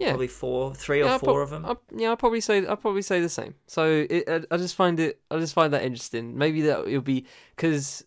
Yeah, 0.00 0.08
Probably 0.08 0.26
four, 0.26 0.74
three 0.74 1.00
or 1.00 1.10
I'll 1.10 1.18
four 1.20 1.34
prob- 1.34 1.42
of 1.42 1.50
them. 1.50 1.64
I'll- 1.64 1.80
yeah, 1.96 2.08
I'll 2.10 2.16
probably 2.16 2.40
say 2.40 2.66
I'll 2.66 2.76
probably 2.76 3.02
say 3.02 3.20
the 3.20 3.28
same. 3.28 3.54
So 3.68 4.04
it, 4.10 4.28
I, 4.28 4.42
I 4.50 4.56
just 4.56 4.74
find 4.74 4.98
it 4.98 5.20
I 5.30 5.38
just 5.38 5.54
find 5.54 5.72
that 5.72 5.84
interesting. 5.84 6.36
Maybe 6.36 6.62
that 6.62 6.88
it'll 6.88 7.02
be 7.02 7.24
because 7.54 8.04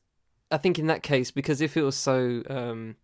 I 0.56 0.58
think 0.58 0.80
in 0.80 0.88
that 0.88 1.04
case 1.04 1.32
because 1.32 1.60
if 1.60 1.76
it 1.76 1.84
was 1.84 1.98
so 1.98 2.42
um, 2.50 2.96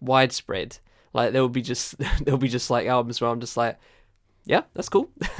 widespread, 0.00 0.78
like 1.12 1.32
there 1.32 1.42
would 1.42 1.52
be 1.52 1.62
just 1.62 1.96
there'll 2.24 2.38
be 2.38 2.48
just 2.48 2.70
like 2.70 2.86
albums 2.88 3.20
where 3.20 3.30
I'm 3.30 3.40
just 3.40 3.56
like. 3.56 3.78
Yeah, 4.44 4.62
that's 4.72 4.88
cool. 4.88 5.10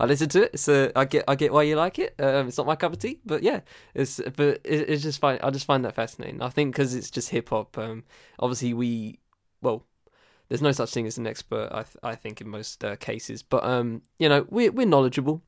I 0.00 0.06
listen 0.06 0.28
to 0.30 0.42
it. 0.42 0.58
So 0.58 0.90
I 0.96 1.04
get, 1.04 1.22
I 1.28 1.36
get 1.36 1.52
why 1.52 1.62
you 1.62 1.76
like 1.76 2.00
it. 2.00 2.16
Um, 2.18 2.48
it's 2.48 2.58
not 2.58 2.66
my 2.66 2.74
cup 2.74 2.92
of 2.92 2.98
tea, 2.98 3.20
but 3.24 3.44
yeah, 3.44 3.60
it's, 3.94 4.20
but 4.34 4.60
it, 4.64 4.90
it's 4.90 5.04
just 5.04 5.20
fine. 5.20 5.38
I 5.40 5.50
just 5.50 5.66
find 5.66 5.84
that 5.84 5.94
fascinating. 5.94 6.42
I 6.42 6.48
think 6.48 6.74
because 6.74 6.92
it's 6.96 7.12
just 7.12 7.30
hip 7.30 7.50
hop. 7.50 7.78
Um, 7.78 8.02
obviously 8.40 8.74
we, 8.74 9.20
well, 9.62 9.84
there's 10.48 10.62
no 10.62 10.72
such 10.72 10.90
thing 10.92 11.06
as 11.06 11.16
an 11.16 11.28
expert. 11.28 11.68
I, 11.70 11.82
th- 11.84 11.96
I 12.02 12.16
think 12.16 12.40
in 12.40 12.48
most 12.48 12.84
uh, 12.84 12.96
cases, 12.96 13.40
but 13.40 13.62
um, 13.62 14.02
you 14.18 14.28
know, 14.28 14.44
we're 14.50 14.72
we're 14.72 14.84
knowledgeable. 14.84 15.42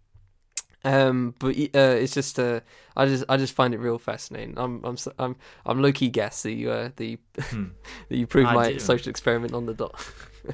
Um, 0.85 1.35
but 1.39 1.57
uh, 1.57 1.95
it's 2.03 2.13
just 2.15 2.39
uh, 2.41 2.61
I 2.97 3.07
just 3.07 3.25
I 3.29 3.37
just 3.37 3.55
find 3.55 3.73
it 3.75 3.79
real 3.79 3.99
fascinating. 3.99 4.55
I'm 4.59 4.85
I'm 4.85 4.95
s- 4.95 5.09
I'm 5.19 5.37
I'm 5.65 5.81
low 5.81 5.93
key 5.93 6.09
gassed 6.11 6.43
that 6.43 6.53
you 6.53 6.71
uh, 6.71 6.91
the 6.97 7.07
you, 7.07 7.19
Hmm. 7.51 7.65
that 8.09 8.17
you 8.17 8.27
proved 8.27 8.51
I 8.51 8.55
my 8.55 8.65
didn't. 8.69 8.81
social 8.81 9.11
experiment 9.11 9.55
on 9.55 9.67
the 9.67 9.75
dot. 9.75 9.95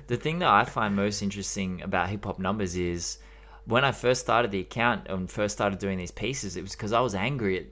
The 0.06 0.16
thing 0.16 0.38
that 0.40 0.48
I 0.48 0.64
find 0.64 0.94
most 0.96 1.22
interesting 1.22 1.82
about 1.82 2.08
hip 2.10 2.24
hop 2.24 2.38
numbers 2.38 2.76
is 2.76 3.18
when 3.64 3.84
I 3.84 3.92
first 3.92 4.20
started 4.22 4.50
the 4.50 4.60
account 4.60 5.06
and 5.08 5.30
first 5.30 5.54
started 5.56 5.78
doing 5.78 5.98
these 5.98 6.10
pieces, 6.10 6.56
it 6.56 6.62
was 6.62 6.72
because 6.72 6.92
I 6.92 7.00
was 7.00 7.14
angry 7.14 7.58
at 7.60 7.66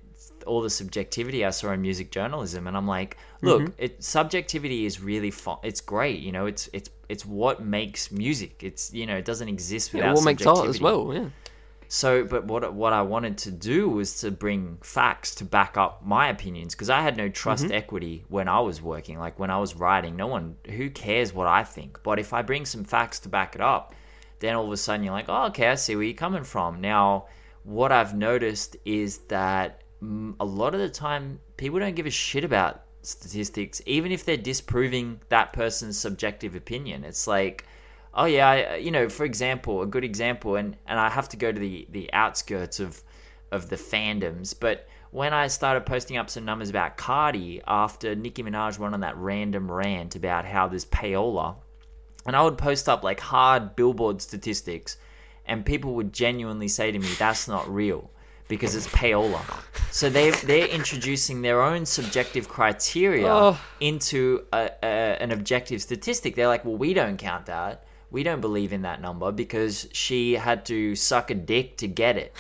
all 0.47 0.61
the 0.63 0.71
subjectivity 0.71 1.45
I 1.45 1.51
saw 1.51 1.73
in 1.73 1.83
music 1.83 2.11
journalism, 2.11 2.67
and 2.67 2.77
I'm 2.77 2.87
like, 2.87 3.17
look, 3.43 3.63
Mm-hmm. 3.63 3.83
it 3.83 4.03
subjectivity 4.05 4.87
is 4.87 5.01
really 5.01 5.31
fun. 5.31 5.59
It's 5.63 5.81
great, 5.81 6.21
you 6.21 6.33
know. 6.33 6.47
It's 6.47 6.69
it's 6.73 6.91
it's 7.09 7.25
what 7.27 7.65
makes 7.65 8.11
music. 8.13 8.63
It's 8.63 8.93
you 8.95 9.07
know, 9.07 9.17
it 9.17 9.25
doesn't 9.25 9.49
exist 9.49 9.93
without 9.93 10.09
Yeah, 10.09 10.13
what 10.15 10.25
makes 10.25 10.47
art 10.47 10.69
as 10.69 10.81
well? 10.81 11.13
Yeah. 11.15 11.29
So, 11.89 12.25
but 12.25 12.47
what 12.47 12.75
what 12.75 12.93
I 12.93 13.03
wanted 13.03 13.39
to 13.39 13.51
do 13.51 13.89
was 13.89 14.21
to 14.21 14.31
bring 14.31 14.79
facts 14.83 15.35
to 15.37 15.45
back 15.45 15.77
up 15.77 16.05
my 16.05 16.29
opinions 16.29 16.75
because 16.75 16.91
I 16.91 17.01
had 17.03 17.17
no 17.17 17.29
trust 17.29 17.71
equity 17.71 18.25
when 18.29 18.49
I 18.49 18.61
was 18.61 18.83
working. 18.83 19.19
Like 19.19 19.39
when 19.39 19.51
I 19.51 19.59
was 19.59 19.77
writing, 19.77 20.17
no 20.17 20.27
one 20.27 20.57
who 20.67 20.91
cares 20.91 21.33
what 21.33 21.47
I 21.47 21.63
think. 21.63 22.01
But 22.03 22.19
if 22.19 22.33
I 22.33 22.43
bring 22.43 22.67
some 22.67 22.85
facts 22.85 23.21
to 23.21 23.29
back 23.29 23.55
it 23.55 23.61
up, 23.61 23.95
then 24.41 24.55
all 24.55 24.67
of 24.67 24.73
a 24.73 24.77
sudden 24.77 25.05
you're 25.05 25.13
like, 25.13 25.29
oh, 25.29 25.47
okay, 25.47 25.69
I 25.69 25.77
see 25.77 25.95
where 25.95 26.05
you're 26.05 26.15
coming 26.15 26.45
from. 26.45 26.81
Now, 26.81 27.27
what 27.63 27.93
I've 27.93 28.15
noticed 28.15 28.77
is 28.85 29.19
that 29.29 29.83
mm, 30.03 30.35
a 30.41 30.45
lot 30.45 30.75
of 30.75 30.81
the 30.81 30.89
time 30.89 31.41
people 31.57 31.79
don't 31.79 31.95
give 31.95 32.07
a 32.07 32.11
shit 32.11 32.45
about 32.45 32.83
statistics, 33.03 33.81
even 33.87 34.11
if 34.11 34.25
they're 34.25 34.37
disproving 34.37 35.21
that 35.29 35.53
person's 35.53 35.99
subjective 35.99 36.55
opinion. 36.55 37.05
It's 37.05 37.27
like 37.27 37.65
oh 38.17 38.25
yeah 38.25 38.49
I, 38.49 38.77
you 38.77 38.91
know 38.91 39.09
for 39.09 39.25
example 39.25 39.83
a 39.83 39.87
good 39.87 40.05
example 40.05 40.57
and 40.57 40.77
and 40.87 40.99
i 40.99 41.09
have 41.09 41.29
to 41.31 41.37
go 41.37 41.53
to 41.53 41.59
the 41.59 41.87
the 41.91 42.13
outskirts 42.13 42.81
of 42.81 43.03
of 43.53 43.69
the 43.69 43.77
fandoms 43.77 44.55
but 44.59 44.89
when 45.11 45.33
i 45.33 45.47
started 45.47 45.87
posting 45.87 46.17
up 46.17 46.29
some 46.31 46.45
numbers 46.45 46.71
about 46.71 46.97
cardi 46.97 47.63
after 47.67 48.15
nicki 48.15 48.43
minaj 48.43 48.79
went 48.79 48.95
on 48.95 49.01
that 49.01 49.17
random 49.17 49.71
rant 49.71 50.17
about 50.17 50.45
how 50.45 50.67
there's 50.67 50.87
payola 50.87 51.55
and 52.27 52.35
i 52.35 52.43
would 52.43 52.59
post 52.59 52.89
up 52.89 53.05
like 53.05 53.21
hard 53.21 53.77
billboard 53.77 54.21
statistics 54.21 54.97
and 55.47 55.65
people 55.65 55.95
would 55.95 56.13
genuinely 56.13 56.69
say 56.69 56.91
to 56.91 56.99
me 56.99 57.09
that's 57.19 57.47
not 57.47 57.73
real 57.73 58.11
because 58.49 58.77
it's 58.77 58.87
payola. 58.89 59.43
So 59.91 60.09
they 60.09 60.31
they're 60.31 60.69
introducing 60.69 61.43
their 61.43 61.63
own 61.63 61.85
subjective 61.85 62.49
criteria 62.49 63.27
Oh. 63.29 63.61
into 63.81 64.45
a, 64.53 64.71
a, 64.85 64.87
an 65.21 65.33
objective 65.33 65.83
statistic. 65.83 66.37
They're 66.37 66.47
like 66.47 66.65
well 66.65 66.77
we 66.77 66.95
don't 66.95 67.17
count 67.17 67.47
that 67.47 67.85
we 68.11 68.23
don't 68.23 68.41
believe 68.41 68.73
in 68.73 68.83
that 68.83 69.01
number 69.01 69.33
because 69.33 69.89
she 69.93 70.35
had 70.35 70.65
to 70.67 70.95
suck 70.95 71.31
a 71.31 71.35
dick 71.35 71.77
to 71.79 71.89
get 71.89 72.17
it. 72.17 72.35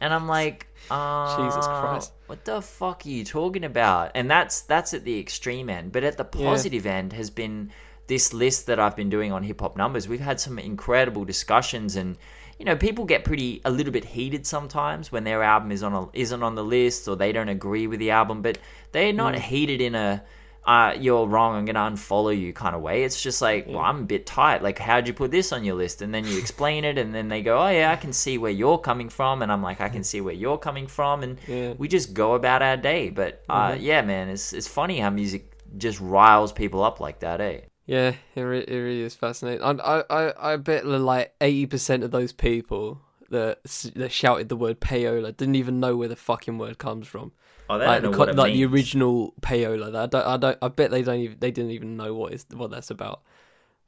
And 0.00 0.12
I'm 0.14 0.26
like, 0.28 0.66
uh, 0.90 1.36
Jesus 1.36 1.66
Christ. 1.66 2.12
what 2.26 2.44
the 2.44 2.62
fuck 2.62 3.02
are 3.04 3.08
you 3.08 3.24
talking 3.24 3.64
about? 3.64 4.12
And 4.14 4.30
that's 4.30 4.62
that's 4.62 4.94
at 4.94 5.04
the 5.04 5.18
extreme 5.18 5.68
end. 5.68 5.92
But 5.92 6.04
at 6.04 6.16
the 6.16 6.26
Yeah. 6.34 6.44
positive 6.46 6.86
end 6.86 7.12
has 7.12 7.30
been 7.30 7.70
this 8.06 8.32
list 8.32 8.66
that 8.66 8.78
I've 8.80 8.96
been 8.96 9.10
doing 9.10 9.32
on 9.32 9.42
hip 9.42 9.60
hop 9.60 9.76
numbers. 9.76 10.08
We've 10.08 10.20
had 10.20 10.40
some 10.40 10.58
incredible 10.58 11.24
discussions 11.24 11.96
and 11.96 12.16
you 12.58 12.64
know, 12.64 12.74
people 12.74 13.04
get 13.04 13.22
pretty 13.24 13.60
a 13.64 13.70
little 13.70 13.92
bit 13.92 14.04
heated 14.04 14.44
sometimes 14.44 15.12
when 15.12 15.22
their 15.22 15.44
album 15.44 15.70
is 15.70 15.84
on 15.84 15.92
a, 15.94 16.08
isn't 16.12 16.42
on 16.42 16.56
the 16.56 16.64
list 16.64 17.06
or 17.06 17.14
they 17.14 17.30
don't 17.30 17.48
agree 17.48 17.86
with 17.86 18.00
the 18.00 18.10
album, 18.10 18.42
but 18.42 18.58
they're 18.90 19.12
not 19.12 19.34
Mm. 19.34 19.38
heated 19.40 19.80
in 19.80 19.94
a 19.94 20.24
uh, 20.68 20.94
you're 21.00 21.26
wrong, 21.26 21.56
I'm 21.56 21.64
gonna 21.64 21.90
unfollow 21.96 22.38
you 22.38 22.52
kind 22.52 22.76
of 22.76 22.82
way. 22.82 23.02
It's 23.04 23.20
just 23.22 23.40
like, 23.40 23.66
well, 23.66 23.78
I'm 23.78 24.00
a 24.00 24.04
bit 24.04 24.26
tight. 24.26 24.62
Like, 24.62 24.78
how'd 24.78 25.06
you 25.08 25.14
put 25.14 25.30
this 25.30 25.50
on 25.52 25.64
your 25.64 25.76
list? 25.76 26.02
And 26.02 26.12
then 26.14 26.26
you 26.26 26.36
explain 26.38 26.84
it, 26.84 26.98
and 26.98 27.14
then 27.14 27.28
they 27.28 27.40
go, 27.42 27.58
oh 27.58 27.68
yeah, 27.70 27.90
I 27.90 27.96
can 27.96 28.12
see 28.12 28.36
where 28.36 28.50
you're 28.52 28.78
coming 28.78 29.08
from, 29.08 29.40
and 29.42 29.50
I'm 29.50 29.62
like, 29.62 29.80
I 29.80 29.88
can 29.88 30.04
see 30.04 30.20
where 30.20 30.34
you're 30.34 30.58
coming 30.58 30.86
from, 30.86 31.22
and 31.22 31.38
Yeah. 31.48 31.72
we 31.78 31.88
just 31.88 32.12
go 32.12 32.34
about 32.34 32.60
our 32.62 32.76
day. 32.76 33.08
But 33.10 33.42
uh, 33.48 33.70
Mm-hmm. 33.72 33.82
yeah, 33.82 34.02
man, 34.02 34.28
it's 34.28 34.52
it's 34.52 34.68
funny 34.68 34.98
how 35.00 35.10
music 35.10 35.42
just 35.78 35.98
riles 36.00 36.52
people 36.52 36.82
up 36.82 37.00
like 37.00 37.20
that, 37.20 37.40
eh? 37.40 37.60
Yeah, 37.86 38.12
it, 38.34 38.40
re- 38.42 38.64
it 38.68 38.76
really 38.76 39.00
is 39.02 39.14
fascinating. 39.14 39.62
I, 39.62 40.02
I, 40.10 40.52
I, 40.52 40.56
bet 40.56 40.84
like 40.84 41.34
eighty 41.40 41.64
percent 41.64 42.04
of 42.04 42.10
those 42.10 42.32
people 42.32 43.00
that 43.30 43.60
that 43.96 44.12
shouted 44.12 44.50
the 44.50 44.56
word 44.56 44.80
payola 44.80 45.34
didn't 45.34 45.54
even 45.56 45.80
know 45.80 45.96
where 45.96 46.08
the 46.08 46.16
fucking 46.16 46.58
word 46.58 46.76
comes 46.76 47.06
from. 47.08 47.32
Oh, 47.70 47.78
they 47.78 47.86
like 47.86 48.02
the, 48.02 48.10
like 48.10 48.52
the 48.52 48.64
original 48.64 49.34
payola. 49.40 49.92
That 49.92 50.02
I 50.02 50.06
don't, 50.06 50.26
I 50.26 50.36
don't. 50.36 50.58
I 50.62 50.68
bet 50.68 50.90
they 50.90 51.02
don't 51.02 51.20
even. 51.20 51.36
They 51.38 51.50
didn't 51.50 51.72
even 51.72 51.96
know 51.96 52.14
what 52.14 52.32
is 52.32 52.46
what 52.52 52.70
that's 52.70 52.90
about. 52.90 53.22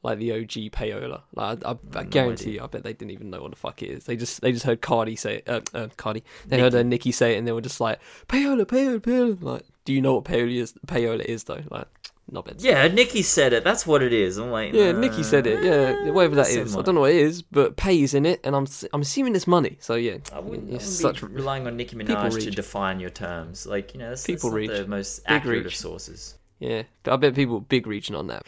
Like 0.03 0.19
the 0.19 0.33
OG 0.33 0.73
payola. 0.73 1.23
Like 1.35 1.65
I, 1.65 1.71
I, 1.73 1.77
I 1.95 2.05
guarantee 2.05 2.53
you, 2.53 2.63
I 2.63 2.67
bet 2.67 2.85
they 2.85 2.93
didn't 2.93 3.13
even 3.13 3.31
know 3.31 3.43
what 3.43 3.51
the 3.51 3.57
fuck 3.57 3.83
it 3.83 3.91
is. 3.91 4.05
They 4.05 4.17
just 4.17 4.41
they 4.41 4.53
just 4.53 4.65
heard 4.65 4.81
Cardi 4.81 5.17
say 5.17 5.37
it. 5.37 5.49
Uh, 5.49 5.61
uh, 5.75 5.89
Cardi. 5.97 6.25
They 6.47 6.61
heard 6.61 6.75
uh, 6.75 6.83
Nicki 6.83 7.13
say 7.13 7.35
it, 7.35 7.39
and 7.39 7.47
they 7.47 7.53
were 7.53 7.61
just 7.61 7.81
like 7.81 8.01
payola, 8.29 8.65
payola, 8.65 9.01
payola. 9.01 9.43
Like, 9.43 9.65
do 9.85 9.93
you 9.93 10.03
know 10.03 10.15
what 10.15 10.25
payola 10.25 10.55
is? 10.55 10.75
Payola 10.87 11.25
is 11.25 11.45
though. 11.45 11.63
Like, 11.71 11.87
not. 12.33 12.51
Yeah, 12.59 12.87
Nicki 12.89 13.23
said 13.23 13.53
it. 13.53 13.65
That's 13.65 13.87
what 13.87 14.03
it 14.03 14.13
is. 14.13 14.39
I'm 14.39 14.51
like, 14.51 14.73
Yeah, 14.73 14.93
nah. 14.93 15.01
Nicki 15.01 15.23
said 15.23 15.47
it. 15.47 15.63
Yeah, 15.65 16.11
whatever 16.11 16.37
that 16.37 16.49
is. 16.49 16.77
I 16.77 16.83
don't 16.83 16.95
know 16.95 17.03
what 17.03 17.11
it 17.13 17.17
is, 17.17 17.43
but 17.43 17.77
pay 17.77 18.01
is 18.01 18.15
in 18.15 18.27
it, 18.27 18.41
and 18.45 18.55
I'm 18.57 18.65
s- 18.65 18.85
I'm 18.93 19.03
assuming 19.03 19.35
it's 19.35 19.47
money. 19.47 19.77
So 19.81 19.95
yeah, 19.95 20.19
I 20.33 20.41
wouldn't, 20.41 20.69
I 20.69 20.73
wouldn't 20.73 20.83
such 20.83 21.21
be 21.21 21.27
relying 21.29 21.67
on 21.67 21.77
Nicki 21.77 21.97
Minaj 21.97 22.43
to 22.45 22.51
define 22.51 23.01
your 23.01 23.11
terms. 23.11 23.67
Like, 23.67 23.95
you 23.95 24.01
know, 24.01 24.11
that's, 24.11 24.25
People 24.27 24.51
that's 24.51 24.69
not 24.69 24.73
reach. 24.75 24.85
the 24.85 24.87
most 24.89 25.25
Big 25.27 25.37
accurate 25.37 25.67
of 25.67 25.75
sources. 25.75 26.37
yeah. 26.59 26.83
But 27.03 27.13
I 27.15 27.17
bet 27.17 27.35
people 27.35 27.61
big 27.61 27.87
reaching 27.87 28.15
on 28.17 28.27
that. 28.29 28.47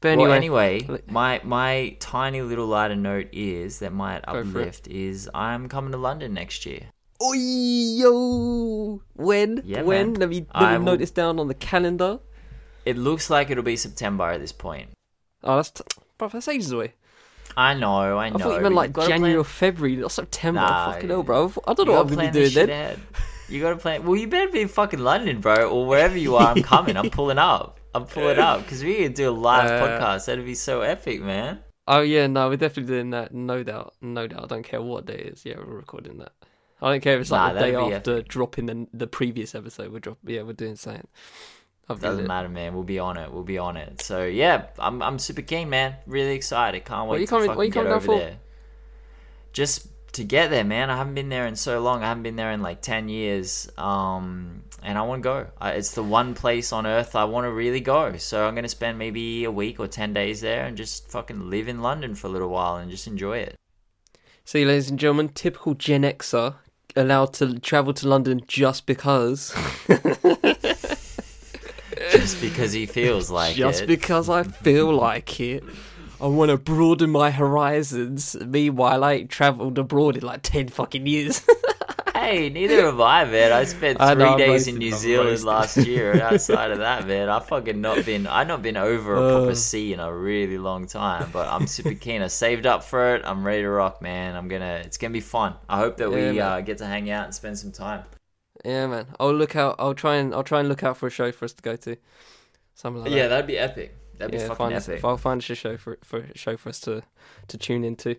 But 0.00 0.18
Well, 0.18 0.32
anyway, 0.32 0.80
anyway, 0.82 1.00
my 1.06 1.40
my 1.42 1.96
tiny 2.00 2.42
little 2.42 2.66
lighter 2.66 2.96
note 2.96 3.28
is 3.32 3.78
that 3.78 3.92
my 3.94 4.20
uplift 4.28 4.88
is 4.88 5.28
I'm 5.34 5.68
coming 5.68 5.92
to 5.92 5.98
London 5.98 6.34
next 6.34 6.66
year. 6.66 6.82
Oi, 7.22 7.32
yo, 8.00 9.00
when 9.14 9.62
Yeah, 9.64 9.82
when 9.82 10.12
man. 10.12 10.20
let 10.20 10.28
me 10.28 10.40
let 10.40 10.46
I 10.54 10.76
me 10.78 10.84
note 10.84 10.98
this 10.98 11.10
down 11.10 11.38
on 11.38 11.48
the 11.48 11.54
calendar. 11.54 12.20
It 12.86 12.96
looks 12.96 13.28
like 13.28 13.50
it'll 13.50 13.62
be 13.64 13.76
September 13.76 14.24
at 14.24 14.40
this 14.40 14.52
point. 14.52 14.88
Oh, 15.42 15.56
that's 15.56 15.70
t- 15.72 15.82
bro, 16.16 16.28
that's 16.28 16.48
ages 16.48 16.72
away. 16.72 16.94
I 17.56 17.74
know, 17.74 18.16
I 18.18 18.28
know. 18.30 18.36
I 18.36 18.38
thought 18.38 18.54
you 18.56 18.60
meant 18.62 18.74
like 18.74 18.94
January 18.94 19.18
plan- 19.32 19.36
or 19.36 19.44
February, 19.44 19.96
not 19.96 20.12
September. 20.12 20.60
Nah, 20.60 20.92
fucking 20.92 21.08
hell, 21.08 21.22
bro. 21.22 21.52
I 21.66 21.74
don't 21.74 21.86
know 21.86 21.92
what 21.94 22.00
I'm 22.10 22.14
gonna 22.14 22.30
be 22.32 22.48
doing 22.48 22.52
then. 22.54 22.68
ahead. 22.70 23.00
You 23.48 23.60
gotta 23.60 23.76
plan. 23.76 24.04
Well, 24.04 24.16
you 24.16 24.26
better 24.28 24.50
be 24.50 24.60
in 24.60 24.68
fucking 24.68 24.98
London, 25.00 25.40
bro, 25.40 25.68
or 25.70 25.86
wherever 25.86 26.16
you 26.18 26.36
are. 26.36 26.48
I'm 26.54 26.62
coming. 26.74 26.96
I'm 26.96 27.10
pulling 27.10 27.38
up. 27.38 27.78
I'm 27.94 28.04
pulling 28.04 28.38
up 28.38 28.62
because 28.62 28.82
we 28.84 28.96
could 28.96 29.14
do 29.14 29.30
a 29.30 29.32
live 29.32 29.70
Uh, 29.70 29.86
podcast. 29.86 30.26
That'd 30.26 30.44
be 30.44 30.54
so 30.54 30.80
epic, 30.82 31.20
man. 31.22 31.60
Oh 31.88 32.00
yeah, 32.00 32.26
no, 32.26 32.48
we're 32.48 32.56
definitely 32.56 32.92
doing 32.92 33.10
that. 33.10 33.32
No 33.32 33.62
doubt, 33.62 33.94
no 34.02 34.26
doubt. 34.26 34.44
I 34.44 34.46
don't 34.46 34.64
care 34.64 34.82
what 34.82 35.06
day 35.06 35.14
it 35.14 35.32
is. 35.34 35.44
Yeah, 35.46 35.54
we're 35.58 35.76
recording 35.76 36.18
that. 36.18 36.32
I 36.82 36.90
don't 36.90 37.00
care 37.00 37.14
if 37.14 37.22
it's 37.22 37.30
like 37.30 37.54
Nah, 37.54 37.60
the 37.60 37.66
day 37.72 37.74
after 37.94 38.22
dropping 38.22 38.66
the 38.66 38.86
the 38.92 39.06
previous 39.06 39.54
episode. 39.54 39.92
We're 39.92 40.00
drop. 40.00 40.18
Yeah, 40.26 40.42
we're 40.42 40.52
doing 40.52 40.76
something. 40.76 41.06
I've 41.88 42.00
Doesn't 42.00 42.24
it. 42.24 42.28
matter, 42.28 42.48
man. 42.48 42.74
We'll 42.74 42.82
be 42.82 42.98
on 42.98 43.16
it. 43.16 43.32
We'll 43.32 43.44
be 43.44 43.58
on 43.58 43.76
it. 43.76 44.00
So 44.02 44.24
yeah, 44.24 44.66
I'm 44.78 45.00
I'm 45.02 45.18
super 45.18 45.42
keen, 45.42 45.70
man. 45.70 45.94
Really 46.06 46.34
excited. 46.34 46.84
Can't 46.84 47.08
wait 47.08 47.20
you 47.20 47.26
to 47.26 47.30
coming- 47.30 47.46
fucking 47.46 47.56
what 47.58 47.66
you 47.66 47.72
get 47.72 47.84
coming 47.84 47.90
down 47.90 47.96
over 47.98 48.06
for? 48.06 48.18
there. 48.18 48.36
Just 49.52 49.86
to 50.14 50.24
get 50.24 50.50
there, 50.50 50.64
man. 50.64 50.90
I 50.90 50.96
haven't 50.96 51.14
been 51.14 51.28
there 51.28 51.46
in 51.46 51.56
so 51.56 51.80
long. 51.80 52.02
I 52.02 52.08
haven't 52.08 52.22
been 52.24 52.36
there 52.36 52.50
in 52.50 52.60
like 52.62 52.82
ten 52.82 53.08
years. 53.08 53.68
Um, 53.78 54.62
and 54.82 54.98
I 54.98 55.02
want 55.02 55.22
to 55.22 55.24
go. 55.28 55.46
I, 55.60 55.72
it's 55.72 55.92
the 55.92 56.02
one 56.02 56.34
place 56.34 56.72
on 56.72 56.86
earth 56.86 57.14
I 57.16 57.24
want 57.24 57.44
to 57.44 57.50
really 57.52 57.80
go. 57.80 58.16
So 58.16 58.46
I'm 58.46 58.54
gonna 58.54 58.68
spend 58.68 58.98
maybe 58.98 59.44
a 59.44 59.50
week 59.50 59.78
or 59.78 59.86
ten 59.86 60.12
days 60.12 60.40
there 60.40 60.64
and 60.66 60.76
just 60.76 61.08
fucking 61.10 61.50
live 61.50 61.68
in 61.68 61.82
London 61.82 62.14
for 62.14 62.26
a 62.26 62.30
little 62.30 62.48
while 62.48 62.76
and 62.76 62.90
just 62.90 63.06
enjoy 63.06 63.38
it. 63.38 63.54
So, 64.44 64.58
ladies 64.58 64.90
and 64.90 64.98
gentlemen, 64.98 65.28
typical 65.30 65.74
Gen 65.74 66.02
Xer 66.02 66.54
allowed 66.94 67.32
to 67.34 67.58
travel 67.60 67.92
to 67.94 68.08
London 68.08 68.42
just 68.46 68.86
because. 68.86 69.52
Just 72.20 72.40
because 72.40 72.72
he 72.72 72.86
feels 72.86 73.30
like 73.30 73.54
it. 73.54 73.58
just 73.58 73.82
it. 73.82 73.86
because 73.86 74.28
I 74.28 74.42
feel 74.42 74.92
like 74.92 75.38
it. 75.40 75.64
I 76.20 76.26
want 76.26 76.50
to 76.50 76.56
broaden 76.56 77.10
my 77.10 77.30
horizons. 77.30 78.36
Meanwhile, 78.44 79.04
I 79.04 79.12
ain't 79.14 79.30
travelled 79.30 79.78
abroad 79.78 80.16
in 80.16 80.22
like 80.22 80.40
ten 80.42 80.68
fucking 80.68 81.06
years. 81.06 81.42
Hey, 82.16 82.48
neither 82.48 82.86
have 82.86 82.98
I, 82.98 83.24
man. 83.26 83.52
I 83.52 83.62
spent 83.64 84.00
I 84.00 84.14
three 84.14 84.24
I'm 84.24 84.38
days 84.38 84.66
in 84.66 84.78
New 84.78 84.90
Zealand 84.90 85.44
last 85.44 85.76
year, 85.76 86.10
and 86.12 86.20
outside 86.32 86.72
of 86.72 86.78
that, 86.78 87.06
man, 87.06 87.28
I 87.28 87.38
fucking 87.38 87.80
not 87.80 88.04
been. 88.04 88.26
I've 88.26 88.48
not 88.48 88.62
been 88.62 88.76
over 88.76 89.14
a 89.14 89.20
Uh. 89.22 89.38
proper 89.38 89.54
sea 89.54 89.92
in 89.92 90.00
a 90.00 90.12
really 90.12 90.58
long 90.58 90.86
time. 90.88 91.28
But 91.32 91.46
I'm 91.46 91.68
super 91.68 91.94
keen. 92.04 92.22
I 92.22 92.26
saved 92.28 92.66
up 92.66 92.82
for 92.82 93.14
it. 93.14 93.22
I'm 93.24 93.46
ready 93.46 93.62
to 93.62 93.68
rock, 93.68 94.02
man. 94.02 94.34
I'm 94.34 94.48
gonna. 94.48 94.82
It's 94.84 94.96
gonna 94.96 95.12
be 95.12 95.20
fun. 95.20 95.54
I 95.68 95.76
hope 95.78 95.98
that 95.98 96.10
Yeah, 96.10 96.30
we 96.32 96.40
uh, 96.40 96.60
get 96.62 96.78
to 96.78 96.86
hang 96.86 97.10
out 97.10 97.26
and 97.26 97.34
spend 97.34 97.58
some 97.58 97.70
time. 97.70 98.02
Yeah, 98.66 98.86
man. 98.86 99.06
I'll 99.20 99.34
look 99.34 99.56
out. 99.56 99.76
I'll 99.78 99.94
try 99.94 100.16
and 100.16 100.34
I'll 100.34 100.44
try 100.44 100.60
and 100.60 100.68
look 100.68 100.82
out 100.82 100.96
for 100.96 101.06
a 101.06 101.10
show 101.10 101.30
for 101.32 101.44
us 101.44 101.52
to 101.52 101.62
go 101.62 101.76
to. 101.76 101.96
Something 102.74 103.02
like 103.02 103.10
that. 103.10 103.16
Yeah, 103.16 103.28
that'd 103.28 103.46
be 103.46 103.58
epic. 103.58 103.94
That'd 104.18 104.32
be 104.32 104.38
yeah, 104.38 104.48
fucking 104.48 104.56
find 104.56 104.74
epic. 104.74 105.04
I'll 105.04 105.16
find 105.16 105.40
us 105.40 105.50
a 105.50 105.54
show 105.54 105.76
for 105.76 105.98
for 106.02 106.18
a 106.18 106.36
show 106.36 106.56
for 106.56 106.68
us 106.68 106.80
to 106.80 107.02
to 107.48 107.58
tune 107.58 107.84
into. 107.84 108.16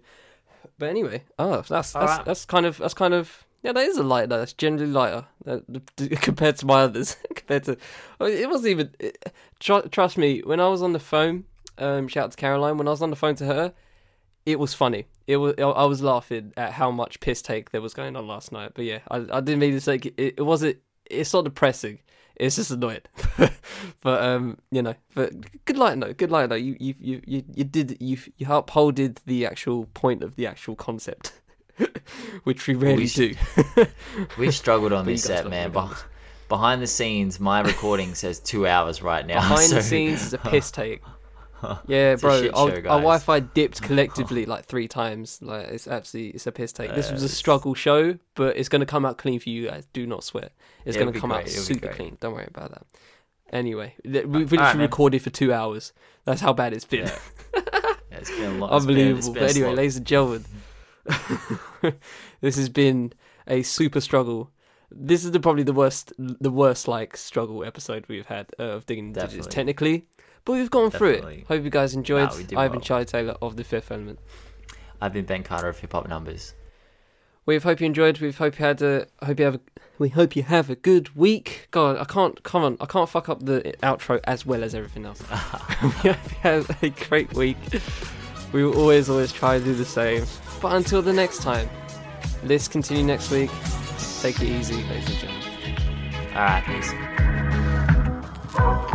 But 0.79 0.89
anyway, 0.89 1.23
oh, 1.37 1.57
that's 1.57 1.69
that's 1.69 1.95
Alright. 1.95 2.25
that's 2.25 2.45
kind 2.45 2.65
of 2.65 2.77
that's 2.77 2.93
kind 2.93 3.13
of 3.13 3.45
yeah, 3.63 3.73
that 3.73 3.85
is 3.85 3.97
a 3.97 4.03
light. 4.03 4.29
That's 4.29 4.53
generally 4.53 4.91
lighter 4.91 5.25
uh, 5.45 5.59
compared 6.21 6.57
to 6.57 6.65
my 6.65 6.81
others. 6.81 7.17
compared 7.35 7.65
to, 7.65 7.77
it 8.21 8.49
wasn't 8.49 8.71
even. 8.71 8.91
It, 8.99 9.33
tr- 9.59 9.87
trust 9.91 10.17
me, 10.17 10.39
when 10.39 10.59
I 10.59 10.67
was 10.67 10.81
on 10.81 10.93
the 10.93 10.99
phone, 10.99 11.45
um, 11.77 12.07
shout 12.07 12.25
out 12.25 12.31
to 12.31 12.37
Caroline. 12.37 12.77
When 12.77 12.87
I 12.87 12.91
was 12.91 13.01
on 13.01 13.09
the 13.09 13.15
phone 13.15 13.35
to 13.35 13.45
her, 13.45 13.73
it 14.47 14.57
was 14.57 14.73
funny. 14.73 15.07
It 15.27 15.37
was 15.37 15.55
I 15.59 15.83
was 15.83 16.01
laughing 16.01 16.53
at 16.55 16.71
how 16.71 16.89
much 16.89 17.19
piss 17.19 17.41
take 17.41 17.71
there 17.71 17.81
was 17.81 17.93
going 17.93 18.15
on 18.15 18.27
last 18.27 18.53
night. 18.53 18.71
But 18.73 18.85
yeah, 18.85 18.99
I, 19.11 19.17
I 19.17 19.41
didn't 19.41 19.59
mean 19.59 19.73
to 19.73 19.81
say 19.81 19.95
it, 19.95 20.35
it 20.37 20.45
wasn't. 20.45 20.77
It's 21.05 21.33
not 21.33 21.43
depressing. 21.43 21.99
It's 22.37 22.55
just 22.55 22.71
annoying. 22.71 23.01
but 24.01 24.23
um, 24.23 24.57
you 24.71 24.81
know, 24.81 24.95
but 25.15 25.33
good 25.65 25.77
light 25.77 25.97
note. 25.97 26.15
Good 26.15 26.31
light 26.31 26.49
note. 26.49 26.61
You 26.61 26.77
you 26.79 26.95
you 26.97 27.21
you, 27.27 27.43
you 27.55 27.63
did 27.65 27.97
you 27.99 28.17
you 28.37 28.47
upholded 28.49 29.19
the 29.25 29.45
actual 29.45 29.87
point 29.87 30.23
of 30.23 30.37
the 30.37 30.47
actual 30.47 30.77
concept, 30.77 31.33
which 32.45 32.65
we 32.67 32.75
rarely 32.75 33.03
We 33.03 33.07
do. 33.07 33.35
We've 34.37 34.55
struggled 34.55 34.93
on 34.93 35.05
this 35.05 35.23
set, 35.23 35.49
man. 35.49 35.73
Beh- 35.73 36.03
behind 36.47 36.81
the 36.81 36.87
scenes, 36.87 37.37
my 37.37 37.59
recording 37.59 38.15
says 38.15 38.39
two 38.39 38.65
hours 38.65 39.01
right 39.01 39.27
now. 39.27 39.41
Behind 39.41 39.73
the 39.73 39.81
scenes 39.81 40.27
is 40.27 40.33
a 40.33 40.37
piss 40.37 40.71
take. 40.71 41.01
Yeah, 41.87 42.13
It's 42.13 42.21
bro. 42.21 42.31
Our, 42.31 42.43
show, 42.43 42.51
our 42.53 42.69
guys. 42.69 42.83
Wi-Fi 42.83 43.39
dipped 43.39 43.81
collectively 43.89 44.45
like 44.45 44.65
three 44.65 44.87
times. 44.87 45.39
Like 45.41 45.67
it's 45.67 45.87
absolutely 45.87 46.31
it's 46.35 46.45
a 46.47 46.51
piss 46.51 46.71
take. 46.71 46.93
This 46.95 47.11
was 47.11 47.23
a 47.23 47.25
Uh, 47.25 47.29
struggle 47.29 47.73
show, 47.73 48.17
but 48.35 48.57
it's 48.57 48.69
gonna 48.69 48.85
come 48.85 49.05
out 49.05 49.17
clean 49.17 49.39
for 49.39 49.49
you 49.49 49.67
guys. 49.67 49.87
Do 49.93 50.05
not 50.05 50.23
sweat. 50.23 50.51
It's 50.85 50.95
gonna 50.97 51.11
come 51.13 51.31
out 51.31 51.47
it'll 51.47 51.61
super 51.63 51.87
clean. 51.89 52.17
Don't 52.19 52.33
worry 52.33 52.47
about 52.47 52.71
that. 52.71 52.85
Anyway, 53.51 53.95
th- 54.03 54.25
we've 54.25 54.51
literally 54.51 54.57
Alright, 54.57 54.75
man. 54.75 54.81
recorded 54.81 55.21
for 55.21 55.29
two 55.29 55.53
hours. 55.53 55.93
That's 56.25 56.41
how 56.41 56.51
bad 56.53 56.73
it's 56.73 56.85
been. 56.85 57.07
Yeah. 57.07 57.19
Yeah, 58.09 58.19
it's 58.19 58.29
been 58.31 58.55
a 58.55 58.57
lot. 58.57 58.75
it's 58.77 58.85
been- 58.85 58.95
Unbelievable. 58.97 59.17
it's 59.17 59.27
been 59.27 59.33
but 59.43 59.51
anyway, 59.55 59.75
ladies 59.75 59.97
and 59.97 60.05
gentlemen, 60.05 60.45
this 62.41 62.55
has 62.55 62.69
been 62.69 63.13
a 63.47 63.63
super 63.63 64.01
struggle. 64.01 64.51
This 64.89 65.25
is 65.25 65.31
the, 65.31 65.39
probably 65.39 65.63
the 65.63 65.73
worst, 65.73 66.13
the 66.17 66.49
worst 66.51 66.87
like 66.87 67.17
struggle 67.17 67.63
episode 67.65 68.05
we've 68.07 68.25
had 68.27 68.47
uh, 68.59 68.63
of 68.63 68.85
digging 68.85 69.07
into 69.07 69.19
digits 69.21 69.47
technically, 69.47 70.05
but 70.47 70.53
we've 70.53 70.71
gone 70.71 70.89
through 70.89 71.15
Definitely. 71.15 71.39
it. 71.41 71.47
Hope 71.47 71.63
you 71.65 71.69
guys 71.69 71.93
enjoyed. 71.93 72.29
Nah, 72.29 72.61
I've 72.61 72.71
been 72.71 72.79
well. 72.79 72.79
Charlie 72.79 73.03
Taylor 73.03 73.35
of 73.41 73.57
the 73.57 73.65
Fifth 73.65 73.91
Element. 73.91 74.17
I've 75.01 75.11
been 75.11 75.25
Ben 75.25 75.43
Carter 75.43 75.67
of 75.67 75.77
Hip 75.79 75.91
Hop 75.91 76.07
Numbers. 76.07 76.53
We 77.45 77.57
hope 77.57 77.81
you 77.81 77.85
enjoyed. 77.85 78.19
We 78.19 78.31
hope 78.31 78.57
you 78.57 78.65
had 78.65 78.81
a. 78.81 79.07
Hope 79.21 79.39
you 79.39 79.45
have. 79.45 79.55
A, 79.55 79.59
we 79.99 80.07
hope 80.07 80.37
you 80.37 80.43
have 80.43 80.69
a 80.69 80.75
good 80.75 81.17
week. 81.17 81.67
God, 81.71 81.97
I 81.97 82.05
can't. 82.05 82.41
Come 82.43 82.63
on, 82.63 82.77
I 82.79 82.85
can't 82.85 83.09
fuck 83.09 83.27
up 83.27 83.43
the 83.43 83.75
outro 83.83 84.21
as 84.23 84.45
well 84.45 84.63
as 84.63 84.73
everything 84.73 85.05
else. 85.05 85.21
we 85.83 85.89
hope 85.89 86.05
you 86.05 86.37
have 86.43 86.83
a 86.83 86.89
great 86.91 87.33
week. 87.33 87.57
We 88.53 88.63
will 88.63 88.77
always, 88.79 89.09
always 89.09 89.33
try 89.33 89.59
to 89.59 89.65
do 89.65 89.73
the 89.75 89.83
same. 89.83 90.23
But 90.61 90.77
until 90.77 91.01
the 91.01 91.11
next 91.11 91.41
time, 91.41 91.69
let's 92.45 92.69
continue 92.69 93.03
next 93.03 93.31
week. 93.31 93.51
Take 94.21 94.41
it 94.41 94.47
easy, 94.47 94.81
ladies 94.85 95.09
and 95.09 95.17
gentlemen. 95.19 95.43
All 96.33 96.43
right, 96.45 96.63
peace. 98.63 98.93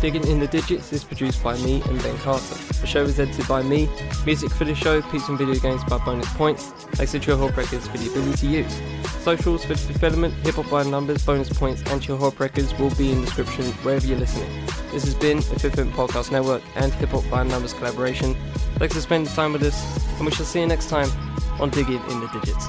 Digging 0.00 0.26
in 0.28 0.40
the 0.40 0.46
Digits 0.46 0.94
is 0.94 1.04
produced 1.04 1.44
by 1.44 1.58
me 1.58 1.82
and 1.82 2.02
Ben 2.02 2.16
Carter. 2.18 2.54
The 2.80 2.86
show 2.86 3.02
is 3.02 3.20
edited 3.20 3.46
by 3.46 3.62
me. 3.62 3.86
Music 4.24 4.50
for 4.50 4.64
the 4.64 4.74
show, 4.74 5.02
Peeps 5.02 5.28
and 5.28 5.36
Video 5.36 5.54
Games 5.56 5.84
by 5.84 5.98
Bonus 5.98 6.32
Points. 6.32 6.70
Thanks 6.92 7.12
to 7.12 7.20
Chillhop 7.20 7.54
Records 7.54 7.86
for 7.86 7.98
the 7.98 8.10
ability 8.10 8.36
to 8.38 8.46
use. 8.46 8.80
Socials 9.20 9.62
for 9.66 9.74
the 9.74 9.92
development, 9.92 10.32
Hip 10.46 10.54
Hop 10.54 10.70
by 10.70 10.84
Numbers, 10.84 11.22
Bonus 11.26 11.50
Points, 11.50 11.82
and 11.92 12.00
Chillhop 12.00 12.40
Records 12.40 12.72
will 12.78 12.94
be 12.94 13.12
in 13.12 13.20
the 13.20 13.26
description 13.26 13.66
wherever 13.82 14.06
you're 14.06 14.16
listening. 14.16 14.48
This 14.90 15.04
has 15.04 15.14
been 15.16 15.38
a 15.38 15.42
Fifth 15.42 15.78
Element 15.78 15.94
Podcast 15.94 16.32
Network 16.32 16.62
and 16.76 16.94
Hip 16.94 17.10
Hop 17.10 17.28
by 17.30 17.42
Numbers 17.42 17.74
collaboration. 17.74 18.34
Thanks 18.76 18.94
for 18.94 19.02
spending 19.02 19.30
time 19.34 19.52
with 19.52 19.62
us, 19.64 20.08
and 20.16 20.24
we 20.24 20.32
shall 20.32 20.46
see 20.46 20.60
you 20.60 20.66
next 20.66 20.88
time 20.88 21.10
on 21.60 21.68
Digging 21.68 22.02
in 22.08 22.20
the 22.20 22.28
Digits. 22.28 22.68